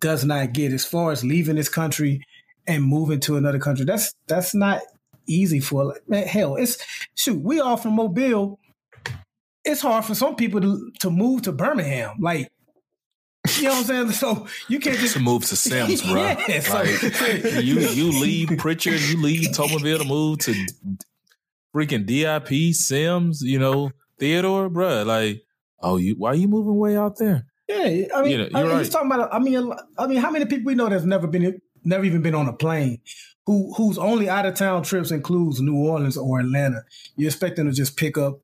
does 0.00 0.24
not 0.24 0.52
get 0.52 0.72
as 0.72 0.84
far 0.84 1.12
as 1.12 1.24
leaving 1.24 1.56
this 1.56 1.68
country 1.68 2.22
and 2.66 2.84
moving 2.84 3.20
to 3.20 3.36
another 3.36 3.58
country. 3.58 3.84
That's 3.84 4.14
that's 4.26 4.54
not 4.54 4.82
easy 5.26 5.60
for 5.60 5.96
man, 6.08 6.26
hell. 6.26 6.56
It's 6.56 6.78
shoot, 7.14 7.40
we 7.40 7.60
all 7.60 7.76
from 7.76 7.94
Mobile. 7.94 8.58
It's 9.64 9.82
hard 9.82 10.04
for 10.04 10.14
some 10.14 10.36
people 10.36 10.60
to 10.60 10.90
to 11.00 11.10
move 11.10 11.42
to 11.42 11.52
Birmingham. 11.52 12.16
Like 12.20 12.50
you 13.56 13.64
know 13.64 13.70
what 13.70 13.78
I'm 13.78 13.84
saying? 13.84 14.10
So 14.12 14.46
you 14.68 14.80
can't 14.80 14.98
just 14.98 15.14
to 15.14 15.20
move 15.20 15.44
to 15.46 15.56
Semmes, 15.56 16.02
bro. 16.10 16.22
yeah, 16.22 16.60
so, 16.60 16.74
like, 16.74 17.64
you 17.64 17.80
you 17.80 18.20
leave 18.20 18.48
Prichard, 18.58 19.00
you 19.00 19.20
leave 19.20 19.48
Toberville 19.48 19.98
to 19.98 20.04
move 20.04 20.38
to 20.40 20.54
freaking 21.74 22.06
DIP 22.06 22.74
Semmes, 22.74 23.42
you 23.42 23.58
know, 23.58 23.90
Theodore, 24.18 24.68
bro. 24.68 25.04
Like, 25.04 25.42
oh, 25.80 25.96
you 25.96 26.14
why 26.16 26.30
are 26.30 26.34
you 26.34 26.48
moving 26.48 26.76
way 26.76 26.96
out 26.96 27.16
there? 27.18 27.46
Yeah, 27.66 28.08
I 28.14 28.22
mean, 28.22 28.30
you 28.32 28.38
know, 28.38 28.48
I 28.54 28.62
mean 28.62 28.72
right. 28.72 28.78
he's 28.78 28.90
talking 28.90 29.10
about. 29.10 29.32
I 29.32 29.38
mean, 29.38 29.72
I 29.96 30.06
mean, 30.06 30.18
how 30.18 30.30
many 30.30 30.44
people 30.44 30.66
we 30.66 30.74
know 30.74 30.88
that's 30.88 31.04
never 31.04 31.26
been 31.26 31.60
never 31.84 32.04
even 32.04 32.22
been 32.22 32.34
on 32.34 32.48
a 32.48 32.52
plane, 32.52 33.00
who 33.46 33.72
whose 33.74 33.98
only 33.98 34.28
out 34.28 34.46
of 34.46 34.54
town 34.54 34.82
trips 34.82 35.10
includes 35.10 35.60
New 35.60 35.76
Orleans 35.76 36.16
or 36.16 36.40
Atlanta. 36.40 36.84
You 37.16 37.26
expect 37.26 37.56
them 37.56 37.68
to 37.68 37.72
just 37.72 37.96
pick 37.96 38.16
up 38.18 38.40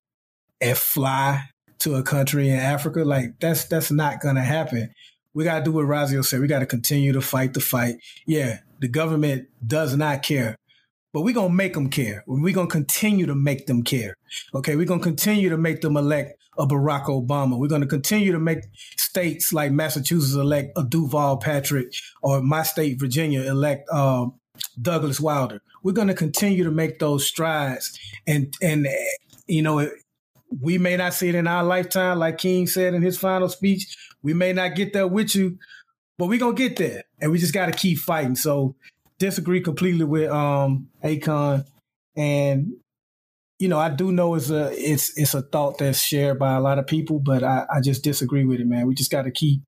and 0.60 0.76
fly 0.76 1.42
to 1.80 1.94
a 1.94 2.02
country 2.02 2.48
in 2.48 2.58
Africa? 2.58 3.04
Like 3.04 3.38
that's 3.40 3.64
that's 3.64 3.90
not 3.90 4.20
gonna 4.20 4.44
happen. 4.44 4.92
We 5.34 5.44
gotta 5.44 5.64
do 5.64 5.72
what 5.72 5.86
Rozzy 5.86 6.24
said. 6.24 6.40
We 6.40 6.46
gotta 6.46 6.66
continue 6.66 7.12
to 7.12 7.20
fight 7.20 7.54
the 7.54 7.60
fight. 7.60 7.96
Yeah, 8.26 8.60
the 8.80 8.88
government 8.88 9.48
does 9.66 9.96
not 9.96 10.22
care, 10.22 10.56
but 11.12 11.22
we're 11.22 11.34
gonna 11.34 11.52
make 11.52 11.74
them 11.74 11.90
care. 11.90 12.24
We're 12.26 12.54
gonna 12.54 12.68
continue 12.68 13.26
to 13.26 13.34
make 13.34 13.66
them 13.66 13.82
care. 13.82 14.16
Okay, 14.54 14.76
we're 14.76 14.86
gonna 14.86 15.02
continue 15.02 15.50
to 15.50 15.58
make 15.58 15.82
them 15.82 15.96
elect 15.96 16.35
a 16.58 16.66
Barack 16.66 17.04
Obama. 17.04 17.58
We're 17.58 17.68
gonna 17.68 17.86
continue 17.86 18.32
to 18.32 18.38
make 18.38 18.60
states 18.96 19.52
like 19.52 19.72
Massachusetts 19.72 20.34
elect 20.34 20.72
a 20.76 20.82
Deval 20.82 21.40
Patrick, 21.40 21.92
or 22.22 22.42
my 22.42 22.62
state 22.62 22.98
Virginia 22.98 23.42
elect 23.42 23.88
uh, 23.90 24.26
Douglas 24.80 25.20
Wilder. 25.20 25.60
We're 25.82 25.92
gonna 25.92 26.14
continue 26.14 26.64
to 26.64 26.70
make 26.70 26.98
those 26.98 27.26
strides, 27.26 27.98
and 28.26 28.54
and 28.62 28.88
you 29.46 29.62
know 29.62 29.88
we 30.60 30.78
may 30.78 30.96
not 30.96 31.14
see 31.14 31.28
it 31.28 31.34
in 31.34 31.46
our 31.46 31.64
lifetime, 31.64 32.18
like 32.18 32.38
King 32.38 32.66
said 32.66 32.94
in 32.94 33.02
his 33.02 33.18
final 33.18 33.48
speech. 33.48 33.96
We 34.22 34.34
may 34.34 34.52
not 34.52 34.74
get 34.74 34.92
there 34.92 35.06
with 35.06 35.34
you, 35.34 35.58
but 36.18 36.26
we're 36.26 36.38
gonna 36.38 36.54
get 36.54 36.76
there, 36.76 37.04
and 37.20 37.30
we 37.30 37.38
just 37.38 37.54
got 37.54 37.66
to 37.66 37.72
keep 37.72 37.98
fighting. 37.98 38.36
So, 38.36 38.74
disagree 39.18 39.60
completely 39.60 40.04
with 40.04 40.30
um 40.30 40.88
Akon, 41.02 41.64
and 42.16 42.72
you 43.58 43.68
know 43.68 43.78
I 43.78 43.90
do 43.90 44.12
know 44.12 44.34
it's 44.34 44.50
a 44.50 44.70
it's 44.72 45.16
it's 45.18 45.34
a 45.34 45.42
thought 45.42 45.78
that's 45.78 46.00
shared 46.00 46.38
by 46.38 46.54
a 46.54 46.60
lot 46.60 46.78
of 46.78 46.86
people, 46.86 47.20
but 47.20 47.42
I, 47.42 47.66
I 47.72 47.80
just 47.80 48.04
disagree 48.04 48.44
with 48.44 48.60
it, 48.60 48.66
man. 48.66 48.86
We 48.86 48.94
just 48.94 49.10
got 49.10 49.22
to 49.22 49.30
keep 49.30 49.62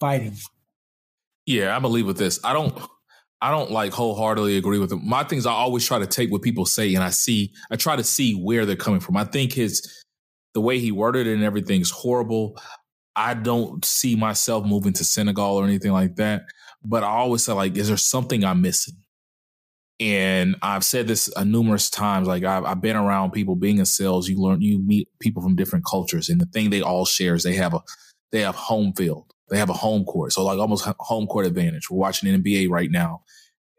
fighting. 0.00 0.36
Yeah, 1.44 1.76
I 1.76 1.78
believe 1.78 2.06
with 2.06 2.18
this. 2.18 2.40
I 2.44 2.52
don't. 2.52 2.76
I 3.42 3.50
don't 3.50 3.70
like 3.70 3.92
wholeheartedly 3.92 4.56
agree 4.56 4.78
with 4.78 4.88
them. 4.88 5.06
My 5.06 5.22
things 5.22 5.44
I 5.44 5.52
always 5.52 5.86
try 5.86 5.98
to 5.98 6.06
take 6.06 6.32
what 6.32 6.40
people 6.40 6.64
say 6.64 6.94
and 6.94 7.04
I 7.04 7.10
see 7.10 7.52
I 7.70 7.76
try 7.76 7.94
to 7.94 8.02
see 8.02 8.32
where 8.32 8.64
they're 8.64 8.76
coming 8.76 9.00
from. 9.00 9.16
I 9.18 9.24
think 9.24 9.52
his 9.52 9.86
the 10.54 10.60
way 10.62 10.78
he 10.78 10.90
worded 10.90 11.26
it 11.26 11.34
and 11.34 11.44
everything's 11.44 11.90
horrible. 11.90 12.58
I 13.14 13.34
don't 13.34 13.84
see 13.84 14.16
myself 14.16 14.64
moving 14.64 14.94
to 14.94 15.04
Senegal 15.04 15.56
or 15.56 15.64
anything 15.64 15.92
like 15.92 16.16
that. 16.16 16.42
But 16.82 17.02
I 17.02 17.08
always 17.08 17.44
say, 17.44 17.52
like, 17.52 17.76
is 17.76 17.88
there 17.88 17.96
something 17.96 18.44
I'm 18.44 18.62
missing? 18.62 18.94
And 19.98 20.56
I've 20.60 20.84
said 20.84 21.08
this 21.08 21.30
uh, 21.36 21.44
numerous 21.44 21.88
times. 21.88 22.28
Like 22.28 22.44
I've, 22.44 22.64
I've, 22.64 22.80
been 22.82 22.96
around 22.96 23.30
people 23.30 23.56
being 23.56 23.78
in 23.78 23.86
sales. 23.86 24.28
You 24.28 24.38
learn, 24.38 24.60
you 24.60 24.78
meet 24.78 25.08
people 25.20 25.42
from 25.42 25.56
different 25.56 25.86
cultures, 25.86 26.28
and 26.28 26.40
the 26.40 26.46
thing 26.46 26.68
they 26.68 26.82
all 26.82 27.06
share 27.06 27.34
is 27.34 27.44
they 27.44 27.54
have 27.54 27.72
a, 27.72 27.80
they 28.30 28.42
have 28.42 28.54
home 28.54 28.92
field. 28.92 29.32
They 29.48 29.58
have 29.58 29.70
a 29.70 29.74
home 29.74 30.04
court. 30.04 30.32
So 30.32 30.44
like 30.44 30.58
almost 30.58 30.86
home 30.98 31.26
court 31.26 31.46
advantage. 31.46 31.88
We're 31.88 31.98
watching 31.98 32.30
NBA 32.30 32.68
right 32.68 32.90
now, 32.90 33.22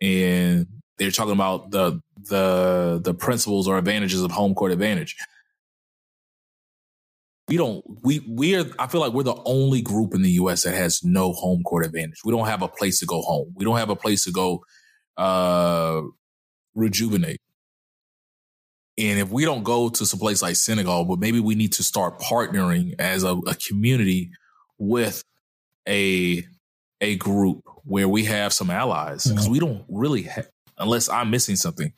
and 0.02 0.66
they're 0.98 1.12
talking 1.12 1.34
about 1.34 1.70
the 1.70 2.02
the 2.30 3.00
the 3.04 3.14
principles 3.14 3.68
or 3.68 3.78
advantages 3.78 4.24
of 4.24 4.32
home 4.32 4.56
court 4.56 4.72
advantage 4.72 5.16
we 7.48 7.56
don't 7.56 7.84
we 8.04 8.22
we're 8.28 8.66
I 8.78 8.88
feel 8.88 9.02
like 9.02 9.14
we're 9.14 9.24
the 9.24 9.42
only 9.46 9.82
group 9.82 10.14
in 10.14 10.22
the 10.22 10.32
US 10.32 10.64
that 10.64 10.74
has 10.74 11.04
no 11.04 11.32
home 11.32 11.64
court 11.64 11.86
advantage. 11.86 12.20
We 12.26 12.32
don't 12.32 12.48
have 12.48 12.62
a 12.62 12.68
place 12.68 13.00
to 13.00 13.06
go 13.06 13.22
home. 13.22 13.54
We 13.56 13.64
don't 13.64 13.78
have 13.78 13.90
a 13.90 13.96
place 13.96 14.26
to 14.26 14.32
go 14.32 14.64
uh 15.18 16.02
rejuvenate. 16.76 17.42
And 19.00 19.20
if 19.20 19.30
we 19.30 19.46
don't 19.46 19.64
go 19.64 19.90
to 19.90 20.06
some 20.06 20.20
place 20.20 20.42
like 20.42 20.56
Senegal, 20.56 21.06
but 21.06 21.20
maybe 21.20 21.40
we 21.40 21.56
need 21.56 21.74
to 21.74 21.84
start 21.84 22.20
partnering 22.20 22.96
as 23.00 23.24
a, 23.24 23.36
a 23.48 23.56
community 23.56 24.32
with 24.80 25.24
a 25.88 26.46
a 27.00 27.16
group 27.18 27.64
where 27.84 28.10
we 28.10 28.26
have 28.26 28.54
some 28.54 28.70
allies 28.70 29.26
because 29.26 29.46
mm-hmm. 29.46 29.54
we 29.54 29.60
don't 29.60 29.86
really 29.88 30.24
have, 30.24 30.50
unless 30.78 31.10
I'm 31.10 31.30
missing 31.30 31.56
something, 31.56 31.94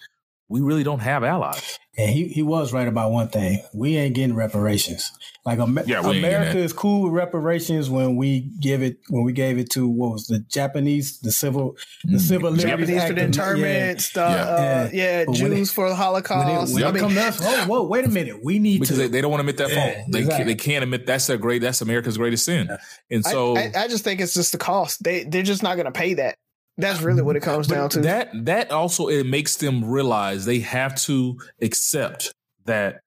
we 0.49 0.61
really 0.61 0.83
don't 0.83 0.99
have 0.99 1.23
allies. 1.23 1.77
And 1.97 2.09
he, 2.09 2.27
he 2.29 2.41
was 2.43 2.71
right 2.71 2.87
about 2.87 3.11
one 3.11 3.27
thing. 3.27 3.61
We 3.73 3.97
ain't 3.97 4.15
getting 4.15 4.33
reparations. 4.35 5.11
Like 5.45 5.59
Amer- 5.59 5.83
Yeah, 5.85 5.99
America 5.99 6.21
getting 6.45 6.61
it. 6.61 6.65
is 6.65 6.71
cool 6.73 7.03
with 7.03 7.13
reparations 7.13 7.89
when 7.89 8.15
we 8.15 8.51
give 8.61 8.81
it 8.81 8.99
when 9.09 9.23
we 9.23 9.33
gave 9.33 9.57
it 9.57 9.69
to 9.71 9.87
what 9.87 10.11
was 10.13 10.27
the 10.27 10.39
Japanese, 10.39 11.19
the 11.19 11.31
civil 11.31 11.75
the 12.05 12.17
Mm. 12.17 12.21
civil 12.21 12.51
liberties 12.51 12.69
Japanese 12.87 13.03
for 13.03 13.13
the 13.13 13.21
of- 13.21 13.25
internments, 13.25 14.11
the 14.13 14.19
Yeah. 14.21 14.25
uh, 14.27 14.89
yeah, 14.93 15.25
But 15.25 15.33
Jews 15.35 15.69
it- 15.71 15.73
for 15.73 15.85
the 15.89 15.93
When 15.95 15.99
it, 15.99 16.03
Holocaust. 16.03 16.73
when 16.73 16.83
I 16.83 16.89
it 16.89 16.93
mean, 16.93 17.03
come 17.03 17.13
to 17.15 17.21
us, 17.21 17.39
whoa, 17.41 17.65
whoa, 17.65 17.83
wait 17.87 18.05
a 18.05 18.09
minute. 18.09 18.43
We 18.43 18.59
need 18.59 18.81
Because 18.81 18.95
to 18.97 19.03
they, 19.03 19.07
they 19.07 19.21
don't 19.21 19.31
want 19.31 19.39
to 19.43 19.49
admit 19.49 19.57
that 19.57 19.69
Yeah, 19.75 19.93
fault. 19.93 20.05
They 20.11 20.19
exactly. 20.19 20.37
can't, 20.37 20.47
they 20.47 20.55
can't 20.55 20.83
admit 20.83 21.05
that's 21.05 21.27
their 21.27 21.37
great. 21.37 21.61
That's 21.61 21.81
America's 21.81 22.17
greatest 22.17 22.45
sin. 22.45 22.69
And 23.11 23.25
I- 23.25 23.31
so 23.31 23.57
I, 23.57 23.71
I 23.75 23.87
just 23.87 24.03
think 24.05 24.21
it's 24.21 24.33
just 24.33 24.51
the 24.53 24.57
cost. 24.57 25.03
They 25.03 25.23
they're 25.25 25.43
just 25.43 25.63
not 25.63 25.75
going 25.75 25.85
to 25.85 25.91
pay 25.91 26.13
that. 26.15 26.37
That's 26.79 27.01
really 27.01 27.21
what 27.21 27.35
it 27.35 27.41
comes 27.41 27.67
But 27.67 27.75
down 27.75 27.89
to. 27.91 27.99
That 28.01 28.29
that 28.45 28.71
also 28.71 29.07
it 29.09 29.25
makes 29.25 29.57
them 29.57 29.83
realize 29.85 30.45
they 30.45 30.59
have 30.59 30.95
to 31.03 31.37
accept 31.61 32.33
that 32.65 33.01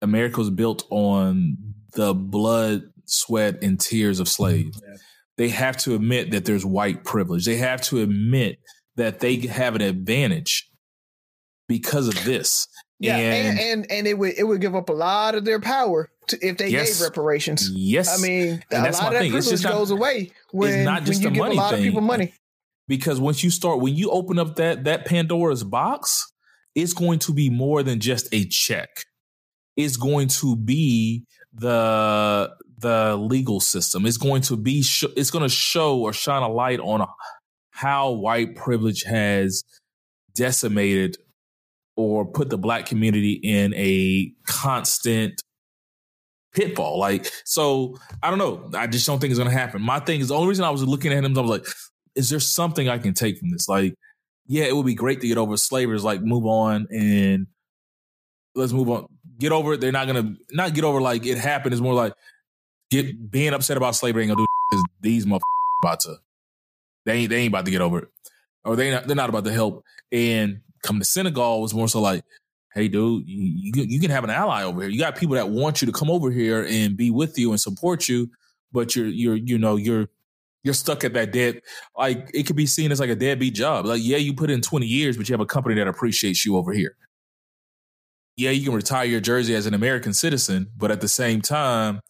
America 0.00 0.38
was 0.38 0.50
built 0.50 0.86
on 0.90 1.56
the 1.94 2.14
blood, 2.14 2.82
sweat, 3.04 3.62
and 3.62 3.80
tears 3.80 4.20
of 4.20 4.28
slaves. 4.28 4.80
They 5.36 5.48
have 5.48 5.76
to 5.78 5.94
admit 5.94 6.30
that 6.32 6.44
there's 6.44 6.64
white 6.64 7.04
privilege. 7.04 7.44
They 7.46 7.56
have 7.56 7.80
to 7.82 8.00
admit 8.00 8.58
that 8.96 9.20
they 9.20 9.36
have 9.46 9.74
an 9.74 9.82
advantage 9.82 10.68
because 11.68 12.08
of 12.08 12.24
this. 12.24 12.66
yeah, 13.00 13.16
and, 13.16 13.58
and, 13.58 13.60
and 13.60 13.90
and 13.92 14.06
it 14.06 14.18
would 14.18 14.34
it 14.38 14.44
would 14.44 14.60
give 14.60 14.74
up 14.74 14.88
a 14.88 14.92
lot 14.92 15.34
of 15.34 15.44
their 15.44 15.60
power 15.60 16.10
to, 16.28 16.38
if 16.46 16.58
they 16.58 16.68
Yes. 16.68 16.98
gave 16.98 17.08
reparations. 17.08 17.70
yes, 17.72 18.18
I 18.18 18.22
mean, 18.24 18.62
a 18.72 18.80
lot 18.82 18.86
of 18.86 18.94
that 19.12 19.18
thing. 19.20 19.30
Privilege 19.32 19.62
not- 19.64 19.72
goes 19.72 19.90
away 19.90 20.30
when, 20.52 20.84
not 20.84 21.04
just 21.04 21.22
when 21.24 21.34
you 21.34 21.40
give 21.42 21.52
a 21.52 21.54
lot 21.54 21.70
thing. 21.74 21.80
of 21.80 21.84
people 21.84 22.00
money. 22.00 22.34
Because 22.88 23.20
once 23.20 23.44
you 23.44 23.50
start 23.50 23.80
when 23.80 23.94
you 23.94 24.10
open 24.10 24.38
up 24.38 24.56
that 24.56 24.84
that 24.84 25.04
pandora's 25.04 25.62
box 25.62 26.26
it's 26.78 26.92
going 26.92 27.18
to 27.18 27.32
be 27.32 27.50
more 27.50 27.82
than 27.82 27.98
just 27.98 28.28
a 28.32 28.44
check. 28.46 28.88
It's 29.76 29.96
going 29.96 30.28
to 30.28 30.56
be 30.56 31.24
the 31.52 32.54
the 32.78 33.16
legal 33.16 33.58
system. 33.60 34.06
It's 34.06 34.16
going 34.16 34.42
to 34.42 34.56
be 34.56 34.82
sh- 34.82 35.04
it's 35.16 35.30
going 35.30 35.42
to 35.42 35.48
show 35.48 35.98
or 35.98 36.12
shine 36.12 36.42
a 36.42 36.48
light 36.48 36.78
on 36.78 37.06
how 37.70 38.10
white 38.12 38.54
privilege 38.54 39.02
has 39.02 39.64
decimated 40.34 41.16
or 41.96 42.24
put 42.24 42.48
the 42.48 42.58
black 42.58 42.86
community 42.86 43.32
in 43.32 43.74
a 43.74 44.32
constant 44.46 45.42
pitfall. 46.54 46.98
Like 46.98 47.28
so 47.44 47.98
i 48.22 48.30
don't 48.30 48.38
know. 48.38 48.70
I 48.78 48.86
just 48.86 49.06
don't 49.06 49.20
think 49.20 49.32
it's 49.32 49.38
going 49.38 49.50
to 49.50 49.56
happen. 49.56 49.82
My 49.82 49.98
thing 49.98 50.20
is 50.20 50.28
the 50.28 50.34
only 50.34 50.48
reason 50.48 50.64
i 50.64 50.70
was 50.70 50.84
looking 50.84 51.12
at 51.12 51.24
him 51.24 51.36
i 51.36 51.40
was 51.40 51.50
like 51.50 51.66
is 52.18 52.28
there 52.28 52.40
something 52.40 52.88
I 52.88 52.98
can 52.98 53.14
take 53.14 53.38
from 53.38 53.50
this? 53.50 53.68
Like, 53.68 53.94
yeah, 54.48 54.64
it 54.64 54.74
would 54.74 54.84
be 54.84 54.94
great 54.94 55.20
to 55.20 55.28
get 55.28 55.38
over 55.38 55.56
slavery. 55.56 55.94
It's 55.94 56.04
like 56.04 56.20
move 56.20 56.46
on 56.46 56.88
and 56.90 57.46
let's 58.56 58.72
move 58.72 58.90
on. 58.90 59.06
Get 59.38 59.52
over 59.52 59.74
it. 59.74 59.80
They're 59.80 59.92
not 59.92 60.08
gonna 60.08 60.34
not 60.50 60.74
get 60.74 60.82
over 60.82 61.00
like 61.00 61.24
it 61.24 61.38
happened. 61.38 61.74
It's 61.74 61.80
more 61.80 61.94
like 61.94 62.12
get 62.90 63.30
being 63.30 63.54
upset 63.54 63.76
about 63.76 63.94
slavery 63.94 64.24
ain't 64.24 64.34
gonna 64.34 64.46
do 64.72 64.82
these 65.00 65.26
motherfuckers 65.26 65.40
about 65.82 66.00
to 66.00 66.16
they 67.06 67.12
ain't 67.14 67.30
they 67.30 67.36
ain't 67.36 67.52
about 67.52 67.66
to 67.66 67.70
get 67.70 67.80
over 67.80 68.00
it. 68.00 68.08
Or 68.64 68.74
they 68.74 68.90
not 68.90 69.06
they're 69.06 69.14
not 69.14 69.28
about 69.28 69.44
to 69.44 69.52
help. 69.52 69.84
And 70.10 70.60
come 70.82 70.98
to 70.98 71.04
Senegal 71.04 71.62
was 71.62 71.72
more 71.72 71.88
so 71.88 72.00
like, 72.00 72.24
hey 72.74 72.88
dude, 72.88 73.28
you, 73.28 73.72
you 73.74 73.84
you 73.84 74.00
can 74.00 74.10
have 74.10 74.24
an 74.24 74.30
ally 74.30 74.64
over 74.64 74.80
here. 74.80 74.90
You 74.90 74.98
got 74.98 75.14
people 75.14 75.36
that 75.36 75.50
want 75.50 75.80
you 75.80 75.86
to 75.86 75.92
come 75.92 76.10
over 76.10 76.32
here 76.32 76.66
and 76.68 76.96
be 76.96 77.12
with 77.12 77.38
you 77.38 77.52
and 77.52 77.60
support 77.60 78.08
you, 78.08 78.28
but 78.72 78.96
you're 78.96 79.06
you're 79.06 79.36
you 79.36 79.56
know 79.56 79.76
you're 79.76 80.08
you're 80.64 80.74
stuck 80.74 81.04
at 81.04 81.14
that 81.14 81.32
dead 81.32 81.60
like 81.96 82.30
it 82.34 82.46
could 82.46 82.56
be 82.56 82.66
seen 82.66 82.92
as 82.92 83.00
like 83.00 83.10
a 83.10 83.16
deadbeat 83.16 83.54
job. 83.54 83.86
Like, 83.86 84.00
yeah, 84.02 84.16
you 84.16 84.34
put 84.34 84.50
in 84.50 84.60
20 84.60 84.86
years, 84.86 85.16
but 85.16 85.28
you 85.28 85.32
have 85.32 85.40
a 85.40 85.46
company 85.46 85.74
that 85.76 85.88
appreciates 85.88 86.44
you 86.44 86.56
over 86.56 86.72
here. 86.72 86.96
Yeah, 88.36 88.50
you 88.50 88.64
can 88.64 88.74
retire 88.74 89.04
your 89.04 89.20
jersey 89.20 89.54
as 89.54 89.66
an 89.66 89.74
American 89.74 90.12
citizen, 90.14 90.68
but 90.76 90.90
at 90.90 91.00
the 91.00 91.08
same 91.08 91.40
time, 91.40 92.00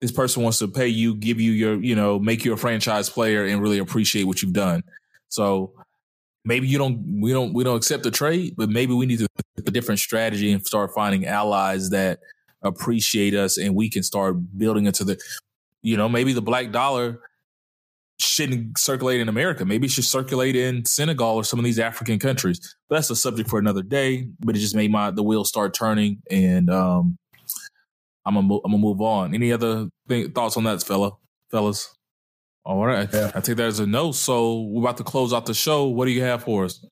this 0.00 0.12
person 0.12 0.42
wants 0.42 0.58
to 0.58 0.68
pay 0.68 0.88
you, 0.88 1.14
give 1.14 1.40
you 1.40 1.52
your, 1.52 1.82
you 1.82 1.94
know, 1.94 2.18
make 2.18 2.44
you 2.44 2.52
a 2.52 2.56
franchise 2.56 3.08
player 3.08 3.46
and 3.46 3.62
really 3.62 3.78
appreciate 3.78 4.24
what 4.24 4.42
you've 4.42 4.52
done. 4.52 4.82
So 5.28 5.72
maybe 6.44 6.66
you 6.66 6.76
don't 6.76 7.20
we 7.20 7.32
don't 7.32 7.54
we 7.54 7.64
don't 7.64 7.76
accept 7.76 8.02
the 8.02 8.10
trade, 8.10 8.54
but 8.56 8.68
maybe 8.68 8.92
we 8.92 9.06
need 9.06 9.20
to 9.20 9.26
a 9.58 9.70
different 9.70 10.00
strategy 10.00 10.50
and 10.52 10.66
start 10.66 10.90
finding 10.94 11.26
allies 11.26 11.90
that 11.90 12.18
appreciate 12.62 13.34
us 13.34 13.58
and 13.58 13.74
we 13.74 13.88
can 13.88 14.02
start 14.02 14.36
building 14.58 14.86
into 14.86 15.04
the 15.04 15.18
you 15.82 15.96
know, 15.96 16.08
maybe 16.08 16.32
the 16.32 16.42
black 16.42 16.70
dollar 16.70 17.20
shouldn't 18.22 18.78
circulate 18.78 19.20
in 19.20 19.28
America. 19.28 19.64
Maybe 19.64 19.86
it 19.86 19.90
should 19.90 20.04
circulate 20.04 20.56
in 20.56 20.84
Senegal 20.84 21.36
or 21.36 21.44
some 21.44 21.58
of 21.58 21.64
these 21.64 21.78
African 21.78 22.18
countries. 22.18 22.76
But 22.88 22.96
that's 22.96 23.10
a 23.10 23.16
subject 23.16 23.50
for 23.50 23.58
another 23.58 23.82
day. 23.82 24.28
But 24.40 24.56
it 24.56 24.60
just 24.60 24.74
made 24.76 24.90
my 24.90 25.10
the 25.10 25.22
wheels 25.22 25.48
start 25.48 25.74
turning, 25.74 26.22
and 26.30 26.70
um, 26.70 27.18
I'm 28.24 28.34
gonna 28.34 28.54
I'm 28.56 28.70
gonna 28.72 28.78
move 28.78 29.00
on. 29.00 29.34
Any 29.34 29.52
other 29.52 29.88
thing, 30.08 30.30
thoughts 30.32 30.56
on 30.56 30.64
that, 30.64 30.82
fella, 30.82 31.12
fellas? 31.50 31.94
All 32.64 32.86
right, 32.86 33.08
Yeah. 33.12 33.32
I 33.34 33.40
take 33.40 33.56
that 33.56 33.66
as 33.66 33.80
a 33.80 33.86
no. 33.86 34.12
So 34.12 34.60
we're 34.62 34.82
about 34.82 34.96
to 34.98 35.04
close 35.04 35.32
out 35.32 35.46
the 35.46 35.54
show. 35.54 35.86
What 35.86 36.04
do 36.04 36.12
you 36.12 36.22
have 36.22 36.44
for 36.44 36.64
us? 36.64 36.84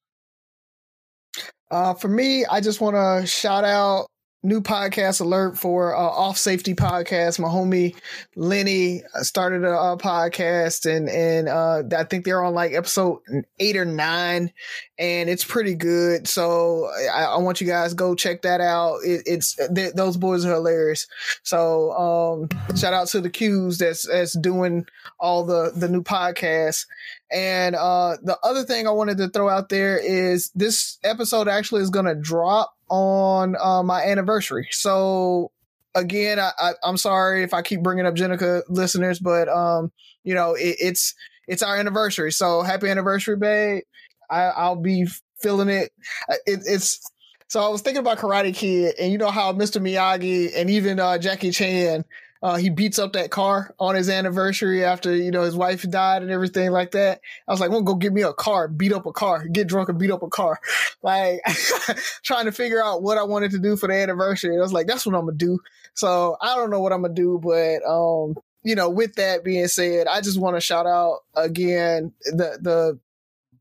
Uh, 1.70 1.94
for 1.94 2.08
me, 2.08 2.44
I 2.46 2.60
just 2.60 2.80
want 2.80 2.96
to 2.96 3.24
shout 3.24 3.62
out 3.62 4.08
new 4.42 4.60
podcast 4.60 5.20
alert 5.20 5.58
for 5.58 5.94
uh, 5.94 5.98
off 5.98 6.38
safety 6.38 6.74
podcast. 6.74 7.38
My 7.38 7.48
homie 7.48 7.94
Lenny 8.36 9.02
uh, 9.14 9.22
started 9.22 9.64
a, 9.64 9.70
uh 9.70 9.96
podcast, 9.96 10.90
and 10.90 11.08
and 11.08 11.48
uh, 11.48 11.82
I 11.96 12.04
think 12.04 12.24
they're 12.24 12.42
on 12.42 12.54
like 12.54 12.72
episode 12.72 13.20
eight 13.58 13.76
or 13.76 13.84
nine, 13.84 14.52
and 14.98 15.28
it's 15.28 15.44
pretty 15.44 15.74
good. 15.74 16.26
So 16.26 16.90
I, 17.12 17.24
I 17.24 17.36
want 17.38 17.60
you 17.60 17.66
guys 17.66 17.94
go 17.94 18.14
check 18.14 18.42
that 18.42 18.60
out. 18.60 18.98
It, 19.04 19.22
it's 19.26 19.56
th- 19.74 19.94
those 19.94 20.16
boys 20.16 20.44
are 20.44 20.54
hilarious. 20.54 21.06
So 21.42 21.92
um, 21.92 22.76
shout 22.76 22.94
out 22.94 23.08
to 23.08 23.20
the 23.20 23.30
Qs 23.30 23.78
that's 23.78 24.08
that's 24.08 24.32
doing 24.38 24.86
all 25.18 25.44
the 25.44 25.72
the 25.74 25.88
new 25.88 26.02
podcasts. 26.02 26.86
And 27.32 27.76
uh, 27.76 28.16
the 28.22 28.38
other 28.42 28.64
thing 28.64 28.88
I 28.88 28.90
wanted 28.90 29.18
to 29.18 29.28
throw 29.28 29.48
out 29.48 29.68
there 29.68 29.98
is 29.98 30.50
this 30.54 30.98
episode 31.04 31.46
actually 31.46 31.82
is 31.82 31.90
going 31.90 32.06
to 32.06 32.14
drop 32.14 32.74
on 32.90 33.56
uh, 33.58 33.82
my 33.82 34.02
anniversary. 34.02 34.68
So 34.72 35.52
again, 35.94 36.38
I, 36.38 36.50
I, 36.58 36.72
I'm 36.84 36.96
sorry 36.96 37.42
if 37.42 37.54
I 37.54 37.62
keep 37.62 37.82
bringing 37.82 38.06
up 38.06 38.14
Jenica 38.14 38.62
listeners, 38.68 39.18
but 39.18 39.48
um, 39.48 39.90
you 40.24 40.34
know 40.34 40.54
it, 40.54 40.76
it's 40.78 41.14
it's 41.46 41.62
our 41.62 41.76
anniversary. 41.76 42.32
So 42.32 42.62
happy 42.62 42.88
anniversary, 42.88 43.36
babe! 43.36 43.82
I, 44.28 44.42
I'll 44.42 44.76
be 44.76 45.06
feeling 45.40 45.68
it. 45.68 45.92
Uh, 46.28 46.34
it. 46.46 46.60
It's 46.66 47.00
so 47.48 47.60
I 47.60 47.68
was 47.68 47.80
thinking 47.80 48.00
about 48.00 48.18
Karate 48.18 48.54
Kid, 48.54 48.94
and 49.00 49.10
you 49.10 49.18
know 49.18 49.30
how 49.30 49.52
Mr. 49.52 49.80
Miyagi 49.80 50.52
and 50.54 50.68
even 50.70 51.00
uh, 51.00 51.18
Jackie 51.18 51.50
Chan 51.50 52.04
uh, 52.42 52.56
he 52.56 52.70
beats 52.70 52.98
up 52.98 53.12
that 53.12 53.30
car 53.30 53.74
on 53.78 53.94
his 53.94 54.08
anniversary 54.08 54.82
after 54.82 55.14
you 55.14 55.30
know 55.30 55.42
his 55.42 55.54
wife 55.54 55.82
died 55.90 56.22
and 56.22 56.30
everything 56.30 56.70
like 56.70 56.92
that. 56.92 57.20
I 57.46 57.52
was 57.52 57.60
like, 57.60 57.70
"Well, 57.70 57.82
go 57.82 57.94
get 57.94 58.12
me 58.12 58.22
a 58.22 58.32
car, 58.32 58.66
beat 58.68 58.92
up 58.92 59.06
a 59.06 59.12
car, 59.12 59.46
get 59.46 59.66
drunk 59.66 59.88
and 59.90 59.98
beat 59.98 60.10
up 60.10 60.22
a 60.22 60.28
car." 60.28 60.60
Like 61.02 61.40
trying 62.24 62.44
to 62.44 62.52
figure 62.52 62.84
out 62.84 63.02
what 63.02 63.16
I 63.16 63.22
wanted 63.22 63.52
to 63.52 63.58
do 63.58 63.74
for 63.74 63.86
the 63.86 63.94
anniversary. 63.94 64.54
I 64.54 64.60
was 64.60 64.72
like, 64.72 64.86
"That's 64.86 65.06
what 65.06 65.14
I'm 65.14 65.22
gonna 65.24 65.36
do." 65.36 65.58
So 65.94 66.36
I 66.42 66.54
don't 66.56 66.68
know 66.70 66.80
what 66.80 66.92
I'm 66.92 67.00
gonna 67.00 67.14
do, 67.14 67.40
but 67.42 67.82
um, 67.88 68.34
you 68.62 68.74
know, 68.74 68.90
with 68.90 69.14
that 69.14 69.42
being 69.42 69.66
said, 69.68 70.06
I 70.06 70.20
just 70.20 70.38
want 70.38 70.56
to 70.56 70.60
shout 70.60 70.86
out 70.86 71.20
again 71.34 72.12
the 72.24 72.58
the 72.60 72.98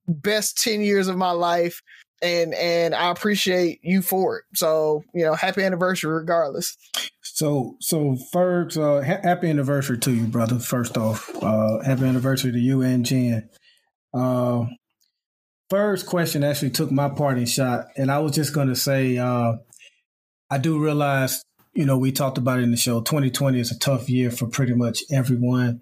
best 0.08 0.62
ten 0.62 0.82
years 0.82 1.08
of 1.08 1.16
my 1.18 1.32
life. 1.32 1.82
And 2.22 2.54
and 2.54 2.94
I 2.94 3.10
appreciate 3.12 3.80
you 3.82 4.02
for 4.02 4.40
it. 4.40 4.46
So 4.54 5.06
you 5.14 5.24
know, 5.24 5.34
happy 5.34 5.64
anniversary, 5.64 6.12
regardless. 6.12 6.76
So, 7.40 7.78
so 7.80 8.18
Fergs, 8.34 8.78
uh, 8.78 9.02
ha- 9.02 9.22
happy 9.24 9.50
anniversary 9.50 9.98
to 10.00 10.14
you, 10.14 10.26
brother. 10.26 10.60
First 10.60 10.98
off, 10.98 11.34
uh, 11.42 11.80
happy 11.86 12.04
anniversary 12.04 12.52
to 12.52 12.60
you 12.60 12.82
and 12.82 13.06
Jen. 13.06 13.50
Uh, 14.14 14.66
question 16.06 16.44
actually 16.44 16.72
took 16.72 16.92
my 16.92 17.08
parting 17.08 17.46
shot, 17.46 17.86
and 17.96 18.12
I 18.12 18.20
was 18.20 18.34
just 18.34 18.54
going 18.54 18.68
to 18.68 18.76
say, 18.76 19.18
uh, 19.18 19.54
I 20.52 20.58
do 20.58 20.84
realize, 20.84 21.42
you 21.74 21.86
know, 21.86 21.98
we 21.98 22.12
talked 22.12 22.38
about 22.38 22.60
it 22.60 22.64
in 22.64 22.72
the 22.72 22.78
show. 22.78 23.00
2020 23.00 23.58
is 23.58 23.72
a 23.72 23.80
tough 23.80 24.10
year 24.10 24.32
for 24.32 24.48
pretty 24.48 24.74
much 24.74 25.02
everyone, 25.10 25.80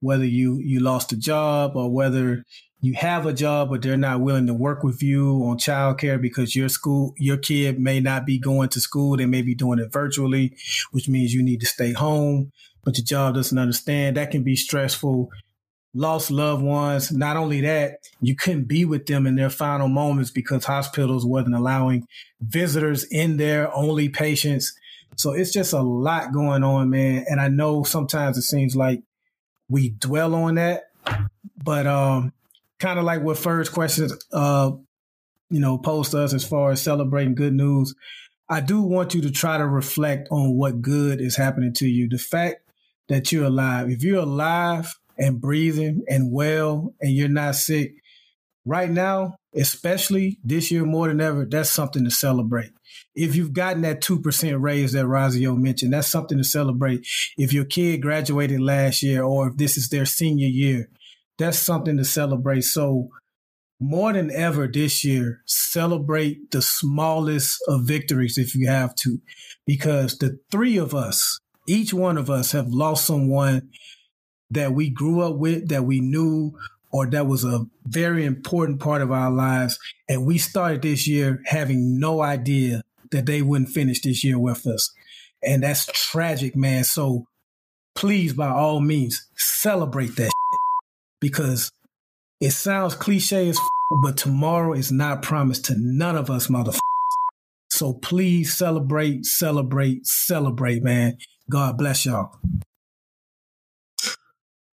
whether 0.00 0.24
you 0.24 0.58
you 0.58 0.80
lost 0.80 1.12
a 1.12 1.16
job 1.16 1.76
or 1.76 1.88
whether 1.88 2.42
you 2.86 2.94
have 2.94 3.26
a 3.26 3.32
job 3.32 3.70
but 3.70 3.82
they're 3.82 3.96
not 3.96 4.20
willing 4.20 4.46
to 4.46 4.54
work 4.54 4.84
with 4.84 5.02
you 5.02 5.42
on 5.44 5.58
childcare 5.58 6.22
because 6.22 6.54
your 6.54 6.68
school 6.68 7.12
your 7.18 7.36
kid 7.36 7.80
may 7.80 7.98
not 7.98 8.24
be 8.24 8.38
going 8.38 8.68
to 8.68 8.80
school. 8.80 9.16
They 9.16 9.26
may 9.26 9.42
be 9.42 9.56
doing 9.56 9.80
it 9.80 9.92
virtually 9.92 10.56
which 10.92 11.08
means 11.08 11.34
you 11.34 11.42
need 11.42 11.60
to 11.60 11.66
stay 11.66 11.92
home. 11.92 12.52
But 12.84 12.96
your 12.96 13.04
job 13.04 13.34
doesn't 13.34 13.58
understand. 13.58 14.16
That 14.16 14.30
can 14.30 14.44
be 14.44 14.54
stressful. 14.54 15.30
Lost 15.94 16.30
loved 16.30 16.62
ones. 16.62 17.10
Not 17.10 17.36
only 17.36 17.60
that 17.62 17.98
you 18.20 18.36
couldn't 18.36 18.68
be 18.68 18.84
with 18.84 19.06
them 19.06 19.26
in 19.26 19.34
their 19.34 19.50
final 19.50 19.88
moments 19.88 20.30
because 20.30 20.64
hospitals 20.64 21.26
wasn't 21.26 21.56
allowing 21.56 22.06
visitors 22.40 23.02
in 23.02 23.36
there 23.36 23.74
only 23.74 24.08
patients. 24.08 24.78
So 25.16 25.32
it's 25.32 25.50
just 25.50 25.72
a 25.72 25.82
lot 25.82 26.32
going 26.32 26.62
on 26.62 26.90
man. 26.90 27.24
And 27.28 27.40
i 27.40 27.48
know 27.48 27.82
sometimes 27.82 28.38
it 28.38 28.42
seems 28.42 28.76
like 28.76 29.02
we 29.68 29.88
dwell 29.88 30.36
on 30.36 30.54
that 30.54 30.84
but 31.64 31.88
um 31.88 32.32
kind 32.78 32.98
of 32.98 33.04
like 33.04 33.22
what 33.22 33.38
first 33.38 33.72
question 33.72 34.08
uh 34.32 34.72
you 35.50 35.60
know, 35.60 35.78
post 35.78 36.14
us 36.14 36.34
as 36.34 36.44
far 36.44 36.72
as 36.72 36.82
celebrating 36.82 37.34
good 37.34 37.54
news. 37.54 37.94
I 38.48 38.60
do 38.60 38.82
want 38.82 39.14
you 39.14 39.22
to 39.22 39.30
try 39.30 39.58
to 39.58 39.66
reflect 39.66 40.28
on 40.30 40.56
what 40.56 40.82
good 40.82 41.20
is 41.20 41.36
happening 41.36 41.72
to 41.74 41.86
you. 41.86 42.08
The 42.08 42.18
fact 42.18 42.62
that 43.08 43.32
you're 43.32 43.46
alive. 43.46 43.90
If 43.90 44.02
you're 44.02 44.22
alive 44.22 44.92
and 45.18 45.40
breathing 45.40 46.04
and 46.08 46.32
well 46.32 46.94
and 47.00 47.12
you're 47.12 47.28
not 47.28 47.54
sick, 47.54 47.94
right 48.64 48.90
now, 48.90 49.36
especially 49.54 50.38
this 50.44 50.70
year 50.70 50.84
more 50.84 51.08
than 51.08 51.20
ever, 51.20 51.46
that's 51.48 51.70
something 51.70 52.04
to 52.04 52.10
celebrate. 52.10 52.72
If 53.14 53.34
you've 53.36 53.52
gotten 53.52 53.82
that 53.82 54.02
2% 54.02 54.60
raise 54.60 54.92
that 54.92 55.06
Rozzy 55.06 55.56
mentioned, 55.56 55.92
that's 55.92 56.08
something 56.08 56.38
to 56.38 56.44
celebrate. 56.44 57.06
If 57.38 57.52
your 57.52 57.64
kid 57.64 58.02
graduated 58.02 58.60
last 58.60 59.02
year 59.02 59.22
or 59.22 59.48
if 59.48 59.56
this 59.56 59.76
is 59.76 59.88
their 59.88 60.04
senior 60.04 60.48
year, 60.48 60.88
that's 61.38 61.58
something 61.58 61.96
to 61.96 62.04
celebrate. 62.04 62.62
So, 62.62 63.10
more 63.78 64.12
than 64.12 64.30
ever 64.30 64.66
this 64.66 65.04
year, 65.04 65.42
celebrate 65.44 66.50
the 66.50 66.62
smallest 66.62 67.58
of 67.68 67.86
victories 67.86 68.38
if 68.38 68.54
you 68.54 68.68
have 68.68 68.94
to, 68.96 69.20
because 69.66 70.16
the 70.16 70.38
three 70.50 70.78
of 70.78 70.94
us, 70.94 71.40
each 71.66 71.92
one 71.92 72.16
of 72.16 72.30
us 72.30 72.52
have 72.52 72.68
lost 72.68 73.06
someone 73.06 73.68
that 74.50 74.72
we 74.72 74.88
grew 74.88 75.20
up 75.20 75.36
with, 75.36 75.68
that 75.68 75.84
we 75.84 76.00
knew, 76.00 76.52
or 76.90 77.06
that 77.06 77.26
was 77.26 77.44
a 77.44 77.66
very 77.84 78.24
important 78.24 78.80
part 78.80 79.02
of 79.02 79.12
our 79.12 79.30
lives. 79.30 79.78
And 80.08 80.24
we 80.24 80.38
started 80.38 80.80
this 80.80 81.06
year 81.06 81.42
having 81.44 82.00
no 82.00 82.22
idea 82.22 82.82
that 83.10 83.26
they 83.26 83.42
wouldn't 83.42 83.70
finish 83.70 84.00
this 84.00 84.24
year 84.24 84.38
with 84.38 84.66
us. 84.66 84.92
And 85.42 85.62
that's 85.62 85.86
tragic, 85.86 86.56
man. 86.56 86.84
So 86.84 87.26
please, 87.94 88.32
by 88.32 88.48
all 88.48 88.80
means, 88.80 89.28
celebrate 89.36 90.16
that 90.16 90.30
because 91.20 91.70
it 92.40 92.50
sounds 92.50 92.94
cliche 92.94 93.48
as 93.48 93.58
f- 93.58 93.66
but 94.02 94.16
tomorrow 94.16 94.72
is 94.72 94.90
not 94.92 95.22
promised 95.22 95.66
to 95.66 95.74
none 95.78 96.16
of 96.16 96.30
us, 96.30 96.48
motherfuckers. 96.48 96.78
So 97.70 97.92
please 97.94 98.56
celebrate, 98.56 99.26
celebrate, 99.26 100.06
celebrate, 100.06 100.82
man. 100.82 101.18
God 101.50 101.78
bless 101.78 102.06
y'all. 102.06 102.38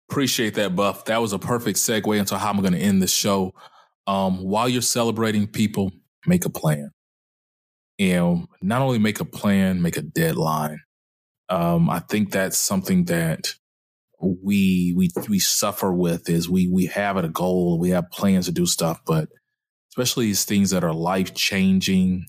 Appreciate 0.09 0.55
that, 0.55 0.77
Buff. 0.77 1.07
That 1.07 1.21
was 1.21 1.33
a 1.33 1.39
perfect 1.39 1.79
segue 1.79 2.19
into 2.19 2.37
how 2.39 2.51
I'm 2.51 2.61
going 2.61 2.75
to 2.75 2.79
end 2.79 3.03
the 3.03 3.07
show. 3.07 3.55
Um, 4.07 4.43
while 4.43 4.69
you're 4.69 4.83
celebrating 4.83 5.47
people, 5.47 5.91
make 6.27 6.45
a 6.45 6.51
plan. 6.51 6.91
And 7.99 8.47
not 8.61 8.83
only 8.83 8.99
make 8.99 9.21
a 9.21 9.25
plan, 9.25 9.81
make 9.81 9.97
a 9.97 10.03
deadline. 10.03 10.81
Um, 11.49 11.89
I 11.89 12.01
think 12.01 12.31
that's 12.33 12.59
something 12.59 13.07
that 13.07 13.55
we 14.23 14.95
we 14.97 15.11
we 15.29 15.39
suffer 15.39 15.93
with 15.93 16.29
is 16.31 16.49
we 16.49 16.69
we 16.69 16.87
have 16.87 17.17
a 17.17 17.29
goal, 17.29 17.79
we 17.79 17.91
have 17.91 18.11
plans 18.11 18.47
to 18.47 18.53
do 18.53 18.67
stuff, 18.67 19.01
but 19.07 19.29
especially 19.91 20.27
these 20.27 20.45
things 20.45 20.71
that 20.71 20.85
are 20.85 20.95
life 20.95 21.35
changing, 21.35 22.25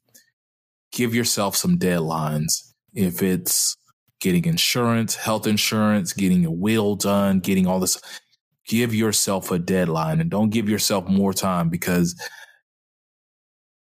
give 0.91 1.13
yourself 1.13 1.55
some 1.55 1.77
deadlines. 1.77 2.51
If 2.93 3.21
it's 3.21 3.75
getting 4.19 4.45
insurance, 4.45 5.15
health 5.15 5.47
insurance, 5.47 6.13
getting 6.13 6.45
a 6.45 6.51
will 6.51 6.95
done, 6.95 7.39
getting 7.39 7.67
all 7.67 7.79
this. 7.79 7.99
Give 8.65 8.95
yourself 8.95 9.51
a 9.51 9.59
deadline 9.59 10.21
and 10.21 10.29
don't 10.29 10.49
give 10.49 10.69
yourself 10.69 11.05
more 11.09 11.33
time 11.33 11.67
because 11.67 12.15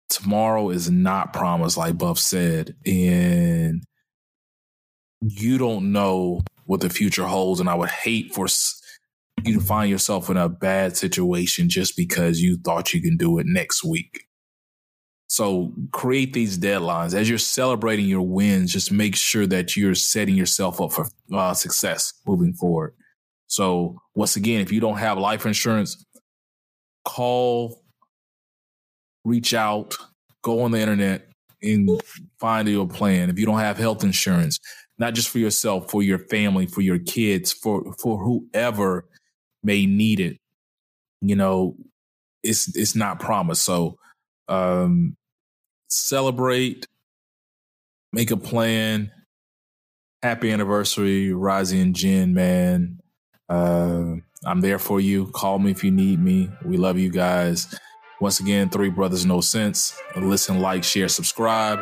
tomorrow 0.08 0.70
is 0.70 0.90
not 0.90 1.32
promised, 1.32 1.76
like 1.76 1.96
Buff 1.96 2.18
said. 2.18 2.74
And 2.84 3.84
you 5.20 5.58
don't 5.58 5.92
know 5.92 6.40
what 6.66 6.80
the 6.80 6.90
future 6.90 7.24
holds. 7.24 7.60
And 7.60 7.68
I 7.68 7.74
would 7.74 7.90
hate 7.90 8.34
for 8.34 8.46
you 9.44 9.54
to 9.54 9.60
find 9.60 9.90
yourself 9.90 10.30
in 10.30 10.36
a 10.36 10.48
bad 10.48 10.96
situation 10.96 11.68
just 11.68 11.96
because 11.96 12.40
you 12.40 12.56
thought 12.58 12.94
you 12.94 13.02
can 13.02 13.16
do 13.16 13.38
it 13.38 13.46
next 13.46 13.84
week. 13.84 14.26
So 15.26 15.72
create 15.92 16.32
these 16.32 16.58
deadlines 16.58 17.14
as 17.14 17.28
you're 17.28 17.38
celebrating 17.38 18.06
your 18.06 18.22
wins. 18.22 18.72
Just 18.72 18.92
make 18.92 19.16
sure 19.16 19.46
that 19.46 19.76
you're 19.76 19.94
setting 19.94 20.34
yourself 20.36 20.80
up 20.80 20.92
for 20.92 21.08
uh, 21.32 21.54
success 21.54 22.12
moving 22.26 22.52
forward. 22.52 22.94
So 23.46 23.98
once 24.14 24.36
again, 24.36 24.60
if 24.60 24.70
you 24.70 24.80
don't 24.80 24.98
have 24.98 25.18
life 25.18 25.46
insurance, 25.46 26.04
call, 27.04 27.82
reach 29.24 29.54
out, 29.54 29.96
go 30.42 30.62
on 30.62 30.70
the 30.70 30.78
internet 30.78 31.28
and 31.62 31.90
find 32.38 32.68
your 32.68 32.86
plan. 32.86 33.30
If 33.30 33.38
you 33.38 33.46
don't 33.46 33.58
have 33.58 33.78
health 33.78 34.04
insurance, 34.04 34.60
not 34.98 35.14
just 35.14 35.28
for 35.28 35.38
yourself, 35.38 35.90
for 35.90 36.02
your 36.02 36.18
family, 36.18 36.66
for 36.66 36.80
your 36.80 36.98
kids, 36.98 37.52
for 37.52 37.92
for 37.94 38.18
whoever 38.18 39.06
may 39.62 39.86
need 39.86 40.20
it, 40.20 40.38
you 41.20 41.36
know, 41.36 41.76
it's 42.42 42.74
it's 42.76 42.94
not 42.94 43.20
promised. 43.20 43.64
So 43.64 43.98
um 44.48 45.16
celebrate, 45.88 46.86
make 48.12 48.30
a 48.30 48.36
plan. 48.36 49.10
Happy 50.22 50.50
anniversary, 50.50 51.28
Rozzy 51.28 51.82
and 51.82 51.94
Jen, 51.94 52.32
man. 52.32 53.00
Uh, 53.48 54.14
I'm 54.46 54.60
there 54.62 54.78
for 54.78 55.00
you. 55.00 55.26
Call 55.28 55.58
me 55.58 55.70
if 55.70 55.84
you 55.84 55.90
need 55.90 56.18
me. 56.18 56.50
We 56.64 56.78
love 56.78 56.98
you 56.98 57.10
guys. 57.10 57.78
Once 58.20 58.40
again, 58.40 58.70
Three 58.70 58.88
Brothers 58.90 59.26
No 59.26 59.42
Sense. 59.42 59.98
Listen, 60.16 60.60
like, 60.60 60.82
share, 60.82 61.08
subscribe, 61.08 61.80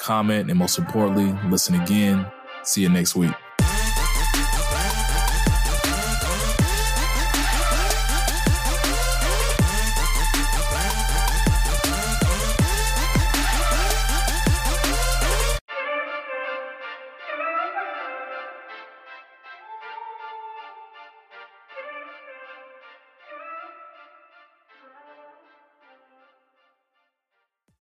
comment, 0.00 0.50
and 0.50 0.58
most 0.58 0.78
importantly, 0.78 1.32
listen 1.50 1.80
again. 1.80 2.26
See 2.64 2.82
you 2.82 2.88
next 2.88 3.14
week. 3.14 3.43